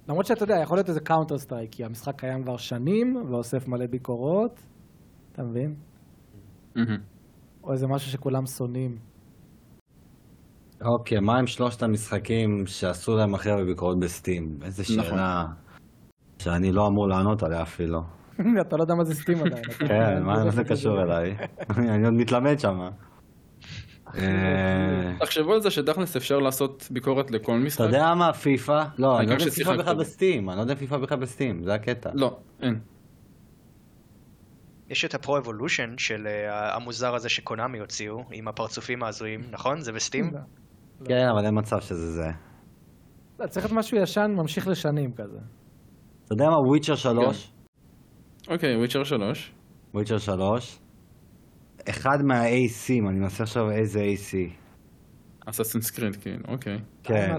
למרות 0.08 0.26
שאתה 0.26 0.44
יודע, 0.44 0.56
יכול 0.64 0.78
להיות 0.78 0.90
איזה 0.90 1.00
Counter 1.00 1.38
Strike, 1.38 1.72
כי 1.72 1.86
המשחק 1.86 2.20
קיים 2.20 2.44
כבר 2.44 2.58
שנים, 2.58 3.26
ואוסף 3.30 3.68
מלא 3.68 3.86
ביקורות. 3.86 4.60
אתה 5.32 5.44
מבין? 5.44 5.76
מהמם. 6.76 6.98
או 7.64 7.72
איזה 7.74 7.88
משהו 7.88 8.12
שכולם 8.12 8.46
שונאים. 8.46 8.98
אוקיי, 10.82 11.20
מה 11.20 11.38
עם 11.40 11.48
שלושת 11.48 11.84
המשחקים 11.84 12.64
שעשו 12.66 13.16
להם 13.16 13.36
הכי 13.36 13.50
הרבה 13.50 13.66
ביקורות 13.66 14.00
בסטים? 14.00 14.60
איזה 14.66 14.84
נכון. 14.98 15.04
שאלה 15.04 15.46
שאני 16.40 16.72
לא 16.72 16.88
אמור 16.88 17.08
לענות 17.08 17.44
עליה 17.44 17.62
אפילו. 17.62 18.02
אתה 18.68 18.78
לא 18.78 18.84
יודע 18.84 18.96
מה 18.96 19.04
זה 19.04 19.16
סטים 19.16 19.38
עדיין. 19.38 19.64
אתה- 19.64 19.88
כן, 19.88 20.24
מה 20.24 20.50
זה 20.52 20.64
קשור 20.64 21.02
אליי? 21.02 21.36
אני 21.70 22.06
עוד 22.06 22.14
מתלמד 22.14 22.60
שם. 22.60 22.80
תחשבו 25.20 25.54
על 25.54 25.62
זה 25.62 25.72
שתכלס 25.72 26.16
אפשר 26.16 26.38
לעשות 26.38 26.88
ביקורת 26.92 27.32
לכל 27.32 27.52
אתה 27.52 27.62
משחק. 27.66 27.86
יודע 27.86 28.14
מה, 28.14 28.34
פיפא? 28.34 28.84
לא, 28.98 29.20
אני 29.20 29.28
לא 29.28 29.32
יודע 29.34 29.46
אם 29.46 29.50
פיפא 29.50 29.78
בכלל. 29.78 29.96
בסטים, 30.00 30.50
אני 30.50 30.58
לא 30.58 30.62
יודע 30.62 30.74
אם 30.74 30.80
פיפא 30.80 30.98
בכלל 30.98 31.20
בסטים, 31.20 31.64
זה 31.64 31.74
הקטע. 31.74 32.10
לא, 32.14 32.38
אין. 32.62 32.80
יש 34.90 35.06
את 35.06 35.14
ה 35.16 35.21
Pro 35.21 35.38
Evolution 35.38 35.90
של 35.98 36.28
אה, 36.28 36.76
המוזר 36.76 37.16
הזה 37.16 37.30
ש 37.30 37.42
Konami 37.42 37.80
הוציאו, 37.80 38.18
עם 38.32 38.48
הפרצופים 38.48 39.04
ההזויים, 39.04 39.42
נכון? 39.52 39.82
זה 39.82 39.92
ב 39.92 39.98
Steam? 39.98 40.32
כן, 41.06 41.28
אבל 41.34 41.46
אין 41.46 41.58
מצב 41.60 41.80
שזה 41.80 42.12
זה. 42.12 42.28
לא, 43.40 43.48
צריך 43.48 43.66
להיות 43.66 43.78
משהו 43.80 43.98
ישן, 43.98 44.32
ממשיך 44.36 44.68
לשנים 44.68 45.12
כזה. 45.14 45.38
אתה 46.26 46.34
יודע 46.34 46.50
מה, 46.50 46.58
Witcher 46.68 46.96
3? 46.96 47.52
אוקיי, 48.52 48.78
Witcher 48.78 49.04
3. 49.04 49.52
Witcher 49.94 50.18
3? 50.18 50.80
אחד 51.90 52.22
מה-ACים, 52.24 53.10
אני 53.10 53.20
מנסה 53.20 53.44
עכשיו 53.44 53.72
איזה 53.72 54.00
AC. 54.00 54.34
Assassin's 55.46 55.92
Creed, 55.92 56.16
כאילו, 56.16 56.44
אוקיי. 56.48 56.80
כן. 57.04 57.36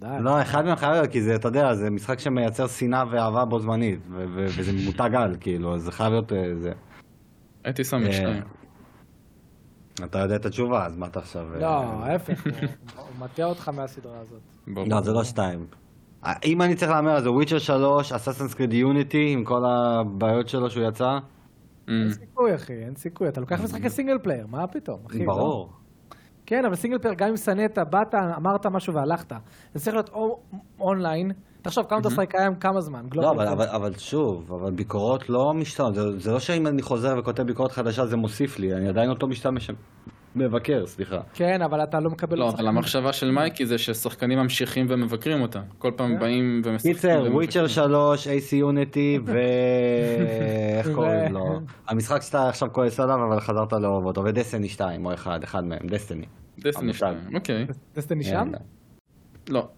די. 0.00 0.06
לא, 0.20 0.42
אחד 0.42 0.64
מהם 0.64 0.76
חייב 0.76 0.92
להיות, 0.92 1.10
כי 1.10 1.22
זה, 1.22 1.34
אתה 1.34 1.48
יודע, 1.48 1.74
זה 1.74 1.90
משחק 1.90 2.18
שמייצר 2.18 2.66
שנאה 2.66 3.04
ואהבה 3.12 3.44
בו 3.44 3.58
זמנית, 3.60 4.00
וזה 4.34 4.72
מותג 4.84 5.10
על, 5.14 5.36
כאילו, 5.40 5.74
אז 5.74 5.82
זה 5.82 5.92
חייב 5.92 6.12
להיות 6.12 6.32
אה, 6.32 6.54
זה. 6.54 6.72
הייתי 7.64 7.84
שם 7.84 7.96
את 8.02 8.06
אה, 8.06 8.12
שתיים. 8.12 8.42
אתה 10.04 10.18
יודע 10.18 10.36
את 10.36 10.46
התשובה, 10.46 10.86
אז 10.86 10.96
מה 10.96 11.06
אתה 11.06 11.18
עכשיו... 11.18 11.54
אה, 11.54 11.58
לא, 11.60 11.66
ההפך, 12.04 12.46
הוא- 12.46 13.04
מטעה 13.24 13.46
אותך 13.46 13.68
מהסדרה 13.68 14.20
הזאת. 14.20 14.40
לא, 14.66 15.00
זה 15.00 15.12
לא 15.12 15.24
שתיים. 15.24 15.66
אם 16.44 16.62
אני 16.62 16.74
צריך 16.74 16.90
להמר, 16.90 17.16
אז 17.16 17.22
זה 17.22 17.30
Witcher 17.30 17.58
3, 17.58 18.12
Assassin's 18.12 18.54
Creed 18.54 18.72
Unity, 18.72 19.32
עם 19.32 19.44
כל 19.44 19.62
הבעיות 19.66 20.48
שלו 20.48 20.70
שהוא 20.70 20.84
יצא. 20.88 21.18
Mm. 21.86 21.90
אין 21.90 22.10
סיכוי, 22.10 22.54
אחי, 22.54 22.72
אין 22.72 22.96
סיכוי. 22.96 23.28
אתה 23.28 23.40
לוקח 23.40 23.60
משחקי 23.60 23.90
single 23.90 24.18
player, 24.18 24.46
מה 24.46 24.66
פתאום, 24.66 24.98
אחי? 25.06 25.18
לא? 25.18 25.34
ברור. 25.34 25.70
כן, 26.46 26.64
אבל 26.64 26.74
single 26.74 26.98
player, 26.98 27.14
גם 27.14 27.28
אם 27.28 27.36
שנאת, 27.36 27.78
באת, 27.90 28.14
אמרת 28.36 28.66
משהו 28.66 28.94
והלכת. 28.94 29.32
זה 29.74 29.80
צריך 29.80 29.94
להיות 29.94 30.08
או 30.08 30.40
אונליין. 30.80 31.32
תחשוב, 31.62 31.84
Counter 31.84 32.10
Strike 32.10 32.30
קיים 32.30 32.54
כמה 32.54 32.80
זמן. 32.80 33.06
לא, 33.14 33.30
אבל 33.76 33.92
שוב, 33.98 34.52
אבל 34.52 34.70
ביקורות 34.70 35.28
לא 35.28 35.54
משתנות, 35.54 35.94
זה, 35.94 36.18
זה 36.18 36.32
לא 36.32 36.38
שאם 36.38 36.66
אני 36.66 36.82
חוזר 36.82 37.14
וכותב 37.18 37.42
ביקורת 37.42 37.72
חדשה 37.72 38.06
זה 38.06 38.16
מוסיף 38.16 38.58
לי, 38.58 38.74
אני 38.74 38.88
עדיין 38.88 39.10
אותו 39.10 39.26
משתמש. 39.26 39.70
מבקר, 40.34 40.86
סליחה. 40.86 41.20
כן, 41.34 41.62
אבל 41.62 41.82
אתה 41.82 42.00
לא 42.00 42.10
מקבל... 42.10 42.38
לא, 42.38 42.48
אבל. 42.48 42.66
המחשבה 42.68 43.12
של 43.12 43.30
מייקי 43.30 43.66
זה 43.66 43.78
ששחקנים 43.78 44.38
ממשיכים 44.38 44.86
ומבקרים 44.88 45.40
אותה. 45.42 45.62
כל 45.78 45.90
פעם 45.96 46.18
באים 46.18 46.62
ומשחקים. 46.64 46.94
קיצר. 46.94 47.24
Witcher 47.32 47.66
3, 47.66 48.26
AC 48.26 48.30
Unity 48.56 49.18
ו... 49.26 49.38
איך 50.78 50.88
קוראים 50.94 51.32
לו? 51.32 51.60
המשחק 51.88 52.22
שאתה 52.22 52.48
עכשיו 52.48 52.68
כועס 52.72 53.00
עליו, 53.00 53.24
אבל 53.28 53.40
חזרת 53.40 53.72
לאהוב 53.72 54.04
אותו, 54.06 54.24
ו 54.24 54.29
Destiny 54.29 54.68
2 54.68 55.06
או 55.06 55.14
1, 55.14 55.44
אחד 55.44 55.64
מהם, 55.64 55.86
Destiny. 55.86 56.26
Destiny 56.58 56.84
המושג. 56.90 57.14
2, 57.22 57.34
אוקיי. 57.36 57.66
Destiny 57.96 58.24
שם? 58.24 58.50
לא. 59.48 59.68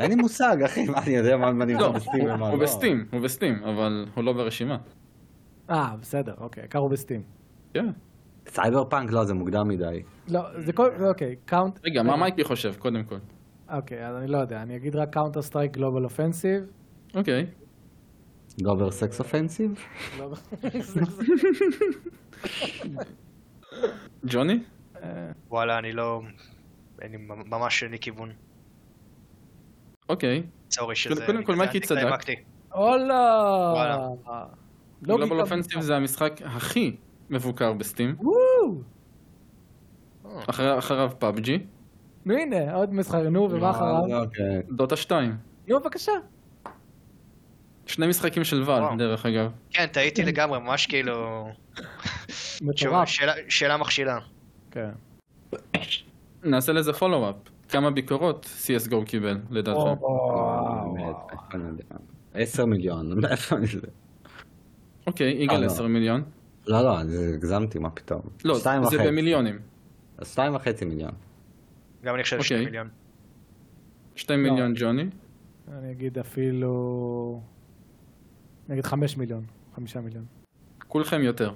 אין 0.00 0.10
לי 0.10 0.14
מושג, 0.16 0.62
אחי, 0.64 0.84
מה 0.88 0.98
אני 0.98 1.16
יודע 1.16 1.36
מה 1.36 1.52
נמצא 1.52 1.80
לא, 1.80 1.92
ב 1.92 1.97
Steam 1.97 2.20
הוא- 2.20 2.32
ומה 2.34 2.48
הוא 2.48 2.58
לא. 2.58 2.62
ב 2.64 2.70
Steam, 2.70 3.06
הוא 3.12 3.20
ב 3.20 3.26
Steam, 3.26 3.64
אבל 3.64 4.06
הוא 4.14 4.24
לא 4.24 4.32
ברשימה. 4.32 4.76
אה, 5.70 5.94
בסדר, 6.00 6.34
אוקיי, 6.40 6.68
קראו 6.68 6.88
ב 6.88 6.93
Steam. 6.93 7.22
כן. 7.74 7.86
Cyber 8.48 8.84
punk? 8.84 9.10
לא, 9.12 9.24
זה 9.24 9.34
מוקדם 9.34 9.68
מדי. 9.68 10.02
לא, 10.28 10.60
זה 10.60 10.72
כל... 10.72 10.90
אוקיי, 11.08 11.36
Count... 11.44 11.78
רגע, 11.84 12.02
מה 12.02 12.16
מייקי 12.16 12.44
חושב, 12.44 12.74
קודם 12.78 13.04
כל? 13.04 13.16
אוקיי, 13.72 14.08
אז 14.08 14.16
אני 14.16 14.26
לא 14.26 14.38
יודע, 14.38 14.62
אני 14.62 14.76
אגיד 14.76 14.96
רק 14.96 15.12
Counter 15.12 15.42
Strike 15.42 15.72
Global 15.72 16.04
Offensive. 16.04 16.62
אוקיי. 17.14 17.46
Global 18.62 18.90
sex 18.90 19.20
offensive? 19.20 19.86
ג'וני? 24.26 24.58
וואלה, 25.48 25.78
אני 25.78 25.92
לא... 25.92 26.20
אין 27.02 27.12
לי 27.12 27.18
ממש 27.28 27.82
אין 27.82 27.92
לי 27.92 27.98
כיוון. 27.98 28.32
אוקיי. 30.08 30.42
sorry 30.70 30.96
שזה... 30.96 31.26
קודם 31.26 31.44
כל, 31.44 31.54
מייקי 31.56 31.80
צדק. 31.80 32.02
הולה! 32.72 33.72
וואלה. 33.74 34.08
Global 35.02 35.40
Offensive 35.40 35.80
זה 35.80 35.96
המשחק 35.96 36.40
הכי 36.44 36.96
מבוקר 37.30 37.72
ב 37.72 37.78
Steam. 37.78 38.16
אחריו 40.78 41.10
PUBG, 41.18 41.58
נו 42.24 42.34
הנה, 42.34 42.74
עוד 42.74 42.94
משחק, 42.94 43.20
נו, 43.30 43.48
ומה 43.50 43.70
אחריו? 43.70 44.22
אוקיי. 44.22 44.62
דוטה 44.70 44.96
2. 44.96 45.36
נו, 45.68 45.80
בבקשה. 45.80 46.12
שני 47.86 48.06
משחקים 48.06 48.44
של 48.44 48.62
Valve. 48.62 48.82
דרך 48.98 49.26
אגב. 49.26 49.50
כן, 49.70 49.86
טעיתי 49.86 50.22
לגמרי, 50.24 50.58
ממש 50.60 50.86
כאילו... 50.86 51.48
מטורף. 52.62 53.08
שאלה- 53.08 53.32
שאלה 53.48 53.76
מכשילה. 53.76 54.18
כן. 54.70 54.90
נעשה 56.44 56.72
לזה 56.72 56.92
פולו-אפ. 56.92 57.34
כמה 57.68 57.90
ביקורות 57.90 58.46
CSGO 58.66 59.04
קיבל? 59.06 59.38
באמת, 59.50 59.64
אני 61.54 61.64
יודע? 61.68 61.84
10 62.34 62.64
מיליון, 62.66 63.20
מאיפה 63.20 63.56
אני 63.56 63.66
יודע? 63.74 63.88
אוקיי, 65.06 65.26
אה, 65.38 65.42
יגאל 65.42 65.60
לא. 65.60 65.66
10 65.66 65.86
מיליון. 65.86 66.22
לא, 66.70 66.82
לא, 66.82 67.00
אני 67.00 67.34
הגזמתי, 67.34 67.78
מה 67.78 67.90
פתאום. 67.90 68.20
לא, 68.44 68.58
זה 68.58 68.80
וחצי. 68.82 68.98
במיליונים. 68.98 69.58
אז 70.18 70.28
שתיים 70.32 70.54
וחצי 70.54 70.84
מיליון. 70.84 71.12
גם 72.04 72.14
אני 72.14 72.22
חושב 72.22 72.42
שני 72.42 72.56
אוקיי. 72.56 72.64
מיליון. 72.64 72.88
2 74.16 74.44
לא. 74.44 74.50
מיליון 74.50 74.72
ג'וני. 74.76 75.04
אני 75.68 75.92
אגיד 75.92 76.18
אפילו... 76.18 77.42
נגיד 78.68 78.86
חמש 78.86 79.16
מיליון, 79.16 79.44
חמישה 79.74 80.00
מיליון. 80.00 80.24
כולכם 80.88 81.22
יותר. 81.22 81.54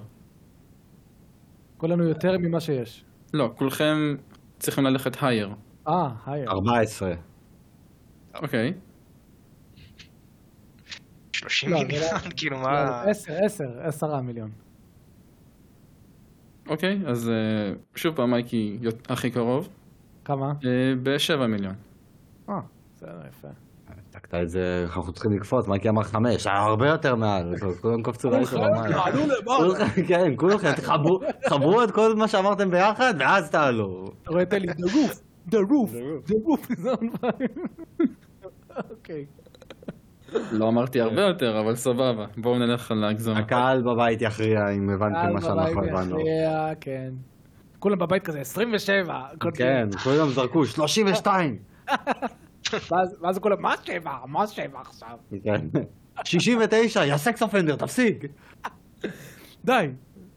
כולנו 1.77 2.03
יותר 2.03 2.37
ממה 2.37 2.59
שיש. 2.59 3.05
לא, 3.33 3.53
כולכם 3.57 4.15
צריכים 4.59 4.83
ללכת 4.83 5.17
הייר. 5.21 5.49
אה, 5.87 6.09
היי. 6.25 6.47
14. 6.47 7.13
אוקיי. 8.35 8.73
30 11.31 11.69
לא, 11.69 11.83
מיליון, 11.83 12.19
כאילו 12.37 12.57
לא, 12.57 12.63
מה... 12.63 13.01
עשר, 13.01 13.33
עשר, 13.45 13.79
עשרה 13.79 14.21
מיליון. 14.21 14.64
אוקיי, 16.69 16.99
אז 17.07 17.29
אה, 17.29 17.33
שוב 17.95 18.15
פעם 18.15 18.31
מייקי 18.31 18.77
הכי 19.09 19.31
קרוב. 19.31 19.69
כמה? 20.25 20.53
ב-7 21.03 21.47
מיליון. 21.47 21.73
אה, 22.49 22.55
בסדר, 22.95 23.21
יפה. 23.29 23.47
העתקת 23.87 24.35
את 24.35 24.49
זה, 24.49 24.85
אנחנו 24.95 25.13
צריכים 25.13 25.31
לקפוץ, 25.31 25.67
מייקי 25.67 25.89
אמר 25.89 26.03
חמש, 26.03 26.47
היה 26.47 26.57
הרבה 26.59 26.87
יותר 26.87 27.15
מעל, 27.15 27.53
כולם 27.81 28.03
קפצו 28.03 28.29
לעשר 28.29 28.57
כן, 30.07 30.33
כולכם, 30.35 30.71
תחברו- 30.71 31.19
חברו 31.49 31.83
את 31.83 31.91
כל 31.91 32.15
מה 32.15 32.27
שאמרתם 32.27 32.71
ביחד, 32.71 33.13
ואז 33.19 33.51
תעלו. 33.51 34.05
אתה 34.21 34.29
רואה 34.31 34.41
את 34.43 34.53
אלי, 34.53 34.67
the 34.67 34.85
roof, 34.85 35.13
the 35.49 35.57
roof, 35.57 35.91
the 36.27 36.33
roof 36.33 36.71
is 36.71 36.85
on 36.99 37.19
fire. 37.21 38.05
אוקיי. 38.91 39.25
לא 40.51 40.67
אמרתי 40.67 41.01
הרבה 41.01 41.21
יותר, 41.21 41.59
אבל 41.59 41.75
סבבה. 41.75 42.25
בואו 42.37 42.59
נלך 42.59 42.91
על 42.91 43.03
ההגזמה. 43.03 43.39
הקהל 43.39 43.81
בבית 43.81 44.21
יכריע 44.21 44.69
אם 44.69 44.89
הבנתם 44.89 45.33
מה 45.33 45.41
שאנחנו 45.41 45.81
בבית 45.81 45.89
הבנו. 45.93 46.19
יכריע, 46.19 46.69
כן. 46.81 47.13
כולם 47.79 47.99
בבית 47.99 48.23
כזה, 48.23 48.39
27. 48.39 49.21
כל 49.41 49.51
כן, 49.53 49.87
כולם 50.03 50.29
זרקו 50.29 50.65
32. 50.65 51.57
ואז- 53.21 53.39
כולם, 53.39 53.61
מה 53.61 53.73
שבע? 53.83 54.11
מה 54.27 54.47
שבע 54.47 54.79
עכשיו? 54.81 55.17
כן. 55.43 55.61
69, 56.23 57.05
יא 57.05 57.17
סקס 57.17 57.41
אופנדר, 57.43 57.75
תפסיק. 57.75 58.23
די, 59.65 59.87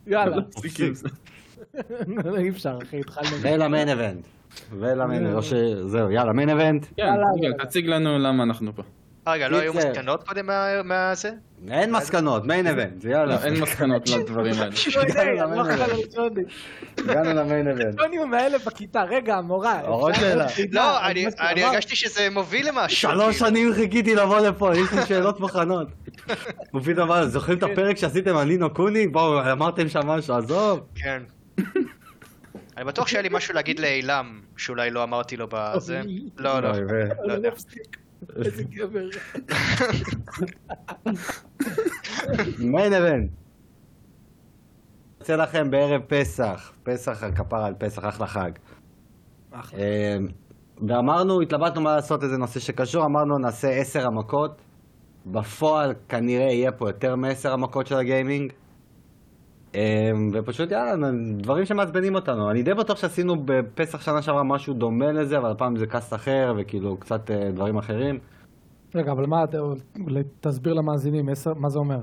יאללה. 0.07 0.37
עם 0.87 0.95
זה. 0.95 1.09
אי 2.39 2.49
אפשר, 2.49 2.79
אחי, 2.83 3.01
התחלנו. 3.01 3.37
ולמיין 3.43 3.89
אבנט. 3.89 4.27
ולמיין 4.79 5.43
שזהו, 5.43 6.11
יאללה, 6.11 6.33
מיין 6.33 6.49
אבנט. 6.49 6.87
כן, 6.97 7.03
יאללה. 7.43 7.65
תציג 7.65 7.87
לנו 7.87 8.19
למה 8.19 8.43
אנחנו 8.43 8.73
פה. 8.77 8.83
רגע, 9.33 9.49
לא 9.49 9.57
היו. 9.61 9.75
מסקנות 9.75 10.23
קודם 10.29 10.47
מה- 10.47 10.83
מהזה? 10.83 11.31
אין 11.71 11.93
מסקנות, 11.93 12.45
מיין 12.47 12.67
אבנט, 12.67 13.05
לא, 13.05 13.11
יאללה. 13.11 13.45
אין 13.45 13.61
מסקנות 13.61 14.09
לדברים 14.09 14.55
האלה. 14.59 14.71
לא. 16.17 16.29
הגענו 16.99 17.33
למיין 17.33 17.69
אבנט. 17.69 17.95
ג'וני 17.95 18.17
הוא 18.17 18.27
מהאלה 18.27 18.59
בכיתה, 18.59 19.03
רגע, 19.03 19.35
המורה. 19.37 19.81
עוד 19.81 20.15
שאלה. 20.15 20.47
לא, 20.71 21.07
אני? 21.07 21.27
הרגשתי 21.39 21.97
שזה 21.97 22.29
מוביל 22.31 22.69
למשהו. 22.69 23.11
שלוש 23.11 23.37
כאילו. 23.37 23.51
שנים 23.51 23.75
חיכיתי 23.75 24.15
לבוא 24.15 24.41
לפה, 24.41 24.73
יש 24.77 24.93
לי 24.93 25.07
שאלות 25.07 25.41
מוכנות. 25.41 25.89
הוא 26.71 26.83
פתאום 26.83 27.11
אמר, 27.11 27.27
זוכרים 27.27 27.59
את 27.59 27.63
הפרק 27.63 27.97
שעשיתם 27.97 28.37
על 28.37 28.49
נינו 28.49 28.75
קוני? 28.75 29.07
בואו, 29.07 29.53
אמרתם 29.53 29.89
שם 29.89 30.07
משהו, 30.07 30.35
עזוב. 30.35 30.81
כן. 30.95 31.23
אני 32.77 32.85
בטוח 32.85 33.07
שהיה 33.09 33.23
לי 33.23 33.29
משהו 33.33 33.55
להגיד 33.55 33.81
לאילם, 33.81 34.41
שאולי 34.57 34.91
לא 34.91 35.03
אמרתי 35.03 35.37
לו 35.37 35.47
בזה. 35.51 36.01
לא, 36.37 36.61
לא. 36.61 36.73
לא 37.25 37.33
יודע. 37.33 37.51
איזה 38.45 38.63
גבר. 38.65 39.09
מיין 42.59 42.93
אבנט. 42.93 43.31
יוצא 45.19 45.37
לכם 45.37 45.71
בערב 45.71 46.03
פסח, 46.09 46.73
פסח 46.83 47.23
הכפר 47.23 47.65
על 47.65 47.75
פסח, 47.79 48.05
אחלה 48.09 48.27
חג. 48.27 48.51
אחלה. 49.51 49.81
אה, 49.81 50.17
ואמרנו, 50.89 51.41
התלבטנו 51.41 51.83
מה 51.83 51.95
לעשות 51.95 52.23
איזה 52.23 52.37
נושא 52.37 52.61
שקשור, 52.61 53.05
אמרנו 53.05 53.39
נעשה 53.39 53.69
עשר 53.69 54.07
המכות. 54.07 54.63
בפועל 55.27 55.95
כנראה 56.09 56.53
יהיה 56.53 56.73
פה 56.73 56.89
יותר 56.89 57.17
מעשר 57.17 57.53
המכות 57.53 57.87
של 57.87 57.97
הגיימינג. 57.97 58.53
אה, 59.75 60.11
ופשוט 60.33 60.71
יאללה, 60.71 61.11
דברים 61.37 61.65
שמעצבנים 61.65 62.15
אותנו. 62.15 62.51
אני 62.51 62.63
די 62.63 62.75
בטוח 62.75 62.99
שעשינו 62.99 63.35
בפסח 63.45 64.01
שנה 64.01 64.23
שעברה 64.23 64.43
משהו 64.45 64.75
דומה 64.75 65.13
לזה, 65.13 65.39
אבל 65.39 65.51
הפעם 65.51 65.77
זה 65.77 65.87
קאסט 65.87 66.15
אחר 66.15 66.53
וכאילו 66.59 66.97
קצת 66.97 67.31
אה, 67.31 67.51
דברים 67.53 67.77
אחרים. 67.79 68.19
רגע, 68.95 69.13
אבל 69.13 69.27
מה, 69.27 69.45
תסביר 70.41 70.75
למאזינים, 70.75 71.27
מה 71.57 71.69
זה 71.69 71.79
אומר? 71.79 72.01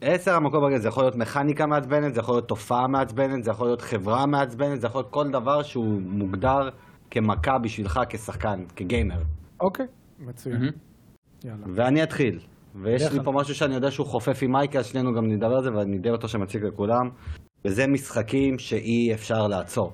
עשר 0.00 0.34
המקום 0.34 0.60
ברגע 0.60 0.78
זה 0.78 0.88
יכול 0.88 1.02
להיות 1.04 1.16
מכניקה 1.16 1.66
מעצבנת, 1.66 2.14
זה 2.14 2.20
יכול 2.20 2.34
להיות 2.34 2.48
תופעה 2.48 2.86
מעצבנת, 2.88 3.44
זה 3.44 3.50
יכול 3.50 3.66
להיות 3.66 3.82
חברה 3.82 4.26
מעצבנת, 4.26 4.80
זה 4.80 4.86
יכול 4.86 5.00
להיות 5.00 5.12
כל 5.12 5.30
דבר 5.30 5.62
שהוא 5.62 6.00
מוגדר 6.02 6.68
כמכה 7.10 7.58
בשבילך 7.58 8.00
כשחקן, 8.08 8.64
כגיימר. 8.76 9.22
אוקיי, 9.60 9.86
מצוין. 10.18 10.62
יאללה. 11.44 11.66
ואני 11.74 12.02
אתחיל. 12.02 12.38
ויש 12.82 13.12
לי. 13.12 13.18
פה 13.24 13.32
משהו 13.32 13.54
שאני 13.54 13.74
יודע 13.74 13.90
שהוא 13.90 14.06
חופף 14.06 14.38
עם 14.42 14.52
מייקי, 14.52 14.82
שנינו 14.82 15.14
גם 15.14 15.26
נדבר 15.26 15.56
על 15.56 15.62
זה 15.62 15.70
ואני 15.74 15.98
די 15.98 16.12
בטוח 16.12 16.30
שמציק 16.30 16.64
לכולם. 16.64 17.10
וזה 17.64 17.86
משחקים 17.86 18.58
שאי 18.58 19.14
אפשר 19.14 19.46
לעצור. 19.46 19.92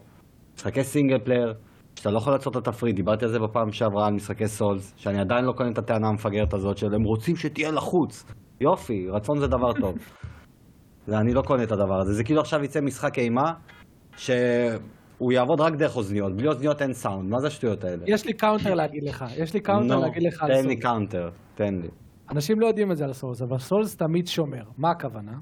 משחקי 0.55 0.85
single 0.85 1.19
player, 1.19 1.55
שאתה 1.97 2.11
לא 2.11 2.19
יכול 2.19 2.33
לעצור 2.33 2.53
את 2.53 2.57
התפריט, 2.57 2.97
דיברתי 2.97 3.25
על 3.25 3.31
זה 3.31 3.39
בפעם 3.39 3.73
שעברה 3.73 4.07
על 4.07 4.13
משחקי 4.13 4.49
Souls, 4.49 4.95
שאני 4.97 5.21
עדיין 5.21 5.45
לא 5.45 5.53
קונה 5.53 5.71
את 5.71 5.79
הטענה 5.79 6.09
המפגרת 6.09 6.55
הזאת 6.55 6.79
של 6.79 6.95
הם 6.95 7.03
רוצים 7.03 7.37
שתהיה 7.37 7.71
לחוץ. 7.71 8.25
יופי, 8.61 9.09
רצון 9.11 9.39
זה 9.39 9.47
דבר 9.47 9.73
טוב. 9.73 9.95
ואני 11.09 11.35
לא 11.35 11.43
קונה 11.43 11.63
את 11.63 11.73
הדבר 11.73 12.01
הזה. 12.01 12.13
זה 12.13 12.25
כאילו 12.25 12.41
עכשיו 12.41 12.65
יצא 12.65 12.81
משחק 12.81 13.19
אימה, 13.19 13.53
שהוא 14.17 15.33
יעבוד 15.33 15.61
רק 15.61 15.75
דרך 15.75 15.97
אוזניות, 15.97 16.37
בלי 16.37 16.49
אוזניות 16.49 16.83
אין 16.83 16.93
סאונד, 16.93 17.31
מה 17.31 17.41
זה 17.41 17.47
השטויות 17.47 17.85
האלה? 17.85 18.05
יש 18.07 18.27
לי 18.27 18.33
counter 18.33 18.75
להגיד 18.75 19.03
לך, 19.05 19.25
יש 19.37 19.55
לי 19.55 19.61
counter 19.61 19.95
נו, 19.95 20.01
להגיד 20.01 20.23
לך 20.23 20.43
על 20.43 20.63
תן 20.63 20.69
לי. 20.69 20.77
counter, 20.77 21.31
תן 21.55 21.75
לי. 21.75 21.89
אנשים 22.31 22.61
לא 22.61 22.67
יודעים 22.67 22.93
את 22.93 22.97
זה 22.97 23.05
על 23.05 23.13
Souls, 23.13 23.43
אבל 23.43 23.59
Souls 23.59 23.97
תמיד 23.97 24.27
שומר. 24.27 24.63
מה 24.79 24.91
הכוונה? 24.91 25.33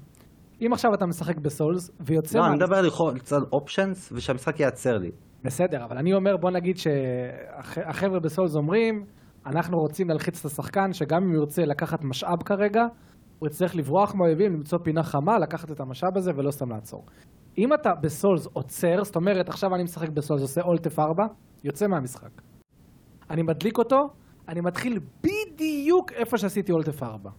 אם 0.61 0.73
עכשיו 0.73 0.93
אתה 0.93 1.05
משחק 1.05 1.37
ב 1.37 1.46
Souls 1.46 1.91
ויוצא... 1.99 2.39
לא, 2.39 2.43
אני 2.45 2.49
מה- 2.49 2.55
מדבר 2.65 2.75
על 2.75 2.85
על 3.31 3.45
אופשנס 3.53 4.11
ושהמשחק 4.15 4.59
ייעצר 4.59 4.97
לי. 4.97 5.11
בסדר, 5.43 5.85
אבל 5.85 5.97
אני 5.97 6.13
אומר, 6.13 6.37
בוא 6.37 6.51
נגיד 6.51 6.77
שהחבר'ה 6.77 8.19
בסולס 8.19 8.55
אומרים, 8.55 9.05
אנחנו 9.45 9.77
רוצים 9.77 10.09
להלחיץ 10.09 10.39
את 10.39 10.45
השחקן, 10.45 10.93
שגם 10.93 11.23
אם 11.23 11.29
הוא 11.29 11.39
ירצה 11.39 11.61
לקחת 11.65 12.03
משאב 12.03 12.43
כרגע, 12.45 12.81
הוא 13.39 13.47
יצטרך 13.47 13.75
לברוח 13.75 14.15
מהאויבים, 14.15 14.53
למצוא 14.53 14.79
פינה 14.83 15.03
חמה, 15.03 15.39
לקחת 15.39 15.71
את 15.71 15.79
המשאב 15.79 16.17
הזה 16.17 16.31
ולא 16.35 16.51
סתם 16.51 16.69
לעצור. 16.69 17.05
אם 17.57 17.73
אתה 17.73 17.89
בסולס 18.01 18.45
עוצר, 18.53 19.03
זאת 19.03 19.15
אומרת, 19.15 19.49
עכשיו 19.49 19.75
אני 19.75 19.83
משחק 19.83 20.09
בסולס, 20.09 20.41
עושה 20.41 20.61
אולט 20.61 20.87
F4, 20.87 20.99
יוצא 21.63 21.87
מהמשחק. 21.87 22.41
אני 23.29 23.41
מדליק 23.43 23.77
אותו, 23.77 23.97
אני 24.49 24.61
מתחיל 24.61 24.99
בדיוק 25.23 26.11
איפה 26.11 26.37
שעשיתי 26.37 26.71
אולט 26.71 26.87
F4. 26.87 27.29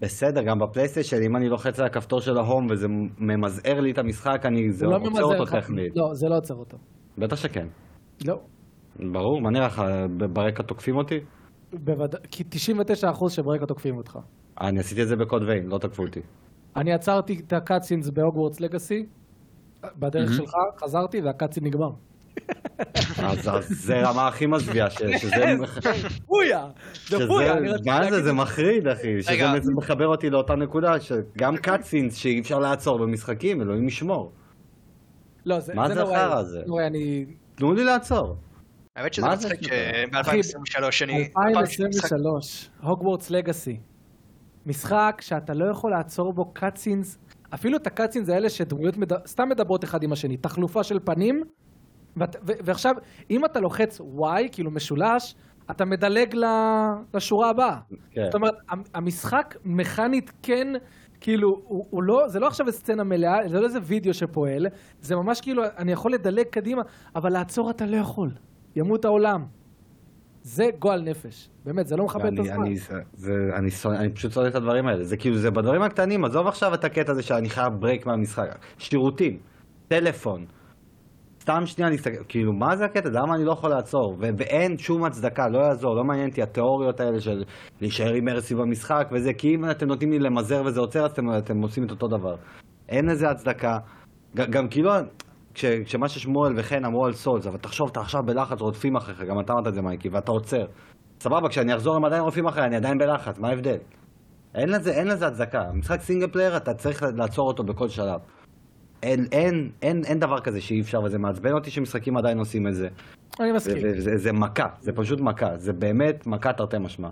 בסדר, 0.00 0.42
גם 0.42 0.58
בפלייסטיישן, 0.58 1.22
אם 1.22 1.36
אני 1.36 1.48
לוחץ 1.48 1.80
על 1.80 1.86
הכפתור 1.86 2.20
של 2.20 2.36
ההום 2.36 2.66
וזה 2.70 2.86
ממזער 3.18 3.80
לי 3.80 3.90
את 3.90 3.98
המשחק, 3.98 4.42
אני, 4.44 4.72
זה 4.72 4.86
לא 4.86 4.96
עוצר 4.96 5.22
אותו. 5.22 5.44
טכנית. 5.44 5.92
לא, 5.96 6.14
זה 6.14 6.28
לא 6.28 6.36
עוצר 6.36 6.54
אותו. 6.54 6.78
בטח 7.18 7.36
שכן. 7.36 7.66
לא. 8.26 8.40
ברור, 9.12 9.40
מה 9.40 9.50
נראה 9.50 9.66
לך, 9.66 9.82
ברקע 10.32 10.62
תוקפים 10.62 10.96
אותי? 10.96 11.20
בוודא... 11.72 12.18
כי 12.30 12.44
99% 13.02 13.28
שברקע 13.28 13.66
תוקפים 13.66 13.96
אותך. 13.96 14.18
אני 14.60 14.80
עשיתי 14.80 15.02
את 15.02 15.08
זה 15.08 15.16
בקוד 15.16 15.42
ויין, 15.42 15.66
לא 15.66 15.78
תקפו 15.78 16.02
אותי. 16.02 16.20
אני 16.76 16.92
עצרתי 16.92 17.40
את 17.46 17.52
הקאצינס 17.52 18.10
בהוגוורטס 18.10 18.60
לגאסי, 18.60 19.06
בדרך 19.98 20.32
שלך, 20.32 20.52
חזרתי 20.82 21.20
והקאצין 21.20 21.64
נגמר. 21.64 21.90
אז 23.18 23.48
אז 23.48 23.68
זה 23.86 24.00
רמה 24.00 24.28
הכי 24.28 24.46
מזוויעה, 24.46 24.90
ש- 24.90 25.02
שזה... 25.18 25.54
בויה! 26.26 26.66
זה 27.08 27.16
רציתי 27.16 27.90
מה 27.90 28.10
זה, 28.10 28.22
זה 28.22 28.32
מחריד 28.32 28.88
אחי, 28.88 29.22
שזה 29.22 29.72
מחבר 29.76 30.06
אותי 30.06 30.30
לאותה 30.30 30.54
נקודה 30.54 31.00
שגם 31.00 31.56
קאצינס 31.56 32.16
שאי 32.16 32.40
אפשר 32.40 32.58
לעצור 32.58 32.98
במשחקים, 32.98 33.62
אלוהים 33.62 33.88
ישמור. 33.88 34.32
לא, 35.46 35.60
זה 35.60 35.74
מה 35.74 35.88
זה 35.88 35.94
נוראי. 35.94 36.16
החרא 36.16 36.38
הזה? 36.38 36.62
נוראי, 36.66 36.86
אני... 36.86 37.26
תנו 37.54 37.74
לי 37.74 37.84
לעצור. 37.84 38.36
האמת 38.96 39.14
שזה 39.14 39.26
מצחיק 39.26 39.62
שנתיים? 39.62 40.08
שב-2023 40.64 41.04
אני... 41.04 41.28
2023, 41.48 42.70
הוגוורטס 42.82 43.30
לגאסי. 43.30 43.80
משחק 44.66 45.18
שאתה 45.20 45.54
לא 45.54 45.70
יכול 45.70 45.90
לעצור 45.90 46.32
בו 46.32 46.52
קאצינס, 46.52 47.18
אפילו 47.54 47.76
את 47.76 47.86
הקאצינס 47.86 48.28
האלה 48.28 48.50
שדמויות 48.50 48.96
מד... 48.96 49.26
סתם 49.26 49.48
מדברות 49.48 49.84
אחד 49.84 50.02
עם 50.02 50.12
השני, 50.12 50.36
תחלופה 50.36 50.82
של 50.82 50.98
פנים, 51.04 51.42
ואת... 52.16 52.36
ו... 52.36 52.52
ועכשיו, 52.64 52.92
אם 53.30 53.44
אתה 53.44 53.60
לוחץ 53.60 54.00
Y, 54.00 54.48
כאילו 54.52 54.70
משולש, 54.70 55.34
אתה 55.70 55.84
מדלג. 55.84 56.34
לשורה 57.14 57.50
הבאה. 57.50 57.76
כן. 58.10 58.24
זאת 58.24 58.34
אומרת, 58.34 58.54
המ- 58.70 58.82
המשחק 58.94 59.54
מכנית 59.64 60.32
כן, 60.42 60.66
כאילו, 61.20 61.48
הוא, 61.48 61.84
הוא 61.90 62.02
לא, 62.02 62.28
זה 62.28 62.40
לא 62.40 62.46
עכשיו 62.46 62.66
סצנה 62.70 63.04
מלאה, 63.04 63.48
זה 63.48 63.60
לא 63.60 63.64
איזה 63.64 63.78
וידאו 63.82 64.14
שפועל, 64.14 64.66
זה 65.00 65.16
ממש 65.16 65.40
כאילו, 65.40 65.62
אני 65.78 65.92
יכול 65.92 66.12
לדלג 66.12 66.44
קדימה, 66.50 66.82
אבל 67.16 67.30
לעצור 67.30 67.70
אתה 67.70 67.86
לא 67.86 67.96
יכול. 67.96 68.30
ימות 68.76 69.04
העולם. 69.04 69.44
זה 70.42 70.64
גועל 70.78 71.02
נפש. 71.02 71.50
באמת, 71.64 71.86
זה 71.86 71.96
לא 71.96 72.04
מכבד 72.04 72.32
את 72.32 72.38
הזמן. 72.38 72.62
אני, 72.66 72.76
זה, 73.12 73.32
אני, 73.58 73.68
אני 73.98 74.14
פשוט 74.14 74.32
שונא 74.32 74.48
את 74.48 74.54
הדברים 74.54 74.86
האלה. 74.86 75.04
זה 75.04 75.16
כאילו, 75.16 75.36
זה 75.36 75.50
בדברים 75.50 75.82
הקטנים, 75.82 76.24
עזוב 76.24 76.46
עכשיו 76.46 76.74
את 76.74 76.84
הקטע 76.84 77.12
הזה 77.12 77.22
שאני 77.22 77.48
חייב 77.48 77.72
break 77.80 78.06
מהמשחק. 78.06 78.58
שירותים, 78.78 79.38
טלפון, 79.88 80.44
סתם 81.46 81.66
שנייה 81.66 81.90
להסתכל, 81.90 82.24
כאילו, 82.28 82.52
מה 82.52 82.76
זה 82.76 82.84
הקטע? 82.84 83.08
למה 83.12 83.34
אני 83.34 83.44
לא 83.44 83.52
יכול 83.52 83.70
לעצור? 83.70 84.16
ו- 84.20 84.28
ואין 84.38 84.78
שום 84.78 85.04
הצדקה, 85.04 85.48
לא 85.48 85.58
יעזור, 85.58 85.94
לא 85.96 86.04
מעניין 86.04 86.28
אותי 86.28 86.42
התיאוריות 86.42 87.00
האלה 87.00 87.20
של 87.20 87.44
להישאר 87.80 88.12
אימרסיבי 88.14 88.54
במשחק 88.54 89.08
וזה, 89.12 89.32
כי 89.32 89.54
אם 89.54 89.70
אתם 89.70 89.86
נותנים 89.86 90.10
לי 90.10 90.18
למזער 90.18 90.62
וזה 90.64 90.80
עוצר, 90.80 91.04
אז 91.04 91.10
אתם, 91.10 91.22
אתם 91.38 91.62
עושים 91.62 91.84
את 91.84 91.90
אותו 91.90 92.06
דבר. 92.08 92.34
אין 92.88 93.06
לזה 93.06 93.30
הצדקה. 93.30 93.78
ג- 94.36 94.50
גם 94.50 94.68
כאילו, 94.68 94.90
כש, 95.54 95.64
כשמה 95.64 96.08
ששמואל 96.08 96.52
וחן 96.56 96.84
אמרו 96.84 97.06
על 97.06 97.12
Souls, 97.12 97.46
אבל 97.46 97.58
תחשוב, 97.58 97.88
אתה 97.90 98.00
עכשיו 98.00 98.20
בלחץ, 98.26 98.60
רודפים 98.60 98.96
אחריך, 98.96 99.20
גם 99.22 99.40
אתה 99.40 99.52
אמרת 99.52 99.66
את 99.66 99.74
זה 99.74 99.82
מייקי, 99.82 100.08
ואתה 100.08 100.30
עוצר. 100.32 100.64
סבבה, 101.20 101.48
כשאני 101.48 101.74
אחזור 101.74 101.96
הם 101.96 102.04
עדיין 102.04 102.22
רודפים 102.22 102.46
אחריי, 102.46 102.66
אני 102.66 102.76
עדיין 102.76 102.98
בלחץ, 102.98 103.38
מה 103.38 103.48
ההבדל? 103.48 103.76
אין 104.54 104.68
לזה, 104.68 104.90
אין 104.90 105.06
לזה 105.06 105.26
הצדקה. 105.26 105.62
משחק 105.74 106.00
single 106.00 106.26
player, 106.26 106.56
אתה 106.56 106.74
צריך 106.74 107.02
לעצור 107.16 107.48
אותו 107.48 107.64
בכל 107.64 107.88
שלב. 107.88 108.20
אין, 109.02 109.26
אין, 109.32 109.70
אין, 109.82 110.04
אין 110.04 110.20
דבר 110.20 110.40
כזה 110.40 110.60
שאי 110.60 110.80
אפשר, 110.80 111.02
וזה 111.02 111.18
מעצבן 111.18 111.52
אותי 111.52 111.70
שמשחקים 111.70 112.16
עדיין 112.16 112.38
עושים 112.38 112.66
את 112.66 112.74
זה. 112.74 112.88
אני 113.40 113.48
זה, 113.48 113.54
מסכים. 113.54 113.80
זה, 113.80 114.00
זה, 114.00 114.16
זה 114.16 114.32
מכה, 114.32 114.66
זה 114.80 114.92
פשוט 114.92 115.20
מכה, 115.20 115.56
זה 115.56 115.72
באמת 115.72 116.26
מכה 116.26 116.52
תרתי 116.52 116.76
משמע. 116.78 117.08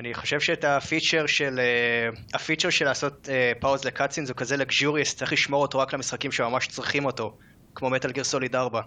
אני 0.00 0.14
חושב 0.14 0.40
שאת 0.40 0.64
הפיצ'ר 0.64 1.26
של, 1.26 1.58
אה, 1.58 2.08
הפיצ'ר 2.34 2.70
של 2.70 2.84
לעשות 2.84 3.28
אה, 3.32 3.52
פאוז 3.60 3.84
לקאצין 3.84 4.24
הוא 4.28 4.36
כזה 4.36 4.56
לג'וריוס, 4.56 5.14
צריך 5.14 5.32
לשמור 5.32 5.62
אותו 5.62 5.78
רק 5.78 5.94
למשחקים 5.94 6.32
שממש 6.32 6.66
צריכים 6.66 7.04
אותו, 7.04 7.36
כמו 7.74 7.90
מטאל 7.90 8.10
גיר 8.10 8.24
סוליד 8.24 8.56
4. 8.56 8.80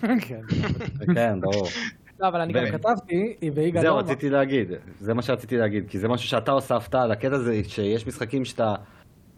כן. 0.00 0.40
כן, 1.14 1.40
ברור. 1.40 1.68
לא, 2.20 2.28
אבל 2.28 2.40
אני 2.40 2.52
גם 2.52 2.64
כתבתי, 2.72 3.36
ויגאל 3.54 3.82
זהו. 3.82 3.96
רציתי 3.96 4.30
להגיד, 4.30 4.68
זה 5.00 5.14
מה 5.14 5.22
שרציתי 5.22 5.56
להגיד, 5.56 5.84
כי 5.88 5.98
זה 5.98 6.08
משהו 6.08 6.28
שאתה 6.28 6.52
הוספת 6.52 6.94
על 6.94 7.12
הקטע 7.12 7.34
הזה, 7.34 7.60
שיש 7.68 8.06
משחקים 8.06 8.44
שאתה, 8.44 8.74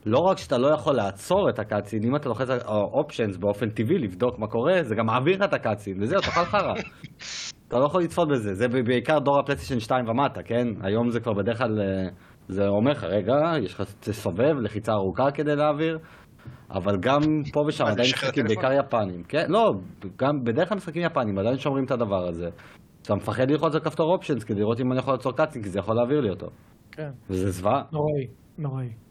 לא 0.06 0.18
רק 0.18 0.39
שאתה 0.39 0.59
לא 0.59 0.74
יכול 0.74 0.94
לעצור 0.94 1.51
את 1.51 1.59
הקאצין, 1.59 2.05
אם 2.05 2.16
אתה 2.16 2.28
לוחץ 2.28 2.51
על 2.51 2.59
אופשנס 2.68 3.36
באופן 3.36 3.70
טבעי 3.70 3.98
לבדוק 3.98 4.39
מה 4.39 4.47
קורה, 4.47 4.82
זה 4.82 4.94
גם 4.94 5.06
מעביר 5.06 5.36
לך 5.36 5.43
את 5.43 5.55
הקאצין, 5.55 6.02
וזהו, 6.02 6.20
תאכל 6.20 6.44
חרא. 6.44 6.74
אתה 7.68 7.78
לא 7.78 7.85
יכול 7.85 8.02
לצפות 8.02 8.28
בזה, 8.28 8.55
זה 8.55 8.68
בעיקר 8.68 9.18
דור 9.18 9.39
הפלייסטיישן 9.39 9.81
2 9.81 10.09
ומטה, 10.09 10.43
כן? 10.43 10.68
היום 10.82 11.10
זה 11.10 11.20
כבר 11.20 11.32
בדרך 11.32 11.59
כלל, 11.59 11.81
אה, 11.81 12.09
זה 12.48 12.68
אומר 12.68 12.90
לך, 12.90 13.05
רגע, 13.05 13.35
יש 13.62 13.74
לך 13.74 13.82
תסובב, 14.01 14.55
לחיצה 14.60 14.93
ארוכה 14.93 15.31
כדי 15.31 15.56
להעביר, 15.56 15.98
אבל 16.70 16.97
גם 17.01 17.20
פה 17.52 17.60
ושם 17.68 17.85
מה, 17.85 17.90
זה 17.90 17.93
עדיין 17.93 18.09
משחקים? 18.14 18.44
בעיקר 18.44 18.72
יפנים, 18.72 19.22
כן? 19.28 19.47
לא, 19.48 19.72
גם 20.18 20.44
בדרך 20.44 20.68
כלל 20.68 20.76
משחקים 20.76 21.02
יפנים 21.02 21.39
עדיין 21.39 21.59
שומרים 21.59 21.85
את 21.85 21.90
הדבר 21.90 22.26
הזה. 22.28 22.48
אתה 23.02 23.14
מפחד 23.14 23.51
ללחוץ 23.51 23.74
על 23.74 23.81
כפתור 23.81 24.12
אופשנס 24.12 24.44
כדי 24.44 24.60
לראות 24.60 24.81
אם 24.81 24.93
אני 24.93 24.98
יכול 24.98 25.14
לעצור 25.14 25.32
קאצין, 25.32 25.62
כי 25.62 25.68
זה 25.68 25.78
יכול 25.78 25.97
להעביר 25.97 26.20
לי 26.20 26.31
אותו. 26.31 26.47
כן, 26.93 27.10
וזה 27.31 27.51
זוועה. 27.51 27.82
נוראי, 27.93 28.26
נוראי. 28.59 29.03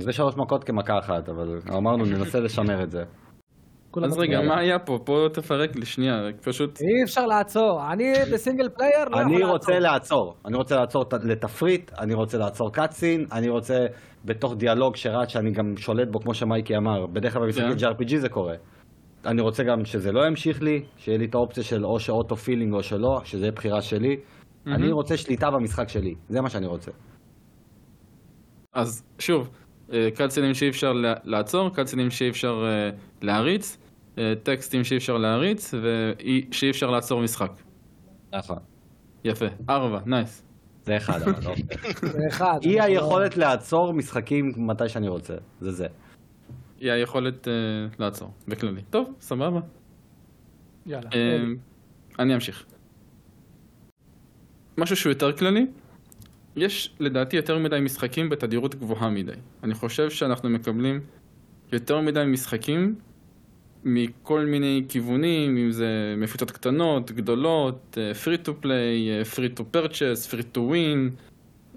זה 0.00 0.12
שלוש 0.12 0.34
מכות 0.36 0.64
כמכה 0.64 0.98
אחת, 0.98 1.28
אבל 1.28 1.58
אמרנו 1.76 2.04
ננסה 2.04 2.40
לשמר 2.40 2.82
את 2.82 2.90
זה. 2.90 3.02
אז 4.02 4.18
רגע. 4.18 4.40
מה 4.40 4.58
היה 4.58 4.78
פה? 4.78 4.98
פה 5.04 5.26
תפרק 5.32 5.76
לי 5.76 5.86
שנייה, 5.86 6.14
פשוט... 6.42 6.80
אי 6.80 7.04
אפשר 7.04 7.26
לעצור. 7.26 7.92
אני 7.92 8.12
ב 8.32 8.37
single 8.37 8.68
player 8.68 9.04
לא 9.10 9.16
יכול 9.16 9.22
אני 9.22 9.38
לעצור. 9.38 9.52
רוצה 9.52 9.78
לעצור, 9.78 10.34
אני 10.46 10.56
רוצה 10.56 10.76
לעצור 10.76 11.04
לתפריט, 11.24 11.90
אני 11.98 12.14
רוצה 12.14 12.38
לעצור 12.38 12.72
cutscene, 12.72 13.26
אני 13.32 13.48
רוצה 13.48 13.86
בתוך 14.24 14.54
דיאלוג 14.56 14.96
שרץ 14.96 15.28
שאני 15.28 15.50
גם 15.50 15.76
שולט 15.76 16.08
בו 16.10 16.20
כמו 16.20 16.34
שמייקי 16.34 16.76
אמר, 16.76 17.06
בדרך 17.06 17.32
כלל 17.32 17.42
במשחקים 17.42 17.72
כן. 17.72 17.78
של 17.78 17.86
RPG 17.86 18.16
זה 18.16 18.28
קורה. 18.28 18.54
אני 19.26 19.42
רוצה 19.42 19.64
גם 19.64 19.84
שזה 19.84 20.12
לא 20.12 20.26
ימשיך 20.26 20.62
לי, 20.62 20.82
שיהיה 20.96 21.18
לי 21.18 21.24
את 21.24 21.34
האופציה 21.34 21.62
של 21.62 21.84
או 21.84 22.00
ש 22.00 22.12
auto 22.12 22.36
feeling 22.36 22.74
או 22.74 22.82
שלא, 22.82 23.20
שזה 23.24 23.42
יהיה 23.42 23.52
בחירה 23.52 23.82
שלי. 23.82 24.16
אני 24.66 24.92
רוצה 24.92 25.16
שליטה 25.16 25.50
במשחק 25.50 25.88
שלי, 25.88 26.14
זה 26.28 26.40
מה 26.40 26.50
שאני 26.50 26.66
רוצה. 26.66 26.90
אז 28.74 29.04
שוב, 29.18 29.50
אה, 29.92 30.08
קלצינים 30.14 30.54
שאי 30.54 30.68
אפשר 30.68 30.92
לעצור, 31.24 31.74
קלצינים 31.74 32.10
שאי 32.10 32.28
אפשר 32.30 32.64
אה, 32.66 32.90
להריץ, 33.22 33.78
אה, 34.18 34.32
טקסטים 34.42 34.84
שאי 34.84 34.96
אפשר 34.96 35.18
להריץ, 35.18 35.74
ושאי 35.74 36.70
אפשר 36.70 36.90
לעצור 36.90 37.22
משחק. 37.22 37.52
נכון. 38.32 38.58
יפה. 39.24 39.46
ארבע, 39.68 39.98
נייס. 40.06 40.42
זה 40.84 40.96
אחד, 40.96 41.22
אבל 41.22 41.44
לא. 41.44 41.54
זה 42.12 42.18
אחד. 42.28 42.58
אי 42.62 42.80
אנחנו 42.80 42.94
לא- 42.94 43.00
היכולת 43.00 43.36
לעצור 43.36 43.92
משחקים 43.92 44.52
מתי 44.56 44.88
שאני 44.88 45.08
רוצה, 45.08 45.34
זה 45.60 45.72
זה. 45.72 45.86
היא 46.80 46.90
היכולת 46.92 47.48
לעצור, 47.98 48.30
בכללי. 48.48 48.82
טוב, 48.90 49.14
סבבה. 49.20 49.60
יאללה. 50.86 51.10
אני 52.18 52.34
אמשיך. 52.34 52.64
משהו 54.78 54.96
שהוא 54.96 55.10
יותר 55.10 55.32
כללי, 55.32 55.66
יש 56.56 56.94
לדעתי 57.00 57.36
יותר 57.36 57.58
מדי 57.58 57.80
משחקים 57.80 58.28
בתדירות 58.28 58.74
גבוהה 58.74 59.10
מדי. 59.10 59.32
אני 59.62 59.74
חושב 59.74 60.10
שאנחנו 60.10 60.50
מקבלים 60.50 61.00
יותר 61.72 62.00
מדי 62.00 62.24
משחקים 62.26 62.94
מכל 63.84 64.44
מיני 64.44 64.84
כיוונים, 64.88 65.56
אם 65.56 65.70
זה 65.70 66.14
מפיצות 66.16 66.50
קטנות, 66.50 67.10
גדולות, 67.10 67.98
free 68.24 68.48
to 68.48 68.50
play, 68.64 69.34
free 69.34 69.58
to 69.58 69.62
purchase, 69.76 70.30
free 70.30 70.56
to 70.56 70.58
win, 70.58 71.10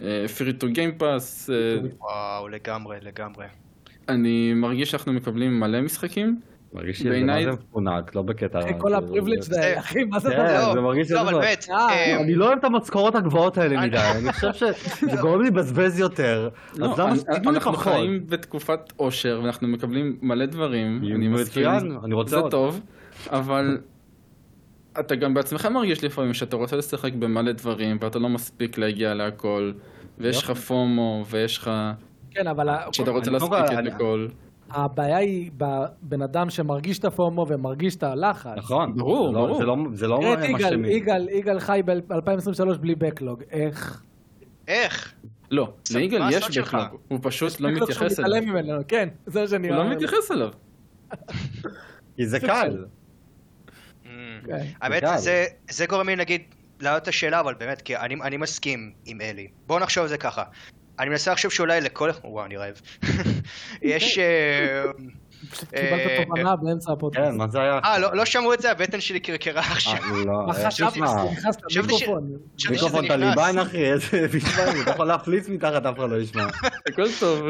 אה, 0.01 0.25
free 0.37 0.63
to 0.63 0.65
game 0.65 1.01
pass. 1.01 1.51
אה, 1.51 1.77
וואו, 1.99 2.47
לגמרי, 2.47 2.97
לגמרי. 3.01 3.45
אני 4.09 4.53
מרגיש 4.53 4.91
שאנחנו 4.91 5.13
מקבלים 5.13 5.59
מלא 5.59 5.81
משחקים. 5.81 6.41
מרגיש 6.73 7.01
לי 7.01 7.23
מה 7.23 7.43
זה 7.43 7.51
מפונק, 7.51 8.15
לא 8.15 8.21
בקטע... 8.21 8.73
כל 8.77 8.93
הפריבילג' 8.93 9.39
האלה, 9.57 9.79
אחי, 9.79 10.03
מה 10.03 10.19
זה 10.19 10.29
כן, 10.29 10.39
הדבר? 10.39 10.73
זה 10.73 10.81
מרגיש 10.81 11.11
לא, 11.11 11.17
שזה 11.17 11.21
אבל 11.21 11.31
לא- 11.33 11.39
באמת, 11.39 11.67
אה, 11.69 11.89
אה, 11.89 12.21
אני 12.21 12.35
לא 12.35 12.47
אוהב 12.47 12.57
את 12.59 12.63
המשכורות 12.63 13.15
הגבוהות 13.15 13.57
האלה 13.57 13.81
מדי, 13.87 13.97
אני 13.97 14.33
חושב 14.33 14.53
שזה 14.53 15.17
גורם 15.21 15.41
לי 15.41 15.47
לבזבז 15.47 15.99
יותר, 15.99 16.49
אז 16.73 16.79
לא, 16.79 16.93
למה 16.97 17.09
אני- 17.11 17.19
שתיתנו 17.19 17.51
לי 17.51 17.57
אנחנו? 17.57 17.73
חיים 17.73 18.23
בתקופת 18.27 18.93
עושר 18.95 19.39
ואנחנו 19.43 19.67
מקבלים 19.67 20.17
מלא 20.21 20.45
דברים, 20.45 21.01
אני 21.15 21.27
מסכים, 21.27 21.69
מצוין, 21.71 21.97
אני 22.03 22.13
רוצה 22.13 22.41
זה. 22.41 22.49
טוב, 22.51 22.81
אבל 23.29 23.77
אתה 24.99 25.15
גם 25.15 25.33
בעצמך 25.33 25.65
מרגיש 25.65 26.03
לפעמים 26.03 26.33
שאתה 26.33 26.55
רוצה 26.55 26.75
לשחק 26.75 27.13
במלא 27.13 27.51
דברים 27.51 27.97
ואתה 28.01 28.19
לא 28.19 28.29
מספיק 28.29 28.77
להגיע 28.77 29.13
להכל, 29.13 29.71
ויש 30.17 30.43
לך 30.43 30.51
פומו 30.51 31.25
ויש 31.29 31.57
לך, 31.57 31.71
כן, 32.31 32.47
אבל 32.47 32.67
שאתה 32.91 33.11
רוצה 33.11 33.31
להספיק 33.31 33.53
את 33.79 33.93
הכל, 33.93 34.27
הבעיה 34.69 35.17
היא 35.17 35.51
בבן 35.57 36.21
אדם 36.21 36.49
שמרגיש 36.49 36.99
את 36.99 37.05
הפומו 37.05 37.45
ומרגיש 37.49 37.95
את 37.95 38.03
הלחץ. 38.03 38.57
נכון, 38.57 38.95
ברור, 38.97 39.27
זה 39.27 39.33
לא- 39.33 39.45
ברור. 39.45 39.57
זה 39.59 39.65
לא- 39.65 39.75
זה 39.93 40.07
לא 40.07 40.19
מה 40.21 40.45
יגאל. 40.45 40.85
יגאל, 40.85 41.29
יגאל 41.29 41.59
חי 41.59 41.81
ב-2023 41.85 42.77
בלי 42.79 42.95
בקלוג, 42.95 43.43
איך? 43.51 44.01
איך? 44.67 45.13
לא, 45.51 45.73
ליגאל 45.93 46.21
יש? 46.31 46.57
בכלל, 46.57 46.85
הוא 47.07 47.19
פשוט 47.21 47.59
לא 47.59 47.69
מתייחס 47.71 48.19
אליו. 48.19 48.29
מתעלם 48.41 48.49
ממנו, 48.49 48.81
כן, 48.87 49.09
זה 49.25 49.41
מה 49.41 49.47
שאני 49.47 49.67
הוא 49.69 49.75
לא 49.77 49.81
אומר. 49.81 49.95
מתייחס 49.95 50.31
אליו. 50.31 50.49
כי 52.15 52.25
זה 52.27 52.39
קל. 52.39 52.85
Mm. 54.03 54.07
כן. 54.45 54.65
האמת. 54.81 55.03
זה, 55.15 55.45
זה 55.69 55.85
גורם 55.85 56.09
לי 56.09 56.15
נגיד 56.15 56.41
להעלות 56.79 57.03
את 57.03 57.07
השאלה, 57.07 57.39
אבל 57.39 57.53
באמת, 57.53 57.81
כי 57.81 57.97
אני, 57.97 58.15
אני 58.23 58.37
מסכים 58.37 58.91
עם 59.05 59.21
אלי. 59.21 59.47
בואו 59.67 59.79
נחשוב 59.79 60.03
על 60.03 60.09
זה 60.09 60.17
ככה. 60.17 60.43
אני 60.99 61.09
מנסה 61.09 61.31
לחשוב 61.31 61.51
שאולי 61.51 61.81
לכל... 61.81 62.09
וואו, 62.23 62.45
אני 62.45 62.57
רעב. 62.57 62.81
יש... 63.81 64.17
אה, 64.17 64.83
פשוט 65.51 65.73
אה, 65.73 65.81
קיבלת 65.81 66.27
תובנה 66.27 66.55
באמצע 66.55 66.91
הפודקאסט. 66.91 67.25
כן, 67.29 67.37
מה 67.37 67.47
זה 67.47 67.61
היה? 67.61 67.79
אה, 67.83 67.99
לא, 67.99 68.15
לא 68.15 68.25
שמעו 68.25 68.53
את 68.53 68.61
זה? 68.61 68.71
הבטן 68.71 69.01
שלי 69.01 69.19
קרקרה 69.19 69.61
עכשיו. 69.61 69.93
אה, 69.93 70.25
לא, 70.25 70.47
מה 70.47 70.53
אה, 70.57 70.67
חשבתי 70.67 70.99
שזה 70.99 71.15
נכנס 71.31 71.57
חשבתי 71.65 71.73
ש- 71.73 71.77
למיקרופון? 72.01 72.23
חשבתי 72.57 72.77
שזה 72.77 72.85
מיקרופון 72.85 73.05
נכנס. 73.05 73.17
טליבן 73.35 73.59
אחי, 73.59 73.91
איזה 73.91 74.27
משמעים, 74.37 74.81
אתה 74.81 74.91
יכול 74.91 75.07
להפליץ 75.07 75.49
מתחת, 75.49 75.85
אף 75.85 75.99
אחד 75.99 76.09
לא 76.09 76.21
ישמע. 76.21 76.47
הכל 76.87 77.07
טוב. 77.19 77.47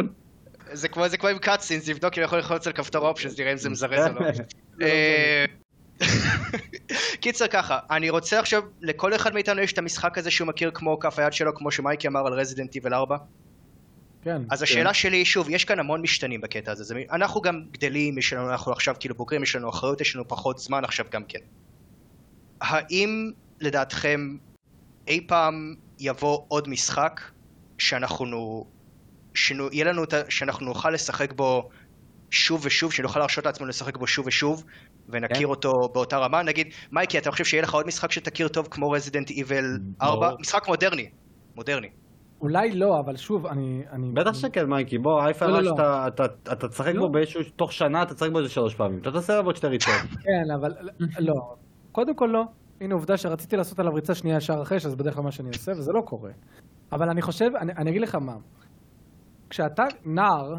זה 0.73 0.87
כמו, 0.87 1.07
זה 1.09 1.17
כמו 1.17 1.29
עם 1.29 1.37
cutscenes, 1.37 1.87
לבדוק 1.87 2.17
אם 2.17 2.23
יכול 2.23 2.37
ללחוץ 2.37 2.67
על 2.67 2.73
כפתור 2.73 3.07
options, 3.07 3.39
נראה 3.39 3.51
אם 3.51 3.57
זה 3.57 3.69
מזרז 3.69 4.07
או 4.07 4.23
לא. 4.23 4.87
קיצר 7.21 7.47
ככה, 7.47 7.79
אני 7.91 8.09
רוצה 8.09 8.39
עכשיו, 8.39 8.63
לכל 8.81 9.15
אחד 9.15 9.33
מאיתנו 9.33 9.61
יש 9.61 9.73
את 9.73 9.77
המשחק 9.77 10.17
הזה 10.17 10.31
שהוא 10.31 10.47
מכיר 10.47 10.71
כמו 10.73 10.99
כף 10.99 11.19
היד 11.19 11.33
שלו, 11.33 11.55
כמו 11.55 11.71
שמייקי 11.71 12.07
אמר 12.07 12.27
על 12.27 12.33
רזידנט 12.33 12.75
איבל 12.75 12.93
4. 12.93 13.17
כן. 14.23 14.41
אז 14.49 14.61
השאלה 14.61 14.93
שלי, 14.93 15.25
שוב, 15.25 15.49
יש 15.49 15.65
כאן 15.65 15.79
המון 15.79 16.01
משתנים 16.01 16.41
בקטע 16.41 16.71
הזה. 16.71 16.83
זה, 16.83 16.95
אנחנו 17.11 17.41
גם 17.41 17.61
גדלים, 17.71 18.17
יש 18.17 18.33
לנו, 18.33 18.51
אנחנו 18.51 18.71
עכשיו 18.71 18.95
כאילו 18.99 19.15
בוגרים, 19.15 19.43
יש 19.43 19.55
לנו 19.55 19.69
אחריות, 19.69 20.01
יש 20.01 20.15
לנו 20.15 20.27
פחות 20.27 20.59
זמן 20.59 20.83
עכשיו 20.83 21.05
גם 21.11 21.23
כן. 21.23 21.39
האם 22.61 23.31
לדעתכם 23.61 24.37
אי 25.07 25.27
פעם 25.27 25.75
יבוא 25.99 26.45
עוד 26.47 26.69
משחק 26.69 27.21
שאנחנו, 27.77 28.65
שנו, 29.33 29.69
יהיה 29.71 29.85
לנו, 29.85 30.03
שאנחנו 30.29 30.65
נוכל 30.65 30.89
לשחק 30.89 31.33
בו 31.33 31.69
שוב 32.31 32.61
ושוב, 32.65 32.93
שנוכל 32.93 33.19
להרשות 33.19 33.45
לעצמנו 33.45 33.69
לשחק 33.69 33.97
בו 33.97 34.07
שוב 34.07 34.27
ושוב, 34.27 34.63
ונכיר 35.09 35.37
כן. 35.37 35.45
אותו 35.45 35.71
באותה 35.93 36.17
רמה? 36.17 36.43
נגיד, 36.43 36.67
מייקי, 36.91 37.17
אתה 37.17 37.31
חושב 37.31 37.43
שיהיה 37.43 37.63
לך 37.63 37.73
עוד 37.73 37.87
משחק 37.87 38.11
שתכיר 38.11 38.47
טוב 38.47 38.67
כמו 38.71 38.89
רזידנט 38.89 39.29
איבל 39.29 39.65
4? 40.01 40.27
ברור. 40.27 40.37
משחק 40.41 40.67
מודרני. 40.67 41.09
מודרני. 41.55 41.87
אולי 42.41 42.71
לא, 42.75 42.99
אבל 43.05 43.15
שוב, 43.15 43.45
אני... 43.47 43.83
אני- 43.91 44.11
בטח 44.13 44.33
שכן 44.33 44.65
מייקי, 44.65 44.97
בוא, 44.97 45.21
אייפה 45.25 45.45
לא, 45.45 45.51
לא, 45.51 45.57
ראש, 45.57 45.65
לא. 45.67 45.73
אתה- 45.73 46.07
אתה- 46.07 46.53
אתה 46.53 46.67
תשחק 46.67 46.93
לא. 46.95 47.01
בו 47.01 47.09
באיזשהו, 47.11 47.41
תוך 47.55 47.73
שנה 47.73 48.03
אתה 48.03 48.13
תשחק 48.13 48.29
בו 48.31 48.37
איזה 48.39 48.49
שלוש 48.49 48.75
פעמים, 48.75 48.99
אתה 49.01 49.11
תעשה 49.11 49.33
עליו 49.33 49.45
עוד 49.45 49.55
שתי 49.55 49.67
ריצות. 49.67 49.93
כן, 50.23 50.53
אבל 50.59 50.71
לא. 51.19 51.33
קודם 51.91 52.15
כל 52.15 52.29
לא. 52.33 52.43
הנה 52.81 52.93
עובדה 52.93 53.17
שרציתי 53.17 53.55
לעשות 53.57 53.79
עליו 53.79 53.93
ריצה 53.93 54.15
שנייה 54.15 54.37
ישר 54.37 54.61
אחרי, 54.61 54.79
שזה 54.79 54.95
בדרך 54.95 55.15
כלל 55.15 55.23
מה 55.23 55.31
שאני 55.31 55.47
עושה, 55.47 55.71
וזה 55.71 55.91
לא 55.95 56.01
קורה. 56.01 56.31
אבל 56.91 57.09
אני 57.09 57.21
חושב, 57.21 57.49
אני, 57.61 57.73
אני 57.77 57.89
אגיד 57.89 58.01
לך 58.01 58.15
מה. 58.15 58.33
כשאתה 59.49 59.83
נער, 60.05 60.55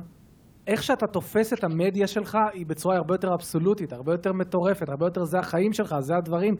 איך 0.69 0.83
שאתה 0.83 1.07
תופס 1.07 1.53
את 1.53 1.65
המדיה 1.65 2.07
שלך 2.07 2.39
היא 2.53 2.67
בצורה 2.67 2.97
הרבה 2.97 3.15
יותר 3.15 3.29
אבסולוטית, 3.35 3.93
הרבה 3.93 4.13
יותר 4.13 4.33
מטורפת, 4.33 4.89
הרבה 4.89 5.07
יותר 5.07 5.25
זה 5.25 5.39
החיים 5.39 5.73
שלך, 5.73 5.95
זה 5.99 6.17
הדברים. 6.17 6.55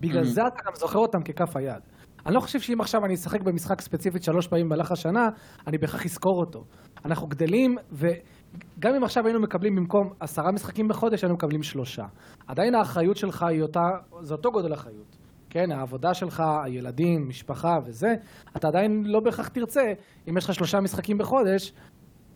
בגלל 0.00 0.22
Mhm. 0.22 0.26
זה 0.26 0.40
אתה 0.46 0.62
גם 0.66 0.72
זוכר 0.74 0.98
אותם 0.98 1.18
ככף 1.22 1.56
היד. 1.56 1.82
אני 2.26 2.34
לא 2.34 2.40
חושב 2.40 2.60
שאם 2.60 2.80
עכשיו 2.80 3.04
אני 3.04 3.14
אשחק 3.14 3.42
במשחק 3.42 3.80
ספציפית 3.80 4.22
שלוש 4.22 4.46
פעמים 4.46 4.66
במהלך 4.66 4.92
השנה, 4.92 5.28
אני 5.66 5.78
בהכרח 5.78 6.04
אזכור 6.04 6.40
אותו. 6.40 6.64
אנחנו 7.04 7.26
גדלים, 7.26 7.76
וגם 7.92 8.94
אם 8.96 9.04
עכשיו 9.04 9.26
היינו 9.26 9.40
מקבלים 9.40 9.76
במקום 9.76 10.10
עשרה 10.20 10.52
משחקים 10.52 10.88
בחודש, 10.88 11.24
היינו 11.24 11.34
מקבלים 11.34 11.62
שלושה. 11.62 12.04
עדיין 12.46 12.74
האחריות 12.74 13.16
שלך 13.16 13.42
היא 13.42 13.62
אותה, 13.62 13.80
זה 14.20 14.34
אותו 14.34 14.50
גודל 14.50 14.74
אחריות. 14.74 15.16
כן, 15.50 15.72
העבודה 15.72 16.14
שלך, 16.14 16.42
הילדים, 16.64 17.28
משפחה 17.28 17.74
וזה, 17.86 18.14
אתה 18.56 18.68
עדיין 18.68 19.02
לא 19.06 19.20
בהכרח 19.20 19.48
תרצה, 19.48 19.82
אם 20.28 20.36
יש 20.36 20.44
לך 20.44 20.54
שלושה 20.54 20.80
משחקים 20.80 21.18
בחודש, 21.18 21.72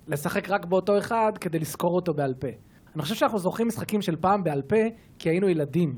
לשחק 0.08 0.50
רק 0.50 0.64
באותו 0.64 0.98
אחד 0.98 1.32
כדי 1.40 1.58
לזכור 1.58 1.94
אותו 1.96 2.14
בעל 2.14 2.34
פה. 2.34 2.48
אני 2.94 3.02
חושב 3.02 3.14
שאנחנו 3.14 3.38
זוכרים 3.38 3.68
משחקים 3.68 4.02
של 4.02 4.16
פעם 4.16 4.42
בעל 4.42 4.62
פה 4.62 4.76
כי 5.18 5.28
היינו 5.30 5.48
ילדים. 5.48 5.94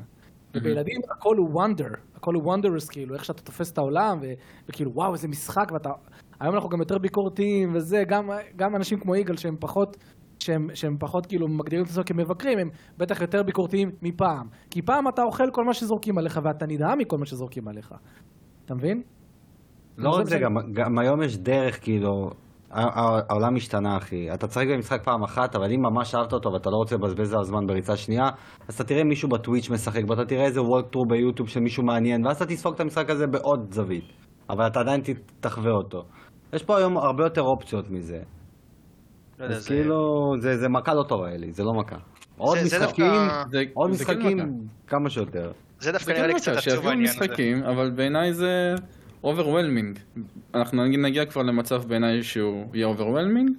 ובילדים 0.57 1.01
הכל 1.11 1.37
הוא 1.37 1.63
wonder, 1.63 1.97
הכל 2.15 2.35
הוא 2.35 2.55
wondrous 2.55 2.93
כאילו, 2.93 3.15
איך 3.15 3.25
שאתה 3.25 3.43
תופס 3.43 3.73
את 3.73 3.79
העולם, 3.79 4.19
ו- 4.23 4.33
וכאילו 4.69 4.91
וואו 4.95 5.13
איזה 5.13 5.29
משחק, 5.29 5.73
ואתה... 5.73 5.91
היום 6.41 6.55
אנחנו 6.55 6.69
גם 6.69 6.79
יותר 6.81 6.99
ביקורתיים 6.99 7.75
וזה, 7.75 8.03
גם, 8.09 8.25
גם 8.57 8.77
אנשים 8.77 9.01
כמו 9.01 9.17
יגאל 9.17 9.37
שהם 9.37 9.57
פחות, 9.61 9.97
שהם, 10.39 10.67
שהם 10.75 10.97
פחות 11.01 11.27
כאילו 11.27 11.49
מגדירים 11.49 11.85
את 11.85 11.91
עצמם 11.91 12.03
כמבקרים, 12.05 12.59
הם 12.59 12.69
בטח 12.99 13.21
יותר 13.21 13.43
ביקורתיים 13.43 13.91
מפעם. 14.03 14.47
כי 14.71 14.83
פעם 14.83 15.09
אתה 15.09 15.23
אוכל 15.23 15.45
כל 15.53 15.65
מה 15.65 15.75
שזורקים 15.75 16.19
עליך 16.19 16.41
ואתה 16.45 16.67
נדהם 16.67 16.99
מכל 16.99 17.19
מה 17.19 17.27
שזורקים 17.27 17.69
עליך. 17.69 17.95
אתה 18.65 18.75
מבין? 18.75 19.03
לא 19.99 20.11
רק 20.11 20.27
זה. 20.27 20.39
גם- 20.39 20.73
גם 20.73 20.99
היום 20.99 21.23
יש 21.23 21.37
דרך, 21.39 21.83
כאילו, 21.83 22.31
העולם 22.75 23.57
השתנה, 23.57 23.97
אחי. 23.97 24.35
אתה 24.35 24.47
תשחק 24.47 24.67
במשחק 24.75 25.05
פעם 25.05 25.23
אחת, 25.23 25.55
אבל 25.57 25.73
אם 25.73 25.81
ממש 25.83 26.15
אהבת 26.15 26.33
אותו 26.33 26.53
ואתה 26.53 26.71
לא 26.71 26.77
רוצה 26.77 26.97
לבזבז 26.97 27.33
עליו 27.33 27.45
זמן 27.45 27.67
בריצה 27.67 27.97
שנייה, 27.97 28.29
אז 28.69 28.75
אתה 28.75 28.85
תראה 28.85 29.05
מישהו 29.05 29.29
בטוויץ' 29.29 29.71
משחק 29.71 30.05
בו, 30.05 30.13
אתה 30.15 30.25
תראה 30.25 30.45
איזה 30.45 30.63
וולקטרו 30.63 31.05
ביוטיוב 31.07 31.49
של 31.49 31.61
מישהו 31.61 31.83
מעניין, 31.85 32.27
ואז 32.27 32.37
אתה 32.37 32.47
תספוג 32.47 32.75
את 32.75 32.81
המשחק 32.81 33.11
הזה 33.11 33.27
בעוד 33.27 33.75
זווית. 33.75 34.05
אבל 34.51 34.67
אתה 34.67 34.81
עדיין 34.81 35.01
תחווה 35.41 35.71
אותו. 35.73 36.05
יש 36.53 36.63
פה 36.63 36.77
היום 36.79 36.97
הרבה 36.97 37.25
יותר 37.25 37.43
אופציות 37.43 37.91
מזה. 37.91 38.19
לא 39.39 39.45
אז 39.45 39.63
זה- 39.65 39.69
כאילו, 39.69 39.97
זה 40.41 40.57
זה 40.59 40.69
מכה 40.69 40.95
לא 40.95 41.03
טובה, 41.09 41.29
אלי, 41.29 41.53
זה 41.53 41.63
לא 41.65 41.73
מכה. 41.75 41.97
עוד 42.39 42.59
זה- 42.59 42.69
זה 42.69 42.79
משחקים, 42.79 43.05
דווקא- 43.51 43.59
עוד 43.75 43.93
זה 43.93 44.05
כן 44.05 44.13
משחקים, 44.19 44.39
מכה. 44.39 44.47
כמה 44.87 45.11
שיותר. 45.11 45.53
זה 45.81 45.93
דווקא 45.93 46.07
זה 46.07 46.13
נראה 46.13 46.23
כן 46.29 46.35
לי 46.35 46.41
קצת 46.41 46.53
עצוב 46.57 46.87
העניין 46.87 47.09
הזה. 47.09 47.21
משחקים, 47.25 47.63
אבל 47.65 47.91
בעיניי 47.91 48.33
זה 48.33 48.75
overwhelming. 49.25 49.99
אנחנו 50.55 50.85
נגיד 50.85 51.01
נגיע 51.01 51.27
כבר 51.27 51.43
למצב 51.43 51.83
בעיניי 51.89 52.23
שהוא 52.23 52.65
יהיה 52.75 52.87
overwhelming. 52.87 53.51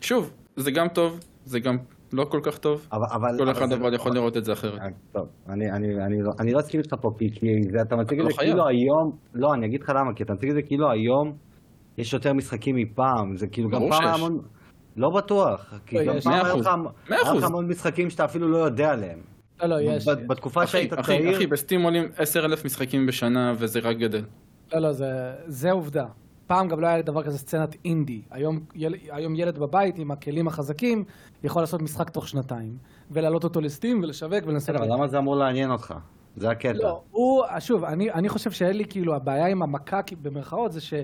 שוב, 0.00 0.30
זה 0.56 0.70
גם 0.70 0.88
טוב, 0.88 1.20
זה 1.44 1.60
גם 1.60 1.76
לא 2.12 2.24
כל 2.24 2.40
כך 2.42 2.58
טוב. 2.58 2.86
אבל, 2.92 3.02
אבל, 3.14 3.38
כל 3.38 3.42
אבל 3.42 3.52
אחד 3.52 3.72
אבל 3.72 3.94
יכול 3.94 4.14
לראות 4.14 4.36
את 4.36 4.44
זה 4.44 4.52
אחרת. 4.52 4.80
אה, 4.80 4.86
טוב, 5.12 5.28
אני, 5.48 5.70
אני, 5.70 6.04
אני, 6.06 6.22
לא, 6.22 6.30
אני 6.40 6.52
לא 6.52 6.60
אסכים 6.60 6.80
איתך 6.80 6.94
פה, 7.00 7.10
כי, 7.18 7.30
כי 7.34 7.46
זה, 7.70 7.82
אתה 7.82 7.96
מציג 7.96 8.18
את 8.18 8.24
לא 8.24 8.30
זה 8.30 8.36
חייב. 8.36 8.50
כאילו 8.50 8.68
היום, 8.68 9.12
לא, 9.34 9.54
אני 9.54 9.66
אגיד 9.66 9.82
לך 9.82 9.88
למה, 9.88 10.14
כי 10.16 10.22
אתה 10.22 10.32
מציג 10.32 10.48
את 10.48 10.54
זה 10.54 10.62
כאילו 10.62 10.90
היום 10.90 11.36
יש 11.98 12.12
יותר 12.12 12.32
משחקים 12.32 12.76
מפעם, 12.76 13.36
זה 13.36 13.46
כאילו 13.46 13.70
גם 13.70 13.80
פעם. 13.90 14.14
המון, 14.14 14.38
לא 14.96 15.10
בטוח, 15.10 15.74
כי 15.86 15.96
לא, 15.96 16.12
גם. 16.12 16.20
פעם 16.20 16.86
היה 17.08 17.32
לך. 17.34 17.44
המון 17.44 17.68
משחקים 17.68 18.10
שאתה 18.10 18.24
אפילו 18.24 18.48
לא 18.48 18.58
יודע 18.58 18.90
עליהם. 18.90 19.18
לא, 19.62 19.68
לא, 19.68 19.76
יש. 19.80 20.08
בתקופה 20.28 20.62
אחי, 20.62 20.72
שהיית 20.72 20.92
אחי, 20.92 21.02
צעיר, 21.02 21.36
אחי, 21.36 21.46
בסטים 21.46 21.82
עולים 21.82 22.04
10,000 22.16 22.64
משחקים 22.64 23.06
בשנה 23.06 23.52
וזה 23.58 23.80
רק 23.80 23.96
גדל. 23.96 24.22
לא, 24.74 24.80
לא, 24.80 24.92
זה, 24.92 25.34
זה 25.46 25.70
עובדה. 25.70 26.06
פעם 26.46 26.68
גם 26.68 26.80
לא 26.80 26.86
היה 26.86 27.02
דבר 27.02 27.22
כזה 27.22 27.38
סצנת 27.38 27.76
אינדי. 27.84 28.22
היום, 28.30 28.60
יל, 28.74 28.94
היום 29.10 29.34
ילד 29.36 29.58
בבית 29.58 29.98
עם 29.98 30.10
הכלים 30.10 30.48
החזקים 30.48 31.04
יכול 31.44 31.62
לעשות 31.62 31.82
משחק 31.82 32.10
תוך 32.10 32.28
שנתיים, 32.28 32.76
ולהעלות 33.10 33.44
אותו 33.44 33.60
לסטים 33.60 34.00
ולשווק 34.02 34.46
ולנסות... 34.46 34.74
בסדר, 34.74 34.84
אבל 34.84 34.92
למה 34.94 35.08
זה 35.08 35.18
אמור 35.18 35.36
לעניין 35.36 35.70
אותך? 35.70 35.94
זה 36.36 36.50
הקטע. 36.50 36.72
לא, 36.72 37.02
הוא, 37.10 37.42
שוב, 37.58 37.84
אני, 37.84 38.12
אני 38.12 38.28
חושב 38.28 38.50
שאין 38.50 38.76
לי, 38.76 38.84
כאילו, 38.84 39.14
הבעיה 39.14 39.46
עם 39.46 39.62
המכה, 39.62 40.00
במרכאות, 40.22 40.72
זה 40.72 40.80
ש... 40.80 40.94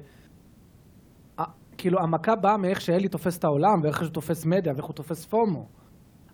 ה- 1.39 1.45
כאילו, 1.79 1.99
המכה 2.01 2.37
באה 2.37 2.57
מאיך 2.57 2.81
שאלי 2.81 3.09
תופס 3.09 3.39
את 3.39 3.45
העולם, 3.45 3.81
ואיך 3.83 3.99
שהוא 3.99 4.09
תופס 4.13 4.45
מדיה, 4.45 4.73
ואיך 4.73 4.85
הוא 4.85 4.95
תופס 4.95 5.27
פומו. 5.27 5.67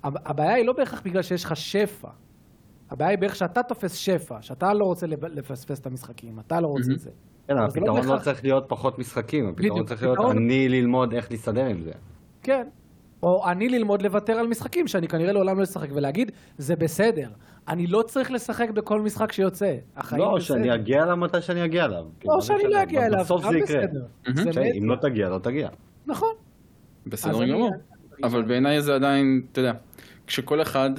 הב- 0.04 0.28
הבעיה 0.28 0.54
היא 0.54 0.66
לא 0.66 0.72
בהכרח 0.72 1.02
בגלל 1.04 1.22
שיש 1.22 1.44
לך 1.44 1.56
שפע. 1.56 2.08
הבעיה 2.90 3.10
היא 3.10 3.18
באיך 3.18 3.36
שאתה 3.36 3.62
תופס 3.62 3.94
שפע, 3.94 4.42
שאתה 4.42 4.74
לא 4.74 4.84
רוצה 4.84 5.06
לפספס 5.06 5.80
את 5.80 5.86
המשחקים, 5.86 6.40
אתה 6.40 6.60
לא 6.60 6.66
רוצה 6.66 6.88
מהמם. 6.88 6.98
זה. 6.98 7.10
כן, 7.48 7.56
לא 7.56 7.64
הפתרון 7.64 8.06
לא 8.06 8.18
צריך 8.18 8.44
להיות 8.44 8.64
פחות 8.68 8.98
משחקים, 8.98 9.48
הפתרון 9.48 9.86
צריך 9.86 10.02
להיות 10.02 10.18
אני 10.30 10.68
ללמוד 10.68 11.12
איך 11.14 11.30
להסתדר 11.30 11.64
עם 11.64 11.82
זה. 11.82 11.92
כן. 12.42 12.68
או 13.22 13.48
אני 13.48 13.68
ללמוד 13.68 14.02
לוותר 14.02 14.32
על 14.32 14.46
משחקים 14.46 14.86
שאני 14.86 15.08
כנראה 15.08 15.32
לעולם 15.32 15.58
לא 15.58 15.62
אשחק, 15.62 15.88
ולהגיד, 15.94 16.32
זה 16.58 16.76
בסדר. 16.76 17.28
אני 17.68 17.86
לא 17.86 18.02
צריך 18.02 18.30
לשחק 18.30 18.70
בכל 18.70 19.00
משחק 19.00 19.32
שיוצא. 19.32 19.74
החיים 19.96 20.22
לא, 20.22 20.34
בסדר. 20.36 20.40
שאני 20.40 20.74
אגיע 20.74 21.02
אליו 21.02 21.16
מתי 21.16 21.42
שאני 21.42 21.64
אגיע 21.64 21.84
אליו. 21.84 22.04
כאילו, 22.20 22.32
או 22.32 22.36
מה 22.36 22.40
זה 22.40 22.46
שאני 22.46 22.64
לא? 22.64 22.82
אגיע 22.82 23.06
אליו, 23.06 23.20
בסוף 23.20 23.42
זה 23.50 23.58
יקרה. 23.58 23.82
אם 24.78 24.88
לא 24.88 24.96
תגיע, 24.96 25.28
לא 25.28 25.38
תגיע. 25.38 25.68
נכון. 26.06 26.34
בסדר 27.06 27.44
גמור. 27.46 27.70
אבל 28.24 28.42
בעיניי 28.42 28.80
זה 28.80 28.94
עדיין, 28.94 29.42
אתה 29.52 29.60
יודע, 29.60 29.72
כשכל 30.26 30.62
אחד 30.62 30.90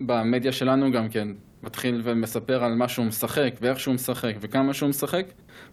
במדיה 0.00 0.52
שלנו 0.52 0.92
גם 0.92 1.08
כן 1.08 1.28
מתחיל 1.62 2.00
ומספר 2.04 2.64
על 2.64 2.74
מה 2.74 2.88
שהוא 2.88 3.06
משחק 3.06 3.54
ואיך 3.60 3.80
שהוא 3.80 3.94
משחק 3.94 4.34
וכמה 4.40 4.74
שהוא 4.74 4.88
משחק, 4.88 5.26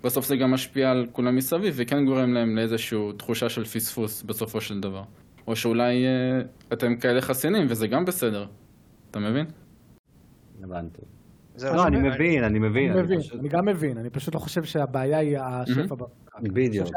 בסוף 0.03 0.25
זה 0.25 0.35
גם 0.35 0.51
משפיע 0.51 0.91
על 0.91 1.07
כולם 1.11 1.35
מסביב 1.35 1.73
וכן 1.77 2.05
גורם 2.05 2.33
להם 2.33 2.55
לאיזושהי 2.55 2.99
תחושה 3.17 3.49
של 3.49 3.65
פספוס 3.65 4.23
בסופו 4.23 4.61
של 4.61 4.79
דבר. 4.79 5.03
או 5.47 5.55
שאולי 5.55 6.05
אה, 6.05 6.41
אתם 6.73 6.95
כאלה 6.95 7.21
חסינים 7.21 7.67
וזה 7.69 7.87
גם 7.87 8.05
בסדר. 8.05 8.45
אתה 9.11 9.19
מבין? 9.19 9.45
הבנתי. 10.63 11.01
לא, 11.63 11.87
אני 11.87 11.97
מבין, 11.97 12.43
אני 12.43 12.59
מבין. 12.59 12.91
אני 12.91 13.01
מבין, 13.01 13.19
אני 13.39 13.49
גם 13.49 13.65
מבין, 13.65 13.97
אני 13.97 14.09
פשוט 14.09 14.35
לא 14.35 14.39
חושב 14.39 14.63
שהבעיה 14.63 15.17
היא 15.17 15.37
השפע. 15.39 15.95
בדיוק. 16.41 16.87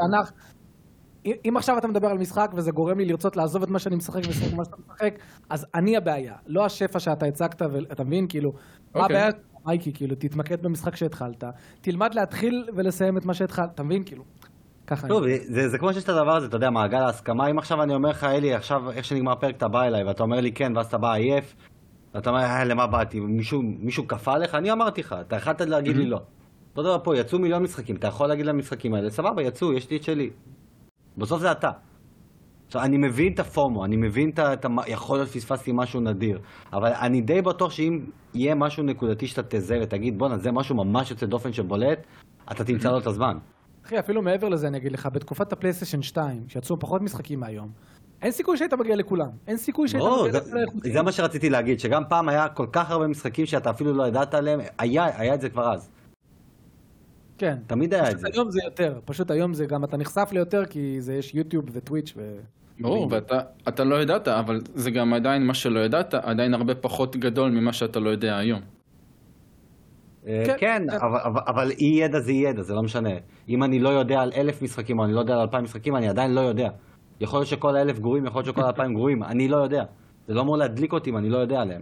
אם- 1.25 1.57
עכשיו 1.57 1.77
אתה 1.77 1.87
מדבר 1.87 2.07
על 2.07 2.17
משחק 2.17 2.51
וזה 2.55 2.71
גורם 2.71 2.97
לי 2.97 3.05
לרצות 3.05 3.37
לעזוב 3.37 3.63
את 3.63 3.69
מה 3.69 3.79
שאני 3.79 3.95
משחק 3.95 4.21
ולשחק 4.25 4.53
מה 4.53 4.65
שאתה 4.65 4.77
משחק, 4.89 5.13
אז 5.49 5.65
אני 5.75 5.97
הבעיה, 5.97 6.33
לא 6.47 6.65
השפע 6.65 6.99
שאתה 6.99 7.25
הצגת, 7.25 7.61
ואתה 7.71 8.03
מבין, 8.03 8.27
כאילו, 8.27 8.51
מה 8.95 9.01
אוקיי. 9.01 9.17
הבעיה, 9.17 9.31
מייקי, 9.65 9.93
כאילו, 9.93 10.15
תתמקד 10.15 10.61
במשחק 10.63 10.95
שהתחלת, 10.95 11.43
תלמד 11.81 12.13
להתחיל 12.13 12.69
ולסיים 12.75 13.17
את 13.17 13.25
מה 13.25 13.33
שהתחלת, 13.33 13.69
אתה 13.75 13.83
מבין, 13.83 14.03
כאילו, 14.03 14.23
ככה 14.87 15.07
אני... 15.07 15.39
זה, 15.39 15.69
זה 15.69 15.77
כמו 15.77 15.93
שיש 15.93 16.03
את 16.03 16.09
הדבר 16.09 16.35
הזה, 16.35 16.47
אתה 16.47 16.57
יודע, 16.57 16.69
מעגל 16.69 16.97
ההסכמה. 16.97 17.47
אם 17.47 17.57
עכשיו 17.57 17.83
אני 17.83 17.95
אומר 17.95 18.09
לך, 18.09 18.23
אלי, 18.23 18.53
עכשיו, 18.53 18.91
איך 18.91 19.05
שנגמר 19.05 19.31
הפרק, 19.31 19.55
אתה 19.57 19.67
בא 19.67 19.83
אליי, 19.83 20.03
ואתה 20.03 20.23
אומר 20.23 20.39
לי 20.39 20.51
כן, 20.51 20.77
ואז 20.77 20.85
אתה 20.85 20.97
בא 20.97 21.13
עייף, 21.13 21.55
ואתה 22.13 22.29
אומר, 22.29 22.41
אה, 22.41 22.63
למה 22.63 22.87
באתי? 22.87 23.19
מישהו, 23.19 23.61
מישהו 23.63 24.07
כפה 24.07 24.37
לך? 24.37 24.55
אני 24.55 24.71
אמרתי 24.71 25.01
לך, 25.01 25.15
אתה 25.21 25.35
יכלת 25.35 25.61
להגיד 25.61 25.95
לי 25.97 26.05
לא. 26.05 26.19
אותו 26.69 26.83
דבר 26.83 26.97
פה, 27.03 27.17
יצאו 27.17 27.39
מיליון 27.39 27.63
משחקים, 27.63 27.95
אתה 27.95 28.07
יכול 28.07 28.27
להגיד 28.27 28.45
למשחקים 28.45 28.93
האלה, 28.93 29.09
סבבה, 29.09 29.41
יצאו, 29.41 29.73
יש 29.73 29.89
לי 29.89 29.97
את 29.97 30.03
שלי. 30.03 30.29
בסוף 31.17 31.41
זה 31.41 31.51
אתה. 31.51 31.71
עכשיו, 32.67 32.81
אני 32.83 32.97
מבין 32.97 33.33
את 33.33 33.39
הפומו, 33.39 33.85
אני 33.85 33.95
מבין 33.95 34.29
את 34.29 34.39
ה... 34.39 34.69
יכול 34.87 35.17
להיות 35.17 35.29
פספסתי 35.29 35.71
משהו 35.73 35.99
נדיר, 36.01 36.39
אבל 36.73 36.91
אני 36.93 37.21
די 37.21 37.41
בטוח 37.41 37.71
שאם 37.71 37.99
יהיה 38.33 38.55
משהו 38.55 38.83
נקודתי 38.83 39.27
שאתה 39.27 39.41
תזהה 39.57 39.77
ותגיד, 39.83 40.17
בואנה, 40.17 40.37
זה 40.37 40.51
משהו 40.51 40.75
ממש 40.75 41.11
יוצא 41.11 41.25
דופן 41.25 41.53
שבולט, 41.53 41.99
אתה 42.51 42.63
תמצא 42.63 42.89
לו 42.91 42.99
את 42.99 43.07
הזמן. 43.07 43.37
אחי, 43.85 43.99
אפילו 43.99 44.21
מעבר 44.21 44.49
לזה 44.49 44.67
אני 44.67 44.77
אגיד 44.77 44.91
לך, 44.91 45.09
בתקופת 45.13 45.53
הפלייסטיישן 45.53 46.01
2, 46.01 46.43
שיצאו 46.47 46.79
פחות 46.79 47.01
משחקים 47.01 47.39
מהיום, 47.39 47.69
אין 48.21 48.31
סיכוי 48.31 48.57
שהיית 48.57 48.73
מגיע 48.73 48.95
לכולם. 48.95 49.29
אין 49.47 49.57
סיכוי 49.57 49.87
שהיית 49.87 50.03
ברור, 50.03 50.27
מגיע 50.27 50.31
זה- 50.39 50.47
לכל 50.47 50.57
האיכותיים. 50.57 50.93
זה 50.93 51.01
מה 51.01 51.11
שרציתי 51.11 51.49
להגיד, 51.49 51.79
שגם 51.79 52.03
פעם 52.09 52.29
היה 52.29 52.47
כל 52.49 52.67
כך 52.71 52.91
הרבה 52.91 53.07
משחקים 53.07 53.45
שאתה 53.45 53.69
אפילו 53.69 53.93
לא 53.93 54.07
ידעת 54.07 54.33
עליהם, 54.33 54.59
היה, 54.77 55.19
היה 55.19 55.33
את 55.33 55.41
זה 55.41 55.49
כבר 55.49 55.73
אז. 55.73 55.89
כן. 57.41 57.57
תמיד 57.67 57.93
היה 57.93 58.03
את 58.03 58.07
פשוט 58.07 58.21
זה. 58.21 58.27
היום 58.33 58.51
זה 58.51 58.59
יותר, 58.63 58.99
פשוט 59.05 59.31
היום 59.31 59.53
זה 59.53 59.65
גם, 59.65 59.83
אתה 59.83 59.97
נחשף 59.97 60.29
ליותר 60.31 60.65
כי 60.65 61.01
זה 61.01 61.13
יש 61.13 61.35
יוטיוב 61.35 61.65
וטוויץ' 61.71 62.13
ו... 62.17 62.37
ברור, 62.79 63.07
ואתה 63.11 63.39
אתה 63.67 63.83
לא 63.83 64.01
ידעת, 64.01 64.27
אבל 64.27 64.59
זה 64.75 64.91
גם 64.91 65.13
עדיין 65.13 65.47
מה 65.47 65.53
שלא 65.53 65.79
ידעת, 65.79 66.13
עדיין 66.13 66.53
הרבה 66.53 66.75
פחות 66.75 67.15
גדול 67.15 67.51
ממה 67.51 67.73
שאתה 67.73 67.99
לא 67.99 68.09
יודע 68.09 68.37
היום. 68.37 68.61
אה, 70.27 70.43
כן, 70.45 70.55
כן, 70.57 70.83
כן. 70.89 70.97
אבל 71.47 71.71
אי 71.71 71.85
ידע 71.85 72.19
זה 72.19 72.31
אי 72.31 72.37
ידע, 72.37 72.61
זה 72.61 72.73
לא 72.73 72.83
משנה. 72.83 73.09
אם 73.49 73.63
אני 73.63 73.79
לא 73.79 73.89
יודע 73.89 74.19
על 74.19 74.31
אלף 74.35 74.61
משחקים 74.61 74.99
או 74.99 75.05
אני 75.05 75.13
לא 75.13 75.19
יודע 75.19 75.33
על 75.33 75.39
אלפיים 75.39 75.63
משחקים, 75.63 75.95
אני 75.95 76.09
עדיין 76.09 76.33
לא 76.33 76.41
יודע. 76.41 76.69
יכול 77.19 77.39
להיות 77.39 77.47
שכל 77.47 77.75
האלף 77.75 77.99
גרועים, 77.99 78.25
יכול 78.25 78.39
להיות 78.41 78.55
שכל 78.55 78.63
האלפיים 78.63 78.93
גרועים, 78.97 79.23
אני 79.23 79.47
לא 79.47 79.57
יודע. 79.57 79.83
זה 80.27 80.33
לא 80.33 80.41
אמור 80.41 80.57
להדליק 80.57 80.93
אותי 80.93 81.09
אם 81.09 81.17
אני 81.17 81.29
לא 81.29 81.37
יודע 81.37 81.61
עליהם. 81.61 81.81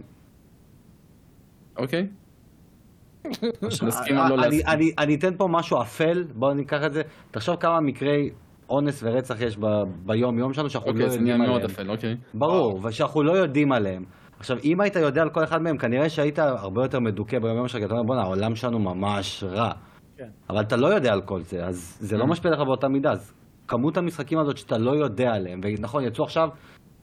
אוקיי? 1.76 2.06
נסכים 2.06 2.06
או 2.06 2.08
לא 2.08 2.08
אה, 2.08 3.09
אני- 3.24 3.50
להסכים. 3.82 4.18
אני- 4.66 4.92
אני 4.98 5.14
אתן 5.14 5.36
פה 5.36 5.48
משהו 5.50 5.82
אפל, 5.82 6.24
בואו 6.34 6.54
ניקח 6.54 6.84
את 6.86 6.92
זה. 6.92 7.02
תחשוב 7.30 7.56
כמה 7.56 7.80
מקרי 7.80 8.30
אונס 8.70 9.02
ורצח 9.02 9.40
יש 9.40 9.56
ב- 9.58 9.66
ביום-יום 10.06 10.52
שלנו 10.52 10.70
שאנחנו 10.70 10.90
לא 10.92 10.94
אוקיי, 10.94 11.10
זה 11.10 11.16
יודעים 11.16 11.40
עליהם. 11.42 11.60
אוקיי. 11.90 12.16
ברור, 12.34 12.80
ושאנחנו 12.84 13.22
לא 13.22 13.32
יודעים 13.32 13.72
עליהם. 13.72 14.04
עכשיו, 14.38 14.56
אם 14.64 14.80
היית 14.80 14.96
יודע 14.96 15.22
על 15.22 15.30
כל 15.30 15.44
אחד 15.44 15.62
מהם, 15.62 15.76
כנראה 15.76 16.08
שהיית 16.08 16.38
הרבה 16.38 16.82
יותר 16.84 17.00
מדוכא 17.00 17.38
ביום-יום 17.38 17.68
שלך, 17.68 17.78
כי 17.80 17.84
אתה 17.86 17.94
אומר, 17.94 18.02
בואנה, 18.06 18.22
העולם 18.22 18.54
שלנו 18.54 18.78
ממש 18.78 19.44
רע. 19.46 19.70
כן. 20.16 20.28
אבל 20.50 20.60
אתה 20.60 20.76
לא 20.76 20.86
יודע 20.86 21.12
על 21.12 21.20
כל 21.22 21.40
זה, 21.42 21.64
אז 21.64 21.98
זה 22.00 22.16
לא 22.16 22.26
משפיע 22.26 22.50
לך 22.50 22.58
באותה 22.66 22.88
מידה. 22.88 23.12
אז 23.12 23.32
כמות 23.68 23.96
המשחקים 23.96 24.38
הזאת 24.38 24.56
שאתה 24.56 24.78
לא 24.78 24.90
יודע 24.96 25.30
עליהם, 25.34 25.60
ונכון, 25.64 26.04
יצאו 26.04 26.24
עכשיו 26.24 26.48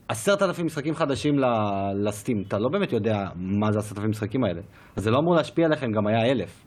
עשרת 0.07 0.41
אלפים 0.41 0.65
משחקים 0.65 0.95
חדשים 0.95 1.39
ל- 1.39 2.07
לסטים, 2.07 2.43
אתה 2.47 2.57
לא 2.59 2.69
באמת 2.69 2.93
יודע 2.93 3.29
מה 3.35 3.71
זה 3.71 3.79
עשרת 3.79 3.97
אלפים 3.97 4.09
משחקים 4.09 4.43
האלה. 4.43 4.61
אז 4.95 5.03
זה 5.03 5.11
לא 5.11 5.19
אמור 5.19 5.35
להשפיע 5.35 5.65
עליכם, 5.65 5.91
גם 5.91 6.07
היה 6.07 6.31
אלף. 6.31 6.65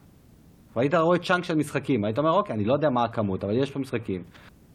והיית 0.77 0.95
רואה 0.95 1.19
צ'אנק 1.19 1.45
של 1.45 1.55
משחקים, 1.55 2.05
היית 2.05 2.19
אומר, 2.19 2.31
אוקיי, 2.31 2.55
אני 2.55 2.65
לא 2.65 2.73
יודע 2.73 2.91
מה 2.91 3.05
הכמות, 3.05 3.45
אבל 3.45 3.63
יש 3.63 3.71
פה 3.71 3.79
משחקים. 3.79 4.23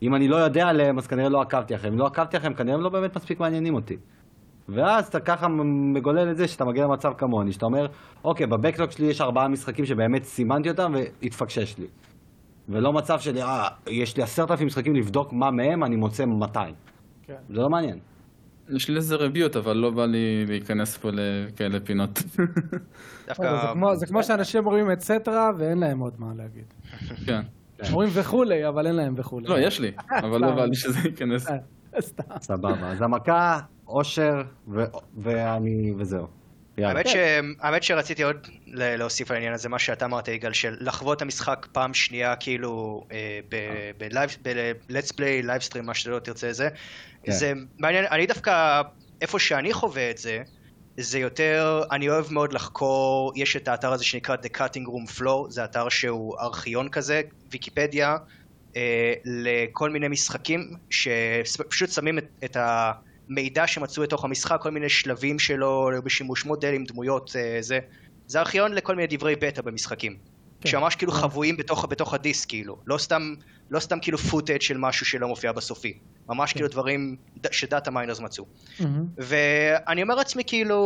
אם 0.01 0.15
אני 0.15 0.27
לא 0.27 0.35
יודע 0.35 0.67
עליהם, 0.67 0.97
אז 0.97 1.07
כנראה 1.07 1.29
לא 1.29 1.41
עקבתי 1.41 1.75
אחריהם. 1.75 1.93
אם 1.93 1.99
לא 1.99 2.05
עקבתי 2.05 2.37
אחריהם, 2.37 2.53
כנראה 2.53 2.75
הם 2.75 2.81
לא 2.81 2.89
באמת 2.89 3.15
מספיק 3.15 3.39
מעניינים 3.39 3.75
אותי. 3.75 3.95
ואז 4.69 5.07
אתה 5.07 5.19
ככה 5.19 5.47
מגולל 5.95 6.31
את 6.31 6.37
זה 6.37 6.47
שאתה 6.47 6.65
מגיע 6.65 6.83
למצב 6.83 7.09
כמוני, 7.17 7.51
שאתה 7.51 7.65
אומר, 7.65 7.85
אוקיי, 8.23 8.47
בבקלוג 8.47 8.91
שלי 8.91 9.05
יש 9.05 9.21
ארבעה 9.21 9.47
משחקים 9.47 9.85
שבאמת 9.85 10.23
סימנתי 10.23 10.69
אותם 10.69 10.91
והתפקשש 10.93 11.77
לי. 11.77 11.87
ולא 12.69 12.93
מצב 12.93 13.19
של, 13.19 13.37
אה, 13.37 13.67
יש 13.87 14.17
לי 14.17 14.23
עשרת 14.23 14.51
אלפים 14.51 14.67
משחקים 14.67 14.95
לבדוק 14.95 15.33
מה 15.33 15.51
מהם, 15.51 15.83
אני 15.83 15.95
מוצא 15.95 16.25
200. 16.25 16.75
כן. 17.23 17.33
זה 17.49 17.61
לא 17.61 17.69
מעניין. 17.69 17.99
יש 18.69 18.89
לי 18.89 18.95
לזה 18.95 19.15
רביעיות, 19.15 19.55
אבל 19.55 19.77
לא 19.77 19.89
בא 19.91 20.05
לי 20.05 20.45
להיכנס 20.47 20.97
פה 20.97 21.09
לכאלה 21.13 21.79
פינות. 21.79 22.19
דווקא... 23.27 23.61
זה 23.61 23.67
כמו- 23.73 23.95
זה 23.95 24.05
כמו 24.05 24.23
שאנשים 24.23 24.65
אומרים 24.65 24.91
את 24.91 24.99
סטרה 25.01 25.49
ואין 25.57 25.77
להם 25.79 25.99
עוד 25.99 26.13
מה 26.17 26.27
להגיד. 26.37 26.73
כן. 27.25 27.41
אומרים 27.91 28.09
וכולי, 28.13 28.67
אבל 28.67 28.87
אין 28.87 28.95
להם 28.95 29.13
וכולי. 29.17 29.47
לא, 29.47 29.59
יש 29.59 29.79
לי, 29.79 29.91
אבל 30.23 30.41
לא 30.41 30.55
בא 30.55 30.65
לי 30.65 30.75
שזה 30.75 30.99
ייכנס. 31.05 31.47
אה, 31.49 31.55
סתם. 32.01 32.23
סבבה. 32.41 32.89
אז 32.91 33.01
המכה, 33.01 33.59
אושר, 33.87 34.41
וזהו. 35.97 36.27
האמת, 36.77 37.07
ש... 37.07 37.15
האמת 37.59 37.83
שרציתי 37.83 38.23
עוד 38.23 38.47
להוסיף 38.67 39.31
על 39.31 39.35
העניין 39.35 39.53
הזה, 39.53 39.69
מה 39.69 39.79
שאתה 39.79 40.05
אמרת, 40.05 40.27
יגאל, 40.27 40.53
של 40.53 40.77
לחוות 40.79 41.17
את 41.17 41.21
המשחק 41.21 41.67
פעם 41.71 41.93
שנייה, 41.93 42.35
כאילו, 42.35 43.03
אה, 43.11 43.39
ב-let's 43.97 45.11
play, 45.11 45.43
livestream, 45.43 45.85
מה 45.85 45.93
שאתה 45.93 46.09
לא 46.09 46.19
תרצה 46.19 46.53
זה. 46.53 46.69
כן. 47.23 47.31
זה 47.31 47.53
מעניין, 47.77 48.05
אני 48.11 48.25
דווקא, 48.25 48.81
איפה 49.21 49.39
שאני 49.39 49.73
חווה 49.73 50.09
את 50.09 50.17
זה, 50.17 50.43
זה 50.97 51.19
יותר, 51.19 51.83
אני 51.91 52.09
אוהב 52.09 52.33
מאוד 52.33 52.53
לחקור, 52.53 53.33
יש 53.35 53.55
את 53.55 53.67
האתר 53.67 53.93
הזה 53.93 54.03
שנקרא 54.03 54.35
The 54.35 54.57
Cutting 54.57 54.87
Room 54.87 55.19
Floor, 55.19 55.49
זה 55.49 55.63
אתר 55.63 55.89
שהוא 55.89 56.39
ארכיון 56.39 56.89
כזה, 56.89 57.21
ויקיפדיה, 57.51 58.17
אה, 58.75 59.13
לכל 59.25 59.89
מיני 59.89 60.07
משחקים, 60.07 60.71
שפשוט 60.89 61.89
שמים 61.89 62.17
את, 62.17 62.25
את 62.45 62.57
המידע 63.29 63.67
שמצאו 63.67 64.03
בתוך 64.03 64.25
המשחק, 64.25 64.57
כל 64.61 64.71
מיני 64.71 64.89
שלבים 64.89 65.39
שלו, 65.39 65.91
בשימוש 66.03 66.45
מודלים, 66.45 66.83
דמויות, 66.83 67.35
אה, 67.35 67.57
זה. 67.61 67.79
זה 68.27 68.39
ארכיון 68.39 68.73
לכל 68.73 68.95
מיני 68.95 69.17
דברי 69.17 69.35
בטא 69.35 69.61
במשחקים. 69.61 70.17
כן. 70.61 70.69
שממש 70.69 70.95
כאילו 70.95 71.11
חבויים 71.11 71.57
בתוך, 71.57 71.85
בתוך 71.89 72.13
הדיסק, 72.13 72.49
כאילו. 72.49 72.77
לא 72.87 72.97
סתם, 72.97 73.33
לא 73.69 73.79
סתם 73.79 73.99
כאילו 74.01 74.17
footage 74.17 74.61
של 74.61 74.77
משהו 74.77 75.05
שלא 75.05 75.27
מופיע 75.27 75.51
בסופי. 75.51 75.93
ממש 76.29 76.53
כאילו 76.53 76.67
דברים 76.67 77.15
ש 77.51 77.64
data 77.64 77.91
miners 77.91 78.19
מצאו. 78.19 78.45
מהמם. 78.79 79.05
ואני 79.17 80.03
אומר 80.03 80.15
לעצמי 80.15 80.43
כאילו... 80.47 80.79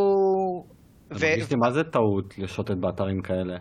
ו... 1.11 1.25
מרגיש 1.25 1.49
לי 1.51 1.55
מה 1.55 1.71
זה 1.71 1.83
טעות 1.83 2.37
לשוטט 2.37 2.71
באתרים 2.71 3.21
כאלה. 3.21 3.57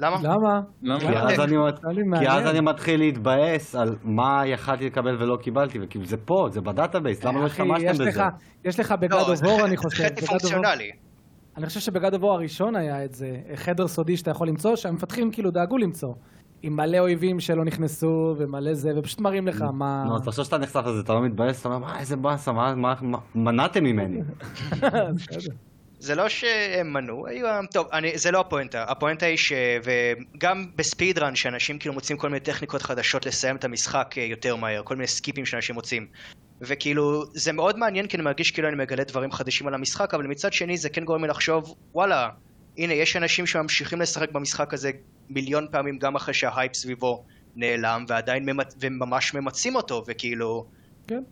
למה? 0.00 0.16
למה? 0.22 0.60
למה? 0.82 1.00
כי 1.00 1.06
אז 1.18 1.40
אני 1.40 1.56
מת- 1.56 1.84
נראה 1.84 1.92
לי 1.92 2.02
כי 2.20 2.28
אז 2.28 2.34
מעניין. 2.34 2.46
אני 2.46 2.60
מתחיל 2.60 3.00
להתבאס 3.00 3.74
על 3.74 3.96
מה 4.02 4.42
יכלתי 4.46 4.86
לקבל 4.86 5.16
ולא 5.22 5.36
קיבלתי, 5.36 5.78
וכאילו 5.82 6.04
זה 6.06 6.16
פה, 6.16 6.48
זה 6.50 6.60
ב 6.60 6.66
database, 6.66 7.24
למה 7.24 7.40
לא 7.40 7.46
השתמשתם 7.46 7.84
יש 7.86 7.98
בזה? 8.00 8.10
לך- 8.10 8.22
יש 8.64 8.80
לך 8.80 8.92
בגד 9.00 9.12
לא, 9.12 9.34
זה 9.34 9.44
אובור, 9.46 9.58
חטא- 9.58 9.66
אני 9.66 9.76
זה 9.76 9.82
חושב. 9.82 10.04
חטא 10.04 10.14
בגד 10.14 10.22
אובור- 10.22 10.38
פונקציונלי. 10.38 10.90
אני 11.56 11.66
חושב 11.66 11.80
שבגד 11.80 12.14
אובור 12.14 12.32
הראשון 12.32 12.76
היה 12.76 13.04
את 13.04 13.14
זה, 13.14 13.36
חדר 13.54 13.88
סודי 13.88 14.16
שאתה 14.16 14.30
יכול 14.30 14.48
למצוא, 14.48 14.76
שהמפתחים 14.76 15.30
כאילו 15.30 15.50
דאגו 15.50 15.78
למצוא. 15.78 16.14
עם 16.62 16.76
מלא 16.76 16.98
אויבים 16.98 17.40
שלא 17.40 17.64
נכנסו 17.64 18.34
ומלא 18.38 18.74
זה, 18.74 18.90
ופשוט 18.96 19.20
מראים 19.20 19.48
לך 19.48 19.64
מה... 19.72 20.04
נו, 20.06 20.14
אז 20.16 20.22
תחשוב 20.22 20.44
שאתה 20.44 20.58
נחשף 20.58 20.82
לזה, 20.86 21.00
אתה 21.00 21.12
לא 21.12 21.22
מתבאס, 21.22 21.60
אתה 21.60 21.68
אומר, 21.68 21.78
מה, 21.78 21.98
איזה 22.00 22.16
באסה, 22.16 22.52
מה- 22.52 22.94
מנעתם 23.34 23.84
ממני? 23.84 24.20
זה 26.00 26.14
לא 26.14 26.28
שהם 26.28 26.92
מנעו, 26.92 27.26
היו... 27.26 27.46
טוב, 27.72 27.88
אני, 27.92 28.18
זה 28.18 28.30
לא 28.30 28.40
הפואנטה. 28.40 28.84
הפואנטה 28.88 29.26
היא 29.26 29.36
ש... 29.36 29.52
וגם 29.84 30.66
בספיד 30.76 31.18
רן, 31.18 31.34
שאנשים 31.34 31.78
כאילו 31.78 31.94
מוצאים 31.94 32.18
כל 32.18 32.28
מיני 32.28 32.40
טכניקות 32.40 32.82
חדשות 32.82 33.26
לסיים 33.26 33.56
את 33.56 33.64
המשחק 33.64 34.14
אה, 34.18 34.22
יותר 34.22 34.56
מהר, 34.56 34.82
כל 34.84 34.96
מיני 34.96 35.06
סקיפים 35.06 35.46
שאנשים 35.46 35.74
מוצאים. 35.74 36.06
וכאילו, 36.60 37.24
זה 37.34 37.52
מאוד 37.52 37.78
מעניין, 37.78 38.06
כי 38.06 38.16
אני 38.16 38.24
מרגיש 38.24 38.50
כאילו 38.50 38.68
אני 38.68 38.76
מגלה 38.76 39.04
דברים 39.04 39.32
חדשים 39.32 39.66
על 39.66 39.74
המשחק, 39.74 40.14
אבל 40.14 40.26
מצד 40.26 40.52
שני 40.52 40.76
זה 40.76 40.88
כן 40.88 41.04
גורם 41.04 41.24
לי 41.24 41.28
לחשוב, 41.28 41.74
וואלה, 41.92 42.28
הנה, 42.78 42.94
יש 42.94 43.16
אנשים 43.16 43.46
שממשיכים 43.46 44.00
לשחק 44.00 44.32
במשחק 44.32 44.74
הזה 44.74 44.90
מיליון 45.28 45.66
פעמים 45.70 45.98
גם 45.98 46.16
אחרי 46.16 46.34
שההייפ 46.34 46.74
סביבו 46.74 47.24
נעלם, 47.56 48.04
ועדיין 48.08 48.44
ממצ... 48.44 48.74
וממש 48.80 49.34
ממצים 49.34 49.76
אותו, 49.76 50.04
וכאילו... 50.06 50.66
כן. 51.08 51.22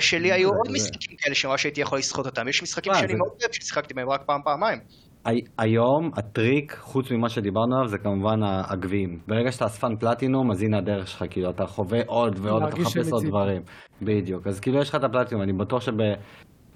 שלי 0.00 0.32
היו 0.32 0.48
עוד 0.48 0.72
משחקים 0.74 1.16
כאלה 1.18 1.34
שממש 1.34 1.64
הייתי 1.64 1.80
יכול 1.80 1.98
לסחוט 1.98 2.26
אותם. 2.26 2.48
יש 2.48 2.62
משחקים 2.62 2.94
שאני 2.94 3.14
מאוד 3.14 3.28
אוהב 3.42 3.52
ששיחקתי 3.52 3.94
בהם 3.94 4.10
רק 4.10 4.22
פעם 4.26 4.40
פעמיים. 4.44 4.78
הי- 5.24 5.40
היום 5.58 6.10
הטריק, 6.16 6.76
חוץ 6.80 7.10
ממה 7.10 7.28
שדיברנו 7.28 7.76
עליו, 7.76 7.88
זה 7.88 7.98
כמובן 7.98 8.40
הגביעים. 8.42 9.18
ברגע 9.28 9.52
שאתה 9.52 9.66
אספן 9.66 9.96
פלטינום, 9.96 10.50
אז 10.50 10.62
הנה 10.62 10.78
הדרך 10.78 11.08
שלך, 11.08 11.24
כאילו, 11.30 11.50
אתה 11.50 11.66
חווה 11.66 11.98
עוד 12.06 12.38
ועוד, 12.42 12.62
אתה 12.62 12.76
מחפש 12.80 13.12
עוד. 13.12 13.24
דברים. 13.26 13.62
בדיוק. 14.02 14.46
אז 14.46 14.60
כאילו 14.60 14.78
יש 14.80 14.88
לך 14.88 14.94
את 14.94 15.04
הפלטינום, 15.04 15.42
אני 15.42 15.52
בטוח 15.52 15.82
שב... 15.82 15.92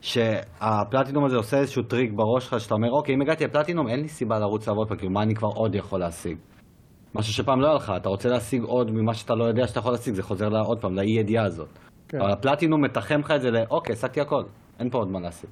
שהפלטינום 0.01 1.25
הזה 1.25 1.37
עושה 1.37 1.59
איזשהו 1.59 1.83
טריק 1.83 2.11
בראש 2.15 2.45
שלך, 2.45 2.61
שאתה 2.61 2.75
אומר, 2.75 2.89
אוקיי, 2.91 3.15
אם 3.15 3.21
הגעתי 3.23 3.45
לפלטינום, 3.45 3.89
אין 3.89 4.01
לי 4.01 4.09
סיבה 4.09 4.39
לרוץ 4.39 4.69
לעבוד 4.69 4.89
פה, 4.89 4.97
כאילו, 4.97 5.13
מה 5.13 5.23
אני 5.23 5.35
כבר 5.35 5.49
עוד 5.49 5.75
יכול 5.75 6.01
להשיג? 6.01 6.39
משהו 7.15 7.33
שפעם 7.33 7.61
לא 7.61 7.67
היה 7.67 7.75
לך, 7.77 7.93
אתה 7.97 8.09
רוצה 8.09 8.29
להשיג 8.29 8.63
עוד 8.63 8.91
ממה 8.91 9.15
שאתה 9.15 9.35
לא 9.35 9.45
יודע 9.45 9.67
שאתה 9.67 9.79
יכול 9.79 9.93
להשיג, 9.93 10.15
זה 10.15 10.23
חוזר 10.23 10.49
לה, 10.49 10.61
עוד 10.61 10.81
פעם, 10.81 10.95
לאי 10.95 11.11
ידיעה 11.21 11.45
הזאת. 11.45 11.69
כן. 12.11 12.21
אבל 12.21 12.31
הפלטינום 12.31 12.83
מתחם 12.85 13.21
לך 13.21 13.31
את 13.31 13.41
זה 13.43 13.51
ל, 13.51 13.57
אוקיי, 13.71 13.93
השגתי 13.93 14.21
הכל, 14.21 14.43
אין 14.79 14.91
פה 14.91 14.99
עוד 14.99 15.09
מה 15.09 15.21
להשיג. 15.21 15.51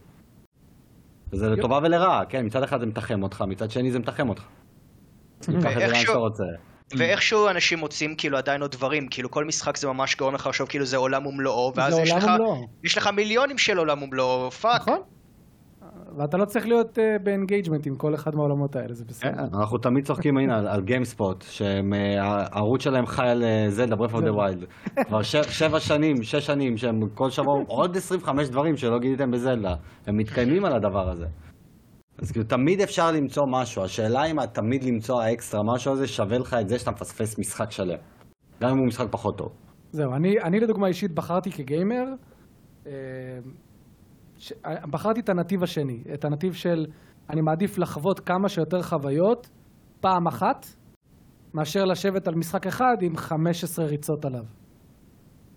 וזה 1.32 1.48
לטובה 1.51 1.80
ולרעה, 1.82 2.24
כן, 2.28 2.47
מצד 2.47 2.62
אחד 2.62 2.80
זה 2.80 2.86
מתחם 2.86 3.22
אותך, 3.22 3.44
מצד 3.48 3.70
שני 3.70 3.90
זה 3.90 3.98
מתחם 3.98 4.28
אותך. 4.28 4.43
לאן 5.48 5.60
ואיכשהו- 5.64 6.06
שאתה 6.06 6.18
רוצה. 6.18 6.44
ואיכשהו 6.97 7.48
אנשים 7.48 7.78
מוצאים 7.78 8.14
כאילו 8.16 8.39
עדיין 8.39 8.62
עוד 8.62 8.70
דברים, 8.72 9.09
כאילו 9.09 9.30
כל 9.30 9.44
משחק 9.44 9.76
זה 9.76 9.89
ממש 9.89 10.16
גורם 10.16 10.35
לך 10.35 10.47
לחשוב 10.47 10.68
כאילו 10.68 10.85
זה 10.85 10.97
עולם 10.97 11.26
ומלואו, 11.26 11.72
ואז 11.76 11.98
יש 11.98 12.12
לך. 12.12 12.30
יש 12.85 12.98
לך 12.98 13.06
מיליונים 13.06 13.59
של 13.59 13.78
עולם 13.78 14.02
ומלואו, 14.02 14.51
fuck. 14.51 14.81
נכון. 14.80 14.98
ואתה 16.16 16.36
לא 16.36 16.44
צריך 16.44 16.66
להיות 16.66 16.98
uh, 16.98 17.22
ב 17.23 17.28
engagement 17.28 17.86
עם 17.86 17.97
כל 17.97 18.14
אחד 18.14 18.35
מהעולמות 18.35 18.76
האלה, 18.76 18.94
זה 18.94 19.05
בסדר. 19.05 19.32
כן, 19.32 19.39
אנחנו 19.55 19.78
תמיד 19.78 20.05
צוחקים 20.05 20.39
הנה 20.39 20.59
על- 20.59 20.68
על 20.68 20.80
גיימספוט, 20.82 21.43
שהערוץ 21.48 22.82
שלהם 22.82 23.06
חי 23.06 23.28
על 23.28 23.43
אה, 23.44 23.66
זלדה, 23.70 23.97
ברת' 23.97 24.15
אוף 24.14 24.24
דה 24.24 24.32
ווילד. 24.32 24.64
כבר 25.06 25.22
ש- 25.22 25.36
שבע 25.36 25.80
שנים, 25.80 26.22
שש 26.22 26.47
שנים, 26.47 26.76
שהם 26.76 27.09
כל 27.14 27.30
שבוע 27.30 27.62
עוד 27.66 27.97
25 27.97 28.48
דברים 28.48 28.76
שלא 28.76 28.98
גיליתם 28.98 29.30
בזלדה. 29.30 29.74
הם 30.06 30.16
מתקיימים 30.16 30.64
על 30.64 30.72
הדבר 30.72 31.10
הזה. 31.10 31.26
אז 32.18 32.32
כאילו 32.32 32.44
תמיד 32.47 32.80
אפשר 32.80 33.12
למצוא 33.12 33.47
משהו, 33.47 33.82
השאלה 33.85 34.24
אם 34.24 34.47
תמיד 34.47 34.85
למצוא 34.85 35.22
האקסטרה 35.22 35.62
משהו 35.62 35.93
הזה 35.93 36.06
שווה 36.06 36.39
לך 36.39 36.56
את 36.60 36.68
זה 36.68 36.78
שאתה 36.78 36.90
מפספס 36.90 37.39
משחק 37.39 37.70
שלם. 37.70 37.98
גם 38.62 38.70
אם 38.70 38.78
הוא 38.78 38.86
משחק 38.86 39.06
פחות 39.10 39.39
טוב. 39.39 39.48
זהו, 39.93 40.14
אני, 40.14 40.40
אני 40.40 40.60
לדוגמה 40.60 40.86
אישית 40.86 41.12
בחרתי 41.14 41.51
כגיימר, 41.51 42.05
אה, 42.86 42.93
ש... 44.39 44.52
בחרתי 44.90 45.20
את 45.20 45.28
הנתיב 45.28 45.62
השני, 45.62 46.02
את 46.15 46.24
הנתיב 46.24 46.52
של 46.52 46.86
אני 47.31 47.40
מעדיף 47.40 47.78
לחוות 47.78 48.20
כמה 48.20 48.48
שיותר 48.48 48.82
חוויות 48.82 49.51
פעם 50.01 50.27
אחת, 50.27 50.66
מאשר 51.55 51.85
לשבת 51.85 52.28
על 52.28 52.35
משחק 52.35 52.66
אחד 52.66 52.97
עם 53.01 53.16
15 53.16 53.85
ריצות 53.85 54.24
עליו. 54.24 54.44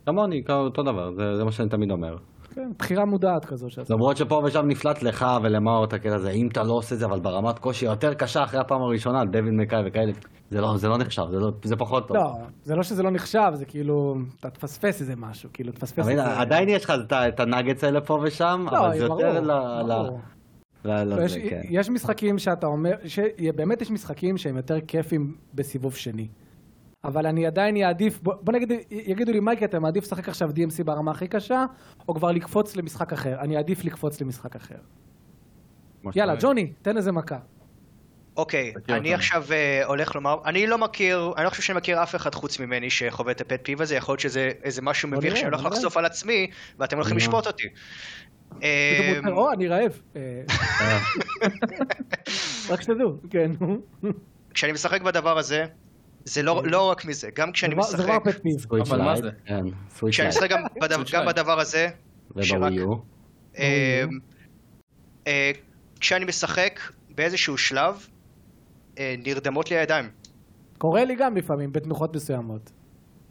כמוני, 0.05 0.43
אותו 0.49 0.83
דבר, 0.83 1.11
זה, 1.11 1.35
זה 1.37 1.43
מה 1.43 1.51
שאני 1.51 1.69
תמיד 1.69 1.91
אומר. 1.91 2.17
כן, 2.55 2.71
בחירה 2.79 3.05
מודעת 3.05 3.45
כזו 3.45 3.69
שעשית. 3.69 3.89
למרות 3.89 4.17
שפה 4.17 4.41
ושם 4.45 4.67
נפלט 4.67 5.03
לך 5.03 5.25
ולמאור 5.43 5.85
את 5.85 5.93
הקטע 5.93 6.15
הזה, 6.15 6.29
אם 6.29 6.47
אתה 6.51 6.63
לא 6.63 6.73
עושה 6.73 6.95
את 6.95 6.99
זה, 6.99 7.05
אבל 7.05 7.19
ברמת 7.19 7.59
קושי 7.59 7.85
יותר 7.85 8.13
קשה 8.13 8.43
אחרי 8.43 8.59
הפעם 8.59 8.81
הראשונה, 8.81 9.25
דויד 9.25 9.53
מקאי 9.53 9.79
וכאלה, 9.87 10.11
זה 10.49 10.61
לא, 10.61 10.77
זה 10.77 10.87
לא 10.87 10.97
נחשב, 10.97 11.23
זה, 11.29 11.37
לא, 11.39 11.51
זה 11.63 11.75
פחות 11.75 12.07
טוב. 12.07 12.17
לא, 12.17 12.33
זה 12.63 12.75
לא 12.75 12.83
שזה 12.83 13.03
לא 13.03 13.11
נחשב, 13.11 13.51
זה 13.53 13.65
כאילו, 13.65 14.15
אתה 14.39 14.49
תפספס 14.49 15.01
איזה 15.01 15.13
משהו, 15.17 15.49
כאילו, 15.53 15.71
תפספס 15.71 15.99
אבל 15.99 16.09
איזה... 16.11 16.39
עדיין 16.39 16.69
יש 16.69 16.85
לך 16.85 16.93
את 17.05 17.13
את 17.13 17.39
הנאגץ 17.39 17.83
האלה 17.83 18.01
פה 18.01 18.19
ושם, 18.23 18.65
לא, 18.71 18.77
אבל 18.79 18.97
זה 18.99 19.07
ברור, 19.07 19.21
יותר 19.21 19.39
ל... 19.39 19.51
ברור. 19.87 20.19
ל- 20.85 21.03
לא, 21.03 21.21
יש, 21.23 21.37
לזה, 21.37 21.49
כן. 21.49 21.61
יש 21.69 21.89
משחקים 21.89 22.37
שאתה 22.37 22.67
אומר. 22.67 22.91
באמת 23.55 23.81
יש 23.81 23.91
משחקים 23.91 24.37
שהם 24.37 24.57
יותר 24.57 24.81
כיפים 24.87 25.35
בסיבוב 25.53 25.95
שני. 25.95 26.27
אבל 27.03 27.25
אני 27.25 27.45
עדיין 27.45 27.77
אעדיף, 27.77 28.19
בוא, 28.21 28.33
בוא 28.41 28.53
נגיד, 28.53 28.71
יגידו 28.91 29.31
לי 29.31 29.39
מייקי, 29.39 29.65
אתה 29.65 29.79
מעדיף 29.79 30.03
לשחק 30.03 30.29
עכשיו 30.29 30.49
DMC 30.49 30.83
ברמה 30.83 31.11
הכי 31.11 31.27
קשה, 31.27 31.65
או 32.07 32.15
כבר 32.15 32.31
לקפוץ 32.31 32.75
למשחק 32.75 33.13
אחר? 33.13 33.39
אני 33.39 33.57
אעדיף 33.57 33.85
לקפוץ 33.85 34.21
למשחק 34.21 34.55
אחר. 34.55 34.75
יאללה. 36.15 36.35
ג'וני, 36.39 36.73
תן 36.81 36.97
איזה 36.97 37.11
מכה. 37.11 37.37
אוקיי, 38.37 38.71
תכיר 38.71 38.95
אני 38.95 39.09
אותנו. 39.09 39.15
עכשיו 39.15 39.45
אה, 39.51 39.85
הולך 39.85 40.15
לומר, 40.15 40.37
אני 40.45 40.67
לא 40.67 40.77
מכיר, 40.77 41.33
אני 41.37 41.45
לא 41.45 41.49
חושב 41.49 41.61
שאני 41.61 41.77
מכיר 41.77 42.03
אף 42.03 42.15
אחד 42.15 42.35
חוץ 42.35 42.59
ממני 42.59 42.89
שחווה 42.89 43.31
את 43.31 43.41
הפט 43.41 43.59
פיב 43.63 43.81
הזה, 43.81 43.95
יכול 43.95 44.13
להיות 44.13 44.19
שזה 44.19 44.51
איזה 44.63 44.81
משהו 44.81 45.09
מביך 45.09 45.37
שאני 45.37 45.55
הולך. 45.55 45.65
לחשוף 45.65 45.97
על 45.97 46.05
עצמי, 46.05 46.51
ואתם 46.79 46.97
הולכים 46.97 47.13
נו. 47.13 47.17
לשפוט 47.17 47.47
אותי. 47.47 47.67
אה, 48.63 49.19
או, 49.27 49.51
אני 49.51 49.67
רעב. 49.67 50.01
אה, 50.15 50.41
רק 52.69 52.81
שתדעו, 52.81 53.17
כן. 53.29 53.51
כשאני 54.53 54.71
משחק 54.71 55.01
בדבר 55.01 55.37
הזה, 55.37 55.65
זה 56.25 56.43
לא 56.43 56.61
לא 56.65 56.89
רק 56.91 57.05
מזה, 57.05 57.29
גם 57.35 57.51
כשאני 57.51 57.75
זה 57.75 57.81
זה 57.81 57.97
משחק, 57.97 58.21
כבר 58.21 58.31
פט 58.31 58.41
פיב. 58.41 58.59
סוויץ' 58.59 58.87
אבל 58.87 59.01
מה 59.01 59.15
זה? 59.15 59.29
כן, 59.45 59.63
סוויץ' 59.89 60.13
כשאני 60.13 60.27
משחק 60.29 60.49
גם 60.49 60.59
בדבר- 60.81 61.03
גם. 61.13 61.25
בדבר 61.25 61.59
הזה, 61.59 61.87
שרק-. 62.41 62.73
אה, 63.59 64.03
אה, 65.27 65.51
כשאני 65.99 66.25
משחק 66.25 66.79
באיזשהו 67.09 67.57
שלב, 67.57 68.07
אה, 68.99 69.15
נרדמות 69.25 69.71
לי 69.71 69.77
הידיים. 69.77 70.09
קורה 70.77 71.05
לי 71.05 71.15
גם 71.15 71.37
לפעמים, 71.37 71.71
בתנוחות 71.71 72.15
מסוימות. 72.15 72.71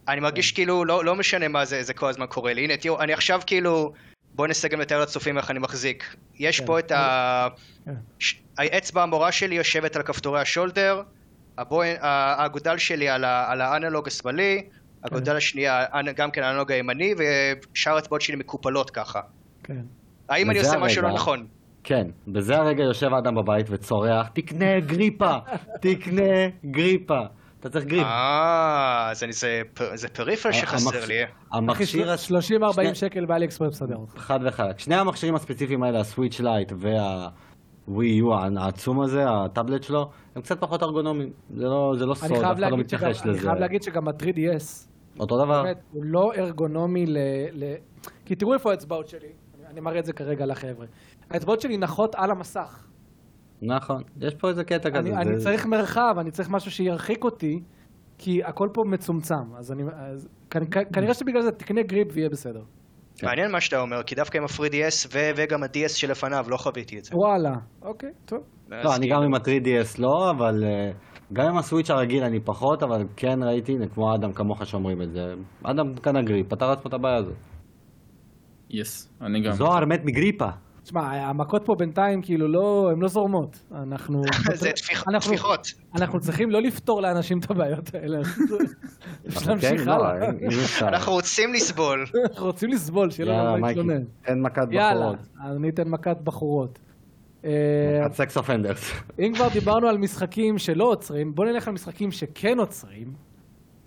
אני 0.07 0.19
מרגיש 0.19 0.51
כאילו, 0.51 0.85
לא, 0.85 1.05
לא 1.05 1.15
משנה 1.15 1.47
מה 1.47 1.65
זה, 1.65 1.83
זה 1.83 1.93
כל 1.93 2.09
הזמן 2.09 2.25
קורה 2.25 2.53
לי. 2.53 2.63
הנה, 2.63 2.77
תראו, 2.77 2.99
אני 3.01 3.13
עכשיו 3.13 3.41
כאילו, 3.47 3.93
בואו 4.35 4.47
ננסה 4.47 4.67
גם 4.67 4.79
לתאר 4.81 5.01
לצופים 5.01 5.37
איך 5.37 5.51
אני 5.51 5.59
מחזיק. 5.59 6.15
יש 6.39 6.59
כן. 6.59 6.65
פה 6.65 6.79
את 6.79 6.91
ה... 6.91 7.47
כן. 7.85 7.93
ש- 8.19 8.41
האצבע 8.57 9.03
המורה 9.03 9.31
שלי 9.31 9.55
יושבת 9.55 9.95
על 9.95 10.03
כפתורי 10.03 10.41
השולדר, 10.41 11.01
הבוין, 11.57 11.97
האגודל 12.01 12.77
שלי 12.77 13.09
על, 13.09 13.23
ה... 13.23 13.51
על 13.51 13.61
האנלוג 13.61 14.07
השמאלי, 14.07 14.63
האגודל 15.03 15.35
השנייה 15.35 15.85
האנ- 15.91 16.11
גם 16.15 16.31
כן 16.31 16.43
האנלוג 16.43 16.71
הימני, 16.71 17.13
ושאר 17.73 17.95
האצבעות 17.95 18.21
שלי 18.21 18.35
מקופלות 18.35 18.89
ככה. 18.89 19.19
כן. 19.63 19.81
האם 20.29 20.49
אני 20.51 20.59
עושה 20.59 20.77
משהו 20.77 21.01
לא 21.01 21.07
הרגע. 21.07 21.19
נכון? 21.19 21.47
כן, 21.83 22.07
בזה 22.27 22.57
הרגע 22.57 22.83
יושב 22.83 23.13
האדם 23.13 23.35
בבית 23.35 23.65
וצורח, 23.69 24.27
תקנה 24.33 24.79
גריפ, 24.79 25.35
תקנה 25.81 26.31
גריפ. 26.65 27.19
אתה 27.59 27.69
צריך 27.69 27.85
grip. 27.85 28.03
אה, 28.03 29.07
אז 29.11 29.23
אני, 29.23 29.33
זה, 29.33 29.61
פ- 29.73 29.95
זה 29.95 30.07
peripheral 30.07 30.51
שחסר 30.51 31.05
לי. 31.05 31.19
המכשיר... 31.51 32.11
הס- 32.11 32.31
30-40 32.31 32.33
שני- 32.73 32.95
שקל 32.95 33.25
באלי 33.25 33.45
אקספרס 33.45 33.69
מסדר 33.73 33.95
אותך. 33.95 34.17
חד 34.17 34.39
וחלק. 34.43 34.79
שני 34.79 34.95
המכשירים 34.95 35.35
הספציפיים 35.35 35.83
האלה, 35.83 35.99
הסוויץ' 35.99 36.39
לייט 36.39 36.71
והווי 37.87 38.07
יו 38.07 38.33
העצום 38.57 39.01
הזה, 39.01 39.23
הטאבלט 39.29 39.83
שלו, 39.83 40.09
הם 40.35 40.41
קצת 40.41 40.59
פחות 40.61 40.83
ארגונומיים. 40.83 41.29
זה 41.55 41.63
לא, 41.65 41.93
זה 41.97 42.05
לא 42.05 42.13
סוד, 42.13 42.31
אף 42.31 42.37
אחד 42.37 42.59
לא 42.59 42.67
להגיד 42.69 42.89
שגם- 42.89 42.99
מתייחס 43.09 43.21
אני 43.23 43.31
לזה. 43.31 43.39
חייב 43.41 43.57
להגיד 43.59 43.83
שגם 43.83 44.07
ה-3DS, 44.07 44.87
אותו 45.19 45.37
דבר. 45.45 45.63
באמת, 45.63 45.81
הוא 45.91 46.03
לא 46.05 46.31
ארגונומי 46.37 47.05
ל... 47.05 47.17
ל... 47.53 47.73
כי 48.25 48.35
תראו 48.35 48.53
איפה 48.53 48.71
האצבעות 48.71 49.07
שלי, 49.07 49.27
אני- 49.69 49.79
מראה 49.81 49.99
את 49.99 50.05
זה 50.05 50.13
כרגע 50.13 50.45
לחבר'ה. 50.45 50.85
האצבעות 51.29 51.61
שלי 51.61 51.77
נחות 51.77 52.15
על 52.15 52.31
המסך. 52.31 52.87
נכון, 53.61 54.03
יש 54.21 54.35
פה 54.35 54.49
איזה 54.49 54.63
קטע 54.63 54.89
כזה. 54.91 54.99
אני, 55.17 55.37
זה- 55.37 55.43
צריך 55.43 55.65
מרחב, 55.65 56.15
אני 56.19 56.31
צריך 56.31 56.49
משהו 56.49 56.71
שירחיק 56.71 57.23
אותי, 57.23 57.61
כי 58.17 58.43
הכל 58.43 58.69
פה 58.73 58.83
מצומצם. 58.85 59.55
אז 59.57 59.71
אני... 59.71 59.83
אז, 59.95 60.27
כנ- 60.55 60.85
כנראה 60.93 61.13
שבגלל 61.13 61.41
זה 61.41 61.51
תקנה 61.51 61.81
גריפ 61.83 62.07
ויהיה 62.13 62.29
בסדר. 62.29 62.63
כן. 63.21 63.27
מעניין 63.27 63.51
מה 63.51 63.61
שאתה 63.61 63.79
אומר, 63.79 64.03
כי 64.03 64.15
דווקא 64.15 64.37
עם 64.37 64.43
ה-3DS 64.43 65.07
ו- 65.13 65.31
וגם 65.35 65.63
ה-DS 65.63 65.89
שלפניו 65.89 66.45
לא 66.49 66.57
חוויתי 66.57 66.97
את 66.99 67.03
זה. 67.05 67.11
וואלה, 67.15 67.51
אוקיי, 67.81 68.09
טוב. 68.25 68.39
לא, 68.69 68.95
אני 68.95 68.99
כאילו- 68.99 69.15
גם 69.15 69.23
עם 69.23 69.33
ה-3DS 69.33 70.01
לא, 70.01 70.31
אבל 70.37 70.63
אה, 70.63 70.91
גם 71.33 71.45
עם 71.47 71.57
הסוויץ' 71.57 71.89
הרגיל 71.89 72.23
אני 72.23 72.39
פחות, 72.39 72.83
אבל 72.83 73.03
כן 73.15 73.43
ראיתי, 73.43 73.73
כמו 73.93 74.15
אדם 74.15 74.33
כמוך 74.33 74.65
שאומרים 74.65 75.01
את 75.01 75.11
זה. 75.11 75.33
אדם 75.63 75.95
קנה 76.01 76.21
גריפ, 76.21 76.47
פתר 76.49 76.69
לעצמו 76.69 76.87
את 76.89 76.93
הבעיה 76.93 77.15
הזאת. 77.15 77.35
יס, 78.69 79.13
אני 79.21 79.41
גם. 79.41 79.51
זוהר 79.51 79.85
מת 79.85 80.01
מגריפה. 80.05 80.49
תשמע, 80.83 81.01
המכות 81.29 81.65
פה 81.65 81.75
בינתיים 81.75 82.21
כאילו 82.21 82.47
לא, 82.47 82.89
הן 82.91 82.99
לא 82.99 83.07
זורמות. 83.07 83.59
אנחנו... 83.75 84.21
זה 84.53 84.71
טפיח- 84.75 85.03
אנחנו- 85.07 85.31
טפיחות. 85.31 85.67
אנחנו 85.95 86.19
צריכים 86.19 86.51
לא 86.51 86.61
לפתור 86.61 87.01
לאנשים 87.01 87.39
את 87.39 87.51
הבעיות 87.51 87.95
האלה. 87.95 88.17
אנחנו 88.17 88.57
אבל 89.35 89.47
להמשיך 89.51 89.87
לא, 89.87 89.93
הלאה. 90.05 90.29
אנחנו 90.81 91.11
רוצים 91.13 91.53
לסבול. 91.53 92.05
אנחנו 92.31 92.45
רוצים 92.45 92.69
לסבול, 92.69 93.11
שיהיה 93.11 93.29
לנו 93.31 93.37
יאללה, 93.43 93.57
מה 93.57 93.67
להתלונן. 93.67 94.03
תן 94.21 94.39
מכת 94.41 94.67
יאללה, 94.71 94.93
בחורות. 95.01 95.19
אז 95.43 95.55
אני 95.57 95.69
אתן 95.69 95.87
מכת 95.87 96.17
בכורות. 96.23 96.79
אה, 97.45 97.51
מכת 98.05 98.13
sex 98.13 98.37
offenders. 98.37 98.91
אם 99.19 99.31
כבר 99.35 99.47
דיברנו 99.53 99.87
על 99.87 99.97
משחקים 99.97 100.57
שלא 100.57 100.83
עוצרים, 100.83 101.35
בוא 101.35 101.45
נלך 101.45 101.67
על 101.67 101.73
משחקים 101.73 102.11
שכן 102.11 102.59
עוצרים. 102.59 103.13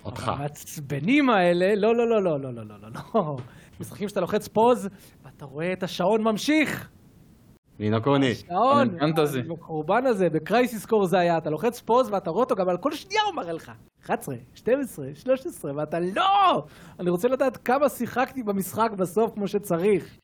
אותך. 0.04 0.28
המעצבנים 0.28 1.30
האלה, 1.30 1.74
לא, 1.74 1.96
לא, 1.96 2.08
לא, 2.10 2.22
לא, 2.22 2.40
לא, 2.40 2.54
לא, 2.54 2.64
לא, 2.68 2.74
לא, 2.82 2.88
לא. 3.14 3.36
משחקים 3.80 4.08
שאתה 4.08 4.20
לוחץ 4.20 4.48
pause, 4.48 4.88
ואתה 5.34 5.44
רואה 5.44 5.72
את 5.72 5.82
השעון 5.82 6.22
ממשיך. 6.22 6.88
נינו 7.78 8.02
קוני. 8.02 8.34
שעון, 8.34 8.98
פאנטזי. 8.98 9.42
בקורבן 9.42 10.06
הזה, 10.06 10.30
בקרייסיס 10.30 10.86
קור 10.86 11.06
זה 11.06 11.18
היה, 11.18 11.38
אתה 11.38 11.50
לוחץ 11.50 11.80
pause 11.80 12.08
ואתה 12.12 12.30
רואה 12.30 12.40
אותו 12.44 12.54
גם 12.54 12.68
על 12.68 12.76
כל 12.76 12.92
שנייה 12.92 13.20
הוא 13.26 13.34
מראה 13.34 13.52
לך. 13.52 13.72
11, 14.04 14.34
12, 14.54 15.06
13, 15.14 15.72
ואתה 15.76 15.98
לא! 16.00 16.64
אני 17.00 17.10
רוצה 17.10 17.28
לדעת 17.28 17.56
כמה 17.56 17.88
שיחקתי 17.88 18.42
במשחק 18.42 18.90
בסוף 18.96 19.34
כמו 19.34 19.48
שצריך. 19.48 20.18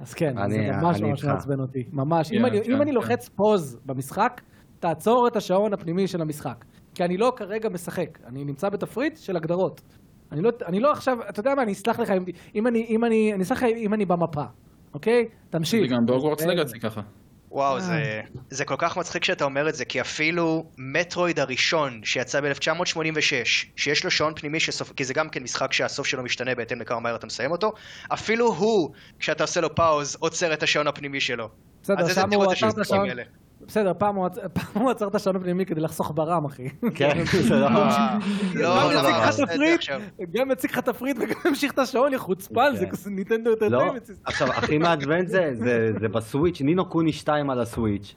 אז 0.00 0.14
כן, 0.14 0.38
אני- 0.38 0.54
זה 0.54 0.72
ממש 0.82 0.96
אני 1.00 1.08
ממש. 1.10 1.24
מעצבן 1.24 1.60
אותי, 1.60 1.84
ממש. 1.92 2.28
כן, 2.30 2.36
אם 2.36 2.46
אני- 2.46 2.64
כן, 2.64 2.72
אם 2.72 2.82
אני 2.82 2.90
כן. 2.90 2.94
לוחץ 2.94 3.28
פוז 3.28 3.78
במשחק, 3.86 4.40
תעצור 4.80 5.28
את 5.28 5.36
השעון 5.36 5.72
הפנימי 5.72 6.06
של 6.06 6.20
המשחק. 6.22 6.64
כי 6.94 7.04
אני 7.04 7.16
לא 7.16 7.32
כרגע 7.36 7.68
משחק, 7.68 8.18
אני 8.26 8.44
נמצא 8.44 8.68
בתפריט 8.68 9.16
של 9.16 9.36
הגדרות. 9.36 9.80
אני 10.32 10.42
לא, 10.42 10.50
אני 10.66 10.80
לא 10.80 10.92
עכשיו, 10.92 11.16
אתה 11.28 11.40
יודע 11.40 11.54
מה, 11.54 11.62
אני 11.62 11.72
אסלח 11.72 12.00
לך 12.00 12.10
אם, 12.10 12.24
אם 12.54 12.66
אני, 12.66 12.86
אם 12.88 13.04
אני, 13.04 13.32
אני 13.34 13.42
אסלח 13.42 13.62
לך 13.62 13.64
אם 13.76 13.94
אני 13.94 14.06
במפה, 14.06 14.44
אוקיי? 14.94 15.24
תמשיך. 15.50 15.80
זה 15.88 15.94
גם 15.94 16.06
בהוגוורטס 16.06 16.42
רגע. 16.42 16.52
לגאסי 16.52 16.80
ככה. 16.80 17.00
וואו, 17.52 17.74
אה. 17.74 17.80
זה, 17.80 18.20
זה 18.50 18.64
כל 18.64 18.74
כך 18.78 18.96
מצחיק 18.96 19.24
שאתה 19.24 19.44
אומר 19.44 19.68
את 19.68 19.74
זה, 19.74 19.84
כי 19.84 20.00
אפילו 20.00 20.64
מטרואיד 20.78 21.38
הראשון 21.38 22.00
שיצא 22.04 22.40
ב-1986, 22.40 23.46
שיש 23.76 24.04
לו 24.04 24.10
שעון 24.10 24.32
פנימי, 24.34 24.60
שסוף, 24.60 24.92
כי 24.92 25.04
זה 25.04 25.14
גם 25.14 25.28
כן 25.28 25.42
משחק 25.42 25.72
שהסוף 25.72 26.06
שלו 26.06 26.22
משתנה 26.22 26.54
בהתאם 26.54 26.80
לכמה 26.80 27.00
מהר 27.00 27.16
אתה 27.16 27.26
מסיים 27.26 27.50
אותו, 27.50 27.72
אפילו 28.12 28.46
הוא, 28.46 28.90
כשאתה 29.18 29.44
עושה 29.44 29.60
לו 29.60 29.74
pause, 29.74 30.16
עוצר 30.20 30.52
את 30.52 30.62
השעון 30.62 30.86
הפנימי 30.86 31.20
שלו. 31.20 31.48
בסדר, 31.82 32.08
שם 32.08 32.32
הוא 32.34 32.52
עצר 32.52 32.68
את 32.68 32.78
השעון. 32.78 33.08
בסדר, 33.66 33.92
פעם 34.00 34.16
הוא 34.74 34.90
עצר 34.90 35.08
את 35.08 35.14
השעון 35.14 35.36
הפנימי 35.36 35.66
כדי 35.66 35.80
לחסוך 35.80 36.12
ב 36.14 36.20
RAM, 36.20 36.44
אחי. 36.44 36.68
כן, 36.94 37.24
זה 37.48 37.54
לא... 37.54 37.66
אה, 37.66 38.18
לא, 38.54 38.90
גם 40.30 40.48
מציג 40.48 40.70
לך 40.70 40.80
זה 40.80 40.92
תפריט, 40.92 41.16
וגם 41.20 41.40
המשיך 41.44 41.72
את 41.72 41.78
השעון, 41.78 42.12
יא 42.12 42.18
חוצפן, 42.18 42.72
זה 42.74 42.84
כן. 42.84 42.90
כזה 42.90 43.10
נינטנדו 43.10 43.50
יותר 43.50 43.68
לא, 43.68 43.78
טעים. 43.78 43.92
עכשיו, 44.24 44.48
הכי 44.48 44.78
מעצבן 44.78 45.26
זה, 45.26 45.50
זה, 45.52 45.92
זה 46.00 46.08
בסוויץ', 46.08 46.60
נינו 46.60 46.84
קוני 46.84 47.12
2 47.12 47.50
על 47.50 47.60
הסוויץ'. 47.60 48.14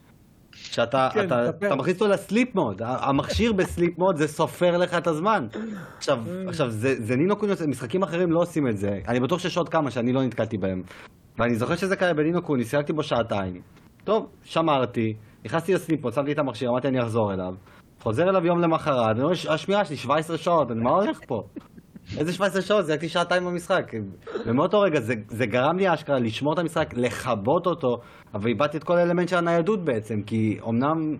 שאתה 0.56 1.08
כן, 1.12 1.26
אתה. 1.26 1.48
אתה 1.48 1.74
מכניס 1.74 2.00
אותו 2.00 2.12
ל 2.12 2.19
sleep 2.19 2.54
mode, 2.54 2.82
המכשיר 2.84 3.52
ב 3.52 3.60
sleep 3.60 3.98
mode 3.98 4.16
זה 4.16 4.28
סופר 4.28 4.76
לך 4.76 4.94
את 4.94 5.06
הזמן. 5.06 5.46
עכשיו, 5.96 6.18
עכשיו 6.48 6.70
זה, 6.70 6.94
זה 6.98 7.16
נינו 7.16 7.36
קוני, 7.36 7.52
משחקים 7.68 8.02
אחרים 8.02 8.32
לא 8.32 8.40
עושים 8.40 8.68
את 8.68 8.76
זה, 8.76 9.00
אני 9.08 9.20
בטוח 9.20 9.38
שיש 9.38 9.56
עוד 9.56 9.68
כמה 9.68 9.90
שאני 9.90 10.12
לא 10.12 10.22
נתקלתי 10.22 10.58
בהם. 10.58 10.82
ואני 11.38 11.54
זוכר 11.54 11.76
שזה 11.76 11.96
קרה 11.96 12.14
בנינו 12.14 12.42
קוני, 12.42 12.64
שיחקתי 12.64 12.92
בו 12.92 13.02
שעתיים. 13.02 13.60
טוב, 14.04 14.26
שמרתי, 14.42 15.14
נכנסתי 15.44 15.74
לסליפות, 15.74 16.14
שמתי 16.14 16.32
את 16.32 16.38
המכשיר, 16.38 16.70
אמרתי 16.70 16.88
אני 16.88 17.02
אחזור 17.02 17.32
אליו. 17.32 17.54
חוזר 18.00 18.28
אליו 18.28 18.46
יום 18.46 18.60
למחרת, 18.60 19.16
אני 19.16 19.22
רואה 19.22 19.34
השמירה 19.48 19.84
שלי 19.84 19.96
17 19.96 20.38
שעות, 20.38 20.70
אני 20.70 20.80
מה 20.80 20.90
הולך 20.90 21.20
פה? 21.26 21.42
איזה 22.18 22.32
17 22.32 22.62
שעות? 22.62 22.86
זה 22.86 22.92
הייתי 22.92 23.08
שעתיים 23.08 23.44
במשחק. 23.44 23.92
ומאותו 24.46 24.80
רגע 24.80 25.00
זה, 25.00 25.14
זה 25.28 25.46
גרם 25.46 25.78
לי 25.78 25.94
אשכרה 25.94 26.18
לשמור 26.18 26.52
את 26.54 26.58
המשחק, 26.58 26.94
לכבות 26.96 27.66
אותו, 27.66 28.00
אבל 28.34 28.48
איבדתי 28.48 28.76
את 28.76 28.84
כל 28.84 28.96
האלמנט 28.96 29.28
של 29.28 29.36
הניידות 29.36 29.84
בעצם, 29.84 30.22
כי 30.22 30.58
אמנם 30.68 31.16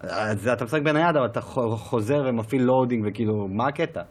אז 0.00 0.48
אתה 0.48 0.64
משחק 0.64 0.82
בנייד, 0.82 1.16
אבל 1.16 1.26
אתה 1.26 1.40
חו- 1.40 1.76
חוזר 1.76 2.22
ומפעיל 2.26 2.62
loading 2.62 3.04
וכאילו, 3.08 3.48
מה 3.48 3.66
הקטע? 3.68 4.02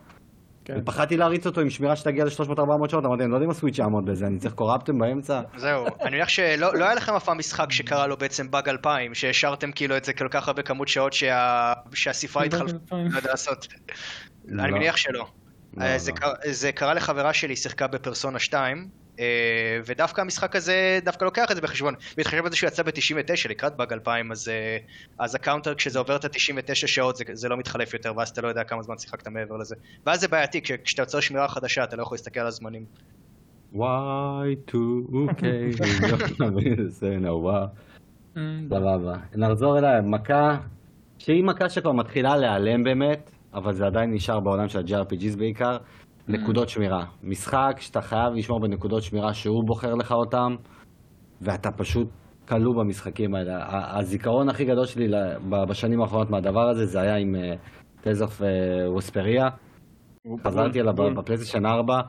כן. 0.65 0.73
ופחדתי 0.81 1.17
להריץ 1.17 1.45
אותו 1.45 1.61
עם 1.61 1.69
שמירה 1.69 1.95
שתגיע 1.95 2.25
ל-300-400 2.25 2.89
שעות, 2.89 3.05
אמרתי, 3.05 3.23
אני 3.23 3.31
לא 3.31 3.35
יודע 3.35 3.45
אם 3.45 3.51
הסוויץ' 3.51 3.77
יעמוד 3.77 4.05
בזה, 4.05 4.27
אני 4.27 4.39
צריך 4.39 4.53
corrupted 4.53 4.99
באמצע. 4.99 5.41
זהו, 5.57 5.85
אני 6.01 6.11
מניח 6.11 6.29
שלא 6.29 6.75
לא 6.75 6.85
היה 6.85 6.95
לכם 6.95 7.13
אף 7.15 7.23
פעם 7.23 7.37
משחק 7.37 7.71
שקרה 7.71 8.07
לו 8.07 8.17
בעצם 8.17 8.51
באג 8.51 8.69
2000, 8.69 9.13
שהשארתם 9.13 9.71
כאילו 9.71 9.97
את 9.97 10.05
זה 10.05 10.13
כל 10.13 10.27
כך 10.31 10.47
הרבה 10.47 10.61
כמות 10.61 10.87
שעות 10.87 11.13
שה... 11.13 11.73
שהספרה 11.93 12.43
התחלפה, 12.43 12.73
2000. 12.73 13.07
לא 13.11 13.17
יודע 13.17 13.29
לעשות. 13.29 13.67
לא. 14.45 14.63
אני 14.63 14.71
מניח 14.71 14.97
שלא. 14.97 15.25
לא, 15.77 15.83
אה, 15.83 15.97
זה. 16.51 16.71
קרה- 16.71 16.93
לחברה 16.93 17.33
שלי, 17.33 17.55
שיחקה 17.55 17.87
בפרסונה 17.87 18.39
2, 18.39 18.77
אה, 18.77 18.83
ודווקא 19.85 20.21
המשחק 20.21 20.55
הזה 20.55 20.99
דווקא 21.05 21.25
לוקח 21.25 21.51
את 21.51 21.55
זה 21.55 21.61
בחשבון. 21.61 21.93
בהתחשב 22.17 22.43
בזה 22.45 22.55
שהוא 22.55 22.67
יצא 22.67 22.83
ב-99 22.83 22.91
לקראת 23.49 23.75
באג 23.77 23.93
2000, 23.93 24.31
אז, 24.31 24.47
אה, 24.49 24.77
אז 25.19 25.35
ה 25.35 25.40
counter 25.40 25.75
כשזה 25.75 25.99
עובר 25.99 26.15
את 26.15 26.25
ה-99 26.25 26.73
שעות 26.75 27.15
זה, 27.15 27.23
זה 27.33 27.49
לא 27.49 27.57
מתחלף 27.57 27.93
יותר, 27.93 28.13
ואז 28.17 28.29
אתה 28.29 28.41
לא 28.41 28.47
יודע 28.47 28.63
כמה 28.63 28.83
זמן 28.83 28.97
שיחקת 28.97 29.27
מעבר 29.27 29.57
לזה. 29.57 29.75
ואז 30.05 30.21
זה 30.21 30.27
בעייתי, 30.27 30.61
כש- 30.61 30.71
כשאתה 30.71 31.01
יוצר 31.01 31.19
שמירה 31.19 31.47
חדשה 31.47 31.83
אתה 31.83 31.95
לא 31.95 32.01
יכול 32.01 32.15
להסתכל 32.15 32.39
על 32.39 32.47
הזמנים. 32.47 32.85
Y2K, 33.75 35.43
זה 36.87 37.17
נורא. 37.19 37.65
אמ, 38.37 38.41
סבבה. 38.69 39.15
נחזור 39.35 39.77
אליי, 39.79 40.01
מכה 40.03 40.57
שהיא 41.19 41.43
מכה 41.43 41.69
שכבר 41.69 41.91
מתחילה 41.91 42.37
להיעלם 42.37 42.83
באמת, 42.83 43.31
אבל 43.53 43.73
זה 43.73 43.85
עדיין 43.85 44.13
נשאר 44.13 44.39
בעולם 44.39 44.69
של 44.69 44.79
ה-JRPGs 44.79 45.37
בעיקר. 45.37 45.77
נקודות 46.27 46.69
שמירה. 46.69 47.05
משחק 47.23 47.75
שאתה 47.79 48.01
חייב 48.01 48.33
לשמור 48.33 48.59
בנקודות 48.59 49.03
שמירה 49.03 49.33
שהוא 49.33 49.63
בוחר 49.65 49.93
לך 49.95 50.11
אותם, 50.11 50.55
ואתה 51.41 51.71
פשוט 51.71 52.07
כלוא 52.47 52.75
במשחקים 52.75 53.35
האלה. 53.35 53.65
הזיכרון 53.99 54.49
הכי 54.49 54.65
גדול 54.65 54.85
שלי 54.85 55.07
בשנים 55.49 56.01
האחרונות 56.01 56.29
מהדבר 56.29 56.69
הזה, 56.69 56.85
זה 56.85 57.01
היה 57.01 57.15
עם 57.15 57.35
Tales 58.01 58.21
of 58.21 58.41
Vesperia. 58.87 59.49
חזרתי 60.47 60.81
אליו 60.81 60.93
בול. 60.93 61.13
בפלייסטיישן 61.13 61.65
4, 61.65 62.01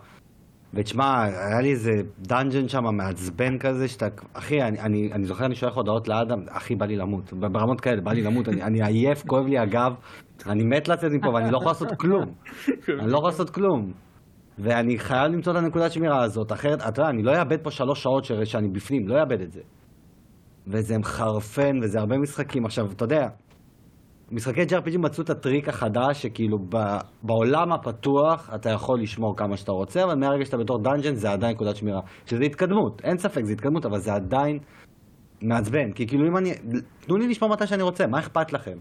ותשמע, 0.74 1.22
היה 1.22 1.60
לי 1.60 1.70
איזה 1.70 1.90
dungeon 2.18 2.68
שם 2.68 2.84
מעצבן 2.96 3.58
כזה, 3.58 3.88
שאתה, 3.88 4.06
אחי, 4.32 4.62
אני, 4.62 4.80
אני, 4.80 5.12
אני 5.12 5.24
זוכר, 5.24 5.46
אני 5.46 5.54
שולח 5.54 5.76
הודעות 5.76 6.08
לאדם, 6.08 6.38
אחי, 6.48 6.74
בא 6.74 6.86
לי 6.86 6.96
למות, 6.96 7.32
ברמות 7.32 7.80
כאלה, 7.80 8.00
בא 8.00 8.12
לי 8.12 8.22
למות, 8.22 8.48
אני, 8.48 8.62
אני 8.62 8.82
עייף, 8.82 9.22
כואב 9.26 9.46
לי 9.46 9.58
הגב, 9.58 9.92
אני 10.46 10.64
מת 10.64 10.88
לצאת 10.88 11.10
מפה, 11.12 11.28
ואני 11.28 11.50
לא 11.50 11.56
יכול 11.56 11.70
לעשות 11.70 11.88
כלום, 11.98 12.24
אני 13.00 13.10
לא 13.10 13.16
יכול 13.16 13.28
לעשות 13.28 13.50
כלום. 13.50 13.92
ואני 14.58 14.98
חייב 14.98 15.32
למצוא 15.32 15.52
את 15.52 15.58
הנקודת 15.58 15.92
שמירה 15.92 16.22
הזאת, 16.22 16.52
אחרת, 16.52 16.80
אתה 16.88 17.00
יודע, 17.00 17.10
אני 17.10 17.22
לא 17.22 17.32
אאבד 17.38 17.62
פה 17.62 17.70
שלוש 17.70 18.02
שעות 18.02 18.24
ש- 18.24 18.32
שאני 18.44 18.68
בפנים, 18.68 19.08
לא 19.08 19.20
אאבד 19.20 19.40
את 19.40 19.52
זה. 19.52 19.60
וזה 20.66 20.98
מחרפן, 20.98 21.78
וזה 21.82 21.98
הרבה 21.98 22.18
משחקים. 22.18 22.64
עכשיו, 22.64 22.86
אתה 22.92 23.04
יודע, 23.04 23.28
משחקי 24.30 24.62
JRPG 24.62 24.98
מצאו 24.98 25.24
את 25.24 25.30
הטריק 25.30 25.68
החדש, 25.68 26.22
שכאילו 26.22 26.58
ב- 26.58 26.98
בעולם 27.22 27.72
הפתוח 27.72 28.50
אתה 28.54 28.70
יכול 28.70 29.00
לשמור 29.00 29.36
כמה 29.36 29.56
שאתה 29.56 29.72
רוצה, 29.72 30.04
אבל 30.04 30.14
מהרגע 30.14 30.44
שאתה 30.44 30.56
בתור 30.56 30.82
דאנג'ן 30.82 31.14
זה 31.14 31.30
עדיין 31.30 31.52
נקודת 31.54 31.76
שמירה. 31.76 32.00
שזה 32.26 32.44
התקדמות, 32.44 33.00
אין 33.04 33.18
ספק, 33.18 33.44
זה 33.44 33.52
התקדמות, 33.52 33.86
אבל 33.86 33.98
זה 33.98 34.14
עדיין 34.14 34.58
מעצבן. 35.42 35.92
כי 35.92 36.06
כאילו 36.06 36.26
אם 36.28 36.36
אני... 36.36 36.50
תנו 37.00 37.16
לי 37.16 37.28
לשמור 37.28 37.50
מתי 37.50 37.66
שאני 37.66 37.82
רוצה, 37.82 38.06
מה 38.06 38.18
אכפת 38.18 38.52
לכם? 38.52 38.78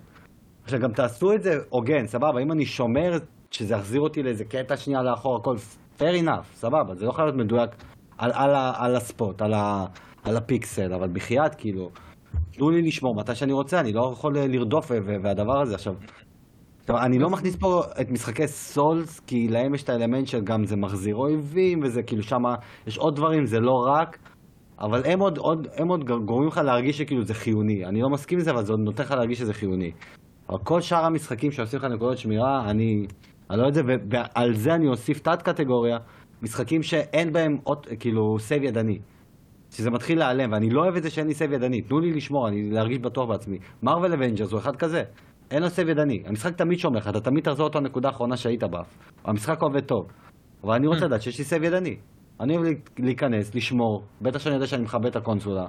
עכשיו 0.63 0.79
גם 0.79 0.91
תעשו 0.91 1.33
את 1.33 1.43
זה 1.43 1.49
הוגן, 1.69 2.05
סבבה, 2.07 2.41
אם 2.43 2.51
אני 2.51 2.65
שומר 2.65 3.11
שזה 3.55 3.73
יחזיר 3.73 4.01
אותי 4.01 4.23
לאיזה 4.23 4.45
קטע 4.45 4.77
שנייה 4.77 5.03
לאחור, 5.03 5.35
הכל 5.37 5.55
fair 5.99 6.23
enough, 6.23 6.45
סבבה, 6.53 6.95
זה 6.95 7.05
לא 7.05 7.11
חייב 7.11 7.25
להיות 7.27 7.37
מדויק 7.45 7.69
על, 8.17 8.31
על, 8.33 8.55
ה- 8.55 8.73
על 8.77 8.95
הספוט, 8.95 9.41
על, 9.41 9.53
ה, 9.53 9.85
על 10.23 10.37
הפיקסל, 10.37 10.93
אבל 10.93 11.09
בחייאת, 11.13 11.55
כאילו, 11.55 11.89
תנו 12.51 12.69
לי 12.69 12.81
לשמור 12.81 13.15
מתי 13.15 13.35
שאני 13.35 13.53
רוצה, 13.53 13.79
אני 13.79 13.93
לא 13.93 14.09
יכול 14.13 14.37
לרדוף 14.39 14.91
ו- 14.91 15.23
והדבר 15.23 15.61
הזה 15.61 15.75
עכשיו. 15.75 15.93
עכשיו, 16.79 16.97
אני 16.97 17.19
לא 17.19 17.29
מכניס 17.29 17.55
פה 17.55 17.81
את 18.01 18.09
משחקי 18.11 18.47
סולס, 18.47 19.19
כי 19.19 19.47
להם 19.47 19.75
יש 19.75 19.83
את 19.83 19.89
האלמנט 19.89 20.27
של 20.27 20.41
גם 20.43 20.65
זה 20.65 20.75
מחזיר 20.75 21.15
אויבים, 21.15 21.79
וזה 21.83 22.03
כאילו 22.03 22.23
שמה, 22.23 22.55
יש 22.87 22.97
עוד 22.97 23.15
דברים, 23.15 23.45
זה 23.45 23.59
לא 23.59 23.85
רק, 23.87 24.17
אבל 24.79 25.01
הם 25.05 25.19
עוד, 25.19 25.37
עוד, 25.37 25.67
הם 25.77 25.87
עוד 25.87 26.03
גורמים 26.25 26.47
לך 26.47 26.57
להרגיש 26.57 26.97
שכאילו 26.97 27.23
זה 27.23 27.33
חיוני. 27.33 27.85
אני 27.85 28.01
לא 28.01 28.09
מסכים 28.09 28.37
עם 28.37 28.43
זה, 28.43 28.51
אבל 28.51 28.63
זה 28.65 28.73
עוד 28.73 28.79
נותן 28.79 29.03
לך 29.03 29.11
להרגיש 29.11 29.39
שזה 29.39 29.53
חיוני. 29.53 29.91
אבל 30.49 30.57
כל 30.63 30.81
שאר 30.81 31.05
המשחקים 31.05 31.51
שעושים 31.51 31.79
לך 31.79 31.85
נקודות 31.85 32.17
שמירה, 32.17 32.69
אני, 32.69 33.05
אני 33.49 33.59
לא 33.59 33.65
יודע, 33.65 33.81
ועל 34.09 34.53
זה 34.53 34.75
אני 34.75 34.87
אוסיף 34.87 35.19
תת 35.19 35.41
קטגוריה, 35.41 35.97
משחקים 36.41 36.83
שאין 36.83 37.33
בהם 37.33 37.57
עוד, 37.63 37.85
כאילו, 37.99 38.39
save 38.39 38.63
ידני. 38.63 38.99
שזה 39.71 39.91
מתחיל 39.91 40.19
להיעלם, 40.19 40.51
ואני 40.51 40.69
לא 40.69 40.81
אוהב 40.81 40.95
את 40.95 41.03
זה 41.03 41.09
שאין 41.09 41.27
לי 41.27 41.33
save 41.33 41.51
ידני. 41.51 41.81
תנו 41.81 41.99
לי 41.99 42.11
לשמור, 42.13 42.47
אני 42.47 42.69
להרגיש 42.71 42.99
בטוח 42.99 43.29
בעצמי. 43.29 43.57
Marvel's 43.83 44.13
Avengers 44.13 44.51
הוא 44.51 44.59
אחד 44.59 44.75
כזה. 44.75 45.03
אין 45.51 45.63
לו 45.63 45.69
save 45.69 45.89
ידני. 45.89 46.23
המשחק 46.25 46.55
תמיד 46.55 46.79
שומר 46.79 46.97
לך, 46.97 47.07
אתה 47.07 47.19
תמיד 47.19 47.43
תחזור 47.43 47.67
אותו 47.67 47.79
לנקודה 47.79 48.07
האחרונה 48.07 48.37
שהיית 48.37 48.63
בה. 48.63 48.81
המשחק 49.25 49.61
עובד 49.61 49.83
טוב. 49.83 50.05
אבל 50.63 50.73
אני 50.73 50.87
רוצה 50.87 51.05
לדעת 51.05 51.21
שיש 51.21 51.37
לי 51.37 51.43
save 51.43 51.63
ידני. 51.63 51.97
אני 52.39 52.57
אוהב 52.57 52.67
להיכנס, 52.99 53.55
לשמור, 53.55 54.03
בטח 54.21 54.39
שאני 54.39 54.55
יודע 54.55 54.67
שאני 54.67 54.83
מכבה 54.83 55.05
את 55.05 55.15
הקונסולה. 55.15 55.67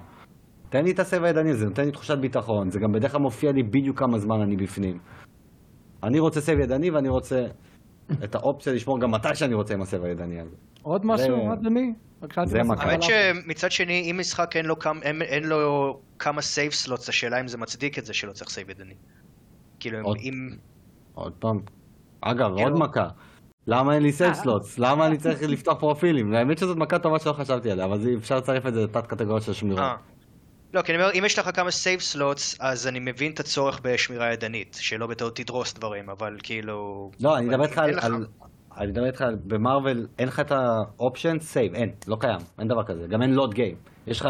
תן 0.68 0.84
לי 0.84 0.90
את 0.90 0.98
ה 0.98 1.04
save 1.04 1.24
הידני 1.24 1.50
הזה, 1.50 1.66
נותן 1.66 1.84
לי 1.84 1.92
תחושת 1.92 2.18
ביטחון, 2.18 2.70
זה 2.70 2.80
גם 2.80 2.92
בדרך 2.92 3.12
כלל 3.12 3.20
מופיע 3.20 3.52
לי 3.52 3.62
בדיוק 3.62 3.98
כמה 3.98 4.18
זמן 4.18 4.40
אני 4.40 4.56
בפנים. 4.56 4.98
אני 6.06 6.18
רוצה 6.18 6.40
save 6.40 6.58
ידני 6.60 6.90
ואני 6.90 7.08
רוצה 7.08 7.46
את 8.24 8.34
האופציה 8.34 8.72
לשמור 8.72 9.00
גם 9.00 9.10
מתי 9.10 9.34
שאני 9.34 9.54
רוצה 9.54 9.74
עם 9.74 9.82
ה 9.82 9.87
save 9.87 10.04
הידני 10.04 10.40
הזה. 10.40 10.50
עוד 10.82 11.06
משהו, 11.06 11.26
זה- 11.48 11.52
אדוני? 11.52 11.92
האמת. 12.90 13.02
שמצד 13.02 13.70
שני, 13.72 14.10
אם 14.10 14.18
משחק 14.20 14.56
אין 14.56 14.66
לו, 14.66 14.78
כמה, 14.78 15.02
אין, 15.02 15.22
אין 15.22 15.44
לו 15.44 16.00
כמה 16.18 16.42
save 16.42 16.72
slots, 16.72 17.08
השאלה 17.08 17.40
אם 17.40 17.48
זה 17.48 17.58
מצדיק 17.58 17.98
את 17.98 18.04
זה 18.06 18.14
שלא 18.14 18.32
צריך 18.32 18.50
save 18.50 18.70
ידני. 18.70 18.94
כאילו, 19.80 19.98
עוד- 20.02 20.16
אם... 20.22 20.50
עוד 21.14 21.32
פעם. 21.38 21.60
אגב, 22.20 22.52
כאילו- 22.56 22.70
עוד 22.70 22.78
מכה. 22.78 23.08
למה 23.66 23.94
אין 23.94 24.02
לי 24.02 24.12
save 24.12 24.32
slots? 24.34 24.78
למה 24.78 25.06
אני 25.06 25.18
צריך 25.18 25.42
לפתוח 25.42 25.78
פרופילים? 25.80 26.34
האמת 26.34 26.58
שזאת 26.58 26.76
מכה 26.76 26.98
טובה 26.98 27.18
שלא 27.18 27.32
חשבתי 27.32 27.70
עליה, 27.70 27.84
אבל 27.84 28.00
אפשר 28.18 28.36
לצרף 28.36 28.66
את 28.66 28.74
זה 28.74 28.84
לתת 28.84 29.06
קטגוריה 29.06 29.40
של 29.40 29.52
שמירה. 29.52 29.96
לא, 30.76 30.82
כי 30.82 30.92
אני 30.94 31.02
אומר, 31.02 31.12
אם 31.18 31.24
יש 31.24 31.38
לך 31.38 31.56
כמה 31.56 31.70
save 31.70 32.00
slots, 32.00 32.56
אז 32.60 32.86
אני 32.86 32.98
מבין 32.98 33.32
את 33.32 33.40
הצורך 33.40 33.80
בשמירה 33.84 34.32
ידנית, 34.32 34.76
שלא 34.80 35.06
בטעות 35.06 35.36
תדרוס 35.36 35.74
דברים, 35.74 36.10
אבל 36.10 36.36
כאילו... 36.42 37.10
לא, 37.20 37.36
אני 37.38 37.46
מדבר 37.46 37.64
איתך 37.64 37.78
על... 37.78 38.26
אני 38.76 38.86
מדבר 38.86 39.06
איתך 39.06 39.20
על... 39.22 39.36
ב 39.46 39.55
Marvel 39.55 40.06
אין 40.18 40.28
לך 40.28 40.40
את 40.40 40.52
ה 40.52 40.65
option 40.65 41.38
save, 41.40 41.74
אין, 41.74 41.90
לא 42.06 42.16
קיים, 42.20 42.38
אין 42.58 42.68
דבר 42.68 42.84
כזה. 42.84 43.06
גם 43.06 43.22
אין 43.22 43.34
load 43.34 43.54
game. 43.54 43.76
יש 44.06 44.20
לך 44.20 44.26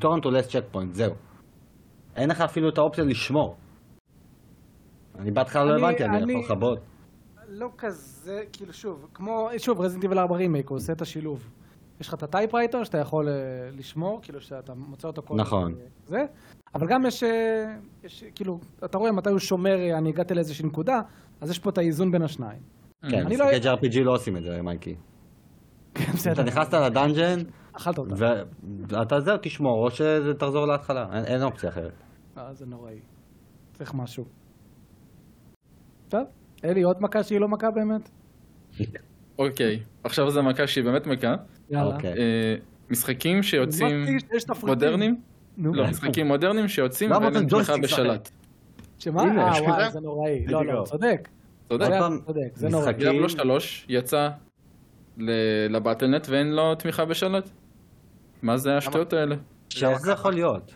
return 0.00 0.20
to 0.22 0.26
last 0.26 0.50
checkpoint, 0.52 0.92
זהו. 0.92 1.14
אין 2.16 2.30
לך 2.30 2.40
אפילו 2.40 2.68
את 2.68 2.78
האופציה 2.78 3.04
לשמור. 3.04 3.56
אני 5.18 5.30
בהתחלה 5.30 5.64
לא 5.64 5.76
הבנתי, 5.78 6.04
אני 6.04 6.16
אני- 6.22 6.32
יכול 6.32 6.44
לכבות. 6.54 6.78
לא 7.48 7.68
כזה, 7.78 8.42
כאילו 8.52 8.72
שוב, 8.72 9.08
כמו, 9.14 9.48
שוב, 9.58 9.80
Resident 9.80 10.05
Evil 10.05 10.18
4 10.18 10.36
רימייק, 10.36 10.68
הוא 10.68 10.76
עושה 10.76 10.92
את 10.92 11.02
השילוב. 11.02 11.48
יש 12.00 12.08
לך 12.08 12.14
את 12.14 12.22
ה 12.22 12.28
typewriter 12.28 12.84
שאתה 12.84 12.98
יכול 12.98 13.28
אה, 13.28 13.34
לשמור, 13.72 14.20
כאילו 14.22 14.40
שאתה 14.40 14.74
מוצא 14.74 15.08
אותו 15.08 15.22
כל... 15.22 15.34
נכון. 15.36 15.74
זה, 16.06 16.24
אבל 16.74 16.86
גם 16.86 17.06
יש, 17.06 17.22
אה, 17.22 17.74
יש, 18.04 18.24
כאילו, 18.34 18.60
אתה 18.84 18.98
רואה 18.98 19.12
מתי 19.12 19.30
הוא 19.30 19.38
שומר, 19.38 19.78
אה, 19.78 19.98
אני 19.98 20.08
הגעתי 20.08 20.34
לאיזושהי 20.34 20.66
נקודה, 20.66 21.00
אז 21.40 21.50
יש 21.50 21.58
פה 21.58 21.70
את 21.70 21.78
האיזון 21.78 22.10
בין 22.12 22.22
השניים. 22.22 22.60
כן, 23.10 23.26
אני 23.26 23.36
לא- 23.36 23.46
משחקי 23.46 23.68
JRPG 23.68 24.04
לא 24.04 24.14
עושים 24.14 24.36
את 24.36 24.42
זה, 24.42 24.62
מייקי. 24.62 24.94
כן, 25.94 26.12
בסדר. 26.12 26.32
אתה 26.32 26.42
נכנסת 26.42 26.74
ל 26.74 26.81
dungeon, 26.81 27.38
אכלת 27.72 27.98
אותה. 27.98 28.14
ואתה 28.88 29.20
זהו, 29.20 29.36
תשמור, 29.42 29.84
או 29.84 29.90
שתחזור 29.90 30.66
להתחלה, 30.66 31.06
אין- 31.12 31.24
אין 31.24 31.42
אופציה 31.42 31.68
אחרת. 31.70 31.92
אה, 32.38 32.54
זה 32.54 32.66
נוראי. 32.66 32.98
צריך 33.72 33.94
משהו. 33.94 34.24
טוב, 36.08 36.20
אלי, 36.64 36.82
עוד 36.82 36.96
מכה 37.00 37.22
שהיא 37.22 37.40
לא 37.40 37.48
מכה 37.48 37.66
באמת? 37.70 38.10
אוקיי, 39.38 39.82
עכשיו 40.04 40.30
זו 40.30 40.42
מכה 40.42 40.66
שהיא 40.66 40.84
באמת 40.84 41.06
מכה. 41.06 41.34
יאללה. 41.70 41.94
אוקיי. 41.94 42.12
אה, 42.12 42.54
משחקים 42.90 43.42
שיוצאים. 43.42 44.06
מודרניים, 44.62 45.20
לא, 45.58 45.86
משחקים 45.90 46.26
מודרניים 46.26 46.68
שיוצאים 46.68 47.10
ואין 47.10 47.22
להם 47.34 47.48
תמיכה 47.48 47.76
בשלט. 47.76 48.30
שמה? 48.98 49.22
אה, 49.22 49.62
וואי? 49.62 49.90
זה 49.90 50.00
נוראי. 50.00 50.46
לא. 50.46 50.64
לא, 50.64 50.84
צודק. 50.86 51.28
צודק, 51.68 51.86
זה 52.54 52.68
נורא. 52.68 52.82
משחקים- 52.82 53.10
דיאבלו 53.10 53.28
3 53.28 53.86
יצא 53.88 54.28
לבטלנט 55.70 56.26
ואין 56.30 56.52
לו 56.52 56.74
תמיכה 56.74 57.04
בשלט. 57.04 57.50
מה 58.42 58.56
זה 58.56 58.76
השטויות 58.76 59.12
האלה? 59.12 59.36
שאיך 59.68 59.98
זה 60.00 60.12
יכול 60.12 60.32
להיות? 60.32 60.74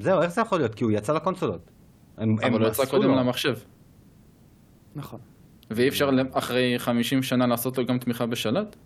זהו, 0.00 0.22
איך 0.22 0.30
זה 0.30 0.40
יכול 0.40 0.58
להיות? 0.58 0.74
כי 0.74 0.84
הוא 0.84 0.92
יצא 0.92 1.12
לקונסולות. 1.12 1.70
אבל 2.18 2.28
הוא 2.52 2.68
יצא 2.68 2.84
קודם. 2.86 3.10
למחשב. 3.10 3.56
נכון. 4.94 5.20
ואי 5.70 5.88
אפשר 5.88 6.10
אחרי 6.32 6.78
50 6.78 7.22
שנה 7.22 7.46
לעשות 7.46 7.78
לו 7.78 7.86
גם 7.86 7.98
תמיכה 7.98 8.26
בשלט? 8.26 8.76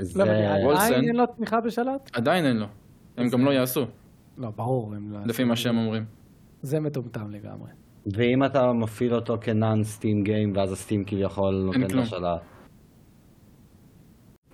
זה... 0.00 0.24
לא. 0.24 0.72
עדיין 0.72 1.04
אין 1.04 1.16
לו 1.16 1.26
תמיכה 1.26 1.60
בשלט? 1.60 2.10
עדיין 2.12 2.46
אין 2.46 2.56
לו. 2.56 2.66
הם 3.16 3.28
גם 3.28 3.44
לא 3.44 3.50
יעשו. 3.50 3.86
לא, 4.38 4.50
ברור. 4.56 4.94
הם 4.94 5.12
לא- 5.12 5.18
לפי 5.26 5.44
מה 5.44 5.56
שהם 5.56 5.78
אומרים. 5.78 6.04
זה 6.62 6.80
מטומטם 6.80 7.30
לגמרי. 7.30 7.70
ואם 8.06 8.44
אתה 8.44 8.72
מפעיל 8.72 9.14
אותו 9.14 9.38
כנאן 9.40 9.84
סטים 9.84 10.24
גיים, 10.24 10.52
ואז 10.56 10.72
הסטים 10.72 11.04
כביכול 11.04 11.54
נותן. 11.66 11.96
לו 11.96 12.06
שלט. 12.06 12.40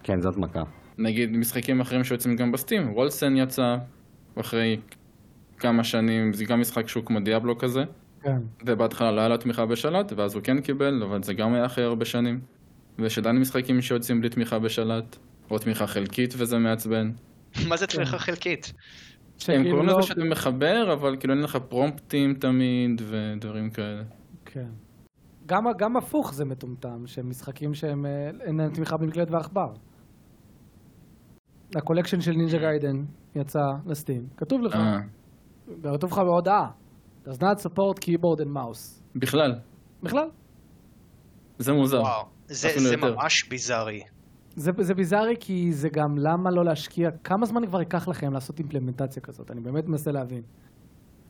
כן, 0.03 0.21
זאת 0.21 0.37
מכה. 0.37 0.63
נגיד 0.99 1.31
משחקים 1.37 1.81
אחרים 1.81 2.05
שיוצאים 2.05 2.37
גם 2.37 2.53
בסטים, 2.53 2.93
וולסן 2.93 3.37
יצא 3.37 3.77
אחרי 4.41 4.81
כמה 5.59 5.85
שנים, 5.85 6.33
זה 6.33 6.45
גם 6.45 6.61
משחק 6.61 6.89
שהוא 6.89 7.05
כמו 7.05 7.21
דיאבלו 7.21 7.59
כזה, 7.59 7.85
כן. 8.23 8.39
ובהתחלה 8.67 9.13
לא 9.13 9.21
היה 9.21 9.29
לו 9.29 9.37
תמיכה 9.37 9.67
בשלט, 9.67 10.13
ואז 10.17 10.35
הוא 10.35 10.43
כן 10.43 10.61
קיבל, 10.61 11.03
אבל 11.03 11.23
זה 11.23 11.35
גם 11.35 11.55
היה 11.55 11.67
אחרי 11.67 11.85
הרבה 11.85 12.05
שנים. 12.05 12.41
ויש 12.99 13.19
עדיין 13.19 13.37
משחקים 13.39 13.81
שיוצאים 13.81 14.21
בלי 14.21 14.29
תמיכה 14.29 14.59
בשלט, 14.59 15.17
או 15.51 15.59
תמיכה 15.59 15.87
חלקית 15.87 16.35
וזה 16.39 16.59
מעצבן. 16.59 17.11
מה 17.69 17.77
זה 17.77 17.87
תמיכה 17.87 18.19
חלקית? 18.19 18.73
הם 19.49 19.71
קוראים 19.71 19.87
לא- 19.87 19.99
לזה 19.99 20.07
שאתה 20.07 20.25
מחבר, 20.25 20.93
אבל 20.93 21.17
כאילו 21.21 21.35
אין 21.35 21.43
לך 21.43 21.57
פרומפטים 21.69 22.35
תמיד, 22.35 23.03
ודברים 23.05 23.71
כאלה. 23.71 24.03
כן. 24.45 24.69
גם, 25.47 25.65
גם 25.79 25.97
הפוך 25.97 26.35
זה 26.35 26.45
מטומטם, 26.45 27.07
שהם 27.07 27.31
משחקים 27.31 27.75
שהם 27.75 28.07
אה, 28.07 28.31
אין 28.41 28.57
להם 28.57 28.73
תמיכה 28.75 28.97
במקלט 28.97 29.31
ועכבר. 29.31 29.73
ה 31.75 31.79
collection 31.79 32.21
של 32.21 32.33
Ninja 32.33 32.59
Gaiden 32.59 33.05
יצא 33.35 33.61
ל 33.87 33.92
Steam, 33.92 34.27
כתוב 34.37 34.63
לך, 34.63 34.75
אה, 34.75 34.99
כתוב 35.95 36.11
לך 36.11 36.19
בהודעה, 36.19 36.71
does 37.25 37.39
not 37.39 37.63
support 37.67 37.99
keyboard 38.01 38.41
and 38.41 38.57
mouse. 38.57 39.03
בכלל, 39.17 39.55
בכלל. 40.03 40.29
זה 41.59 41.73
מוזר. 41.73 42.01
וואו, 42.01 42.27
זה 42.47 42.69
זה. 42.77 42.97
ממש 42.97 43.49
ביזארי. 43.49 44.03
זה, 44.57 44.71
זה 44.81 44.95
ביזארי 44.95 45.35
כי 45.41 45.73
זה 45.73 45.89
גם 45.89 46.19
למה 46.19 46.51
לא 46.51 46.65
להשקיע, 46.65 47.11
כמה 47.25 47.47
זמן 47.47 47.67
כבר 47.67 47.79
ייקח 47.81 48.09
לכם 48.09 48.33
לעשות 48.33 48.59
אימפלמנטציה 48.59 49.23
כזאת, 49.23 49.51
אני 49.51 49.61
באמת 49.61 49.89
מנסה 49.89 50.11
להבין. 50.13 50.43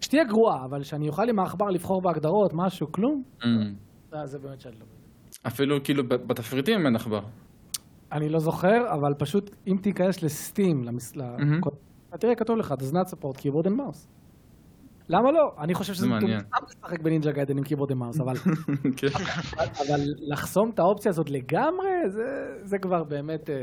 שתהיה 0.01 0.25
גרועה, 0.25 0.65
אבל 0.65 0.83
שאני 0.83 1.09
אוכל 1.09 1.29
עם 1.29 1.39
העכבר 1.39 1.67
לבחור 1.67 2.03
בהגדרות, 2.03 2.51
משהו, 2.55 2.93
כלום, 2.93 3.23
אה. 3.45 3.49
זה, 4.11 4.17
זה 4.25 4.39
באמת 4.39 4.61
שאני 4.61 4.75
לא 4.75 4.87
מבין. 4.87 4.97
אפילו 5.47 5.77
כאילו 5.85 6.03
בתפריטים 6.09 6.87
אין 6.87 6.97
עכבר. 6.97 7.21
אני 8.13 8.29
לא 8.29 8.39
זוכר, 8.39 8.79
אבל 8.93 9.15
פשוט 9.19 9.51
אם 9.67 9.77
תיכנס 9.83 10.23
לסטים, 10.23 10.85
למס... 10.85 11.17
מהמם. 11.17 11.61
ל... 12.13 12.17
תראה, 12.17 12.35
כתוב 12.35 12.57
לך, 12.57 12.73
does 12.73 12.93
not 12.93 13.11
support 13.11 13.37
keyboard 13.41 13.67
and 13.67 13.77
mouse. 13.81 14.16
למה 15.09 15.33
לא? 15.33 15.53
אני 15.59 15.75
חושב 15.75 15.95
שזה. 15.95 16.07
מטומטם 16.09 16.39
לשחק 16.85 17.01
בנינג'ה 17.01 17.33
גיידן 17.33 17.59
עם 17.59 17.65
and 17.65 17.93
mouse, 17.93 18.23
אבל, 18.23 18.37
כן. 18.99 19.07
אבל 19.57 20.01
לחסום 20.19 20.71
את 20.71 20.79
האופציה 20.79 21.11
הזאת 21.11 21.31
לגמרי, 21.31 21.89
זה, 22.09 22.57
זה 22.63 22.79
כבר 22.79 23.05
באמת... 23.05 23.51
אה... 23.51 23.55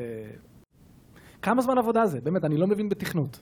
כמה 1.42 1.62
זמן 1.62 1.78
עבודה 1.78 2.06
זה? 2.06 2.22
באמת, 2.22 2.46
אני 2.46 2.58
לא 2.58 2.68
מבין 2.68 2.90
בתכנות. 2.90 3.42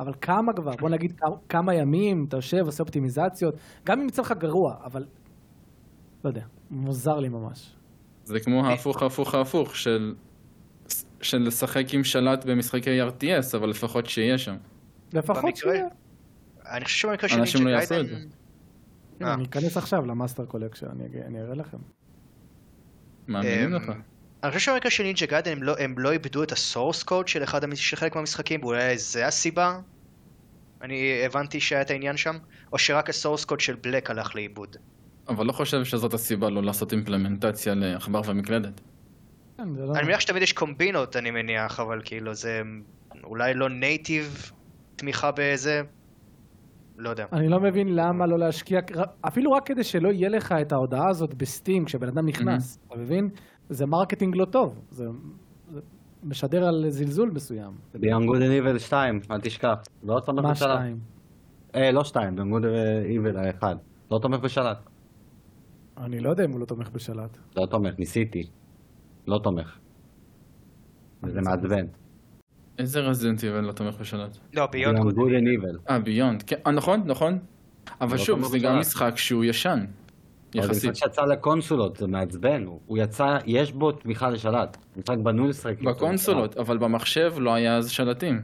אבל 0.00 0.12
כמה 0.20 0.52
כבר? 0.52 0.72
בוא 0.80 0.88
נגיד 0.88 1.20
כמה- 1.48 1.74
ימים, 1.74 2.24
אתה 2.28 2.36
יושב, 2.36 2.62
עושה 2.66 2.82
אופטימיזציות, 2.82 3.54
גם 3.86 4.00
אם 4.00 4.06
יצא 4.08 4.22
לך 4.22 4.32
גרוע, 4.32 4.74
אבל... 4.84 5.04
לא 6.24 6.30
יודע, 6.30 6.42
מוזר 6.70 7.18
לי 7.18 7.28
ממש. 7.28 7.76
זה 8.24 8.40
כמו 8.40 8.66
ההפוך 8.66 9.02
ההפוך 9.02 9.34
ההפוך 9.34 9.76
של 9.76 10.14
של 11.20 11.38
לשחק 11.38 11.94
עם 11.94 12.04
שלט 12.04 12.44
במשחקי 12.44 13.02
RTS, 13.02 13.56
אבל 13.56 13.68
לפחות 13.70 14.06
שיהיה 14.06 14.38
שם. 14.38 14.56
לפחות 15.12 15.56
שיהיה. 15.56 15.86
אני 16.70 16.84
חושב 16.84 16.98
שבמקרה 16.98 17.28
של 17.28 17.38
אנשים 17.38 17.60
נינג'ה 17.60 17.76
לא 17.76 17.80
יעשו 17.80 18.00
את 18.00 18.06
גיידן... 18.06 18.28
אני 19.20 19.44
אכנס 19.44 19.76
עכשיו 19.76 20.06
למאסטר 20.06 20.44
קולקשן, 20.44 20.86
אני 21.26 21.40
אראה 21.40 21.54
לכם. 21.54 21.78
מאמינים 23.28 23.74
אמ, 23.74 23.82
לך? 23.82 23.92
אני 24.42 24.52
חושב 24.52 24.60
שבמקרה 24.60 24.90
של 24.90 25.02
נינג'ה 25.02 25.26
גיידן 25.26 25.52
הם 25.52 25.62
לא- 25.62 25.76
הם 25.78 25.98
לא 25.98 26.12
איבדו 26.12 26.42
את 26.42 26.52
הסורס 26.52 27.02
קוד 27.02 27.28
של 27.28 27.42
אחד 27.42 27.74
של 27.74 27.96
חלק 27.96 28.16
מהמשחקים, 28.16 28.64
ואולי 28.64 28.98
זה 28.98 29.26
הסיבה? 29.26 29.80
אני 30.82 31.22
הבנתי 31.26 31.60
שהיה 31.60 31.82
את 31.82 31.90
העניין 31.90 32.16
שם? 32.16 32.36
או 32.72 32.78
שרק 32.78 33.10
ה 33.10 33.15
source 33.15 33.44
code 33.44 33.60
של 33.60 33.74
Black 33.74 34.10
הלך 34.10 34.34
לאיבוד? 34.34 34.76
אבל 35.28 35.46
לא 35.46 35.52
חושב 35.52 35.84
שזאת 35.84 36.14
הסיבה 36.14 36.50
לא 36.50 36.62
לעשות 36.62 36.92
אימפלמנטציה 36.92 37.74
לעכבר 37.74 38.20
ומקלדת. 38.26 38.80
כן, 39.56 39.68
לא... 39.76 39.92
אני 39.94 40.02
מניח 40.02 40.20
שתמיד 40.20 40.42
יש 40.42 40.52
קומבינות, 40.52 41.16
אני 41.16 41.30
מניח, 41.30 41.80
אבל 41.80 42.00
כאילו 42.04 42.34
זה 42.34 42.62
אולי 43.24 43.54
לא 43.54 43.68
native 43.68 44.52
תמיכה 44.96 45.30
בזה? 45.36 45.82
לא 46.98 47.10
יודע. 47.10 47.26
אני 47.32 47.48
לא 47.48 47.60
מבין 47.60 47.94
למה 47.94 48.26
לא 48.26 48.38
להשקיע, 48.38 48.80
אפילו 49.20 49.52
רק 49.52 49.66
כדי 49.66 49.84
שלא 49.84 50.08
יהיה 50.08 50.28
לך 50.28 50.52
את 50.60 50.72
ההודעה 50.72 51.08
הזאת 51.10 51.34
ב 51.34 51.42
Steam 51.42 51.84
כשבן 51.84 52.08
אדם 52.08 52.26
נכנס, 52.26 52.78
אתה 52.88 52.96
מבין? 52.96 53.28
זה 53.68 53.86
marketing 53.86 54.36
לא 54.36 54.44
טוב, 54.44 54.80
זה 54.90 55.04
זה 55.72 55.80
משדר 56.24 56.64
על 56.64 56.84
זלזול 56.88 57.30
מסוים. 57.34 57.72
Good 57.94 57.98
and 57.98 58.76
Evil 58.76 58.78
2, 58.78 59.20
אל 59.30 59.40
תשכח. 59.40 59.74
לא 60.02 60.20
תומך 60.20 60.44
מה 60.44 60.50
בשלט. 60.50 60.70
שתיים? 60.78 60.98
אה, 61.74 61.92
לא 61.92 62.04
2, 62.04 62.34
Beyond 62.38 62.40
Good 62.40 62.64
and 62.64 63.34
Evil 63.34 63.38
האחד. 63.38 63.76
לא 64.10 64.18
תומך 64.22 64.40
בשלט. 64.40 64.78
אני 65.98 66.20
לא 66.20 66.30
יודע 66.30 66.44
אם 66.44 66.50
הוא 66.50 66.60
לא 66.60 66.64
תומך 66.64 66.90
בשלט. 66.90 67.38
לא 67.56 67.66
תומך, 67.66 67.98
ניסיתי. 67.98 68.42
לא 69.26 69.38
תומך. 69.42 69.78
וזה 71.22 71.40
מעצבן. 71.40 71.86
איזה 72.78 73.00
Resident 73.00 73.44
Evil 73.44 73.60
לא 73.60 73.72
תומך 73.72 73.94
בשלט? 74.00 74.36
לא, 74.54 74.66
Beyond 74.66 74.98
Good. 74.98 75.14
And 75.14 75.30
Evil. 75.64 75.90
אה, 75.90 75.98
Beyond, 75.98 76.42
כן, 76.42 76.56
אה, 76.66 76.72
נכון, 76.72 77.02
נכון. 77.06 77.38
אבל 78.00 78.12
לא 78.16 78.22
שוב, 78.22 78.44
זה 78.48 78.58
גם. 78.58 78.78
משחק 78.78 79.12
שהוא 79.16 79.44
ישן. 79.44 79.84
אבל 80.54 80.62
זה 80.64 80.70
יחסית. 80.72 80.90
משחק 80.90 81.06
שיצא 81.06 81.22
לקונסולות, 81.22 81.96
זה 81.96 82.06
מעצבן. 82.06 82.64
הוא- 82.64 82.98
יצא, 82.98 83.38
יש 83.46 83.72
בו 83.72 83.92
תמיכה 83.92 84.30
לשלט. 84.30 84.76
משחק 84.96 85.18
בנוי 85.18 85.48
לשחק. 85.48 85.80
בקונסולות, 85.80 86.56
אבל 86.56 86.78
במחשב 86.78 87.34
לא 87.38 87.54
היה 87.54 87.76
אז 87.76 87.90
שלטים. 87.90 88.42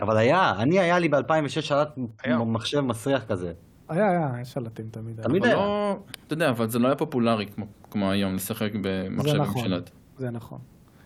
אבל 0.00 0.16
היה, 0.16 0.52
אני 0.58 0.78
היה 0.78 0.98
לי 0.98 1.08
ב-2006 1.08 1.48
שלט 1.60 1.88
היה. 2.22 2.38
מחשב 2.38 2.80
מסריח 2.80 3.24
כזה. 3.24 3.52
היה, 3.88 4.10
היה, 4.10 4.30
יש 4.42 4.52
שלטים 4.52 4.86
תמיד. 4.90 5.18
היה. 5.18 5.28
תמיד 5.28 5.44
היה. 5.44 5.54
לא, 5.54 5.98
אתה 6.26 6.34
יודע, 6.34 6.48
אבל 6.50 6.68
זה 6.70 6.78
לא 6.78 6.86
היה 6.86 6.96
פופולרי 6.96 7.46
כמו- 7.90 8.10
היום, 8.10 8.34
לשחק 8.34 8.70
במחשב 8.82 9.34
עם 9.34 9.40
נכון. 9.42 9.64
שלט. 9.64 9.90
זה 10.18 10.30
נכון. 10.30 10.58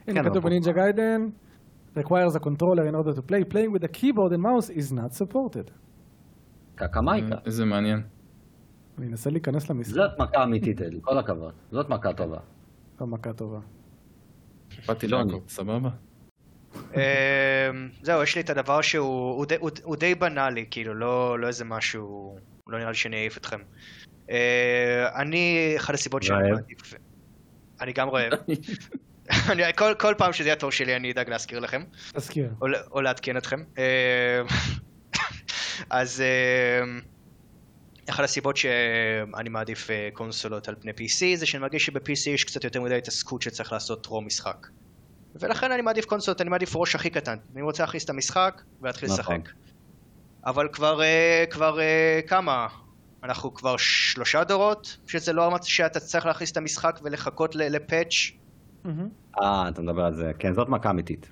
כן, 0.07 0.17
הנה 0.17 0.31
כתוב 0.31 0.45
בנינג'ה 0.45 0.73
גיידן, 0.73 1.29
requires 1.97 2.35
a 2.37 2.41
controller 2.41 2.85
in 2.91 2.95
order 2.95 3.13
to 3.19 3.23
play, 3.23 3.43
playing 3.45 3.73
with 3.73 3.85
a 3.85 3.89
keyboard 3.89 4.33
and 4.33 4.43
mouse 4.43 4.71
is 4.71 4.93
not 4.93 5.13
supported. 5.23 5.71
קקמייקה. 6.75 7.35
איזה 7.47 7.65
מעניין. 7.65 8.03
אני 8.99 9.07
אנסה 9.07 9.31
להיכנס 9.31 9.71
למשחק, 9.71 9.95
זאת 9.95 10.11
מכה 10.19 10.43
אמיתית, 10.45 10.81
אלי, 10.83 10.99
כל 11.03 11.19
הכבוד. 11.19 11.53
זאת 11.73 11.89
מכה 11.89 12.13
טובה. 12.13 12.39
לא 13.01 13.07
מכה 13.07 13.33
טובה. 13.33 13.59
באתי. 14.89 15.07
לעקוב, 15.09 15.45
סבבה? 15.49 15.89
אמ, 16.95 17.01
זהו, 18.03 18.23
יש 18.23 18.35
לי 18.35 18.41
את 18.41 18.51
הדבר 18.51 18.81
שהוא 18.81 19.45
הוא 19.83 19.97
די- 19.97 20.15
בנאלי, 20.15 20.67
כאילו, 20.71 20.95
לא 20.95 21.39
לא 21.39 21.47
איזה 21.47 21.65
משהו, 21.65 22.37
לא 22.67 22.79
נראה 22.79 22.91
לי 22.91 22.97
שאני 22.97 23.17
אעיף 23.17 23.37
אתכם. 23.37 23.59
אה, 24.31 25.21
אני, 25.21 25.75
אחת 25.77 25.95
הסיבות 25.95 26.23
שאני 26.23 26.39
רעב? 26.43 26.61
מעדיף... 26.61 26.95
אני 27.81 27.93
גם 27.93 28.09
רעב. 28.09 28.33
אני- 29.49 29.63
כל- 29.77 29.95
כל 29.99 30.15
פעם 30.19 30.33
שזה 30.33 30.49
יהיה 30.49 30.53
התור 30.57 30.71
שלי 30.73 30.97
אני 30.97 31.13
אדאג 31.13 31.29
להזכיר 31.31 31.59
לכם. 31.59 31.83
תזכיר. 32.13 32.51
או, 32.61 32.67
או 32.91 33.01
לעדכן 33.01 33.37
אתכם. 33.37 33.63
אה, 33.79 34.43
אז 35.91 36.21
אה, 36.21 36.85
אחת 38.11 38.25
הסיבות 38.25 38.57
שאני 38.57 39.49
מעדיף 39.49 39.91
אה, 39.91 40.09
קונסולות 40.13 40.69
על 40.69 40.75
פני 40.81 40.91
PC 40.93 41.37
זה 41.39 41.47
שאני 41.47 41.61
מרגיש 41.61 41.87
שב-PC 41.87 42.31
יש 42.31 42.45
קצת 42.45 42.65
יותר 42.65 42.81
מדי 42.83 42.95
התעסקות 42.99 43.43
שצריך 43.43 43.73
לעשות 43.73 44.05
טרום 44.05 44.27
משחק. 44.27 44.67
ולכן 45.41 45.73
אני 45.73 45.83
מעדיף 45.83 46.05
קונסולות, 46.05 46.41
אני 46.41 46.51
מעדיף 46.51 46.77
ראש 46.77 46.95
הכי 46.95 47.11
קטן. 47.11 47.37
אני 47.55 47.63
רוצה 47.63 47.83
להכניס 47.83 48.05
את 48.05 48.11
המשחק 48.11 48.63
ולהתחיל 48.83 49.09
נכון. 49.09 49.37
לשחק. 49.37 49.53
אבל 50.47 50.69
כבר, 50.73 51.01
כבר 51.51 51.79
כמה? 52.27 52.67
אנחנו 53.23 53.55
כבר 53.55 53.77
שלושה 53.79 54.45
דורות 54.45 54.97
שזה 55.07 55.33
לא 55.33 55.47
המצב 55.47 55.67
שאתה 55.67 56.01
צריך 56.01 56.27
להכניס 56.27 56.53
את 56.53 56.57
המשחק 56.57 56.99
ולחכות 57.03 57.55
ל- 57.55 57.63
לפאץ'. 57.77 58.15
אה, 59.43 59.69
אתה 59.69 59.83
מדבר 59.83 60.03
על 60.03 60.13
זה. 60.13 60.33
כן, 60.39 60.53
זאת 60.53 60.69
מכה 60.69 60.91
אמיתית. 60.91 61.31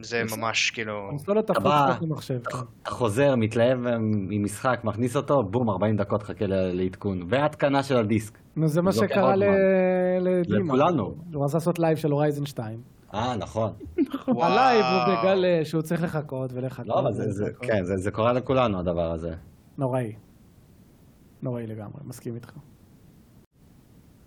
זה 0.00 0.22
ממש 0.36 0.70
כאילו... 0.70 1.06
קונסולות. 1.10 1.50
רק 1.50 2.00
במחשב. 2.02 2.38
כן. 2.38 2.58
אתה 2.82 2.90
חוזר, 2.90 3.36
מתלהב 3.36 3.86
עם 3.86 4.28
עם 4.30 4.44
משחק, 4.44 4.80
מכניס 4.84 5.16
אותו, 5.16 5.42
בום, 5.42 5.70
40 5.70 5.96
דקות 5.96 6.22
חכה 6.22 6.44
לעדכון. 6.48 7.20
והתקנה 7.28 7.82
של 7.82 7.96
הדיסק. 7.96 8.38
נו, 8.56 8.68
זה 8.68 8.82
מה 8.82 8.92
שקרה. 8.92 9.36
לדימה. 10.20 10.64
לכולנו. 10.64 11.14
הוא 11.34 11.44
רצה 11.44 11.56
לעשות 11.56 11.78
live 11.78 11.96
של 11.96 12.10
Horizon 12.10 12.46
2. 12.46 12.80
אה, 13.14 13.36
נכון. 13.36 13.72
ה 14.42 14.50
live 14.50 14.84
הוא 14.84 15.18
בגלל 15.18 15.64
שהוא 15.64 15.82
צריך 15.82 16.02
לחכות 16.02 16.52
ולחכות. 16.52 16.86
לא, 16.86 16.98
אבל 16.98 17.12
זה, 17.12 17.30
זה. 17.30 17.44
כן, 17.60 17.84
זה, 17.84 17.96
זה 17.96 18.10
קורה 18.10 18.32
לכולנו, 18.32 18.78
הדבר 18.78 19.10
הזה. 19.12 19.34
נוראי. 19.78 20.12
נוראי 21.42 21.66
לגמרי, 21.66 22.00
מסכים 22.04 22.34
איתך. 22.34 22.52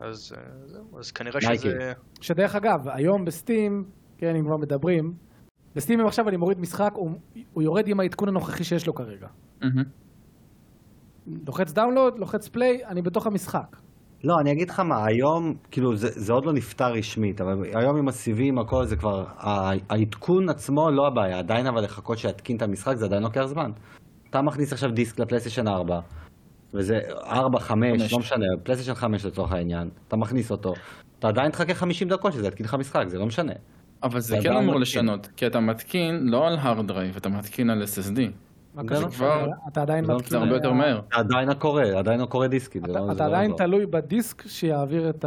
אז 0.01 0.33
אה, 0.37 0.43
זהו, 0.65 0.99
אז 0.99 1.11
כנראה. 1.11 1.41
שזה... 1.41 1.93
שדרך 2.21 2.55
אגב, 2.55 2.87
היום 2.87 3.25
ב 3.25 3.34
Steam, 3.34 3.83
כן, 4.17 4.35
אם 4.35 4.45
כבר 4.45 4.57
מדברים, 4.57 5.13
ב 5.75 5.79
Steam 5.79 5.99
אם 5.99 6.07
עכשיו 6.07 6.29
אני 6.29 6.37
מוריד 6.37 6.59
משחק, 6.59 6.91
הוא, 6.95 7.11
הוא 7.53 7.63
יורד 7.63 7.87
עם 7.87 7.99
העדכון 7.99 8.29
הנוכחי 8.29 8.63
שיש 8.63 8.87
לו 8.87 8.95
כרגע. 8.95 9.27
לוחץ 11.47 11.73
download, 11.73 12.19
לוחץ 12.19 12.47
play, 12.47 12.85
אני 12.85 13.01
בתוך 13.01 13.27
המשחק. 13.27 13.77
לא, 14.23 14.39
אני 14.39 14.51
אגיד 14.51 14.69
לך 14.69 14.79
מה, 14.79 15.05
היום, 15.05 15.55
כאילו, 15.71 15.95
זה, 15.95 16.07
זה 16.11 16.33
עוד 16.33 16.45
לא 16.45 16.53
נפתר 16.53 16.93
רשמית, 16.93 17.41
אבל 17.41 17.63
היום 17.73 17.97
עם 17.97 18.07
הסיבים, 18.07 18.59
הכל 18.59 18.85
זה 18.85 18.95
כבר, 18.95 19.25
העדכון 19.89 20.49
עצמו 20.49 20.91
לא 20.91 21.07
הבעיה, 21.07 21.39
עדיין 21.39 21.67
אבל 21.67 21.83
לחכות 21.83 22.17
שיתקין 22.17 22.57
את 22.57 22.61
המשחק 22.61 22.95
זה 22.95 23.05
עדיין 23.05 23.23
לוקח 23.23 23.45
זמן. 23.45 23.71
אתה 24.29 24.41
מכניס 24.41 24.73
עכשיו 24.73 24.91
דיסק 24.91 25.19
לפלייסטיישן 25.19 25.67
4, 25.67 25.99
וזה 26.73 26.99
4, 27.23 27.59
5, 27.59 28.01
חמש. 28.01 28.13
לא 28.13 28.19
משנה, 28.19 28.45
פלייסטיישן 28.63 28.93
5 28.93 29.25
לצורך 29.25 29.51
העניין, 29.51 29.89
אתה 30.07 30.15
מכניס 30.15 30.51
אותו, 30.51 30.73
אתה 31.19 31.27
עדיין 31.27 31.51
תחכה 31.51 31.73
50 31.73 32.07
דקות 32.09 32.33
שזה 32.33 32.47
יתקין 32.47 32.65
לך 32.65 32.73
משחק, 32.73 33.05
זה 33.07 33.19
לא 33.19 33.25
משנה. 33.25 33.53
אבל 34.03 34.19
זה 34.19 34.37
כן 34.43 34.49
אמור 34.51 34.61
מתקין. 34.63 34.81
לשנות, 34.81 35.27
כי 35.35 35.47
אתה 35.47 35.59
מתקין 35.59 36.29
לא 36.29 36.47
על 36.47 36.57
hard 36.57 36.89
drive, 36.91 37.17
אתה 37.17 37.29
מתקין 37.29 37.69
על 37.69 37.83
SSD. 37.83 38.15
זה? 38.15 38.25
לא 38.75 39.07
כבר- 39.09 39.47
אתה 39.67 39.81
עדיין 39.81 40.05
לא- 40.05 40.15
מתקין- 40.15 40.29
זה 40.29 40.37
הרבה 40.37 40.53
יותר 40.55 40.73
מהר. 40.73 41.01
עדיין 41.11 41.49
הקורא, 41.49 41.83
עדיין 41.83 42.21
הקורא 42.21 42.47
דיסקים, 42.47 42.81
זה 42.85 42.91
אתה- 42.91 42.99
לא... 42.99 43.05
זה 43.05 43.11
אתה 43.11 43.27
לא 43.27 43.35
עדיין. 43.35 43.53
תלוי 43.57 43.85
בדיסק 43.85 44.47
שיעביר 44.47 45.09
את 45.09 45.25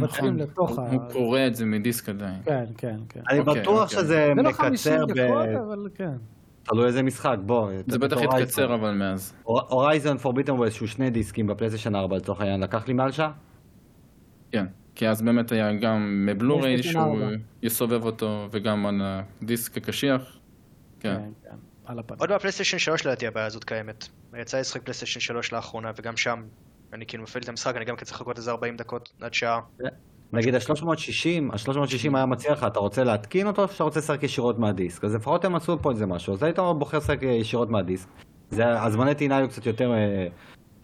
נכון, 0.00 0.36
לתוך 0.36 0.78
ה... 0.78 0.82
הוא 0.90 1.00
קורא 1.12 1.40
את 1.46 1.54
זה 1.54 1.64
מדיסק 1.64 2.08
עדיין. 2.08 2.34
כן, 2.44 2.64
כן, 2.78 2.96
כן. 3.08 3.20
אני 3.30 3.38
אוקיי, 3.38 3.60
בטוח 3.62 3.82
אוקיי. 3.82 3.98
שזה 4.02 4.32
זה 4.36 4.42
לא 4.42 4.52
50 4.52 4.94
מקצר 5.02 5.06
ב... 5.06 6.41
תלוי 6.64 6.86
איזה 6.86 7.02
משחק, 7.02 7.36
בוא. 7.46 7.70
זה 7.86 7.98
בטח 7.98 8.16
יתקצר 8.22 8.74
אבל 8.74 8.90
מאז. 8.90 9.34
הורייזן 9.42 10.18
פורביטן 10.18 10.52
ווייס 10.52 10.74
שהוא 10.74 10.88
שני 10.88 11.10
דיסקים 11.10 11.46
בפלייסטיישן 11.46 11.94
4 11.94 12.16
לצורך 12.16 12.40
העניין, 12.40 12.60
לקח 12.60 12.88
לי 12.88 12.94
מעל 12.94 13.12
שעה? 13.12 13.32
כן, 14.50 14.66
כי 14.94 15.08
אז 15.08 15.22
באמת 15.22 15.52
היה 15.52 15.72
גם 15.72 16.26
מבלוריי 16.26 16.82
שהוא. 16.82 17.20
יסובב 17.62 18.04
אותו, 18.04 18.48
וגם 18.52 18.86
על 18.86 19.00
הדיסק 19.42 19.76
הקשיח. 19.76 20.38
כן. 21.00 21.20
כן, 21.44 21.50
כן. 21.50 21.96
עוד 22.18 22.32
בפלייסטיישן 22.32 22.78
3 22.78 23.06
לדעתי 23.06 23.26
הבעיה 23.26 23.46
הזאת 23.46 23.64
קיימת. 23.64 24.08
יצא 24.38 24.56
לי 24.56 24.60
לשחק 24.60 24.82
פלייסטיישן 24.82 25.20
3 25.20 25.52
לאחרונה, 25.52 25.90
וגם 25.96 26.16
שם 26.16 26.42
אני 26.92 27.06
כאילו 27.06 27.22
מפעיל 27.22 27.44
את 27.44 27.48
המשחק, 27.48 27.76
אני 27.76 27.84
גם 27.84 27.96
כן 27.96 28.04
צריך 28.04 28.16
לחכות 28.16 28.38
איזה 28.38 28.50
40 28.50 28.76
דקות 28.76 29.12
עד 29.20 29.34
שעה. 29.34 29.60
נגיד 30.32 30.54
ה-360, 30.54 31.52
ה-360 31.52 32.16
היה 32.16 32.26
מציע 32.26 32.52
לך, 32.52 32.64
אתה 32.64 32.78
רוצה 32.78 33.04
להתקין 33.04 33.46
אותו 33.46 33.62
או 33.62 33.68
שאתה 33.68 33.84
רוצה 33.84 34.00
לשחק 34.00 34.22
ישירות 34.22 34.58
מהדיסק? 34.58 35.04
אז 35.04 35.14
לפחות 35.14 35.44
הם 35.44 35.54
עשו 35.54 35.78
פה 35.82 35.90
איזה 35.90 36.06
משהו, 36.06 36.32
אז 36.32 36.42
היית 36.42 36.58
בוחר 36.78 36.98
לשחק 36.98 37.22
ישירות 37.22 37.70
מהדיסק. 37.70 38.08
זה, 38.50 38.82
הזמני 38.82 39.14
טעינה 39.14 39.36
היו 39.36 39.48
קצת 39.48 39.66
יותר 39.66 39.92
אה, 39.92 40.26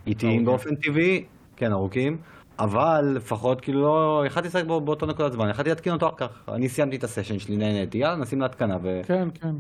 איטיים. 0.07 0.45
באופן 0.45 0.75
טבעי, 0.75 1.25
כן 1.57 1.73
ארוכים, 1.73 2.19
אבל 2.59 3.13
לפחות 3.17 3.61
כאילו 3.61 3.83
לא, 3.83 4.25
יכלתי 4.27 4.49
לשחק 4.49 4.65
בו 4.65 4.81
באותו 4.81 5.07
נקודת 5.07 5.33
זמן, 5.33 5.51
יכלתי 5.51 5.69
להתקין 5.69 5.93
אותו 5.93 6.09
אחר 6.09 6.17
כך. 6.17 6.49
אני 6.49 6.69
סיימתי 6.69 6.97
את 6.97 7.05
הסשן 7.05 7.39
שלי, 7.39 7.57
נהניתי, 7.57 7.99
יאללה 7.99 8.17
נשים 8.17 8.41
להתקנה 8.41 8.77
ו... 8.83 9.01
כן, 9.05 9.29
כן. 9.35 9.55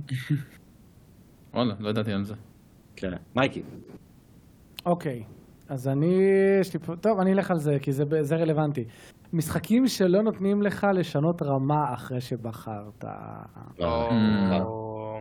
וואלה, 1.54 1.74
לא 1.80 1.88
ידעתי 1.88 2.12
על 2.12 2.24
זה. 2.24 2.34
כן. 2.96 3.12
מייקי. 3.36 3.62
אוקיי, 4.86 5.22
אז 5.68 5.88
אני, 5.88 6.14
יש 6.60 6.74
לי 6.74 6.80
פה, 6.80 6.96
טוב, 6.96 7.20
אני 7.20 7.32
אלך 7.32 7.50
על 7.50 7.58
זה, 7.58 7.78
כי 7.82 7.92
זה, 7.92 8.04
זה 8.20 8.36
רלוונטי. 8.36 8.84
משחקים 9.32 9.86
שלא 9.86 10.22
נותנים 10.22 10.62
לך 10.62 10.86
לשנות 10.94 11.42
רמה 11.42 11.94
אחרי 11.94 12.20
שבחרת. 12.20 13.04
לא, 13.78 14.08
או... 14.64 15.18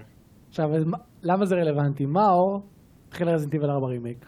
עכשיו, 0.49 0.75
אז 0.75 0.83
מה- 0.85 0.97
למה 1.23 1.45
זה 1.45 1.55
רלוונטי? 1.55 2.05
מאור, 2.05 2.61
התחיל 3.07 3.29
רזנטיבל 3.29 3.69
4 3.69 3.87
רימייק. 3.87 4.25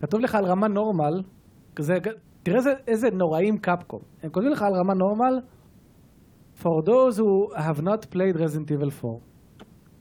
כתוב 0.00 0.20
לך 0.20 0.34
על 0.34 0.44
רמה 0.44 0.68
נורמל, 0.68 1.22
כזה, 1.76 1.94
תראה 2.42 2.56
איזה, 2.56 2.70
איזה 2.88 3.08
נוראים 3.12 3.58
קפקום. 3.58 4.00
הם 4.22 4.30
כותבים 4.30 4.52
לך 4.52 4.62
על 4.62 4.72
רמה 4.74 4.94
נורמל, 4.94 5.38
for 6.58 6.84
those 6.86 7.16
who 7.18 7.56
have 7.58 7.80
not 7.80 8.14
played 8.14 8.36
Resident 8.36 8.70
Evil 8.70 9.04
4. 9.04 9.18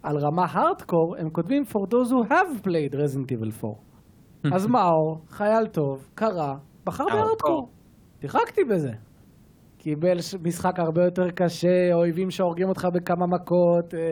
על 0.04 0.16
רמה 0.18 0.46
הארדקור, 0.50 1.16
הם 1.20 1.30
כותבים 1.30 1.64
for 1.64 1.88
those 1.94 2.10
who 2.12 2.30
have 2.32 2.64
played 2.68 2.94
Resident 2.96 3.32
Evil 3.32 3.64
4. 3.64 3.76
אז 4.56 4.68
מאור, 4.68 5.22
חייל 5.30 5.68
טוב, 5.68 6.10
קרא, 6.16 6.54
בחר 6.86 7.04
בהארדקור. 7.06 7.70
שיחקתי 8.22 8.64
בזה. 8.64 8.92
קיבל 9.78 10.18
משחק 10.44 10.80
הרבה 10.80 11.04
יותר 11.06 11.30
קשה, 11.30 11.94
אויבים 11.94 12.32
שהורגים 12.32 12.70
אותך 12.70 12.88
בכמה 12.94 13.28
מכות, 13.28 13.94
אה, 13.94 14.12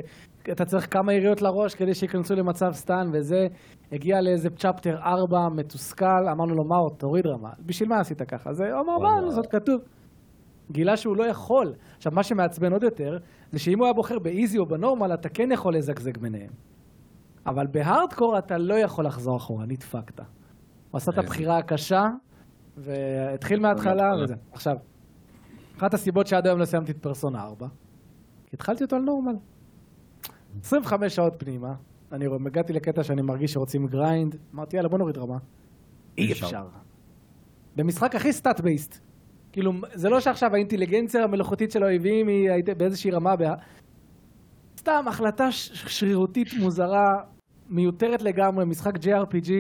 אתה 0.52 0.66
צריך 0.66 0.94
כמה 0.94 1.14
יריות 1.14 1.42
לראש 1.42 1.76
כדי 1.76 1.94
שייכנסו 1.94 2.36
למצב 2.36 2.72
סטן 2.72 3.10
וזה. 3.14 3.48
הגיע 3.92 4.22
לאיזה 4.22 4.50
צ'פטר 4.50 4.98
4 4.98 5.50
מתוסכל, 5.56 6.28
אמרנו 6.32 6.56
לו, 6.56 6.64
מאור, 6.64 6.90
תוריד 6.98 7.28
רמה. 7.28 7.50
בשביל 7.66 7.90
מה 7.90 8.00
עשית 8.00 8.22
ככה? 8.22 8.54
זה 8.54 8.64
אמר, 8.64 8.98
וואלה. 8.98 9.26
מה, 9.26 9.32
זאת 9.32 9.48
כתוב. 9.48 9.82
גילה 10.72 10.98
שהוא 10.98 11.18
לא 11.18 11.24
יכול. 11.24 11.74
עכשיו, 11.98 12.12
מה 12.12 12.24
שמעצבן 12.24 12.74
עוד 12.74 12.84
יותר, 12.84 13.18
זה 13.52 13.60
שאם 13.60 13.80
הוא 13.80 13.86
היה 13.86 13.94
בוחר 13.94 14.20
ב 14.20 14.27
easy 14.27 14.58
או 14.58 14.66
ב 14.66 14.72
normal, 14.72 15.14
אתה 15.14 15.30
כן 15.30 15.52
יכול 15.52 15.76
לזגזג 15.76 16.18
ביניהם. 16.18 16.52
אבל 17.46 17.68
בהארדקור 17.72 18.38
אתה 18.38 18.58
לא 18.58 18.74
יכול 18.74 19.06
לחזור 19.06 19.38
אחורה, 19.38 19.66
נדפקת. 19.66 20.20
הוא 20.20 20.98
עשה 20.98 21.12
את 21.12 21.18
הבחירה 21.18 21.58
הקשה, 21.58 22.04
והתחיל 22.78 23.60
מההתחלה. 23.60 24.24
וזה. 24.24 24.36
עכשיו, 24.52 24.76
אחת 25.78 25.94
הסיבות 25.94 26.28
שעד 26.28 26.48
היום 26.48 26.60
לא 26.60 26.66
סיימתי 26.66 26.92
את 26.92 26.98
פרסונה 26.98 27.44
4, 27.44 27.68
כי 28.46 28.56
התחלתי 28.56 28.84
אותו 28.84 28.96
על 28.96 29.02
normal. 29.02 29.36
25 30.62 31.16
שעות 31.16 31.34
פנימה, 31.38 31.74
אני 32.12 32.26
הגעתי 32.46 32.74
לקטע 32.74 33.04
שאני 33.04 33.22
מרגיש 33.22 33.54
שרוצים 33.54 33.88
grind, 33.88 34.36
אמרתי 34.54 34.76
יאללה 34.76 34.90
בוא 34.90 34.98
נוריד 34.98 35.18
רמה. 35.18 35.38
אי 36.18 36.32
אפשר. 36.32 36.68
במשחק 37.76 38.16
הכי 38.16 38.34
stat 38.34 38.60
based. 38.60 39.00
כאילו, 39.52 39.72
זה 39.94 40.10
לא 40.10 40.20
שעכשיו 40.20 40.54
האינטליגנציה 40.54 41.24
המלאכותית 41.24 41.72
של 41.72 41.84
האויבים 41.84 42.28
היא 42.28 42.50
באיזושהי 42.78 43.12
רמה. 43.12 43.36
סתם 44.80 45.06
החלטה 45.08 45.52
שרירותית 45.52 46.48
מוזרה, 46.60 47.24
מיותרת 47.70 48.22
לגמרי, 48.22 48.66
משחק 48.66 48.96
JRPG, 48.96 49.52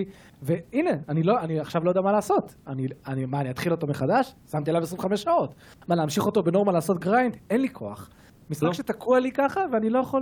והנה, 0.41 0.91
אני, 1.09 1.23
לא, 1.23 1.39
אני 1.39 1.59
עכשיו 1.59 1.83
לא 1.83 1.89
יודע 1.89 2.01
מה 2.01 2.11
לעשות. 2.11 2.55
אני, 2.67 2.87
אני, 3.07 3.25
מה, 3.25 3.41
אני 3.41 3.49
אתחיל 3.49 3.71
אותו 3.71 3.87
מחדש? 3.87 4.33
שמתי 4.51 4.69
עליו 4.69 4.83
25 4.83 5.21
שעות. 5.21 5.55
מה, 5.87 5.95
להמשיך 5.95 6.25
אותו 6.25 6.43
ב 6.43 6.48
normal 6.48 6.73
לעשות 6.73 6.99
grind? 6.99 7.37
אין 7.49 7.61
לי 7.61 7.69
כוח. 7.69 8.09
משחק 8.49 8.63
לא. 8.63 8.73
שתקוע 8.73 9.19
לי 9.19 9.31
ככה, 9.31 9.61
ואני 9.73 9.89
לא 9.89 9.99
יכול... 9.99 10.21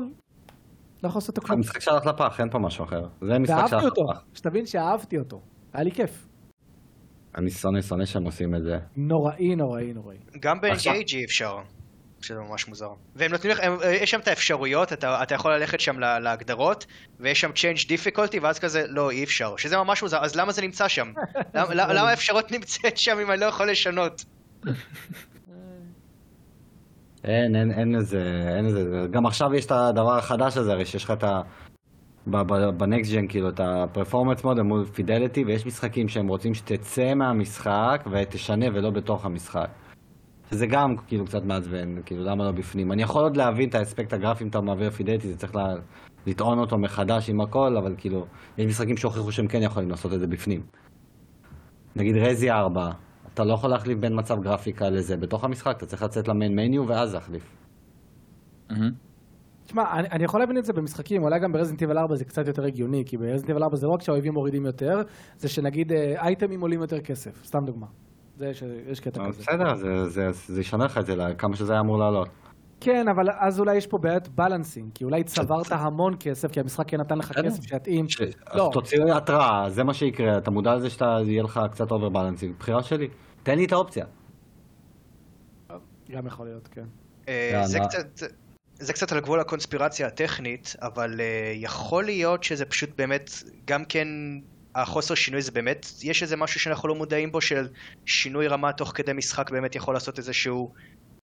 לא 1.03 1.07
יכול 1.09 1.19
לעשות 1.19 1.37
אותו 1.37 1.47
כלום. 1.47 1.57
המשחק 1.57 1.79
שהלך 1.79 2.05
לפח, 2.05 2.39
אין 2.39 2.49
פה 2.49 2.59
משהו 2.59 2.85
אחר. 2.85 3.01
זה 3.21 3.39
משחק 3.39 3.55
ואהבתי 3.55 3.69
שהלך 3.69 3.83
אותו, 3.83 4.01
לפח. 4.11 4.23
שתבין 4.33 4.65
שאהבתי 4.65 5.17
אותו. 5.17 5.41
היה 5.73 5.83
לי 5.83 5.91
כיף. 5.91 6.27
אני 7.37 7.49
שונא, 7.49 7.81
שונא 7.81 8.05
שהם 8.05 8.23
עושים 8.25 8.55
את 8.55 8.63
זה. 8.63 8.77
נוראי, 8.97 9.55
נוראי, 9.55 9.93
נוראי. 9.93 10.17
גם 10.41 10.61
באנגייג' 10.61 11.15
אי 11.15 11.25
אפשר. 11.25 11.55
שזה 12.25 12.39
ממש 12.39 12.67
מוזר. 12.67 12.89
והם 13.15 13.31
נותנים 13.31 13.51
לך, 13.53 13.59
הם- 13.63 13.77
יש 14.01 14.11
שם 14.11 14.19
את 14.19 14.27
האפשרויות, 14.27 14.93
אתה, 14.93 15.23
אתה 15.23 15.35
יכול 15.35 15.53
ללכת 15.53 15.79
שם 15.79 15.99
לה- 15.99 16.19
להגדרות, 16.19 16.85
ויש 17.19 17.41
שם 17.41 17.49
change 17.55 17.85
difficulty, 17.87 18.37
ואז 18.41 18.59
כזה, 18.59 18.85
לא, 18.87 19.11
אי 19.11 19.23
אפשר. 19.23 19.55
שזה 19.57 19.77
ממש 19.77 20.01
מוזר, 20.03 20.23
אז 20.23 20.35
למה 20.35 20.51
זה 20.51 20.61
נמצא 20.61 20.87
שם? 20.87 21.11
למה- 21.53 21.73
למה 21.93 22.09
האפשרות 22.09 22.51
נמצאת 22.51 22.97
שם 22.97 23.17
אם 23.19 23.31
אני 23.31 23.39
לא 23.39 23.45
יכול 23.45 23.71
לשנות? 23.71 24.25
אין, 27.23 27.55
אין, 27.55 27.71
אין 27.71 27.91
לזה, 27.95 28.23
אין 28.57 28.65
לזה, 28.65 28.83
גם 29.11 29.25
עכשיו 29.25 29.53
יש 29.55 29.65
את 29.65 29.71
הדבר 29.71 30.17
החדש 30.17 30.57
הזה, 30.57 30.71
הרי 30.71 30.85
שיש 30.85 31.03
לך 31.03 31.11
את 31.11 31.23
ה... 31.23 31.41
בנקסט 32.77 33.11
ג'ן, 33.11 33.27
כאילו, 33.27 33.49
את 33.49 33.59
הפרפורמנס 33.63 34.43
מוד 34.43 34.61
מול 34.61 34.85
פידליטי, 34.93 35.43
ויש 35.43 35.65
משחקים 35.65 36.09
שהם 36.09 36.27
רוצים 36.27 36.53
שתצא 36.53 37.13
מהמשחק 37.13 38.03
ותשנה 38.11 38.65
ולא 38.73 38.89
בתוך 38.89 39.25
המשחק. 39.25 39.67
שזה 40.51 40.67
גם 40.67 40.95
כאילו 41.07 41.25
קצת 41.25 41.43
מעצבן, 41.43 42.01
כאילו 42.05 42.23
למה 42.23 42.43
לא 42.43 42.51
בפנים. 42.51 42.91
אני 42.91 43.01
יכול 43.03 43.23
עוד 43.23 43.37
להבין 43.37 43.69
את 43.69 43.75
האספקט 43.75 44.13
הגרפי 44.13 44.43
אם 44.43 44.49
אתה 44.49 44.61
מעביר 44.61 44.89
פידליטי, 44.89 45.27
זה 45.27 45.37
צריך 45.37 45.55
לה, 45.55 45.75
לטעון 46.25 46.59
אותו 46.59 46.77
מחדש 46.77 47.29
עם 47.29 47.41
הכל, 47.41 47.77
אבל 47.77 47.95
כאילו, 47.97 48.25
יש 48.57 48.65
משחקים 48.65 48.97
שהוכיחו 48.97 49.31
שהם 49.31 49.47
כן 49.47 49.61
יכולים 49.61 49.89
לעשות 49.89 50.13
את 50.13 50.19
זה 50.19 50.27
בפנים. 50.27 50.61
נגיד 51.95 52.15
רזי 52.15 52.51
4, 52.51 52.89
אתה 53.33 53.43
לא 53.43 53.53
יכול 53.53 53.69
להחליף 53.69 53.99
בין 53.99 54.19
מצב 54.19 54.41
גרפיקה 54.41 54.89
לזה 54.89 55.17
בתוך 55.17 55.43
המשחק, 55.43 55.77
אתה 55.77 55.85
צריך 55.85 56.03
לצאת 56.03 56.27
ל 56.27 56.33
main 56.33 56.55
menu 56.55 56.87
ואז 56.87 57.13
להחליף. 57.13 57.55
תשמע, 59.65 59.83
אני, 59.99 60.07
אני 60.11 60.23
יכול 60.23 60.39
להבין 60.39 60.57
את 60.57 60.65
זה 60.65 60.73
במשחקים, 60.73 61.23
אולי 61.23 61.39
גם 61.39 61.51
ב 61.51 61.55
Resident 61.55 61.81
Evil 61.81 61.97
4 61.97 62.15
זה 62.15 62.25
קצת 62.25 62.47
יותר 62.47 62.65
הגיוני, 62.65 63.03
כי 63.05 63.17
ב 63.17 63.21
Resident 63.21 63.49
Evil 63.49 63.63
4 63.63 63.75
זה 63.75 63.87
לא 63.87 63.91
רק 63.91 64.01
שהאויבים 64.01 64.33
מורידים 64.33 64.65
יותר, 64.65 65.01
זה 65.37 65.49
שנגיד 65.49 65.91
אה, 65.91 66.21
אייטמים 66.21 66.61
עולים 66.61 66.81
יותר 66.81 66.99
כסף, 67.01 67.45
סתם 67.45 67.65
דוגמה. 67.65 67.87
זה 68.37 68.53
שיש 68.53 68.99
קטע 68.99 69.27
כזה. 69.27 69.41
בסדר, 69.41 69.75
זה- 69.75 70.09
זה- 70.09 70.31
זה 70.31 70.61
ישנה 70.61 70.85
לך 70.85 70.97
את 70.97 71.05
זה 71.05 71.15
לכמה 71.15 71.55
שזה 71.55 71.73
היה 71.73 71.81
אמור 71.81 71.99
לעלות. 71.99 72.29
כן, 72.81 73.07
אבל 73.07 73.25
אז 73.39 73.59
אולי 73.59 73.75
יש 73.75 73.87
פה 73.87 73.97
בעיית 73.97 74.27
balancing, 74.27 74.91
כי 74.93 75.03
אולי 75.03 75.23
צברת 75.23 75.71
המון 75.71 76.13
כסף, 76.19 76.51
כי 76.51 76.59
המשחק 76.59 76.87
כן 76.89 77.01
נתן 77.01 77.17
לך. 77.17 77.31
כסף 77.45 77.63
שיתאים. 77.63 78.05
אז 78.05 78.57
לא, 78.57 78.69
תוציא 78.73 78.97
התראה, 79.13 79.69
זה 79.69 79.83
מה 79.83 79.93
שיקרה, 79.93 80.37
אתה 80.37 80.51
מודע 80.51 80.75
לזה 80.75 80.89
שיהיה 80.89 81.43
לך 81.43 81.59
קצת 81.71 81.91
over 81.91 82.09
balancing, 82.09 82.55
בחירה 82.59 82.83
שלי. 82.83 83.07
תן 83.43 83.57
לי 83.57 83.65
את 83.65 83.71
האופציה. 83.71 84.05
גם 86.11 86.27
יכול 86.27 86.45
להיות, 86.45 86.67
כן. 86.67 86.85
אה, 87.29 87.49
יאללה. 87.53 87.67
זה 87.67 87.79
קצת... 87.79 88.27
זה 88.79 88.93
קצת 88.93 89.11
על 89.11 89.19
גבול 89.19 89.39
הקונספירציה 89.39 90.07
הטכנית, 90.07 90.75
אבל 90.81 91.19
אה, 91.21 91.51
יכול 91.55 92.03
להיות 92.03 92.43
שזה 92.43 92.65
פשוט 92.65 92.89
באמת, 92.97 93.29
גם 93.67 93.85
כן, 93.85 94.07
החוסר 94.75 95.15
שינוי 95.15 95.41
זה 95.41 95.51
באמת, 95.51 95.85
יש 96.03 96.23
איזה 96.23 96.35
משהו 96.37 96.59
שאנחנו 96.59 96.89
לא 96.89 96.95
מודעים 96.95 97.31
בו, 97.31 97.41
של 97.41 97.67
שינוי 98.05 98.47
רמה 98.47 98.71
תוך 98.71 98.91
כדי 98.95 99.13
משחק 99.13 99.51
באמת 99.51 99.75
יכול 99.75 99.93
לעשות 99.93 100.17
איזשהו 100.17 100.73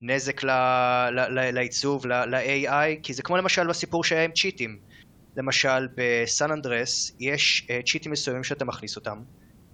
נזק 0.03 0.41
לעיצוב, 1.53 2.07
ל-AI, 2.07 3.01
כי 3.03 3.15
זה 3.15 3.23
כמו 3.23 3.37
למשל 3.37 3.67
בסיפור 3.67 4.05
שהיה 4.05 4.25
עם 4.25 4.33
צ'יטים. 4.33 4.79
למשל, 5.37 5.89
בסן 5.97 6.51
אנדרס 6.51 7.13
יש 7.21 7.67
אה, 7.71 7.81
צ'יטים 7.87 8.13
מסוימים 8.13 8.45
שאתה 8.45 8.65
מכניס 8.65 8.97
אותם, 8.97 9.19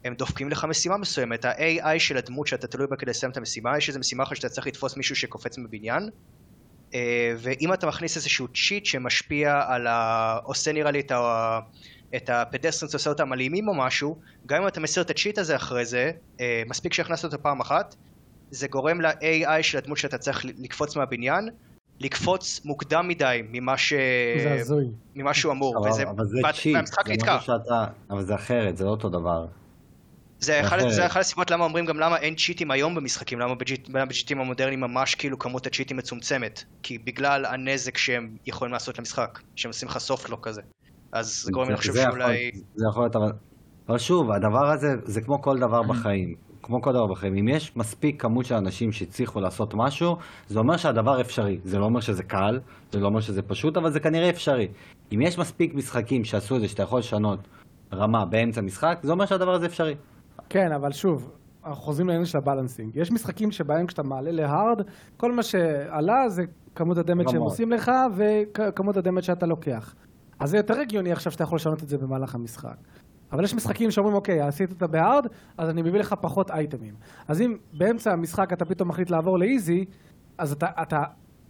הם 0.04 0.14
דופקים 0.14 0.48
לך 0.48 0.64
משימה 0.64 0.96
מסוימת. 0.96 1.44
ה-AI 1.44 1.98
של 1.98 2.16
הדמות 2.16 2.46
שאתה 2.46 2.66
תלוי 2.66 2.86
בה 2.86 2.96
כדי 2.96 3.10
לסיים 3.10 3.32
את 3.32 3.36
המשימה, 3.36 3.78
יש 3.78 3.88
איזו 3.88 4.00
משימה 4.00 4.22
אחת 4.22 4.36
שאתה 4.36 4.48
צריך 4.48 4.66
לתפוס 4.66 4.96
מישהו 4.96 5.16
שקופץ 5.16 5.58
מבניין, 5.58 6.08
אה, 6.94 7.34
ואם 7.38 7.72
אתה 7.72 7.86
מכניס 7.86 8.16
איזשהו 8.16 8.48
cheat 8.48 8.86
שמשפיע 8.86 9.62
על 9.68 9.86
ה... 9.86 10.38
עושה 10.44 10.72
נראה 10.72 10.90
לי 10.90 11.00
את 11.00 11.10
ה... 11.10 11.58
את 12.16 12.30
ה 12.30 12.36
pedestrians 12.36 12.94
עושה 12.94 13.10
אותם 13.10 13.32
אלימים 13.32 13.68
או 13.68 13.74
משהו, 13.74 14.16
גם 14.46 14.62
אם 14.62 14.68
אתה 14.68 14.80
מסיר 14.80 15.02
את 15.02 15.10
ה 15.10 15.15
cheat 15.15 15.38
הזה 15.38 15.56
אחרי 15.56 15.84
זה, 15.84 16.10
אה, 16.40 16.62
מספיק 16.66 16.92
שהכנסת 16.92 17.24
אותו 17.24 17.42
פעם 17.42 17.60
אחת, 17.60 17.94
זה 18.50 18.68
גורם 18.68 19.00
ל-AI 19.00 19.62
של 19.62 19.78
הדמות 19.78 19.98
שאתה 19.98 20.18
צריך 20.18 20.44
לקפוץ 20.44 20.96
מהבניין, 20.96 21.48
לקפוץ 22.00 22.60
מוקדם 22.64 23.08
מדי 23.08 23.40
ממה, 23.52 23.76
ש... 23.78 23.92
זה 24.42 24.54
הזוי. 24.60 24.84
ממה 25.14 25.34
שהוא 25.34 25.52
אמור, 25.52 25.78
אבל- 25.82 25.90
וזה... 25.90 26.02
אבל 26.02 26.24
זה 26.24 26.38
וה- 26.44 26.52
cheat, 26.52 26.74
והמשחק 26.76 27.06
זה 27.06 27.12
נתקע. 27.12 27.36
משהו 27.36 27.46
שאתה... 27.46 27.84
אבל 28.10 28.24
זה 28.24 28.34
אחרת, 28.34 28.76
זה 28.76 28.84
לא 28.84 28.90
אותו 28.90 29.08
דבר. 29.08 29.46
זה 30.40 30.60
אחד, 30.60 30.78
אחת 31.06 31.20
הסיבות 31.20 31.50
למה 31.50 31.64
אומרים 31.64 31.86
גם 31.86 32.00
למה 32.00 32.16
אין 32.16 32.34
צ'יטים 32.34 32.70
היום 32.70 32.94
במשחקים, 32.94 33.38
למה 33.38 33.54
ב 33.54 33.61
GTA- 33.61 33.88
ב 33.88 33.97
GTAים 33.97 34.40
המודרניים 34.40 34.80
ממש 34.80 35.14
כאילו 35.14 35.38
כמות 35.38 35.66
הצ'יטים 35.66 35.96
מצומצמת. 35.96 36.64
כי 36.82 36.98
בגלל 36.98 37.44
הנזק 37.44 37.98
שהם 37.98 38.36
יכולים 38.46 38.72
לעשות 38.74 38.98
למשחק, 38.98 39.38
שהם 39.56 39.68
עושים 39.70 39.88
לך 39.88 39.98
softlock 39.98 40.48
כזה. 40.48 40.62
אז 41.12 41.42
זה 41.44 41.52
גורם 41.52 41.68
לי 41.68 41.74
לחשוב 41.74 41.96
שאולי... 41.96 42.50
זה 42.74 42.84
יכול 42.90 43.02
להיות, 43.02 43.16
אבל... 43.16 43.32
אבל 43.88 43.98
שוב, 43.98 44.30
הדבר 44.30 44.72
הזה, 44.72 44.88
זה 45.04 45.20
כמו 45.20 45.42
כל 45.42 45.58
דבר 45.58 45.82
בחיים. 45.82 46.34
כמו 46.62 46.82
כל 46.82 46.92
דבר 46.92 47.06
בחיים. 47.06 47.36
אם 47.36 47.48
יש 47.48 47.76
מספיק 47.76 48.22
כמות 48.22 48.44
של 48.44 48.54
אנשים 48.54 48.92
שהצליחו 48.92 49.40
לעשות 49.40 49.74
משהו, 49.74 50.16
זה 50.46 50.58
אומר 50.58 50.76
שהדבר 50.76 51.20
אפשרי. 51.20 51.58
זה 51.64 51.78
לא 51.78 51.84
אומר 51.84 52.00
שזה 52.00 52.22
קל, 52.22 52.60
זה 52.92 53.00
לא 53.00 53.06
אומר 53.06 53.20
שזה 53.20 53.42
פשוט, 53.42 53.76
אבל 53.76 53.90
זה 53.90 54.00
כנראה 54.00 54.30
אפשרי. 54.30 54.68
אם 55.12 55.20
יש 55.20 55.38
מספיק 55.38 55.74
משחקים 55.74 56.24
שעשו 56.24 56.56
את 56.56 56.60
זה, 56.60 56.68
שאתה 56.68 56.82
יכול 56.82 56.98
לשנות 56.98 57.48
רמה 57.92 58.24
באמצע 58.30 58.60
משחק, 58.60 58.98
זה 59.02 59.12
אומר 59.12 59.26
שהדבר 59.26 59.54
הזה 59.54 59.66
אפשרי. 59.66 59.94
כן, 60.48 60.72
אבל 60.72 60.92
שוב, 60.92 61.30
אנחנו 61.66 61.82
חוזרים 61.82 62.08
לעניין 62.08 62.24
של 62.24 62.38
הבלנסינג. 62.38 62.96
יש 62.96 63.12
משחקים 63.12 63.50
שבהם 63.50 63.86
כשאתה 63.86 64.02
מעלה 64.02 64.30
להארד, 64.30 64.82
כל 65.16 65.32
מה 65.32 65.42
שעלה 65.42 66.28
זה 66.28 66.42
כמות 66.74 66.98
הדמג' 66.98 67.28
שהם. 67.28 67.40
עושים 67.40 67.72
לך 67.72 67.90
וכמות 68.16 68.96
הדמג' 68.96 69.20
שאתה 69.20 69.46
לוקח. 69.46 69.94
אז 70.40 70.50
זה 70.50 70.56
יותר 70.56 70.80
הגיוני 70.80 71.12
עכשיו 71.12 71.32
שאתה 71.32 71.44
יכול 71.44 71.56
לשנות 71.56 71.82
את 71.82 71.88
זה 71.88 71.98
במהלך 71.98 72.34
המשחק. 72.34 72.76
אבל 73.32 73.44
יש 73.44 73.54
משחקים 73.54 73.90
שאומרים, 73.90 74.14
אוקיי, 74.16 74.40
עשית 74.40 74.70
אותה 74.70 74.86
בהארד, 74.86 75.26
אז 75.58 75.68
אני 75.70 75.82
מביא 75.82 76.00
לך 76.00 76.14
פחות 76.20 76.50
אייטמים. 76.50 76.94
אז 77.28 77.40
אם 77.40 77.56
באמצע 77.72 78.12
המשחק 78.12 78.52
אתה 78.52 78.64
פתאום 78.64 78.88
מחליט 78.88 79.10
לעבור 79.10 79.38
לאיזי, 79.38 79.84
אז 80.38 80.52
אתה... 80.52 80.66
אתה 80.82 81.02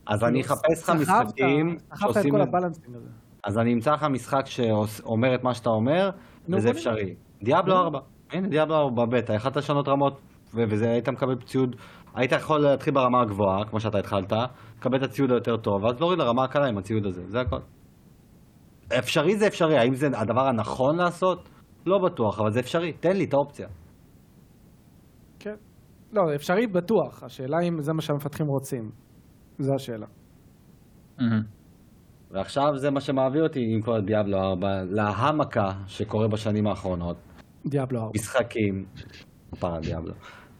אז 0.07 0.25
אני 0.25 0.43
כאילו, 0.43 0.55
אחפש 0.55 0.83
לך 0.83 0.91
משחקים 0.91 1.79
סחבת 1.95 2.17
את 2.17 2.27
כל 2.31 2.43
את- 2.43 2.49
הבלנסינג 2.49 2.97
הזה. 2.97 3.09
אז 3.45 3.59
אני 3.59 3.73
אמצא 3.73 3.93
לך 3.93 4.05
משחק 4.05 4.47
שאומר 4.47 5.35
את 5.35 5.45
מה 5.45 5.55
שאתה 5.55 5.71
אומר, 5.71 6.11
וזה 6.49 6.71
אפשרי. 6.71 7.15
דיאבלו 7.43 7.77
4. 7.77 7.99
הנה, 8.33 8.49
דיאבלו 8.49 8.77
4 8.77 9.05
בטא, 9.05 9.33
יכלת 9.33 9.57
לשנות 9.57 9.89
רמות, 9.89 10.21
וזה 10.55 10.91
היית 10.91 11.09
מקבל 11.09 11.35
ציוד, 11.47 11.77
היית 12.15 12.33
יכול 12.33 12.61
להתחיל 12.61 12.95
ברמה 12.95 13.21
הגבוהה, 13.21 13.65
כמו 13.65 13.81
שאתה 13.81 13.99
התחלת, 13.99 14.33
לקבל 14.79 14.99
את 14.99 15.03
הציוד 15.03 15.31
היותר 15.31 15.57
טוב, 15.57 15.83
ואז 15.85 16.01
להוריד 16.01 16.19
לרמה 16.19 16.45
הקלה 16.45 16.67
עם 16.67 16.79
הציוד 16.79 17.07
הזה, 17.07 17.23
זה 17.29 17.41
הכל. 17.41 17.59
אפשרי 18.99 19.37
זה 19.37 19.47
אפשרי, 19.47 19.79
האם 19.79 19.95
זה 19.95 20.07
הדבר 20.15 20.47
הנכון 20.49 20.97
לעשות? 20.97 21.49
לא 21.87 21.99
בטוח, 21.99 22.41
אבל 22.41 22.51
זה 22.51 22.61
אפשרי, 22.61 22.93
תן 22.93 23.17
לי 23.17 23.25
את 23.25 23.35
האופציה. 23.35 23.69
כן. 25.39 25.55
לא, 26.13 26.35
אפשרי 26.35 26.67
בטוח. 26.67 27.23
השאלה 27.23 27.57
אם 27.61 27.83
זה 27.83 27.93
מה 27.93 28.01
שהמפתחים 28.03 28.47
רוצים. 28.47 28.91
זו 29.59 29.75
השאלה. 29.75 30.07
ועכשיו 32.31 32.77
זה 32.77 32.91
מה 32.91 33.01
שמעביר 33.01 33.43
אותי 33.43 33.61
עם 33.75 33.83
כל 33.83 33.97
ה 33.97 34.03
Diablo 34.03 34.39
4, 34.39 34.69
להמכה 34.85 35.71
שקורה 35.87 36.29
בשנים 36.29 36.67
האחרונות. 36.67 37.17
Diablo 37.67 38.01
4. 38.01 38.11
משחקים, 38.15 38.85
פרה 39.61 39.81
Diablo, 39.81 40.13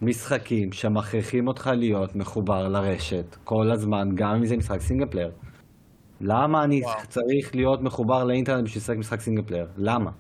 משחקים 0.03 0.73
שמכריחים 0.73 1.49
אותך 1.49 1.67
להיות 1.67 2.17
מחובר 2.17 2.69
לרשת 2.69 3.37
כל 3.45 3.71
הזמן, 3.73 4.09
גם 4.15 4.35
אם 4.37 4.45
זה 4.45 4.57
משחק 4.57 4.81
single 4.81 5.07
player. 5.11 5.31
למה 6.21 6.65
אני 6.65 6.81
וואו. 6.85 7.07
צריך 7.09 7.55
להיות 7.55 7.83
מחובר 7.83 8.25
לאינטרנט 8.25 8.65
בשביל 8.65 8.83
לשחק 8.83 8.97
משחק 8.97 9.21
single 9.21 9.43
player? 9.43 9.67
למה? 9.77 10.11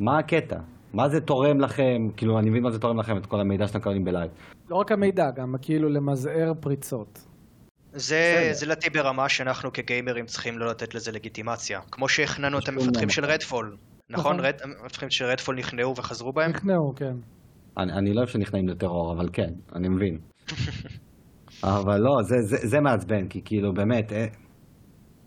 מה 0.00 0.18
הקטע? 0.18 0.58
מה 0.92 1.08
זה 1.08 1.20
תורם 1.20 1.60
לכם? 1.60 2.08
כאילו, 2.16 2.38
אני 2.38 2.50
מבין 2.50 2.62
מה 2.62 2.70
זה 2.70 2.78
תורם 2.78 2.98
לכם, 2.98 3.16
את 3.16 3.26
כל 3.26 3.40
המידע 3.40 3.66
שאתם 3.66 3.78
מקבלים 3.78 4.04
בלייב. 4.04 4.30
לא 4.68 4.76
רק 4.76 4.92
המידע, 4.92 5.30
גם 5.30 5.54
כאילו 5.62 5.88
למזער 5.88 6.52
פריצות. 6.60 7.26
זה. 7.92 8.48
זה 8.52 8.66
לדעתי 8.66 8.90
ברמה 8.90 9.28
שאנחנו 9.28 9.72
כגיימרים 9.72 10.26
צריכים 10.26 10.58
לא 10.58 10.66
לתת 10.66 10.94
לזה 10.94 11.12
לגיטימציה. 11.12 11.80
כמו 11.90 12.08
שהכנענו 12.08 12.58
את 12.58 12.62
שום 12.62 12.74
המפתחים 12.74 13.08
דבר. 13.08 13.12
של 13.14 13.24
רדפול. 13.24 13.76
נכון? 14.10 14.36
נכון. 14.36 14.46
רד, 14.46 14.54
המפתחים 14.62 15.10
של 15.10 15.24
רדפול 15.24 15.56
נכנעו 15.56 15.96
וחזרו 15.96 16.32
בהם? 16.32 16.50
נכנעו, 16.50 16.94
כן. 16.96 17.16
אני, 17.78 17.92
אני 17.92 18.12
לא 18.12 18.18
אוהב 18.18 18.28
שנכנעים 18.28 18.68
לטרור, 18.68 19.12
אבל 19.12 19.28
כן, 19.32 19.50
אני 19.74 19.88
מבין. 19.88 20.18
אבל 21.64 21.98
לא, 22.00 22.22
זה, 22.22 22.36
זה, 22.40 22.56
זה 22.68 22.80
מעצבן, 22.80 23.28
כי 23.28 23.40
כאילו, 23.44 23.72
באמת, 23.72 24.12
אה, 24.12 24.26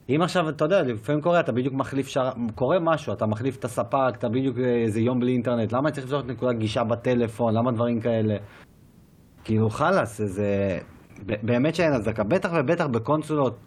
אם 0.09 0.21
עכשיו, 0.21 0.49
אתה 0.49 0.65
יודע, 0.65 0.81
לפעמים 0.81 1.21
קורה, 1.21 1.39
אתה 1.39 1.51
בדיוק 1.51 1.73
מחליף 1.73 2.07
שר... 2.07 2.29
קורה 2.55 2.77
משהו, 2.81 3.13
אתה 3.13 3.25
מחליף 3.25 3.57
את 3.57 3.65
הספק, 3.65 4.13
אתה 4.17 4.29
בדיוק 4.29 4.57
אה, 4.57 4.83
איזה 4.83 5.01
יום 5.01 5.19
בלי 5.19 5.31
אינטרנט, 5.31 5.73
למה 5.73 5.91
צריך 5.91 6.05
לפתוח 6.05 6.25
נקודת 6.25 6.59
גישה 6.59 6.83
בטלפון, 6.83 7.53
למה 7.53 7.71
דברים 7.71 7.99
כאלה? 7.99 8.35
כאילו, 9.43 9.69
חלאס, 9.69 10.21
זה... 10.21 10.79
באמת 11.43 11.75
שאין 11.75 11.93
הצדקה, 11.93 12.23
בטח 12.23 12.49
ובטח 12.59 12.85
בקונסולות, 12.87 13.57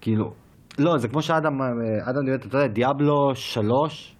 כאילו, 0.00 0.32
לא, 0.78 0.98
זה 0.98 1.08
כמו 1.08 1.22
שאדם, 1.22 1.62
אה, 1.62 2.10
אדם 2.10 2.34
אתה 2.34 2.56
יודע, 2.56 2.66
דיאבלו 2.66 3.34
3, 3.34 4.16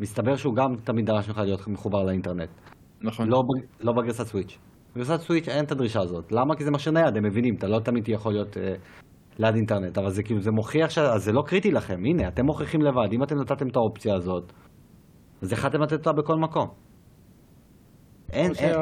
מסתבר 0.00 0.36
שהוא 0.36 0.54
גם 0.54 0.76
תמיד 0.84 1.06
דרש 1.06 1.28
ממך 1.28 1.38
להיות 1.38 1.68
מחובר 1.68 2.02
לאינטרנט. 2.02 2.50
נכון. 3.02 3.28
לא, 3.28 3.42
לא 3.80 3.92
בגרסת 3.92 4.26
סוויץ'. 4.26 4.69
בגרסת 4.94 5.20
סוויץ' 5.20 5.48
אין 5.48 5.64
את 5.64 5.72
הדרישה 5.72 6.00
הזאת. 6.00 6.32
למה? 6.32 6.56
כי 6.56 6.64
זה 6.64 6.70
מכשיר 6.70 6.92
נייד, 6.92 7.16
הם 7.16 7.24
מבינים, 7.24 7.54
אתה 7.54 7.66
לא 7.66 7.80
תמיד 7.80 8.08
יכול 8.08 8.32
להיות 8.32 8.56
אה, 8.56 8.74
ליד 9.38 9.54
אינטרנט, 9.54 9.98
אבל 9.98 10.10
זה 10.10 10.22
כאילו, 10.22 10.40
זה 10.40 10.50
מוכיח 10.50 10.90
ש... 10.90 10.98
אז 10.98 11.24
זה 11.24 11.32
לא 11.32 11.42
קריטי 11.46 11.70
לכם, 11.70 11.98
הנה, 12.04 12.28
אתם 12.28 12.46
מוכיחים 12.46 12.82
לבד, 12.82 13.12
אם 13.12 13.22
אתם 13.22 13.34
נתתם 13.40 13.68
את 13.68 13.76
האופציה 13.76 14.14
הזאת, 14.14 14.52
אז 15.42 15.52
יכלתם 15.52 15.80
לתת 15.82 15.92
אותה 15.92 16.12
בכל 16.12 16.36
מקום. 16.36 16.68
אין, 18.32 18.50
או. 18.50 18.54
אין, 18.58 18.74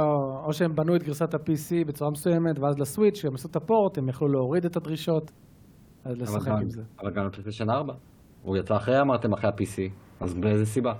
או 0.47 0.53
שהם 0.53 0.75
בנו 0.75 0.97
את 0.97 1.03
גרסת 1.03 1.35
ה-PC 1.35 1.87
בצורה 1.89 2.11
מסוימת, 2.11 2.59
ואז 2.59 2.79
ל 2.79 2.83
Switch, 2.83 3.15
כשהם 3.19 3.35
עשו 3.35 3.49
את 3.51 3.57
ה 3.57 3.64
port, 3.64 3.99
הם 3.99 4.09
יכלו 4.09 4.29
להוריד 4.29 4.65
את 4.65 4.77
הדרישות, 4.77 5.31
אז 6.05 6.17
לשחק 6.21 6.49
גם- 6.49 6.57
עם 6.63 6.69
זה. 6.71 6.83
אבל 7.03 7.11
גם 7.11 7.27
ל 7.27 7.30
PlayStation 7.30 7.71
4. 7.71 7.95
הוא 8.43 8.57
יצא 8.57 8.77
אחרי, 8.77 9.01
אמרתם, 9.01 9.33
אחרי 9.33 9.51
ה-PC, 9.51 9.93
אז 10.21 10.35
באיזה 10.35 10.67
סיבה? 10.67 10.93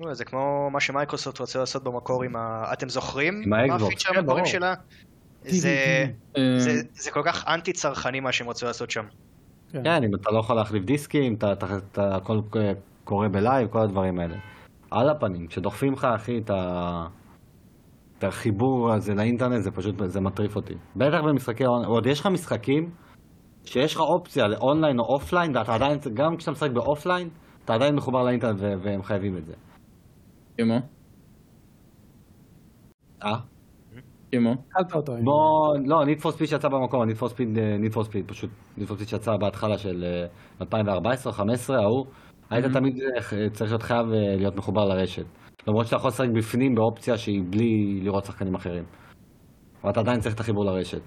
לא, 0.00 0.14
זה 0.14 0.24
כמו 0.24 0.70
מה 0.72 0.80
שמייקרוסופט 0.80 1.38
רוצה 1.38 1.58
לעשות 1.58 1.84
במקור 1.84 2.22
עם 2.24 2.36
ה... 2.36 2.72
אתם 2.72 2.88
זוכרים? 2.88 3.42
עם 3.44 3.50
מה 3.50 3.56
ה 3.56 3.61
Xbox, 3.61 3.84
ה 3.84 3.88
feature 3.88 4.14
כן, 4.14 4.26
ברור. 4.26 4.44
שלה? 4.44 4.74
זה, 5.42 6.04
אה, 6.36 6.58
זה, 6.58 6.70
זה 6.92 7.10
כל 7.10 7.22
כך 7.24 7.44
אנטי 7.48 7.72
צרכני 7.72 8.20
מה 8.20 8.32
שהם 8.32 8.48
רצו 8.48 8.66
לעשות 8.66 8.90
שם. 8.90 9.04
כן. 9.72 9.84
כן, 9.84 10.04
אם 10.04 10.14
אתה 10.14 10.30
לא 10.30 10.38
יכול 10.38 10.56
להחליף 10.56 10.84
דיסקים, 10.84 11.34
אתה, 11.34 11.54
הכל 11.96 12.40
קורה 13.04 13.28
ב 13.28 13.35
live, 13.35 13.68
כל 13.68 13.78
הדברים 13.78 14.18
האלה. 14.18 14.36
על 14.90 15.10
הפנים, 15.10 15.46
כשדוחפים 15.46 15.92
לך, 15.92 16.04
אחי, 16.04 16.38
את, 16.38 16.50
ה... 16.50 17.06
את 18.18 18.24
החיבור 18.24 18.92
הזה 18.92 19.14
לאינטרנט, 19.14 19.62
זה 19.62 19.70
פשוט, 19.70 19.94
זה 20.06 20.20
מטריף 20.20 20.56
אותי. 20.56 20.74
בטח 20.96 21.18
במשחקי 21.24 21.66
אונליין, 21.66 21.90
עוד 21.90 22.06
יש 22.06 22.20
לך 22.20 22.26
משחקים 22.26 22.90
שיש 23.64 23.94
לך 23.94 24.00
אופציה 24.00 24.48
לאונליין 24.48 24.98
או 24.98 25.04
offline, 25.04 25.56
ואתה 25.56 25.74
עדיין, 25.74 25.98
גם 26.14 26.36
כשאתה 26.36 26.52
משחק 26.52 26.70
ב 26.70 26.76
offline, 26.76 27.28
אתה 27.64 27.74
עדיין 27.74 27.94
מחובר 27.94 28.22
לאינטרנט 28.22 28.60
והם 28.60 29.02
חייבים 29.02 29.36
את 29.36 29.46
זה. 29.46 29.54
כמו? 30.60 30.78
אה? 33.22 33.36
כמו? 34.32 34.52
התחלת 34.52 34.92
אותו. 34.94 35.12
בוא, 35.24 35.76
לא, 35.86 36.04
ניד 36.04 36.20
פור 36.20 36.32
ספיד 36.32 36.46
שיצא 36.46 36.68
במקור, 36.68 37.04
ניד 37.04 37.16
פור 37.16 37.28
ספיד, 37.28 37.48
ניד 37.78 37.92
פור 37.92 38.04
ספיד, 38.04 38.28
פשוט 38.28 38.50
ניד 38.76 38.86
פור 38.88 38.96
ספיד 38.96 39.08
שיצא 39.08 39.36
בהתחלה 39.36 39.78
של 39.78 40.04
אה, 40.60 40.64
2014-2015, 40.64 41.74
ההוא, 41.74 42.06
היית 42.50 42.64
Mhm. 42.64 42.72
תמיד 42.72 42.94
אה, 43.02 43.50
צריך 43.50 43.70
להיות 43.70 43.82
חייב 43.82 44.06
אה, 44.06 44.36
להיות 44.36 44.56
מחובר 44.56 44.84
לרשת. 44.84 45.24
למרות 45.66 45.86
שאתה 45.86 45.96
יכול 45.96 46.08
לשחק 46.08 46.28
בפנים 46.34 46.74
באופציה 46.74 47.16
שהיא 47.16 47.42
בלי 47.50 48.00
לראות 48.02 48.24
שחקנים 48.24 48.54
אחרים. 48.54 48.84
אבל 49.82 49.90
אתה 49.90 50.00
עדיין 50.00 50.20
צריך 50.20 50.34
את 50.34 50.40
החיבור 50.40 50.64
לרשת. 50.64 51.02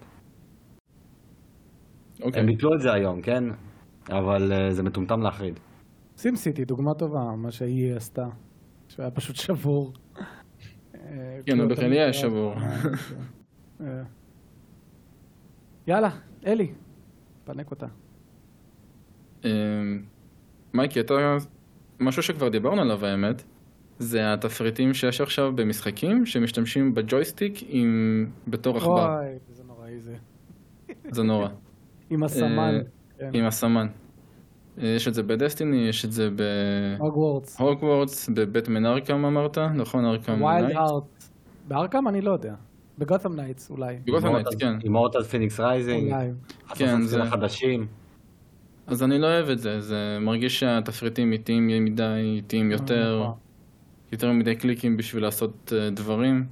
אוקיי. 2.23 2.41
הם 2.41 2.47
ביטלו 2.47 2.69
את 2.75 2.79
זה 2.81 2.93
היום, 2.93 3.21
כן? 3.21 3.43
אבל 4.09 4.53
אה, 4.53 4.71
זה 4.71 4.83
מטומטם 4.83 5.21
להחריד. 5.21 5.59
סים 6.17 6.35
סיטי, 6.35 6.65
דוגמה 6.65 6.93
טובה, 6.93 7.35
מה 7.43 7.51
שהיא 7.51 7.95
עשתה. 7.95 8.23
שהוא 8.93 9.03
היה 9.03 9.11
פשוט 9.11 9.35
שבור. 9.35 9.93
אה, 10.95 11.39
כן, 11.45 11.59
הוא 11.59 11.65
בכלל 11.69 11.75
תמיד 11.83 11.93
יהיה 11.93 12.03
היה- 12.03 12.13
שבור. 12.13 12.53
אה. 13.81 14.03
יאללה, 15.87 16.09
אלי, 16.45 16.71
פנק 17.45 17.71
אותה. 17.71 17.85
אמ, 19.45 19.49
מייקי, 20.73 20.99
אתה... 20.99 21.37
משהו 21.99 22.23
שכבר 22.23 22.49
דיברנו 22.49 22.81
עליו 22.81 23.05
האמת, 23.05 23.43
זה 23.99 24.33
התפריטים 24.33 24.93
שיש 24.93 25.21
עכשיו 25.21 25.55
במשחקים 25.55 26.25
שמשתמשים 26.25 26.93
בג'ויסטיק 26.93 27.53
עם... 27.67 28.25
בתור 28.47 28.77
עכבר. 28.77 29.19
אוי, 29.19 29.27
איזה 29.49 29.63
נוראי 29.63 29.99
זה. 29.99 30.15
זה 31.11 31.23
נורא. 31.23 31.47
עם 32.09 32.23
הסמן. 32.23 32.75
אה, 32.75 32.81
כן. 33.19 33.29
עם 33.33 33.45
הסמן. 33.45 33.87
אה, 34.81 34.87
יש 34.87 35.07
את 35.07 35.13
זה 35.13 35.23
ב 35.23 35.30
Destiny, 35.30 35.87
יש 35.89 36.05
את 36.05 36.11
זה 36.11 36.29
הוגוורטס. 36.99 37.59
בהוגוורטס, 37.61 38.29
ב 38.29 38.37
Batman 38.37 38.85
Arkham 38.85 39.25
אמרת, 39.25 39.57
נכון? 39.57 40.05
Arkham 40.05 40.41
Wild? 40.41 40.71
Hearts. 40.75 41.23
ב 41.67 41.73
Arkham 41.73 42.07
אני 42.07 42.21
לא 42.21 42.31
יודע. 42.31 42.53
ב 42.99 43.05
Gotham 43.05 43.35
Knights 43.35 43.71
אולי. 43.71 43.95
ב 44.05 44.09
Gotham 44.09 44.27
Knights, 44.27 44.55
כן. 44.55 44.73
Immortals 44.83 45.23
Fenyx 45.23 45.59
Rising, 45.59 46.13
אולי. 46.13 46.27
כן, 46.75 47.01
זה- 47.01 47.23
החדשים. 47.23 47.87
אז 48.87 49.03
אני 49.03 49.19
לא 49.19 49.27
אוהב 49.27 49.49
את 49.49 49.59
זה, 49.59 49.81
זה 49.81 50.17
מרגיש 50.21 50.59
שהתפריטים 50.59 51.31
איטיים 51.31 51.67
מדי, 51.85 52.03
איטיים 52.35 52.71
יותר, 52.71 53.19
נכון. 53.23 53.33
יותר 54.11 54.31
מדי 54.31 54.55
קליקים 54.55 54.97
בשביל 54.97 55.23
לעשות 55.23 55.73
אה, 55.75 55.89
דברים. 55.89 56.45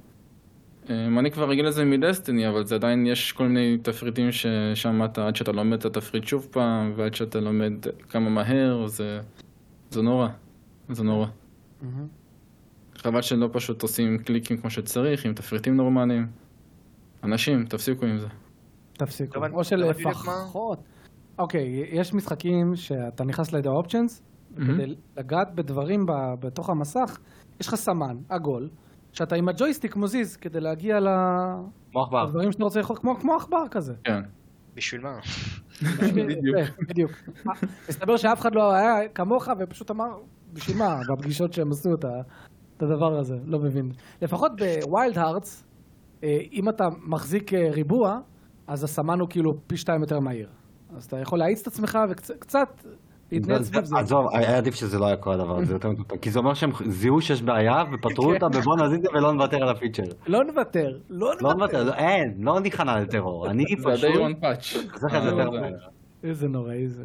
אה, 0.90 1.06
אני 1.18 1.30
כבר 1.30 1.48
רגיל 1.48 1.66
לזה 1.66 1.84
מדסטיני, 1.84 2.48
אבל 2.48 2.64
זה 2.64 2.74
עדיין 2.74 3.06
יש 3.06 3.32
כל 3.32 3.48
מיני 3.48 3.78
תפריטים 3.78 4.32
ששם 4.32 5.04
אתה, 5.04 5.26
עד 5.26 5.36
שאתה 5.36 5.52
לומד 5.52 5.78
את 5.78 5.84
התפריט 5.84 6.24
שוב 6.24 6.48
פעם, 6.50 6.92
ועד 6.96 7.14
שאתה 7.14 7.40
לומד 7.40 7.72
כמה 8.08 8.30
מהר, 8.30 8.86
זה, 8.86 9.20
זה 9.90 10.02
נורא, 10.02 10.28
זה 10.88 11.04
נורא. 11.04 11.26
מהמם. 11.82 12.06
חבל 12.94 13.22
שלא 13.22 13.48
פשוט 13.52 13.82
עושים 13.82 14.18
קליקים 14.18 14.56
כמו 14.56 14.70
שצריך, 14.70 15.26
עם 15.26 15.34
תפריטים 15.34 15.76
נורמליים. 15.76 16.26
אנשים, 17.24 17.64
תפסיקו 17.66 18.06
עם 18.06 18.18
זה. 18.18 18.26
תפסיקו. 18.92 19.40
או 19.52 19.64
שלפחות... 19.64 20.78
אוקיי, 21.38 21.84
יש 21.92 22.14
משחקים 22.14 22.76
שאתה 22.76 23.24
נכנס 23.24 23.52
לידי 23.52 23.68
אופצ'נס, 23.68 24.22
וכדי 24.56 24.96
לגעת 25.16 25.54
בדברים 25.54 26.06
ב- 26.06 26.34
בתוך 26.40 26.70
המסך, 26.70 27.18
יש 27.60 27.68
לך 27.68 27.74
סמן 27.74 28.16
עגול, 28.28 28.68
שאתה 29.12 29.36
עם 29.36 29.48
הג'ויסטיק 29.48 29.96
מזיז 29.96 30.36
כדי 30.36 30.60
להגיע 30.60 31.00
ל- 31.00 31.06
כמו 31.92 32.02
עכבר. 32.02 32.24
לדברים 32.24 32.52
שאתה 32.52 32.64
רוצה 32.64 32.78
לאכול, 32.80 32.96
כמו- 32.96 33.34
עכבר 33.36 33.68
כזה. 33.70 33.94
כן. 34.04 34.20
בשביל 34.74 35.00
מה? 35.00 35.18
בדיוק. 36.88 37.10
מסתבר 37.88 38.16
שאף 38.16 38.40
אחד 38.40 38.54
לא 38.54 38.72
היה 38.72 39.08
כמוך 39.14 39.48
ופשוט 39.58 39.90
אמר, 39.90 40.06
בשביל 40.52 40.76
מה, 40.76 40.96
בפגישות 41.18 41.52
שהם 41.52 41.70
עשו 41.70 41.90
את 41.94 42.04
הדבר 42.82 43.18
הזה, 43.18 43.34
לא 43.44 43.58
מבין. 43.58 43.90
לפחות 44.22 44.52
ב 44.52 44.65
Wild 44.65 45.18
Hearts, 45.18 45.64
אה, 46.24 46.38
אם 46.52 46.68
אתה 46.68 46.84
מחזיק 47.06 47.54
אה, 47.54 47.70
ריבוע, 47.70 48.18
אז 48.66 48.84
הסמן 48.84 49.20
הוא 49.20 49.28
כאילו 49.30 49.50
פי 49.66 49.76
שתיים 49.76 50.00
יותר 50.00 50.20
מהיר. 50.20 50.48
אז 50.96 51.04
אתה 51.04 51.18
יכול 51.18 51.38
להאיץ 51.38 51.60
את 51.60 51.66
עצמך 51.66 51.98
וקצת 52.10 52.68
זה. 53.40 53.98
עזוב, 53.98 54.26
היה 54.32 54.56
עדיף 54.56 54.74
שזה 54.74 54.98
לא 54.98 55.06
היה 55.06 55.16
כל 55.16 55.32
הדבר 55.32 55.58
הזה, 55.58 55.72
יותר 55.72 55.90
מטופל. 55.90 56.16
כי 56.16 56.30
זה 56.30 56.38
אומר 56.38 56.54
שהם 56.54 56.70
זיהו 56.86 57.20
שיש 57.20 57.42
בעיה 57.42 57.84
ופתרו 57.92 58.28
כן. 58.28 58.34
אותה 58.44 58.58
ובוא 58.58 58.76
נזיז 58.76 58.96
את 58.98 59.02
זה 59.02 59.08
ולא 59.14 59.32
נוותר 59.32 59.62
על 59.62 59.68
הפיצ'ר. 59.68 60.02
לא 60.26 60.44
נוותר, 60.44 60.98
לא 61.10 61.32
לא 61.40 61.54
נוותר. 61.54 61.84
לא- 61.84 61.94
אין, 61.94 62.34
לא 62.38 62.60
ניכנע 62.60 63.00
לטרור. 63.00 63.50
אני 63.50 63.64
זה 63.78 63.88
פשוט... 64.40 64.86
צריך 64.94 65.14
לדבר 65.14 65.50
מהר. 65.50 65.72
איזה 66.24 66.48
נוראי 66.48 66.88
זה. 66.88 67.04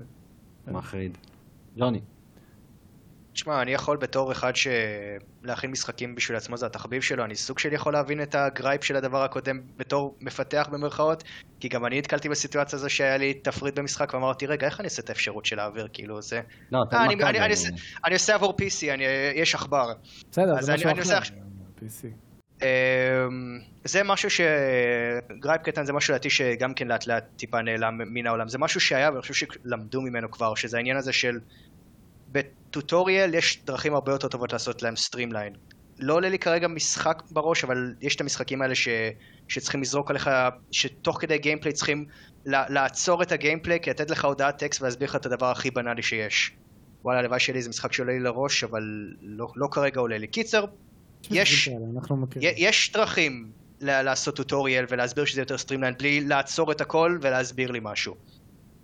מחריד. 0.68 1.18
ג'וני. 1.78 2.00
תשמע, 3.38 3.62
אני 3.62 3.74
יכול 3.74 3.98
בתור 3.98 4.32
אחד 4.32 4.52
שלהכין 4.56 5.72
משחקים 5.72 6.16
בשביל 6.16 6.38
עצמו 6.38 6.58
זה 6.58 6.66
התחביב 6.66 7.02
שלו, 7.02 7.24
אני 7.26 7.36
סוג 7.36 7.60
של 7.60 7.74
יכול 7.74 7.94
להבין 7.94 8.22
את 8.22 8.36
הגרייפ 8.36 8.84
של 8.84 8.96
הדבר 8.96 9.24
הקודם 9.24 9.62
בתור 9.78 10.16
מפתח 10.22 10.70
במרכאות, 10.72 11.24
כי 11.60 11.68
גם 11.68 11.86
אני 11.86 11.98
נתקלתי 11.98 12.30
בסיטואציה 12.30 12.78
הזו 12.78 12.90
שהיה 12.90 13.18
לי 13.18 13.34
תפריט 13.34 13.80
במשחק 13.80 14.14
ואמרתי, 14.14 14.46
רגע, 14.46 14.68
איך 14.68 14.80
אני 14.80 14.86
אעשה 14.86 15.02
את 15.02 15.10
האפשרות 15.10 15.46
של 15.46 15.56
להעביר, 15.56 15.88
כאילו, 15.94 16.22
זה... 16.22 16.42
לא, 16.72 16.84
תן 16.92 16.98
אה, 16.98 17.06
אני- 17.06 17.24
אני-. 17.24 17.40
אני 17.40 17.54
עושה- 17.54 17.70
אני 18.06 18.14
עושה 18.14 18.36
עבור 18.36 18.54
PC, 18.62 18.94
אני- 18.94 19.04
יש 19.36 19.56
עכבר. 19.56 19.94
בסדר, 20.32 20.62
זה 20.62 20.72
אני- 20.74 20.78
משהו 20.80 20.90
אני 20.90 21.02
אחר. 21.02 21.18
עכשיו- 21.18 21.38
PC. 21.80 22.06
אמ, 22.62 22.68
זה 23.84 24.04
משהו 24.04 24.30
ש... 24.30 24.42
gripe 25.40 25.62
קטן 25.62 25.86
זה 25.86 25.94
משהו 25.94 26.14
לדעתי 26.14 26.30
שגם 26.30 26.74
כן 26.74 26.88
לאט 26.88 27.08
לאט 27.08 27.24
טיפה 27.36 27.62
נעלם 27.62 27.98
מן 28.14 28.28
העולם. 28.28 28.48
זה 28.50 28.58
משהו 28.58 28.80
שהיה 28.80 29.10
ואני 29.12 29.22
חושב 29.22 29.34
שלמדו 29.34 30.02
ממנו 30.02 30.32
כבר, 30.32 30.56
שזה 30.56 30.78
העניין 30.78 30.98
הזה 30.98 31.14
של 31.14 31.40
ב 32.70 32.77
tutorial 32.77 33.34
יש 33.34 33.62
דרכים 33.66 33.94
הרבה 33.94 34.12
יותר 34.12 34.28
טובות 34.28 34.54
לעשות 34.54 34.82
להם 34.82 34.96
streamline. 34.96 35.54
לא 36.00 36.14
עולה 36.14 36.30
לי 36.30 36.40
כרגע 36.40 36.68
משחק 36.68 37.24
בראש, 37.32 37.64
אבל 37.64 37.94
יש 38.02 38.16
את 38.16 38.22
המשחקים 38.22 38.62
האלה 38.62 38.76
ש... 38.76 38.88
שצריכים 39.48 39.82
לזרוק 39.82 40.10
עליך, 40.10 40.30
שתוך 40.72 41.22
כדי 41.22 41.38
gameplay 41.38 41.74
צריכים 41.74 42.06
לעצור 42.46 43.24
את 43.24 43.32
ה 43.32 43.37
gameplay, 43.37 43.80
כי 43.82 43.90
לתת 43.90 44.12
לך 44.12 44.26
הודעת 44.26 44.58
טקסט 44.58 44.82
ולהסביר 44.82 45.10
לך 45.10 45.16
את 45.16 45.26
הדבר 45.26 45.52
הכי 45.52 45.72
בנאלי 45.72 46.04
שיש. 46.04 46.52
וואלה, 47.04 47.20
הלוואי 47.20 47.40
שהיה 47.40 47.62
איזה 47.62 47.70
משחק 47.70 47.94
שעולה 47.94 48.14
לי 48.14 48.20
לראש, 48.20 48.64
אבל 48.64 48.84
לא, 49.22 49.48
לא 49.56 49.68
כרגע 49.72 50.00
עולה 50.00 50.18
לי. 50.18 50.28
קיצר, 50.28 50.66
יש... 51.32 51.70
יש 52.42 52.92
דרכים 52.92 53.52
לעשות 53.82 54.36
tutorial 54.36 54.86
ולהסביר 54.90 55.26
שזה 55.26 55.42
יותר 55.42 55.58
streamline 55.58 55.94
בלי 56.00 56.22
לעצור 56.22 56.72
את 56.72 56.82
הכל 56.82 57.18
ולהסביר 57.22 57.72
לי 57.72 57.80
משהו. 57.82 58.16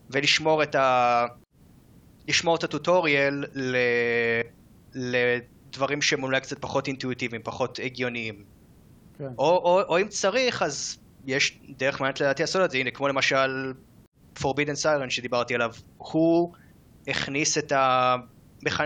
ולשמור 0.10 0.64
את 0.64 0.76
ה... 0.76 1.26
לשמור 2.28 2.56
את 2.56 2.64
ה 2.64 2.73
tutorial 2.73 3.46
ל... 3.54 3.78
לדברים 4.94 6.02
שהם 6.02 6.24
אולי 6.24 6.42
קצת 6.42 6.60
פחות 6.60 6.88
אינטואיטיביים, 6.88 7.42
פחות 7.44 7.80
הגיוניים. 7.84 8.44
כן. 9.18 9.28
או, 9.38 9.50
או, 9.50 9.82
או 9.82 10.02
אם 10.02 10.08
צריך, 10.08 10.62
אז 10.62 10.98
יש 11.26 11.60
דרך 11.78 12.02
מעניינת 12.02 12.22
לדעתי 12.22 12.44
לעשות 12.44 12.66
את 12.66 12.72
זה, 12.72 12.78
הנה, 12.78 12.92
כמו 12.92 13.08
למשל 13.08 13.74
Forbidden 14.40 14.84
Siren 14.84 15.10
שדיברתי 15.10 15.56
עליו, 15.56 15.72
הוא 15.98 16.54
הכניס 17.08 17.58
את 17.58 17.72
ה... 17.72 18.16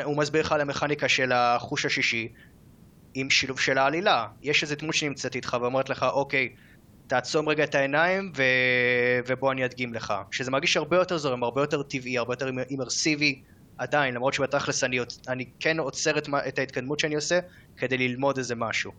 הוא 0.03 0.17
מסביר 0.17 0.41
לך 0.41 0.51
על 0.51 0.61
המכניקה 0.61 1.09
של 1.09 1.31
החוש 1.31 1.85
השישי 1.85 2.33
עם 3.13 3.29
שילוב 3.29 3.59
של 3.59 3.77
העלילה. 3.77 4.27
יש 4.41 4.63
איזה 4.63 4.75
דמות 4.75 4.95
שנמצאת 4.95 5.35
איתך 5.35 5.57
ואומרת 5.61 5.89
לך, 5.89 6.03
אוקיי, 6.03 6.49
תעצום 7.07 7.49
רגע 7.49 7.63
את 7.63 7.75
העיניים 7.75 8.31
ו... 8.37 8.43
ובוא 9.27 9.51
אני 9.51 9.65
אדגים 9.65 9.93
לך. 9.93 10.13
שזה 10.31 10.51
מרגיש 10.51 10.77
הרבה 10.77 10.97
יותר 10.97 11.17
זורם, 11.17 11.43
הרבה 11.43 11.61
יותר 11.61 11.83
טבעי, 11.83 12.17
הרבה 12.17 12.33
יותר 12.33 12.49
אימרסיבי 12.69 13.41
עדיין, 13.77 14.13
למרות 14.13 14.33
שבתכלס 14.33 14.83
אני, 14.83 14.99
אני 15.27 15.45
כן 15.59 15.79
עוצר 15.79 16.17
את, 16.17 16.29
את 16.47 16.59
ההתקדמות 16.59 16.99
שאני 16.99 17.15
עושה 17.15 17.39
כדי 17.77 17.97
ללמוד 17.97 18.37
איזה 18.37 18.55
משהו. 18.55 18.91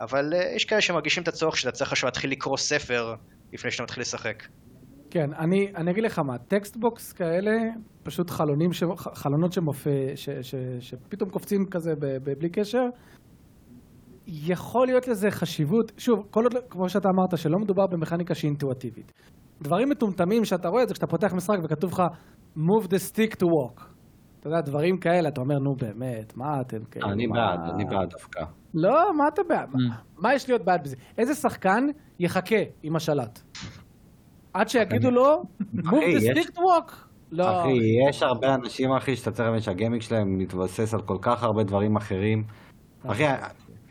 אבל 0.00 0.32
uh, 0.32 0.56
יש 0.56 0.64
כאלה 0.64 0.80
שמרגישים 0.80 1.22
את 1.22 1.28
הצורך 1.28 1.56
שאתה 1.56 1.72
צריך 1.72 1.92
עכשיו 1.92 2.06
להתחיל 2.06 2.30
לקרוא 2.30 2.56
ספר 2.56 3.14
לפני 3.52 3.70
שאתה 3.70 3.82
מתחיל 3.82 4.00
לשחק. 4.00 4.42
כן, 5.10 5.30
אני, 5.32 5.72
אני 5.76 5.90
אגיד 5.90 6.04
לך 6.04 6.18
מה, 6.18 6.38
text 6.38 6.80
box 6.80 7.12
כאלה, 7.12 7.58
פשוט 8.02 8.30
חלונים 8.30 8.72
ש, 8.72 8.82
חלונות 8.96 9.52
שמופיע, 9.52 10.16
ש, 10.16 10.28
ש, 10.42 10.54
שפתאום 10.80 11.30
קופצים 11.30 11.66
כזה 11.66 11.94
ב, 11.98 12.34
בלי 12.38 12.48
קשר, 12.48 12.86
יכול 14.32 14.86
להיות 14.86 15.08
לזה 15.08 15.30
חשיבות, 15.30 15.92
שוב, 15.98 16.18
כל 16.30 16.42
עוד, 16.44 16.54
לא- 16.54 16.60
כמו 16.70 16.88
שאתה 16.88 17.08
אמרת, 17.14 17.38
שלא 17.38 17.58
מדובר 17.58 17.86
במכניקה 17.86 18.34
שהיא 18.34 18.48
אינטואטיבית. 18.48 19.12
דברים 19.62 19.88
מטומטמים 19.88 20.44
שאתה 20.44 20.68
רואה 20.68 20.82
את 20.82 20.88
זה 20.88 20.94
כשאתה 20.94 21.06
פותח 21.06 21.32
משחק 21.34 21.56
וכתוב 21.64 21.90
לך 21.92 22.02
move 22.56 22.84
the 22.84 22.98
stick 23.12 23.32
to 23.34 23.44
walk. 23.46 23.82
אתה 24.40 24.48
יודע, 24.48 24.60
דברים 24.60 24.98
כאלה, 24.98 25.28
אתה 25.28 25.40
אומר, 25.40 25.58
נו 25.58 25.74
באמת, 25.80 26.36
מה 26.36 26.60
אתם 26.60 26.84
כאלה? 26.90 27.12
אני 27.12 27.26
מה- 27.26 27.34
בעד, 27.34 27.74
אני 27.74 27.84
בעד 27.84 28.08
דווקא. 28.10 28.40
לא, 28.74 29.12
מה 29.18 29.24
אתה 29.34 29.42
בעד? 29.48 29.68
מה- 29.72 29.96
מה 30.18 30.34
יש 30.34 30.48
להיות 30.48 30.64
בעד 30.64 30.80
בזה? 30.84 30.96
איזה 31.18 31.34
שחקן 31.34 31.84
יחכה 32.20 32.56
עם 32.82 32.96
השלט? 32.96 33.40
עד 34.54 34.68
שיגידו 34.68 35.10
לו, 35.10 35.42
move 35.76 35.90
the 36.18 36.36
stick 36.36 36.48
to 36.48 36.58
walk. 36.58 36.92
לא, 37.32 37.60
אחי, 37.62 37.70
יש 38.08 38.22
הרבה 38.22 38.54
אנשים, 38.54 38.92
אחי, 38.92 39.16
שאתה 39.16 39.30
צריך 39.30 39.46
להבין 39.46 39.60
שהגיימינג 39.60 40.02
שלהם 40.02 40.38
מתבסס 40.38 40.94
על 40.94 41.00
כל 41.02 41.16
כך 41.22 41.42
הרבה 41.42 41.62
דברים 41.64 41.96
אחרים. 41.96 42.42
אחי, 43.06 43.24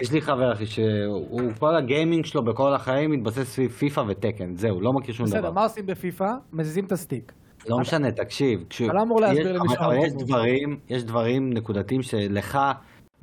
יש 0.02 0.12
לי 0.12 0.22
חבר, 0.22 0.54
אחי, 0.54 0.66
שהוא, 0.66 1.26
כל 1.60 1.76
הגיימינג 1.76 2.26
שלו 2.26 2.44
בכל 2.44 2.74
החיים 2.74 3.12
מתבסס 3.12 3.40
סביב 3.56 3.72
פיפא 3.72 4.04
ותקן, 4.08 4.56
זהו, 4.56 4.82
לא 4.82 4.94
מכיר 4.94 5.16
שום 5.16 5.26
בסדר, 5.26 5.40
דבר. 5.42 5.52
מה 5.52 5.64
עושים 5.64 5.86
בפיפא? 5.86 6.26
מזיזים 6.54 6.86
את 6.86 6.92
הסטיק. 6.92 7.32
לא 7.70 7.80
משנה, 7.80 8.12
תקשיב. 8.12 8.60
אתה 8.86 8.94
לא 8.94 9.02
אמור 9.02 9.22
להסביר 9.22 9.48
יש- 9.50 9.56
למישהו 9.56 9.94
יש 9.94 10.12
זה. 10.12 10.26
דברים, 10.26 10.78
יש 10.90 11.04
דברים 11.04 11.54
נקודתיים 11.54 12.02
שלך 12.02 12.58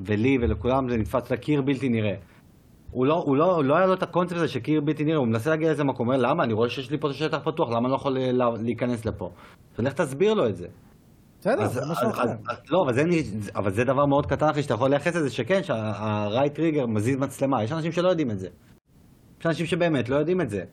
ולי 0.00 0.38
ולכולם 0.40 0.88
זה 0.88 0.96
נתפס 0.96 1.30
לקיר 1.32 1.62
בלתי 1.62 1.88
נראה. 1.88 2.14
הוא 2.90 3.06
לא, 3.06 3.14
הוא 3.26 3.36
לא, 3.36 3.64
לא 3.64 3.76
היה 3.76 3.86
לו 3.86 3.94
את 3.94 4.02
הקונספט 4.02 4.36
הזה 4.36 4.48
שקיר 4.48 4.80
בלתי 4.80 5.04
נראה, 5.04 5.16
הוא 5.18 5.26
מנסה 5.26 5.50
להגיע 5.50 5.68
לאיזה 5.68 5.84
מקום, 5.84 6.08
אומר 6.08 6.18
למה? 6.20 6.44
אני 6.44 6.52
רואה 6.52 6.68
שיש 6.68 6.90
לי 6.90 6.98
פה 6.98 7.12
שטח 7.12 7.38
פתוח, 7.44 7.68
למה 7.70 7.78
אני 7.78 7.90
לא 7.90 7.94
יכול 7.96 8.18
לה- 8.18 8.50
להיכנס 8.62 9.04
לפה? 9.06 9.30
ולך 9.78 9.92
תסביר 9.92 10.34
לו 10.34 10.48
את 10.48 10.56
זה. 10.56 10.66
בסדר, 11.46 11.62
אז- 11.62 11.72
זה 11.72 11.80
משהו 11.90 12.08
אז- 12.08 12.14
אחר. 12.14 12.24
לא, 12.70 12.82
אבל 12.82 12.92
זה, 12.94 13.02
אבל 13.56 13.72
זה 13.72 13.84
דבר 13.84 14.06
מאוד 14.06 14.26
קטן 14.26 14.48
אחי 14.48 14.62
שאתה 14.62 14.74
יכול 14.74 14.90
לייחס 14.90 15.16
לזה 15.16 15.30
שכן, 15.30 15.62
שה 15.62 15.97
right 15.97 16.54
trigger 16.54 16.86
מזיז 16.86 17.16
מצלמה, 17.16 17.64
יש 17.64 17.72
אנשים 17.72 17.92
שלא 17.92 18.08
יודעים 18.08 18.30
את 18.30 18.38
זה. 18.38 18.48
יש 19.40 19.46
אנשים 19.46 19.66
שבאמת 19.66 20.08
לא 20.08 20.16
יודעים 20.16 20.40
את 20.40 20.50
זה. 20.50 20.64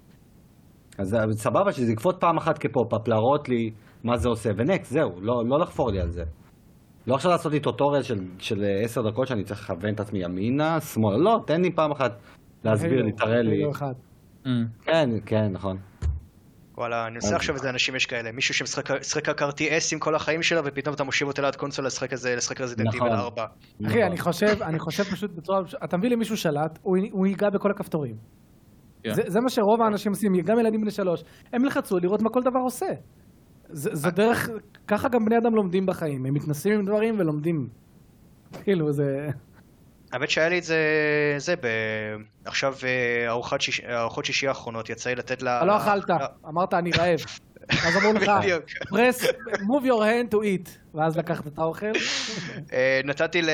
אז 0.98 1.18
סבבה 1.32 1.72
שזה 1.72 1.92
יקפוץ 1.92 2.16
פעם 2.20 2.38
אחת 2.38 2.58
כ 2.58 2.69
pop-up, 2.69 3.08
להראות 3.08 3.50
לי 3.50 3.72
מה 4.04 4.18
זה 4.18 4.30
עושה, 4.30 4.50
ו 4.58 4.64
next, 4.64 4.92
זהו, 4.92 5.22
לא, 5.22 5.44
לא 5.46 5.60
לחפור 5.60 5.92
לי 5.92 6.00
על 6.02 6.10
זה. 6.10 6.24
לא 7.08 7.16
עכשיו 7.16 7.32
לעשות 7.32 7.52
לי 7.52 7.60
טוטוריאל 7.60 8.04
של, 8.04 8.20
של 8.40 8.64
עשר 8.84 9.02
דקות 9.10 9.28
שאני 9.28 9.44
צריך 9.44 9.62
לכוון 9.70 9.94
את 9.94 10.00
עצמי 10.00 10.24
ימינה, 10.24 10.82
שמאלה, 10.82 11.18
לא, 11.18 11.40
תן 11.48 11.62
לי 11.62 11.72
פעם 11.72 11.92
אחת 11.92 12.12
להסביר 12.64 13.02
לי, 13.02 13.12
תראה 13.12 13.42
לי. 13.42 13.66
Mm. 14.46 14.50
כן, 14.86 15.10
כן, 15.26 15.48
נכון. 15.52 15.78
וואלה, 16.78 17.08
אני 17.08 17.16
עושה 17.16 17.36
עכשיו 17.36 17.56
איזה 17.56 17.70
אנשים 17.70 17.96
יש 17.96 18.06
כאלה. 18.06 18.32
מישהו 18.32 18.54
שמשחק 18.54 18.90
RTS 19.42 19.94
עם 19.94 20.00
כל 20.00 20.16
החיים 20.16 20.42
שלו, 20.42 20.62
ופתאום 20.66 20.96
אתה 20.96 21.04
מושיב 21.04 21.28
אותו 21.28 21.42
ליד 21.42 21.56
קונסולה 21.56 21.86
לשחק 21.88 22.12
איזה, 22.12 22.36
לשחק 22.36 22.62
רזידנט 22.62 22.88
נכון. 22.96 23.08
איבל 23.08 23.20
4. 23.20 23.44
אחי, 23.44 23.50
נכון. 23.82 24.02
אני 24.02 24.18
חושב, 24.18 24.62
אני 24.62 24.80
חושב 24.80 25.04
פשוט 25.04 25.32
בצורה, 25.32 25.60
אתה 25.84 25.98
מביא 25.98 26.10
למישהו 26.10 26.38
שלט, 26.38 26.80
הוא 26.82 26.98
הוא 27.12 27.28
ייגע 27.28 27.50
בכל 27.50 27.72
הכפתורים. 27.72 28.16
כן. 29.04 29.14
זה, 29.14 29.40
מה 29.42 29.50
שרוב 29.50 29.82
האנשים 29.82 30.12
עושים, 30.12 30.32
גם 30.46 30.60
ילדים 30.60 30.82
בני 30.82 30.92
שלוש. 30.92 31.24
הם 31.54 31.64
ילחצו 31.66 31.98
לראות 32.00 32.22
מה 32.22 32.30
כל 32.30 32.42
דבר 32.42 32.60
עושה. 32.64 32.86
זה- 33.70 33.90
זו 33.96 34.10
דרך, 34.12 34.50
ככה 34.88 35.10
גם 35.10 35.26
בני 35.26 35.38
אדם 35.38 35.56
לומדים 35.56 35.86
בחיים, 35.86 36.26
הם 36.26 36.34
מתנסים 36.34 36.74
עם 36.74 36.86
דברים 36.86 37.20
ולומדים. 37.20 37.68
כאילו, 38.64 38.92
זה... 38.92 39.04
האמת 40.14 40.30
שהיה 40.30 40.50
לי 40.50 40.60
את 40.60 40.64
זה, 40.64 40.78
זה, 41.38 41.56
ב... 41.56 41.68
עכשיו 42.46 42.76
אה, 42.84 43.30
ארוחת 43.30 43.62
שיש... 43.62 43.82
ארוחות 43.82 44.26
שישי 44.26 44.48
האחרונות, 44.48 44.90
יצא 44.90 45.10
לי 45.10 45.16
לתת 45.16 45.42
לה... 45.42 45.66
לא 45.66 45.78
אכלת, 45.78 46.10
אמרת 46.48 46.74
אני 46.74 46.92
רעב. 46.92 47.20
אז 47.88 47.98
אמרו 47.98 48.14
לך, 48.14 48.32
press, 48.84 49.24
move 49.62 49.86
your 49.86 50.02
hand 50.02 50.34
to 50.34 50.38
eat, 50.38 50.70
ואז 50.94 51.18
לקחת 51.18 51.48
את 51.48 51.58
האוכל. 51.58 51.92
אה, 52.74 53.02
נתתי, 53.04 53.42
ל... 53.42 53.50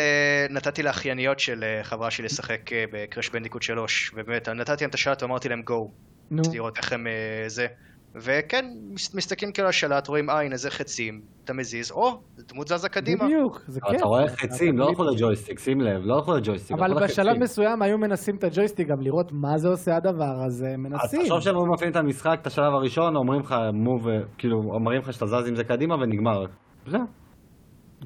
נתתי 0.50 0.84
לאחייניות 0.84 1.40
של 1.40 1.64
אה, 1.64 1.84
חברה 1.84 2.12
שלי 2.12 2.26
לשחק 2.26 2.70
בקרש 2.92 3.30
בנדיקוט 3.30 3.62
3, 3.62 4.12
ובאמת, 4.16 4.50
נתתי 4.50 4.84
להם 4.84 4.90
את 4.90 4.96
השלט 4.96 5.24
ואמרתי 5.24 5.50
להם 5.50 5.62
גו, 5.62 5.92
נו, 6.32 6.44
לראות 6.54 6.78
איך 6.78 6.94
הם 6.94 7.08
זה. 7.48 7.68
וכן, 8.16 8.66
מס- 8.94 9.16
מסתכלים 9.16 9.52
כאילו 9.52 9.66
על 9.66 9.70
השלט, 9.70 10.08
רואים 10.08 10.30
עין, 10.30 10.52
איזה 10.52 10.70
חצים, 10.70 11.22
אתה 11.44 11.54
מזיז, 11.54 11.92
או, 11.92 12.20
דמות 12.38 12.68
זזה 12.68 12.90
קדימה. 12.90 13.26
בדיוק, 13.26 13.62
זה 13.68 13.82
כיף. 13.82 13.96
אתה 13.98 14.06
רואה 14.06 14.28
חצים, 14.28 14.78
לא 14.78 14.90
הלכו 14.90 15.04
לג'ויסטיק, 15.04 15.60
שים 15.60 15.82
לב, 15.82 16.02
לא 16.04 16.16
הלכו 16.16 16.34
לג'ויסטיק. 16.34 16.78
אבל 16.78 17.04
בשלב. 17.04 17.38
מסוים 17.40 17.82
היו 17.82 17.98
מנסים 17.98 18.36
את 18.36 18.44
הג'ויסטיק 18.44 18.88
גם 18.88 19.02
לראות 19.02 19.32
מה 19.32 19.58
זה 19.58 19.68
עושה 19.68 19.96
הדבר 19.98 20.44
הזה, 20.46 20.68
אז 20.68 20.76
מנסים. 20.78 21.22
תחשוב 21.22 21.42
שהם 21.42 21.72
מפעילים 21.74 21.92
את 21.92 21.98
המשחק, 21.98 22.38
את 22.42 22.48
השלב 22.48 22.74
הראשון, 22.74 23.16
אומרים 23.16 23.42
לך 23.42 23.56
מוב, 23.74 24.08
כאילו, 24.38 24.58
אומרים 24.58 25.02
לך 25.02 25.14
שאתה 25.14 25.26
זז 25.26 25.48
עם 25.48 25.56
זה 25.56 25.64
קדימה 25.64 25.96
ונגמר. 25.96 26.46
זהו. 26.88 27.02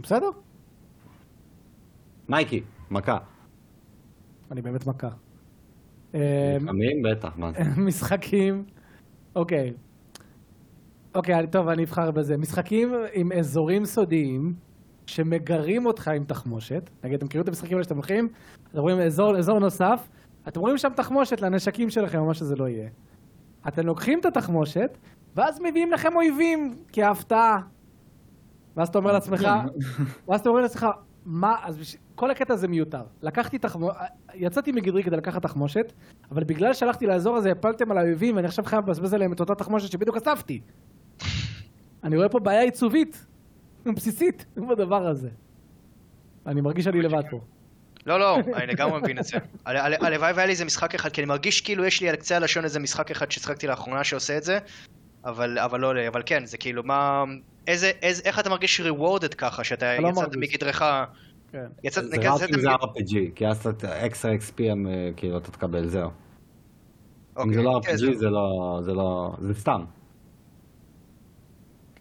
בסדר, 0.04 0.28
מייקי, 2.30 2.64
מכה. 2.92 3.18
אני 4.52 4.62
באמת 4.62 4.88
מכה. 4.88 5.08
אה, 6.16 6.20
לפעמים, 6.62 7.02
בטח, 7.12 7.38
מה 7.38 7.52
זה. 7.52 7.60
משחקים, 7.88 8.64
אוקיי. 9.36 9.74
אוקיי, 11.16 11.48
טוב, 11.48 11.68
אני 11.68 11.84
אבחר 11.84 12.12
בזה. 12.12 12.38
משחקים 12.38 12.94
עם 13.14 13.32
אזורים 13.32 13.86
סודיים 13.86 14.54
שמגרים 15.06 15.86
אותך 15.86 16.08
עם 16.08 16.24
תחמושת. 16.24 16.90
נגיד, 17.04 17.16
אתם 17.16 17.26
מכירים 17.26 17.44
את 17.44 17.48
המשחקים 17.48 17.74
האלה 17.74 17.84
שאתם 17.84 17.96
הולכים, 17.96 18.28
אתם 18.72 18.80
רואים 18.80 19.00
אזור, 19.00 19.38
אזור 19.38 19.60
נוסף, 19.60 20.10
אתם 20.48 20.60
רואים 20.60 20.78
שם 20.78 20.90
תחמושת 20.96 21.42
לנשקים 21.42 21.90
שלכם, 21.90 22.20
או 22.20 22.26
מה 22.26 22.34
שזה 22.34 22.56
לא 22.56 22.68
יהיה. 22.68 22.90
אתם 23.68 23.86
לוקחים 23.86 24.20
את 24.20 24.26
התחמושת, 24.26 24.98
ואז 25.36 25.60
מביאים 25.60 25.92
לכם 25.92 26.16
אויבים 26.16 26.76
כהפתעה. 26.92 27.60
ואז 28.78 28.88
אתה 28.88 28.98
אומר 28.98 29.12
לעצמך, 29.12 29.48
ואז 30.28 30.40
אתה 30.40 30.50
אומר 30.50 30.62
לעצמך, 30.62 30.88
מה, 31.26 31.56
אז 31.64 31.78
בש... 31.78 31.98
כל 32.16 32.32
הקטע 32.32 32.54
הזה 32.54 32.68
מיותר. 32.68 33.04
לקחתי 33.22 33.58
תחמושת, 33.58 33.96
יצאתי 34.34 34.72
מגדרי 34.72 35.04
כדי 35.04 35.18
לקחת 35.18 35.42
תחמושת, 35.42 35.94
אבל 36.32 36.44
בגלל 36.44 36.74
שהלכתי 36.74 37.06
לאזור 37.06 37.36
הזה, 37.38 37.52
הפלתם 37.52 37.92
על 37.92 37.98
האויבים, 37.98 38.36
ואני 38.36 38.48
עכשיו 38.48 38.66
חייב 38.66 38.88
לבזבז 38.88 39.14
עליהם 39.14 39.34
את 39.34 39.40
אותה 39.40 39.56
תחמושת 39.56 39.92
שבדיוק 39.92 40.18
אספתי. 40.18 40.62
אני 42.04 42.18
רואה 42.18 42.30
פה 42.30 42.40
בעיה 42.40 42.62
עיצובית, 42.62 43.26
בסיסית, 43.86 44.46
בדבר 44.58 45.08
הזה. 45.08 45.30
אני 46.48 46.62
מרגיש 46.62 46.86
שאני 46.86 47.02
לבד 47.02 47.24
פה. 47.30 47.40
לא, 48.06 48.20
לא, 48.20 48.38
אני 48.56 48.66
לגמרי 48.74 49.02
מבין 49.02 49.20
את 49.20 49.24
זה. 49.24 49.38
הל- 49.66 49.78
הל- 49.78 50.06
הלוואי 50.06 50.32
והיה 50.34 50.46
לי 50.46 50.52
איזה 50.52 50.66
משחק 50.66 50.96
אחד, 50.96 51.10
כי 51.10 51.22
אני 51.22 51.28
מרגיש 51.28 51.62
כאילו 51.62 51.86
יש 51.86 52.02
לי 52.02 52.10
על 52.10 52.16
קצה 52.16 52.36
הלשון 52.36 52.64
איזה 52.64 52.80
משחק 52.80 53.12
אחד 53.12 53.32
ששחקתי 53.32 53.68
לאחרונה 53.68 54.04
שעושה 54.04 54.38
את 54.38 54.44
זה, 54.44 54.60
אבל, 55.26 55.60
אבל 55.60 55.80
לא, 55.80 56.08
אבל 56.08 56.24
כן, 56.26 56.46
זה 56.46 56.58
כאילו 56.58 56.84
מה... 56.84 57.24
איזה, 57.68 57.92
איזה, 58.02 58.22
איך 58.26 58.40
אתה 58.40 58.50
מרגיש 58.50 58.82
rewarded 58.82 59.36
ככה, 59.38 59.64
שאתה 59.64 59.94
אתה 59.94 60.02
לא 60.02 60.08
יצאת. 60.10 60.36
מגדרך, 60.36 60.84
כן. 61.52 61.66
יצאת, 61.84 62.04
זה 62.10 62.16
רק 62.18 62.24
יצאת 62.24 62.50
אם 62.56 62.60
זה 62.60 62.70
RPG, 62.72 63.16
כי 63.36 63.48
אז 63.48 63.68
אתה 63.68 64.06
אקסטרה 64.06 64.32
XP 64.36 64.58
כאילו 65.18 65.38
אתה 65.38 65.52
תקבל, 65.52 65.88
זהו. 65.88 66.10
אם 66.10 66.12
אוקיי, 67.36 67.54
זה 67.54 67.62
לא 67.62 67.80
כן, 67.84 67.92
RPG 67.94 67.98
זה 68.16 68.30
לא, 68.30 68.80
זה 68.82 68.94
לא, 68.94 69.36
זה 69.40 69.54
סתם. 69.54 69.84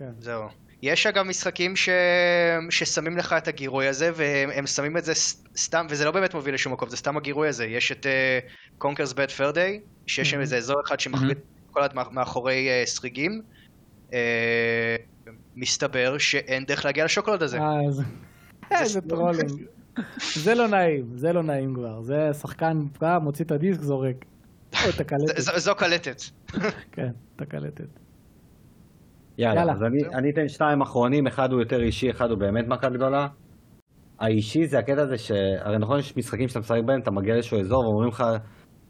כן. 0.03 0.13
זהו. 0.21 0.43
יש 0.83 1.07
אגב 1.07 1.23
משחקים 1.23 1.77
ש... 1.77 1.89
ששמים 2.71 3.17
לך 3.17 3.33
את 3.33 3.49
הגירוי 3.49 3.87
הזה, 3.89 4.11
והם 4.15 4.51
הם 4.55 4.67
שמים 4.67 4.97
את 4.97 5.05
זה 5.05 5.13
סתם, 5.57 5.87
וזה 5.91 6.05
לא 6.05 6.11
באמת 6.11 6.35
מוביל 6.35 6.55
לשום 6.55 6.73
מקום, 6.73 6.89
זה 6.89 6.97
סתם 6.97 7.17
הגירוי 7.17 7.49
הזה. 7.49 7.67
יש 7.67 7.93
את 7.93 8.07
uh, 8.07 8.83
Conker's 8.85 9.13
Bad 9.13 9.39
Fur 9.39 9.55
Day, 9.55 9.81
שיש 10.07 10.31
שם 10.31 10.37
Mhm. 10.37 10.41
איזה 10.41 10.57
אזור 10.57 10.81
אחד 10.87 11.01
שמחליט 11.01 11.39
כל 11.71 11.81
עד 11.83 11.95
מאחורי 12.13 12.69
uh, 12.85 12.89
סורגים. 12.89 13.43
Uh, 14.11 14.13
מסתבר 15.57 16.19
שאין 16.19 16.65
דרך 16.65 16.85
להגיע 16.85 17.05
לשוקולד 17.05 17.43
הזה. 17.43 17.59
איזה- 18.71 19.01
טרולינג. 19.01 19.51
זה 20.45 20.55
לא 20.55 20.69
נעים, 20.69 21.07
זה 21.17 21.33
לא 21.33 21.43
נעים 21.43 21.75
כבר. 21.75 22.03
זה 22.03 22.31
שחקן 22.41 22.83
בא, 23.01 23.19
מוציא 23.23 23.45
את 23.45 23.51
הדיסק, 23.51 23.81
זורק. 23.81 24.17
זו 25.57 25.75
קלטת. 25.75 26.23
כן, 26.93 27.09
את 27.37 27.41
הקלטת. 27.43 28.02
יאללה, 29.39 29.61
יאללה. 29.61 29.73
אז 29.73 29.83
אני, 29.83 30.19
אני 30.19 30.31
אתן 30.31 30.49
שתיים 30.49 30.83
אחרונים, 30.83 31.27
אחד 31.27 31.53
הוא 31.53 31.61
יותר 31.61 31.83
אישי, 31.83 32.11
אחד 32.11 32.31
הוא 32.31 32.39
באמת 32.39 32.69
מכה 32.69 32.89
גדולה. 32.89 33.27
האישי 34.21 34.67
זה 34.67 34.79
הקטע 34.79 35.03
הזה 35.03 35.19
שהרי 35.19 35.79
נכון 35.79 35.99
יש 35.99 36.17
משחקים 36.17 36.49
שאתה 36.49 36.61
משחק 36.61 36.81
בהם, 36.87 37.01
אתה 37.01 37.11
מגיע 37.11 37.35
לאיזשהו 37.35 37.61
אזור 37.61 37.85
ואומרים 37.85 38.09
לך, 38.09 38.25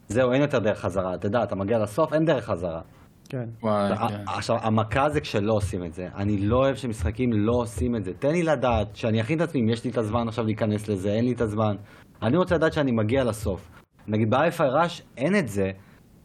זהו, 0.08 0.32
אין 0.32 0.42
יותר 0.42 0.58
דרך 0.58 0.78
חזרה. 0.78 1.14
אתה 1.14 1.26
יודע, 1.26 1.42
אתה 1.42 1.56
מגיע 1.56 1.78
לסוף, 1.78 2.12
אין 2.12 2.24
דרך 2.24 2.44
חזרה. 2.44 2.80
כן. 3.28 3.44
וואי, 3.62 3.96
כן. 3.96 4.14
עכשיו, 4.36 4.56
המכה 4.62 5.08
זה 5.08 5.20
כשלא 5.20 5.52
עושים 5.52 5.84
את 5.84 5.92
זה. 5.92 6.06
אני 6.16 6.36
לא 6.38 6.56
אוהב 6.56 6.74
שמשחקים 6.74 7.32
לא 7.32 7.52
עושים 7.52 7.96
את 7.96 8.04
זה. 8.04 8.12
תן 8.14 8.30
לי 8.30 8.42
לדעת, 8.42 8.96
שאני 8.96 9.20
אכין 9.20 9.36
את 9.36 9.42
עצמי, 9.42 9.60
אם 9.60 9.68
יש 9.68 9.84
לי 9.84 9.90
את 9.90 9.98
הזמן 9.98 10.28
עכשיו 10.28 10.44
להיכנס 10.44 10.88
לזה, 10.88 11.12
אין 11.12 11.24
לי 11.24 11.32
את 11.32 11.40
הזמן. 11.40 11.76
אני 12.22 12.36
רוצה 12.36 12.54
לדעת 12.54 12.72
שאני 12.72 12.92
מגיע 12.92 13.24
לסוף. 13.24 13.70
נגיד 14.08 14.34
Rush 14.34 15.02
אין 15.16 15.36
את 15.38 15.48
זה, 15.48 15.70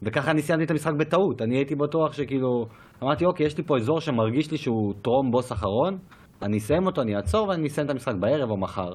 וככה 0.03 0.31
אני 0.31 0.41
סיימתי 0.41 0.65
את 0.65 0.71
המשחק 0.71 0.93
בטעות. 0.93 1.41
אני 1.41 1.55
הייתי 1.55 1.75
בטוח 1.75 2.13
שכאילו, 2.13 2.65
אמרתי, 3.03 3.25
אוקיי, 3.25 3.45
יש 3.45 3.57
לי 3.57 3.63
פה 3.63 3.77
אזור 3.77 3.99
שמרגיש 3.99 4.51
לי 4.51 4.57
שהוא 4.57 4.93
טרום 5.01 5.31
בוס 5.31 5.51
אחרון, 5.51 5.97
אני 6.41 6.57
אסיים 6.57 6.85
אותו, 6.85 7.01
אני 7.01 7.15
אעצור 7.15 7.47
ואני 7.47 7.67
אסיים 7.67 7.85
את 7.85 7.91
המשחק 7.91 8.15
בערב 8.19 8.49
או 8.49 8.57
מחר. 8.57 8.93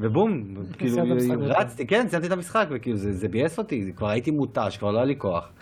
ובום, 0.00 0.30
כאילו. 0.78 0.96
רצתי, 1.40 1.86
כן, 1.86 2.08
סיימתי 2.08 2.26
את 2.26 2.32
המשחק, 2.32 2.66
וכאילו, 2.70 2.96
זה, 2.96 3.12
זה 3.12 3.28
ביאס 3.28 3.58
אותי, 3.58 3.92
כבר 3.96 4.08
הייתי 4.08 4.30
מותש, 4.30 4.76
כבר 4.76 4.90
לא 4.90 4.96
היה 4.96 5.06
לי 5.06 5.16
כוח. 5.18 5.52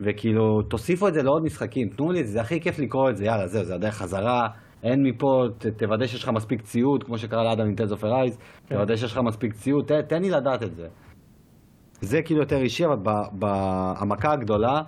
וכאילו, 0.00 0.62
תוסיפו 0.62 1.08
את 1.08 1.14
זה 1.14 1.22
לעוד 1.22 1.42
משחקים, 1.42 1.88
תנו 1.88 2.12
לי 2.12 2.20
את 2.20 2.26
זה, 2.26 2.32
זה 2.32 2.40
הכי 2.40 2.60
כיף 2.60 2.78
לקרוא 2.78 3.10
את 3.10 3.16
זה, 3.16 3.24
יאללה, 3.24 3.46
זהו, 3.46 3.64
זה 3.64 3.74
הדרך 3.74 3.94
חזרה, 3.94 4.48
אין 4.82 5.02
מפה, 5.02 5.44
ת, 5.58 5.66
תוודא 5.66 6.06
שיש 6.06 6.24
לך 6.24 6.30
מספיק 6.34 6.62
ציוד, 6.62 7.04
כמו 7.04 7.18
שקרה 7.18 7.44
לאדם 7.44 7.66
עם 7.66 7.74
Tales 7.74 7.92
of 7.92 8.04
Arise, 8.04 8.38
כן. 8.66 8.74
תוודא 8.74 8.96
שיש 8.96 9.12
לך 9.12 9.18
מספיק 9.18 9.52
ציוד, 9.52 9.84
ת, 9.84 9.92
תן 10.08 10.22
לי 10.22 10.30
לדעת 10.30 10.62
את 10.62 10.74
זה. 10.74 10.88
זה 12.04 12.22
כאילו 12.22 12.40
יותר 12.40 12.56
אישי, 12.56 12.84
אבל 12.86 12.96
במכה 13.32 14.32
הגדולה, 14.32 14.82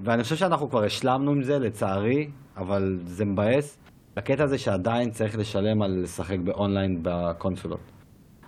ואני 0.00 0.22
חושב 0.22 0.36
שאנחנו 0.36 0.70
כבר 0.70 0.84
השלמנו 0.84 1.30
עם 1.30 1.42
זה, 1.42 1.58
לצערי, 1.58 2.30
אבל 2.56 2.98
זה 3.04 3.24
מבאס, 3.24 3.78
הקטע 4.16 4.44
הזה 4.44 4.58
שעדיין 4.58 5.10
צריך 5.10 5.38
לשלם 5.38 5.82
על 5.82 6.00
לשחק 6.02 6.38
באונליין 6.44 6.98
בקונסולות. 7.02 7.80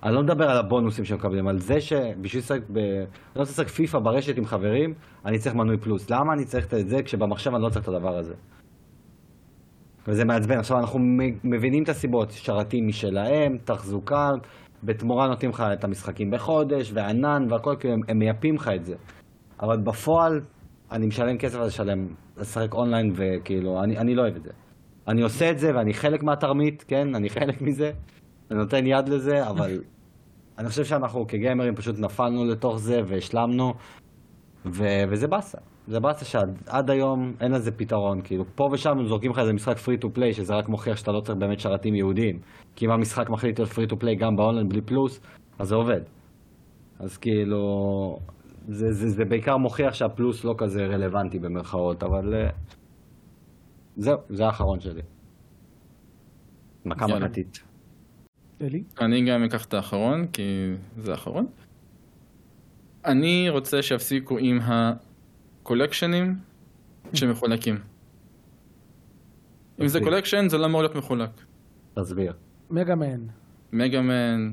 אני 0.02 0.14
לא 0.14 0.23
מדבר 0.23 0.51
על 0.51 0.56
הבונוסים 0.56 1.05
שמקבלים, 1.05 1.48
על 1.48 1.59
זה 1.59 1.81
שבשביל 1.81 2.43
לשחק 2.43 2.60
ב... 2.73 2.78
אני 2.78 3.06
לא 3.36 3.40
רוצה 3.40 3.52
לשחק 3.52 3.68
פיפא 3.68 3.98
ברשת 3.98 4.39
עם 4.39 4.44
חברים, 4.44 4.94
אני 5.24 5.39
צריך 5.39 5.55
מנוי 5.55 5.78
פלוס. 5.78 6.10
למה 6.10 6.32
אני 6.32 6.44
צריך 6.44 6.74
את 6.74 6.89
זה 6.89 7.02
כשבמחשב 7.02 7.55
אני 7.55 7.62
לא 7.62 7.68
צריך 7.68 7.89
את 7.89 7.89
הדבר 7.89 8.16
הזה? 8.18 8.35
וזה 10.09 10.24
מעצבן. 10.24 10.59
עכשיו 10.59 10.78
אנחנו 10.78 10.98
מבינים 11.44 11.82
את 11.82 11.89
הסיבות, 11.89 12.31
שרתים 12.31 12.89
משלהם, 12.89 13.59
תחזוקה, 13.64 14.31
בתמורה 14.85 15.28
נותנים 15.28 15.51
לך 15.51 15.65
את 15.73 15.85
המשחקים 15.85 16.31
בחודש, 16.31 16.90
וענן 16.94 17.47
והכל, 17.51 17.77
כאילו 17.81 17.94
הם, 17.94 18.01
הם 18.09 18.19
מייפים 18.19 18.55
לך 18.55 18.69
את 18.69 18.85
זה. 18.85 18.94
אבל 19.61 19.77
בפועל, 19.77 20.40
אני 20.90 21.07
משלם 21.07 21.39
כסף 21.39 21.59
על 21.59 21.66
לשלם, 21.66 22.09
לשחק 22.36 22.74
אונליין, 22.74 23.12
וכאילו, 23.16 23.82
אני, 23.82 23.98
אני 23.98 24.15
לא 24.15 24.23
אוהב 24.23 24.36
את 24.36 24.43
זה. 24.43 24.51
אני 25.09 25.23
עושה 25.23 25.51
את 25.51 25.59
זה 25.59 25.74
ואני 25.74 25.94
חלק 25.94 26.23
מהתרמית, 26.23 26.85
כן? 26.89 27.15
אני 27.15 27.31
חלק 27.31 27.62
מזה, 27.62 27.93
אני 28.51 28.59
נותן 28.59 28.86
יד 28.86 29.09
לזה, 29.09 29.48
אבל 29.48 29.81
אני 30.59 30.69
חושב 30.69 30.85
שאנחנו 30.85 31.27
כגיימרים 31.27 31.74
פשוט 31.74 31.98
נפלנו 31.98 32.44
לתוך 32.44 32.78
זה 32.78 33.01
והשלמנו, 33.07 33.74
ו- 34.66 35.05
וזה 35.09 35.28
באסה. 35.28 35.59
זה 35.86 36.00
באסה 36.00 36.24
שעד 36.24 36.58
עד 36.66 36.90
היום 36.90 37.32
אין 37.40 37.52
לזה 37.52 37.70
פתרון, 37.70 38.22
כאילו 38.22 38.44
פה 38.54 38.68
ושם 38.72 38.98
הם 38.98 39.06
זורקים 39.06 39.30
לך 39.30 39.38
איזה 39.38 39.52
משחק 39.52 39.78
free 39.78 39.98
to 39.98 40.10
play, 40.10 40.32
שזה 40.32 40.54
רק 40.54 40.68
מוכיח 40.68 40.96
שאתה 40.96 41.12
לא 41.12 41.20
צריך 41.20 41.38
באמת 41.38 41.60
שרתים 41.60 41.94
ייעודיים. 41.94 42.38
כי 42.76 42.86
אם 42.86 42.90
המשחק 42.90 43.30
מחליט 43.30 43.58
להיות 43.58 43.72
free 43.72 43.86
to 43.86 43.98
play 43.98 44.16
גם 44.16 44.36
באונליין 44.36 44.68
בלי 44.68 44.80
פלוס, 44.80 45.20
אז 45.58 45.68
זה 45.68 45.74
עובד. 45.74 46.00
אז 46.98 47.18
כאילו, 47.18 47.58
זה, 48.68 48.92
זה, 48.92 49.08
זה 49.08 49.24
בעיקר 49.24 49.56
מוכיח 49.56 49.94
שהפלוס 49.94 50.44
לא 50.44 50.54
כזה 50.58 50.86
רלוונטי 50.86 51.38
במרכאות, 51.38 52.02
אבל 52.02 52.34
אה, 52.34 52.50
זהו, 53.96 54.18
זה 54.28 54.46
האחרון 54.46 54.80
שלי. 54.80 55.02
מכה. 56.84 57.06
מכתי. 57.06 57.59
אלי? 58.62 58.82
אני 59.00 59.24
גם 59.24 59.44
אקח 59.44 59.64
את 59.64 59.74
האחרון, 59.74 60.26
כי 60.26 60.42
זה 60.96 61.10
האחרון. 61.10 61.46
אני 63.04 63.48
רוצה 63.50 63.82
שיפסיקו 63.82 64.38
עם 64.38 64.58
ה 65.66 65.71
collection־ים 65.71 66.34
שמחולקים. 67.12 67.74
אם 69.80 69.86
זה 69.86 69.98
תסביר. 69.98 70.12
collection 70.12 70.48
זה 70.48 70.59
לא 70.59 70.66
אמור 70.66 70.82
להיות 70.82 70.94
מחולק. 70.94 71.30
תסביר. 71.94 72.32
מגאמן. 72.70 73.20
מגאמן 73.72 74.52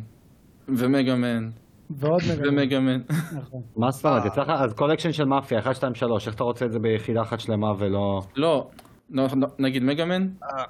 ומגאמן 0.68 1.50
ועוד 1.90 2.22
מגאמן. 2.34 2.48
ומגאמן. 2.60 3.02
נכון. 3.38 3.62
מה 3.78 3.92
זאת 3.92 4.06
אומרת? 4.06 4.22
אה. 4.22 4.28
יצא 4.28 4.42
לך, 4.42 4.50
אז 4.50 4.74
collection 4.74 5.12
של 5.12 5.26
מאפיה, 5.26 5.60
1, 5.60 5.76
2, 5.76 5.96
3, 5.96 6.28
איך 6.28 6.36
אתה 6.36 6.44
רוצה 6.44 6.66
את 6.66 6.72
זה 6.72 6.80
ביחידה 6.80 7.22
אחת 7.22 7.40
שלמה 7.40 7.68
ולא... 7.80 8.22
לא, 8.36 8.70
לא, 9.10 9.28
לא, 9.36 9.48
נגיד 9.60 9.84
מגאמן, 9.84 10.28
אה, 10.44 10.64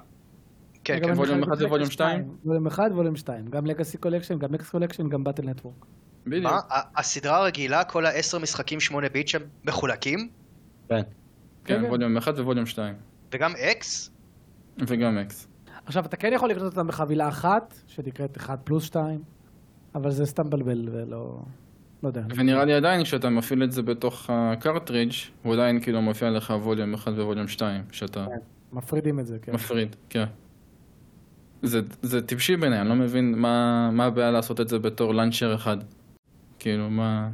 כן, 0.84 0.98
כן. 1.02 1.12
volume 1.12 1.42
אחד 1.42 1.52
אחד 1.52 1.64
volume 1.70 1.90
שתיים? 1.90 2.22
volume 2.44 2.66
אחד 2.66 2.90
volume 2.92 3.16
שתיים. 3.16 3.44
גם 3.50 3.66
Legacy 3.66 3.98
Collection, 3.98 4.38
גם 4.38 4.54
X 4.54 4.70
Collection, 4.70 5.08
גם 5.08 5.24
Battle 5.24 5.42
Network. 5.42 5.86
בדיוק. 6.26 6.52
מה? 6.52 6.60
הסדרה 6.96 7.36
הרגילה, 7.36 7.84
כל 7.84 8.06
העשר 8.06 8.38
משחקים 8.38 8.80
8 8.80 9.08
ביט 9.08 9.28
שהם 9.28 9.42
מחולקים? 9.64 10.28
כן. 10.88 11.02
כן, 11.64 11.80
כן. 11.80 11.84
volume 11.84 12.16
אחד 12.16 12.38
ו 12.38 12.42
volume 12.42 12.66
שתיים. 12.66 12.94
וגם 13.32 13.52
X? 13.56 14.10
וגם 14.78 15.18
X. 15.18 15.48
עכשיו, 15.86 16.04
אתה 16.04 16.16
כן 16.16 16.32
יכול 16.32 16.50
לקנות 16.50 16.72
אותם 16.72 16.86
בחבילה 16.86 17.28
אחת, 17.28 17.74
שנקראת 17.86 18.36
1 18.36 18.58
פלוס 18.64 18.84
2, 18.84 19.22
אבל 19.94 20.10
זה 20.10 20.26
סתם 20.26 20.50
בלבל 20.50 20.88
ולא... 20.92 21.38
לא 22.02 22.08
יודע. 22.08 22.22
ונראה 22.36 22.64
לי 22.64 22.74
עדיין 22.74 23.04
כשאתה 23.04 23.30
מפעיל 23.30 23.64
את 23.64 23.72
זה 23.72 23.82
בתוך 23.82 24.30
ה 24.32 24.40
cartridge 24.40 25.12
הוא 25.42 25.54
עדיין 25.54 25.80
כאילו 25.80 26.02
מופיע 26.02 26.30
לך 26.30 26.54
volume 26.62 26.94
אחד 26.94 27.12
ו 27.12 27.17
volume 27.17 27.48
שתיים, 27.48 27.82
שאתה 27.92 28.26
מפרידים 28.72 29.20
את 29.20 29.26
זה, 29.26 29.38
כן. 29.42 29.52
מפריד, 29.52 29.96
כן. 30.08 30.24
זה, 31.62 31.80
זה 32.02 32.26
טיפשי 32.26 32.56
בעיניי, 32.56 32.80
אני 32.80 32.88
לא 32.88 32.94
מבין 32.94 33.38
מה, 33.38 33.90
מה 33.92 34.04
הבעיה 34.04 34.30
לעשות 34.30 34.60
את 34.60 34.68
זה 34.68 34.78
בתור 34.78 35.14
launcher 35.14 35.54
אחד. 35.54 35.76
כאילו, 36.64 36.90
מה, 36.90 37.30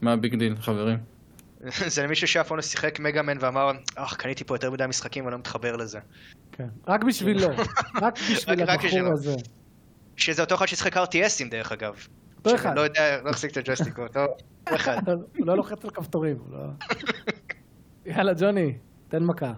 מה 0.00 0.12
ה 0.12 0.18
big 0.18 0.34
deal, 0.34 0.56
חברים? 0.56 0.98
זה 1.94 2.02
למישהו 2.02 2.28
שאף 2.28 2.48
פעם 2.48 2.56
לא 2.56 2.62
שיחק 2.62 3.00
מגאמן 3.00 3.36
ואמר, 3.40 3.70
אך, 3.96 4.16
קניתי 4.16 4.44
פה 4.44 4.54
יותר 4.54 4.70
מדי 4.70 4.84
משחקים 4.88 5.24
ואני 5.24 5.32
לא 5.32 5.38
מתחבר 5.38 5.76
לזה. 5.76 5.98
כן. 6.52 6.68
רק 6.86 7.04
בשבילו. 7.04 7.48
רק 8.02 8.18
בשביל 8.30 8.70
הבחור. 8.70 9.12
הזה. 9.12 9.34
שזה 10.16 10.42
אותו 10.42 10.54
אחד 10.54 10.66
ששיחק 10.66 10.96
RTS 10.96 11.28
ים 11.28 11.50
דרך 11.50 11.72
אגב. 11.72 12.06
אותו 12.38 12.54
אחד. 12.54 12.76
לא 12.76 12.80
יודע, 12.80 13.22
לא 13.24 13.30
החזיק 13.30 13.52
את 13.52 13.56
הג'ויסטיק, 13.56 13.98
אותו 13.98 14.20
אותו 14.20 14.76
אחד. 14.76 15.08
הוא 15.08 15.46
לא 15.48 15.56
לוחץ 15.56 15.84
על 15.84 15.90
כפתורים. 15.90 16.36
הוא 16.36 16.52
לא... 16.52 16.58
יאללה, 18.06 18.32
ג'וני, 18.34 18.78
תן 19.08 19.22
מכה. 19.22 19.52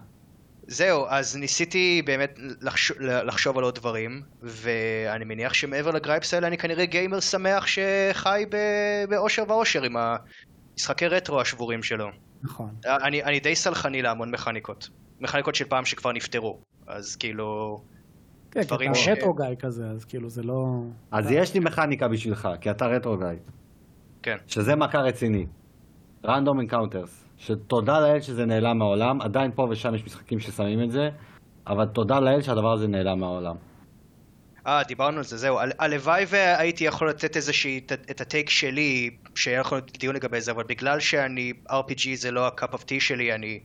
זהו, 0.67 1.05
אז 1.09 1.35
ניסיתי 1.35 2.01
באמת 2.05 2.39
לחשוב, 2.61 2.97
לחשוב 3.01 3.57
על 3.57 3.63
עוד 3.63 3.75
דברים, 3.75 4.21
ואני 4.41 5.25
מניח 5.25 5.53
שמעבר 5.53 5.91
לגרייפס 5.91 6.33
האלה 6.33 6.47
אני 6.47 6.57
כנראה 6.57 6.85
גיימר 6.85 7.19
שמח 7.19 7.65
שחי 7.67 8.45
ב- 8.49 9.09
באושר 9.09 9.43
ואושר 9.47 9.83
עם 9.83 9.95
המשחקי 9.97 11.07
רטרו 11.07 11.41
השבורים 11.41 11.83
שלו. 11.83 12.07
נכון. 12.43 12.69
אני, 12.85 13.23
אני 13.23 13.39
די 13.39 13.55
סלחני 13.55 14.01
להמון 14.01 14.31
מכניקות. 14.31 14.89
מכניקות 15.19 15.55
של 15.55 15.65
פעם 15.65 15.85
שכבר 15.85 16.11
נפתרו. 16.11 16.59
אז 16.87 17.15
כאילו... 17.15 17.77
כן, 18.51 18.63
כי 18.63 18.75
אתה 18.75 18.95
ש- 18.95 19.07
רטרו 19.07 19.33
גיא 19.33 19.45
כזה, 19.59 19.85
אז 19.87 20.05
כאילו 20.05 20.29
זה 20.29 20.43
לא... 20.43 20.83
אז 21.11 21.31
יש 21.31 21.53
לי 21.53 21.59
מכניקה 21.59 22.07
בשבילך, 22.07 22.49
כי 22.61 22.71
אתה 22.71 22.85
רטרו 22.85 23.17
גיא. 23.17 23.27
כן. 24.23 24.37
שזה 24.47 24.75
מכה 24.75 24.99
רצינית. 24.99 25.49
Random 26.25 26.59
encounters. 26.59 27.22
שתודה 27.37 27.99
לאל 27.99 28.21
שזה 28.21 28.45
נעלם 28.45 28.77
מהעולם, 28.77 29.21
עדיין 29.21 29.51
פה 29.55 29.67
ושם 29.69 29.95
יש 29.95 30.05
משחקים 30.05 30.39
ששמים 30.39 30.83
את 30.83 30.91
זה, 30.91 31.09
אבל 31.67 31.85
תודה 31.85 32.19
לאל 32.19 32.41
שהדבר 32.41 32.73
הזה 32.73 32.87
נעלם 32.87 33.19
מהעולם. 33.19 33.55
אה, 34.67 34.83
דיברנו 34.83 35.17
על 35.17 35.23
זה, 35.23 35.37
זהו. 35.37 35.59
הל- 35.59 35.71
הלוואי 35.79 36.25
והייתי 36.27 36.83
יכול 36.83 37.09
לתת 37.09 37.35
איזושהי, 37.35 37.81
את- 38.11 38.21
ה 38.21 38.27
take 38.27 38.49
שלי, 38.49 39.09
שהיה 39.35 39.59
יכול 39.59 39.77
להיות 39.77 39.97
דיון 39.97 40.15
לגבי 40.15 40.41
זה, 40.41 40.51
אבל 40.51 40.63
בגלל 40.63 40.99
שאני, 40.99 41.53
RPG 41.69 42.09
זה 42.15 42.31
לא 42.31 42.47
ה-cup 42.47 42.73
of 42.73 42.79
tea 42.81 42.99
שלי, 42.99 43.33
אני... 43.33 43.59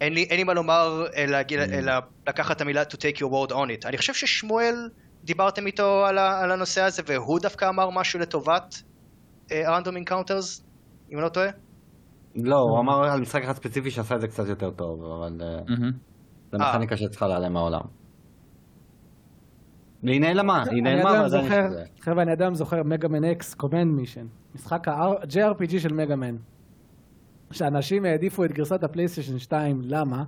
אין 0.00 0.14
לי, 0.14 0.22
אין 0.22 0.36
לי 0.36 0.44
מה 0.44 0.54
לומר, 0.54 1.06
אלא, 1.16 1.38
אלא 1.72 1.92
לקחת 2.28 2.56
את 2.56 2.60
המילה 2.60 2.82
to 2.82 2.94
take 2.96 3.16
your 3.18 3.30
word 3.30 3.52
on 3.52 3.54
it. 3.82 3.86
אני 3.88 3.98
חושב 3.98 4.14
ששמואל, 4.14 4.90
דיברתם 5.24 5.66
איתו 5.66 6.06
על, 6.06 6.18
ה, 6.18 6.40
על 6.44 6.50
הנושא 6.50 6.80
הזה, 6.82 7.02
והוא 7.06 7.40
דווקא 7.40 7.68
אמר 7.68 7.90
משהו 7.90 8.20
לטובת 8.20 8.82
אה, 9.52 9.78
random 9.78 10.08
encounters, 10.08 10.62
אם 11.12 11.16
אני 11.16 11.22
לא 11.22 11.28
טועה. 11.28 11.48
לא, 12.36 12.58
הוא 12.58 12.78
אמר 12.78 13.04
על 13.04 13.20
משחק 13.20 13.42
אחד 13.42 13.52
ספציפי 13.52 13.90
שעשה 13.90 14.14
את 14.14 14.20
זה 14.20 14.28
קצת 14.28 14.48
יותר 14.48 14.70
טוב, 14.70 15.04
אבל 15.04 15.40
אה. 15.42 15.58
זה 16.52 16.56
אה. 16.60 16.72
מכניקה 16.72 16.96
שצריכה 16.96 17.26
להיעלם 17.26 17.52
מהעולם. 17.52 17.80
והיא 20.02 20.20
נעלמה, 20.20 20.62
היא 20.62 20.70
אני 20.70 20.80
נעלמה 20.80 21.10
עדיין 21.10 21.22
ועדיין 21.22 21.42
זוכר, 21.42 21.60
יש 21.60 21.66
את 21.66 21.70
זה. 21.70 21.84
חבר'ה, 22.00 22.22
אני 22.22 22.32
עדיין 22.32 22.54
זוכר 22.54 22.82
מגאמן 22.82 23.24
X, 23.24 23.54
Command 23.54 23.94
Mission. 23.94 24.26
משחק 24.54 24.88
ה-JRPG 24.88 25.78
של 25.78 25.92
מגאמן. 25.92 26.36
שאנשים 27.50 28.04
העדיפו 28.04 28.44
את 28.44 28.52
גרסת 28.52 28.84
הפלייסטיישן 28.84 29.38
2, 29.38 29.80
למה? 29.84 30.24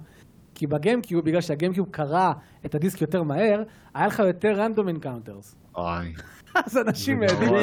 כי 0.55 0.67
בגיימקיוב, 0.67 1.25
בגלל 1.25 1.41
שהגיימקיוב 1.41 1.89
קרא 1.91 2.33
את 2.67 2.75
הדיסק 2.75 3.01
יותר 3.01 3.23
מהר, 3.23 3.63
היה 3.95 4.07
לך 4.07 4.19
יותר 4.19 4.53
random 4.53 4.89
encounters. 4.89 5.57
אוי. 5.75 6.13
אז 6.67 6.79
אנשים 6.79 7.21
זה 7.29 7.35
העדיפו. 7.35 7.57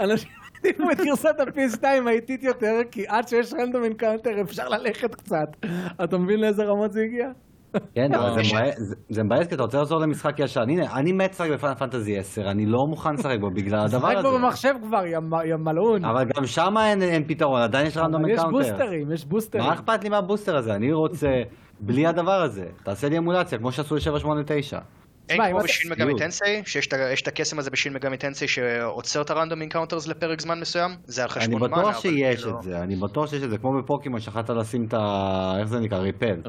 אנשים 0.00 0.30
העדיפו 0.64 0.90
את 0.90 1.00
גרסת 1.00 1.40
ה-PS2 1.40 1.84
האיטית 2.06 2.42
יותר, 2.42 2.74
כי 2.90 3.04
עד 3.08 3.28
שיש 3.28 3.54
random 3.54 3.84
encounter 3.84 4.40
אפשר 4.40 4.68
ללכת 4.68 5.14
קצת. 5.14 5.48
אתה 6.04 6.18
מבין 6.18 6.40
לאיזה 6.40 6.64
רמות 6.64 6.92
זה 6.92 7.00
הגיע? 7.02 7.28
כן, 7.94 8.14
אבל 8.14 8.42
זה 9.10 9.22
מבאס- 9.22 9.46
כי 9.48 9.54
אתה 9.54 9.62
רוצה 9.62 9.78
לחזור 9.78 10.00
למשחק 10.00 10.38
ישן. 10.38 10.60
הנה, 10.60 10.94
אני 10.94 11.12
מת 11.12 11.30
לשחק 11.30 11.50
בפיינל 11.50 11.74
פנטזי 11.74 12.18
10, 12.18 12.50
אני 12.50 12.66
לא 12.66 12.86
מוכן 12.86 13.14
לשחק 13.14 13.36
בו 13.40 13.50
בגלל 13.50 13.78
הדבר 13.84 14.08
שחק 14.12 14.22
בו 14.22 14.28
הזה. 14.28 14.38
במחשב 14.38 14.74
כבר, 14.82 15.06
יא 15.06 15.18
מ- 15.18 15.46
יא 15.46 15.56
מלעון. 15.56 16.04
אבל 16.04 16.24
גם 16.36 16.46
שם 16.46 16.74
אין- 16.78 17.24
פתרון, 17.26 17.60
עדיין 17.60 17.86
יש 17.86 17.96
random 17.96 18.24
אבל 18.24 18.30
יש. 18.30 18.40
בוסטרים, 18.50 19.12
יש 19.12 19.24
בוסטרים. 19.24 19.64
מה 19.64 19.72
אכפת 19.74 20.02
לי 20.04 20.08
מהבוסטר 20.08 20.56
הזה? 20.56 20.74
אני 20.74 20.92
רוצה 20.92 21.28
בלי 21.80 22.06
הדבר 22.06 22.42
הזה. 22.42 22.66
תעשה 22.82 23.08
לי 23.08 23.18
emulation, 23.18 23.58
כמו 23.58 23.72
שעשו 23.72 23.94
ל-789. 23.94 24.78
אין 25.30 25.50
כמו 25.50 25.58
בשין 25.58 25.90
מגמי 25.92 26.14
טנסי, 26.18 26.62
שיש 26.64 27.22
את 27.22 27.28
הקסם 27.28 27.58
הזה 27.58 27.70
בשין 27.70 27.92
מגמי 27.94 28.16
טנסי 28.16 28.48
שעוצר 28.48 29.22
את 29.22 29.30
ה 29.30 29.34
random 29.34 29.60
encounters 29.60 30.08
לפרק 30.08 30.40
זמן 30.40 30.60
מסוים, 30.60 30.90
זה 31.04 31.22
על 31.22 31.28
אני 31.36 31.40
חשבון 31.40 31.60
מנה, 31.60 31.78
בטוח 31.78 32.00
שיש 32.00 32.42
כאילו- 32.42 32.58
את 32.58 32.62
זה, 32.62 32.78
אני 32.78 32.96
בטוח 32.96 33.26
שיש 33.30 33.42
את 33.42 33.50
זה, 33.50 33.58
כמו 33.58 33.70
בפוקימון 33.82 34.20
שיכולת 34.20 34.50
לשים 34.50 34.84
את 34.84 34.94
ה... 34.94 34.98
איך 35.60 35.68
זה 35.68 35.80
נקרא? 35.80 35.98
Repel. 35.98 36.42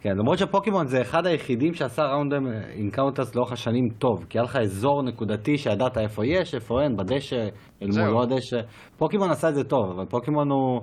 כן, 0.00 0.16
למרות 0.16 0.38
שפוקימון 0.38 0.86
זה 0.86 1.00
אחד 1.02 1.26
היחידים 1.26 1.74
שעשה 1.74 2.02
random 2.02 2.46
encounters 2.76 3.34
לאורך 3.34 3.52
השנים 3.52 3.88
טוב, 3.98 4.24
כי 4.28 4.38
היה 4.38 4.44
לך 4.44 4.56
אזור 4.56 5.02
נקודתי 5.02 5.58
שידעת 5.58 5.98
איפה 5.98 6.26
יש, 6.26 6.54
איפה 6.54 6.82
אין, 6.82 6.96
בדשא, 6.96 7.48
אל 7.82 7.88
מול. 7.98 8.10
לא 8.10 8.22
הדשא. 8.22 8.60
פוקימון 8.96 9.30
עשה 9.30 9.48
את 9.48 9.54
זה 9.54 9.64
טוב, 9.64 9.90
אבל 9.90 10.06
פוקימון 10.06 10.50
הוא, 10.50 10.80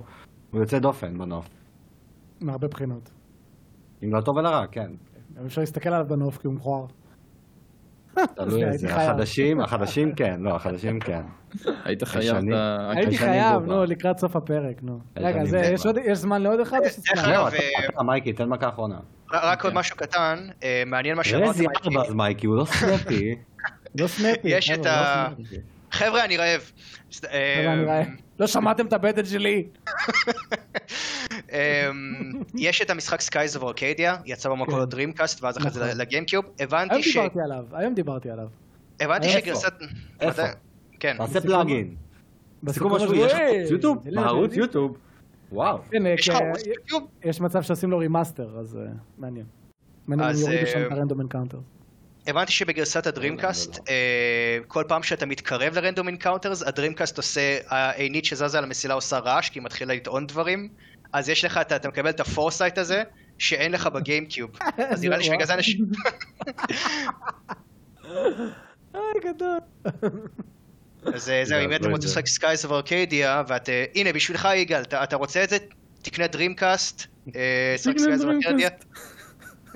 הוא 0.50 0.60
יוצא 0.60 0.78
דופן 0.78 1.18
בנוף. 1.18 1.48
מהרבה 2.40 2.68
בחינות. 2.68 3.10
אם 4.04 4.14
לא 4.14 4.20
טוב 4.20 4.36
ולרע, 4.36 4.66
כן. 4.72 4.90
גם 5.40 5.46
אפשר 5.46 5.60
להסתכל 5.60 5.88
עליו 5.88 6.06
בנוף 6.08 6.38
כי 6.38 6.46
הוא 6.46 6.54
מכוער. 6.54 6.84
תלוי 8.34 8.64
איזה. 8.64 8.94
החדשים, 8.94 9.60
החדשים 9.60 10.14
כן, 10.14 10.40
לא, 10.40 10.56
החדשים 10.56 11.00
כן. 11.00 11.22
היית 11.84 12.04
חייב 12.04 12.34
הישנים. 12.34 12.52
את 12.52 12.58
ה... 12.58 12.90
הייתי 12.96 13.18
חייב. 13.18 13.62
נו, 13.62 13.84
לקראת 13.84 14.18
סוף 14.18 14.36
הפרק, 14.36 14.76
נו. 14.82 14.98
רגע. 15.16 15.42
יש 15.72 15.86
עוד- 15.86 15.96
יש 16.04 16.18
זמן 16.18 16.42
לעוד 16.42 16.60
אחד? 16.60 16.78
דרך 16.80 16.92
זהו, 17.24 17.46
אגב, 17.46 17.52
אה, 17.98 18.02
מייקי, 18.02 18.32
תן 18.32 18.48
מכה 18.48 18.68
אחרונה. 18.68 18.98
רק 19.32 19.64
עוד. 19.64 19.74
משהו 19.74 19.96
קטן, 19.96 20.46
אה, 20.62 20.82
מעניין 20.86 21.16
מה 21.16 21.20
רזי 21.20 21.30
שאמרתם. 21.30 21.64
ארבע 21.96 22.08
אז 22.08 22.14
מייקי, 22.14 22.46
הוא 22.46 22.56
לא 22.56 22.64
סנפי. 22.64 23.34
לא 24.00 24.06
סנאפי. 24.06 24.48
יש 24.48 24.70
את 24.70 24.86
ה- 24.86 25.28
לא 25.30 25.36
סנאפי. 25.36 25.56
חבר'ה, 25.92 26.24
אני 26.24 26.36
רעב. 26.36 26.60
חבר'ה, 27.12 27.72
אני 27.72 27.84
רעב. 27.84 28.06
לא 28.40 28.46
שמעתם 28.46 28.86
את 28.86 28.92
הבטן 28.92 29.24
שלי? 29.24 29.66
יש 32.54 32.82
את 32.82 32.90
המשחק 32.90 33.20
Skies 33.20 33.56
of 33.56 33.64
Arcadia, 33.64 34.16
יצא 34.26 34.48
במקור 34.48 34.74
כן. 34.74 34.80
ל 34.82 34.88
Dreamcast 34.88 35.42
ואז 35.42 35.58
אחרי 35.58 35.70
זה 35.70 35.84
נכון. 35.86 35.98
ל 36.00 36.04
GameCube. 36.04 36.44
היום 36.44 36.54
הבנתי 36.60 37.02
ש... 37.02 37.16
דיברתי 37.16 37.40
עליו, 37.40 37.64
היום 37.72 37.94
דיברתי 37.94 38.30
עליו. 38.30 38.48
הבנתי 39.00 39.26
איפה? 39.26 39.40
שגרסת... 39.40 39.72
איפה? 40.20 40.42
כן. 41.00 41.16
תעשה 41.18 41.40
plug-in. 41.40 41.86
סיכום 41.86 41.96
בסיכום 42.62 42.94
השבועי, 42.94 43.18
יש 43.18 43.32
לך 43.32 43.38
יוטיוב? 43.70 44.04
בערוץ. 44.14 44.54
יוטיוב. 44.54 44.96
וואו. 45.52 45.78
כן, 45.90 46.06
יש 46.06 46.28
לך 46.28 46.36
כי- 46.36 46.44
ערוץ 46.44 46.66
יוטיוב? 46.66 47.08
יש 47.24 47.40
מצב 47.40 47.62
שעושים 47.62 47.90
לו 47.90 47.98
remaster, 47.98 48.58
אז 48.58 48.76
אה, 48.76 48.82
מעניין. 49.18 49.46
מעניין 50.06 50.30
אם 50.30 50.40
יורידו 50.40 50.66
שם 50.66 50.78
אה, 50.78 50.86
את 50.86 50.92
ה 50.92 50.96
random 50.96 51.20
encounter. 51.20 51.58
הבנתי 52.26 52.52
שבגרסת 52.52 53.06
ה 53.06 53.12
Dreamcast, 53.12 53.78
אה, 53.88 54.58
כל 54.68 54.84
פעם 54.88 55.02
שאתה 55.02 55.26
מתקרב 55.26 55.74
ל 55.74 55.79
random 55.79 56.08
encounters, 56.08 56.62
ה 56.62 56.67
Dreamcast 56.67 57.16
עושה, 57.16 57.58
העינית 57.66 58.24
שזזה 58.24 58.58
על 58.58 58.64
המסילה 58.64 58.94
עושה 58.94 59.18
רעש, 59.18 59.50
כי 59.50 59.58
היא 59.58 59.64
מתחילה 59.64 59.94
לטעון 59.94 60.26
דברים. 60.26 60.68
אז 61.12 61.28
יש 61.28 61.44
לך, 61.44 61.58
אתה 61.58 61.76
אתה 61.76 61.88
מקבל 61.88 62.10
את 62.10 62.20
ה 62.20 62.26
foresight 62.26 62.78
הזה, 62.78 63.02
שאין 63.38 63.72
לך 63.72 63.86
ב 63.86 63.92
GameCube. 63.92 64.50
אז 64.92 65.04
נראה 65.04 65.16
לי 65.16 65.24
שבגלל 65.24 65.46
זה 65.46 65.54
אנשים... 65.54 65.78
אוי, 68.94 69.20
גדול. 69.24 69.58
אז 71.14 71.30
אה, 71.30 71.44
זהו, 71.44 71.64
אם 71.64 71.70
לא 71.70 71.76
אתם 71.76 71.90
רוצים 71.90 72.10
לשחק 72.10 72.26
Skies 72.26 72.64
of 72.64 72.72
Arcadia, 72.72 73.42
ואת... 73.48 73.68
אה, 73.68 73.84
הנה, 73.94 74.12
בשבילך 74.12 74.48
יגאל, 74.56 74.82
אתה 74.82 75.16
רוצה 75.16 75.44
את 75.44 75.50
זה? 75.50 75.56
תקנה 76.02 76.26
Dreamcast, 76.26 77.06
אה, 77.36 77.74
שחק 77.78 77.98
Skies 77.98 78.20
of 78.20 78.30
Arcadia. 78.30 78.68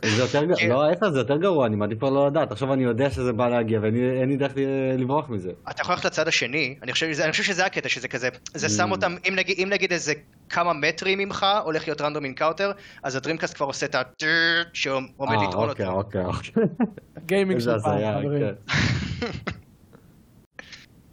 זה 0.04 0.22
יותר 0.22 0.44
גרוע, 0.44 0.56
כן. 0.56 0.68
לא 0.68 0.84
ההפך 0.84 1.08
זה 1.08 1.18
יותר 1.18 1.36
גרוע, 1.36 1.66
אני 1.66 1.76
מעדיף 1.76 1.98
כבר 1.98 2.10
לא 2.10 2.26
לדעת, 2.26 2.52
עכשיו 2.52 2.72
אני 2.72 2.82
יודע 2.84 3.10
שזה 3.10 3.32
בא 3.32 3.48
להגיע 3.48 3.80
ואין 3.82 4.28
לי 4.28 4.36
דרך 4.36 4.52
לברוח 4.98 5.28
מזה. 5.30 5.50
אתה 5.70 5.82
יכול 5.82 5.94
ללכת 5.94 6.04
לצד 6.04 6.28
השני, 6.28 6.74
אני 6.82 6.92
חושב, 6.92 7.12
שזה- 7.12 7.24
אני 7.24 7.30
חושב 7.32 7.42
שזה 7.42 7.66
הקטע, 7.66 7.88
שזה 7.88 8.08
כזה, 8.08 8.28
זה 8.54 8.66
Mm. 8.66 8.70
שם 8.70 8.90
אותם, 8.90 9.14
אם 9.28 9.34
נגיד, 9.36 9.56
אם 9.62 9.68
נגיד 9.72 9.92
איזה 9.92 10.12
כמה 10.48 10.72
מטרים 10.72 11.18
ממך 11.18 11.46
הולך 11.64 11.88
להיות 11.88 12.00
random 12.00 12.24
encounter, 12.24 12.70
אז 13.02 13.16
ה 13.16 13.20
Dreamcast 13.20 13.56
כבר 13.56 13.66
עושה 13.66 13.86
את 13.86 13.94
הטרט 13.94 14.26
שעומד 14.72 15.04
אה, 15.38 15.48
לטעון 15.48 15.68
אוקיי, 15.68 15.86
אותו. 15.86 15.98
אוקיי, 15.98 16.24
אוקיי. 16.24 16.62
gaming 17.26 17.60
של 17.60 17.78
פעם, 17.78 17.98
חברים. 18.20 18.40
כן. 18.40 18.54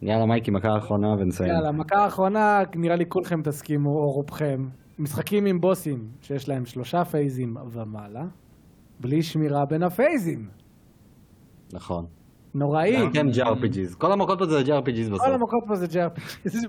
יאללה 0.01 0.25
מייקי, 0.25 0.51
מכה 0.51 0.77
אחרונה 0.77 1.07
ונסיים. 1.19 1.49
יאללה, 1.53 1.71
מכה 1.71 1.95
האחרונה, 2.03 2.61
נראה 2.75 2.95
לי 2.95 3.05
כולכם 3.07 3.41
תסכימו, 3.41 3.89
או 3.89 4.11
רובכם. 4.11 4.67
משחקים 4.99 5.45
עם 5.45 5.61
בוסים, 5.61 6.07
שיש 6.21 6.49
להם 6.49 6.65
שלושה 6.65 7.05
phase 7.05 7.42
ים 7.42 7.57
ומעלה, 7.71 8.23
בלי 9.01 9.23
שמירה 9.23 9.65
בין 9.65 9.83
ה 9.83 9.90
phase 9.90 10.26
ים. 10.26 10.47
נכון. 11.73 12.05
נוראי. 12.55 12.95
גם 13.13 13.27
JRPGs. 13.29 13.95
כל 13.97 14.11
המכות 14.11 14.39
פה 14.39 14.45
זה 14.45 14.61
JRPGs 14.61 15.11
בסוף. 15.11 15.19
כל 15.25 15.33
המכות 15.33 15.63
פה 15.67 15.75
זה 15.75 15.85
JRPG. 15.85 16.21
זה 16.49 16.67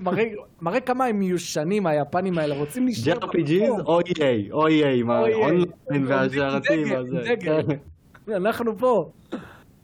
מראה- 0.60 0.80
כמה 0.80 1.04
הם 1.04 1.18
מיושנים, 1.18 1.86
היפנים 1.86 2.38
האלה, 2.38 2.54
רוצים 2.58 2.84
להישאר 2.84 3.14
JRPGs 3.18 3.82
או 3.86 4.00
EA, 4.00 4.12
או 4.52 4.68
EA. 4.68 5.10
האונליין 5.12 5.66
והשרתים. 6.06 6.86
כן. 7.40 7.60
אנחנו 8.36 8.78
פה. 8.78 9.10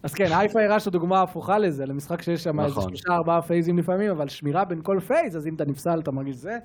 אז 0.03 0.15
כן, 0.15 0.27
Hi-Fi 0.39 0.69
Rush 0.69 0.85
הוא 0.85 0.93
דוגמה 0.93 1.23
הפוכה 1.23 1.59
לזה, 1.59 1.87
למשחק 1.87 2.23
שיש 2.23 2.45
שם 2.45 2.61
איזה 2.61 2.71
נכון. 2.71 2.89
שלושה 2.89 3.13
ארבעה 3.13 3.43
פייזים 3.43 3.79
לפעמים, 3.79 4.11
אבל 4.11 4.29
שמירה 4.29 4.65
בין 4.65 4.81
כל 4.83 5.01
phase, 5.07 5.37
אז 5.37 5.47
אם 5.47 5.55
אתה 5.55 5.65
נפסל 5.65 5.99
אתה 5.99 6.11
מרגיש 6.11 6.37
זה. 6.37 6.59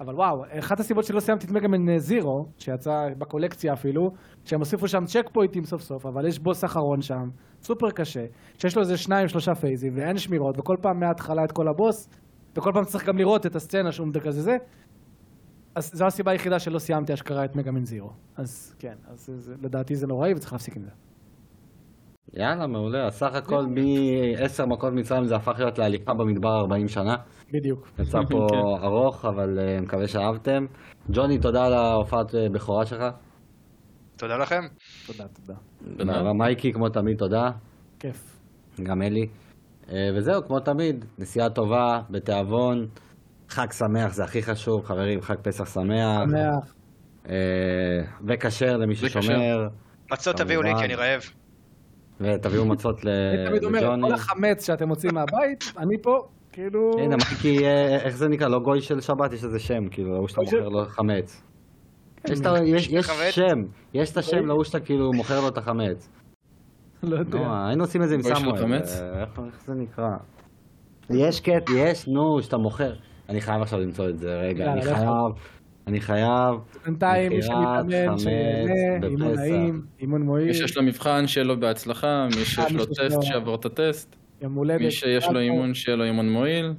אבל 0.00 0.14
וואו, 0.14 0.44
אחת 0.58 0.80
הסיבות 0.80 1.04
שלא 1.04 1.20
סיימתי 1.20 1.46
את 1.46 1.50
מגאמן 1.50 1.98
זירו, 1.98 2.46
שיצא 2.58 3.08
בקולקציה 3.18 3.72
אפילו, 3.72 4.10
שהם 4.44 4.60
הוסיפו 4.60 4.88
שם 4.88 5.04
צ'ק 5.04 5.28
פוינטים 5.32 5.64
סוף 5.64 5.82
סוף, 5.82 6.06
אבל 6.06 6.26
יש 6.28 6.38
בוס 6.38 6.64
אחרון 6.64 7.00
שם, 7.00 7.28
סופר 7.62 7.90
קשה, 7.90 8.24
שיש 8.58 8.76
לו 8.76 8.82
איזה 8.82 8.96
שניים 8.96 9.28
שלושה 9.28 9.54
פייזים, 9.54 9.92
ואין 9.96 10.18
שמירות, 10.18 10.58
וכל 10.58 10.76
פעם 10.82 11.00
מההתחלה 11.00 11.44
את 11.44 11.52
כל 11.52 11.68
הבוס, 11.68 12.08
וכל 12.56 12.70
פעם 12.74 12.84
צריך 12.84 13.08
גם 13.08 13.18
לראות 13.18 13.46
את 13.46 13.56
הסצנה 13.56 13.92
שהוא 13.92 14.08
כזה 14.22 14.42
זה. 14.42 14.56
אז 15.74 15.90
זו 15.92 16.06
הסיבה 16.06 16.32
היחידה 16.32 16.58
שלא 16.58 16.78
סיימתי 16.78 17.14
אשכרה 17.14 17.44
את 17.44 17.56
מגאמן 17.56 17.84
זירו. 17.84 18.10
אז 18.36 18.74
כן, 18.78 18.94
אז 19.06 19.30
זה, 19.36 19.54
לדעתי 19.62 19.94
זה 19.94 20.06
נוראי 20.06 20.34
וצריך 20.34 20.52
להפסיק 20.52 20.76
עם 20.76 20.82
זה. 20.82 20.90
יאללה, 22.32 22.66
מעולה. 22.66 23.06
אז 23.06 23.14
סך 23.14 23.34
הכל 23.34 23.66
מ-10 23.66 24.66
מכות 24.66 24.92
מצרים 24.92 25.24
זה 25.24 25.36
הפך 25.36 25.58
להיות 25.58 25.78
להליכה 25.78 26.14
במדבר 26.14 26.48
40 26.60 26.88
שנה. 26.88 27.16
בדיוק. 27.52 27.88
יצא 27.98 28.18
פה 28.30 28.46
כן. 28.50 28.84
ארוך, 28.84 29.24
אבל 29.24 29.58
אה, 29.58 29.80
מקווה 29.80 30.08
שאהבתם. 30.08 30.66
ג'וני, 31.10 31.38
תודה 31.38 31.64
על 31.66 31.72
ההופעת 31.72 32.34
אה, 32.34 32.48
בכורה 32.52 32.86
שלך. 32.86 33.02
תודה 34.16 34.36
לכם. 34.36 34.60
תודה, 35.06 35.24
תודה. 35.28 35.58
תודה. 35.98 36.32
מייקי, 36.32 36.72
כמו 36.72 36.88
תמיד, 36.88 37.18
תודה. 37.18 37.50
כיף. 37.98 38.40
גם 38.82 39.02
אלי. 39.02 39.26
אה, 39.92 40.08
וזהו, 40.16 40.42
כמו 40.46 40.60
תמיד, 40.60 41.04
נסיעה 41.18 41.50
טובה, 41.50 42.00
בתיאבון. 42.10 42.86
חג 43.48 43.72
שמח 43.72 44.12
זה 44.12 44.24
הכי 44.24 44.42
חשוב, 44.42 44.84
חברים, 44.84 45.20
חג 45.20 45.36
פסח 45.42 45.64
שמח. 45.74 46.30
שמח. 46.30 46.74
אה, 47.28 47.34
וכשר 48.28 48.76
למי. 48.76 48.94
ששומר. 48.94 49.68
מצות 50.12 50.36
תביאו 50.36 50.62
לי. 50.62 50.70
כי 50.78 50.84
אני 50.84 50.94
רעב. 50.94 51.20
ותביאו 52.20 52.64
מצות 52.64 53.04
ל- 53.04 53.08
אני 53.08 53.48
תמיד 53.48 53.64
אומר, 53.64 53.80
לג'וני. 53.80 54.08
כל 54.08 54.14
החמץ 54.14 54.66
שאתם 54.66 54.88
מוצאים 54.88 55.14
מהבית, 55.14 55.64
אני 55.78 56.02
פה, 56.02 56.18
כאילו... 56.52 56.98
הנה, 56.98 57.16
מייקי, 57.16 57.64
אה, 57.66 57.96
איך 58.02 58.16
זה 58.16 58.28
נקרא? 58.28 58.48
לא 58.48 58.58
גוי 58.58 58.80
של 58.80 59.00
שבת, 59.00 59.32
יש 59.32 59.44
איזה 59.44 59.58
שם, 59.58 59.88
כאילו, 59.90 60.14
ההוא 60.14 60.28
שאתה 60.28 60.40
מוכר 60.40 60.68
לו 60.68 60.84
חמץ. 60.86 61.42
יש 62.28 62.40
ה- 62.46 62.64
יש-? 62.64 62.88
שם, 63.30 63.62
יש 63.94 64.12
את 64.12 64.16
השם 64.16 64.46
להוא 64.46 64.64
שאתה 64.64 64.80
כאילו 64.80 65.12
מוכר 65.12 65.40
לו 65.40 65.48
את 65.48 65.58
החמץ. 65.58 66.08
לא 67.02 67.16
יודע. 67.16 67.38
נו, 67.38 67.66
היינו 67.66 67.84
עושים 67.84 68.02
את 68.02 68.08
זה 68.08 68.14
עם 68.14 68.22
סמואל. 68.22 68.62
אה, 68.74 69.22
איך 69.22 69.64
זה 69.66 69.74
נקרא? 69.74 70.10
יש 71.10 71.40
קט, 71.40 71.70
יש, 71.76 72.08
נו, 72.08 72.42
שאתה 72.42 72.56
מוכר. 72.56 72.92
אני 73.28 73.40
חייב 73.40 73.62
עכשיו 73.62 73.80
למצוא 73.80 74.08
את 74.08 74.18
זה, 74.18 74.34
רגע, 74.40 74.72
אני. 74.72 74.82
חייב, 74.82 75.08
אני 75.86 76.00
חייב. 76.00 76.56
בינתיים 76.84 77.32
מי 77.32 77.42
שמתאמן, 77.42 78.18
שיהנה, 78.18 79.06
אימון. 79.06 79.34
נעים, 79.34 79.82
אימון 80.00 80.22
מועיל, 80.22 80.46
מי 80.46 80.54
שיש 80.54 80.76
לו 80.76 80.82
מבחן, 80.82 81.26
שיהיה 81.26 81.44
לו 81.44 81.60
בהצלחה, 81.60 82.26
מי 82.36 82.44
שיש 82.44 82.72
לו 82.72 82.86
טסט, 82.86 83.22
שיעבור 83.22 83.54
את 83.54 83.64
הטסט, 83.64 84.16
יום 84.42 84.54
הולדת. 84.54 84.80
מי 84.80 84.90
שיש 84.90 85.28
לו 85.28 85.40
אימון, 85.40 85.74
שיהיה 85.74 85.96
לו 85.96 86.04
אימון 86.04 86.32
מועיל, 86.32 86.72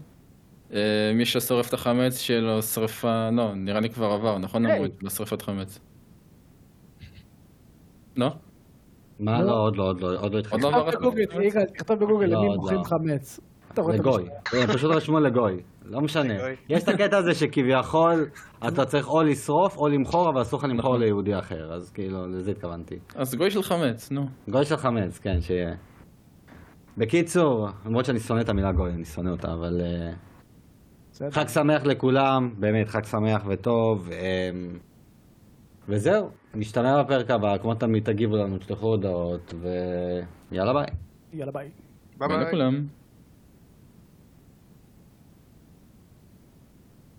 אה, 0.73 1.11
מי 1.15 1.26
ששורף 1.26 1.69
את 1.69 1.73
החמץ, 1.73 2.19
שיהיה 2.19 2.41
לו 2.41 2.61
שרפה, 2.61 3.30
לא, 3.30 3.56
נראה 3.56 3.80
לי 3.80 3.90
כבר 3.90 4.06
עבר, 4.06 4.38
נכון? 4.38 4.65
היי. 4.65 4.76
המועד 4.76 4.91
לשרפת 5.02 5.41
חמץ. 5.41 5.80
לא? 8.18 8.30
מה? 9.19 9.41
לא. 9.41 9.48
לא, 9.48 9.64
עוד 9.64 9.76
לא, 9.76 9.84
עוד 9.84 10.02
לא, 10.02 10.07
עוד 10.07 10.15
לא 10.18 10.30
לא 10.32 10.40
התחלתי. 10.40 10.68
עבר 10.68 10.91
תכתוב 10.91 11.15
בגוגל, 11.15 11.41
יגאל, 11.41 11.65
תכתוב 11.65 11.99
בגוגל 11.99 12.26
לא, 12.26 12.40
למי 12.40 12.56
מוכרים 12.56 12.80
לא. 12.80 12.84
חמץ. 12.84 13.40
את 13.73 13.80
לגוי. 13.94 14.23
פשוט 14.73 14.91
רשמו 14.95 15.19
לגוי. 15.19 15.61
לא 15.86 16.02
משנה. 16.02 16.34
יש 16.70 16.84
את 16.84 16.90
הקטע 16.90 17.18
הזה 17.18 17.34
שכביכול 17.34 18.26
אתה 18.68 18.86
צריך 18.86 19.07
או 19.07 19.24
לשרוף 19.24 19.78
או 19.78 19.88
למכור, 19.88 20.30
אבל 20.30 20.41
אסור 20.41 20.60
לך 20.60 20.66
למכור 20.66 20.90
נכון. 20.90 21.02
ליהודי 21.02 21.40
אחר. 21.40 21.74
אז 21.74 21.91
כאילו, 21.91 22.28
לזה 22.28 22.52
התכוונתי. 22.52 22.95
אז 23.16 23.36
גוי 23.36 23.52
של 23.52 23.64
חמץ, 23.64 24.12
נו. 24.12 24.22
גוי 24.49 24.66
של 24.66 24.76
חמץ, 24.78 25.20
כן, 25.20 25.41
שיהיה. 25.41 25.76
בקיצור, 26.98 27.68
למרות 27.86 28.06
שאני 28.06 28.20
שונא 28.20 28.41
את 28.41 28.49
המילה 28.49 28.72
גוי, 28.72 28.91
אני 28.91 29.06
שונא 29.06 29.30
אותה, 29.30 29.53
אבל... 29.53 29.82
אה. 29.82 30.12
חג 31.32 31.48
שמח 31.48 31.86
לכולם, 31.86 32.49
באמת, 32.60 32.88
חג 32.88 33.03
שמח 33.03 33.45
וטוב. 33.48 34.10
אמ, 34.12 34.80
וזהו, 35.90 36.30
נשתמע 36.56 37.03
בפרק 37.03 37.32
הבא, 37.32 37.57
כמו 37.57 37.76
תמיד 37.76 38.03
תגיבו 38.03 38.36
לנו, 38.36 38.57
תשלחו 38.57 38.88
הודעות, 38.88 39.53
ויאללה 39.62 40.74
ביי. 40.74 40.86
יאללה 41.34 41.52
ביי. 41.52 41.70
ביי 42.18 42.28
ביי 42.28 42.38
ביי. 42.38 42.48
לכולם. 42.48 43.05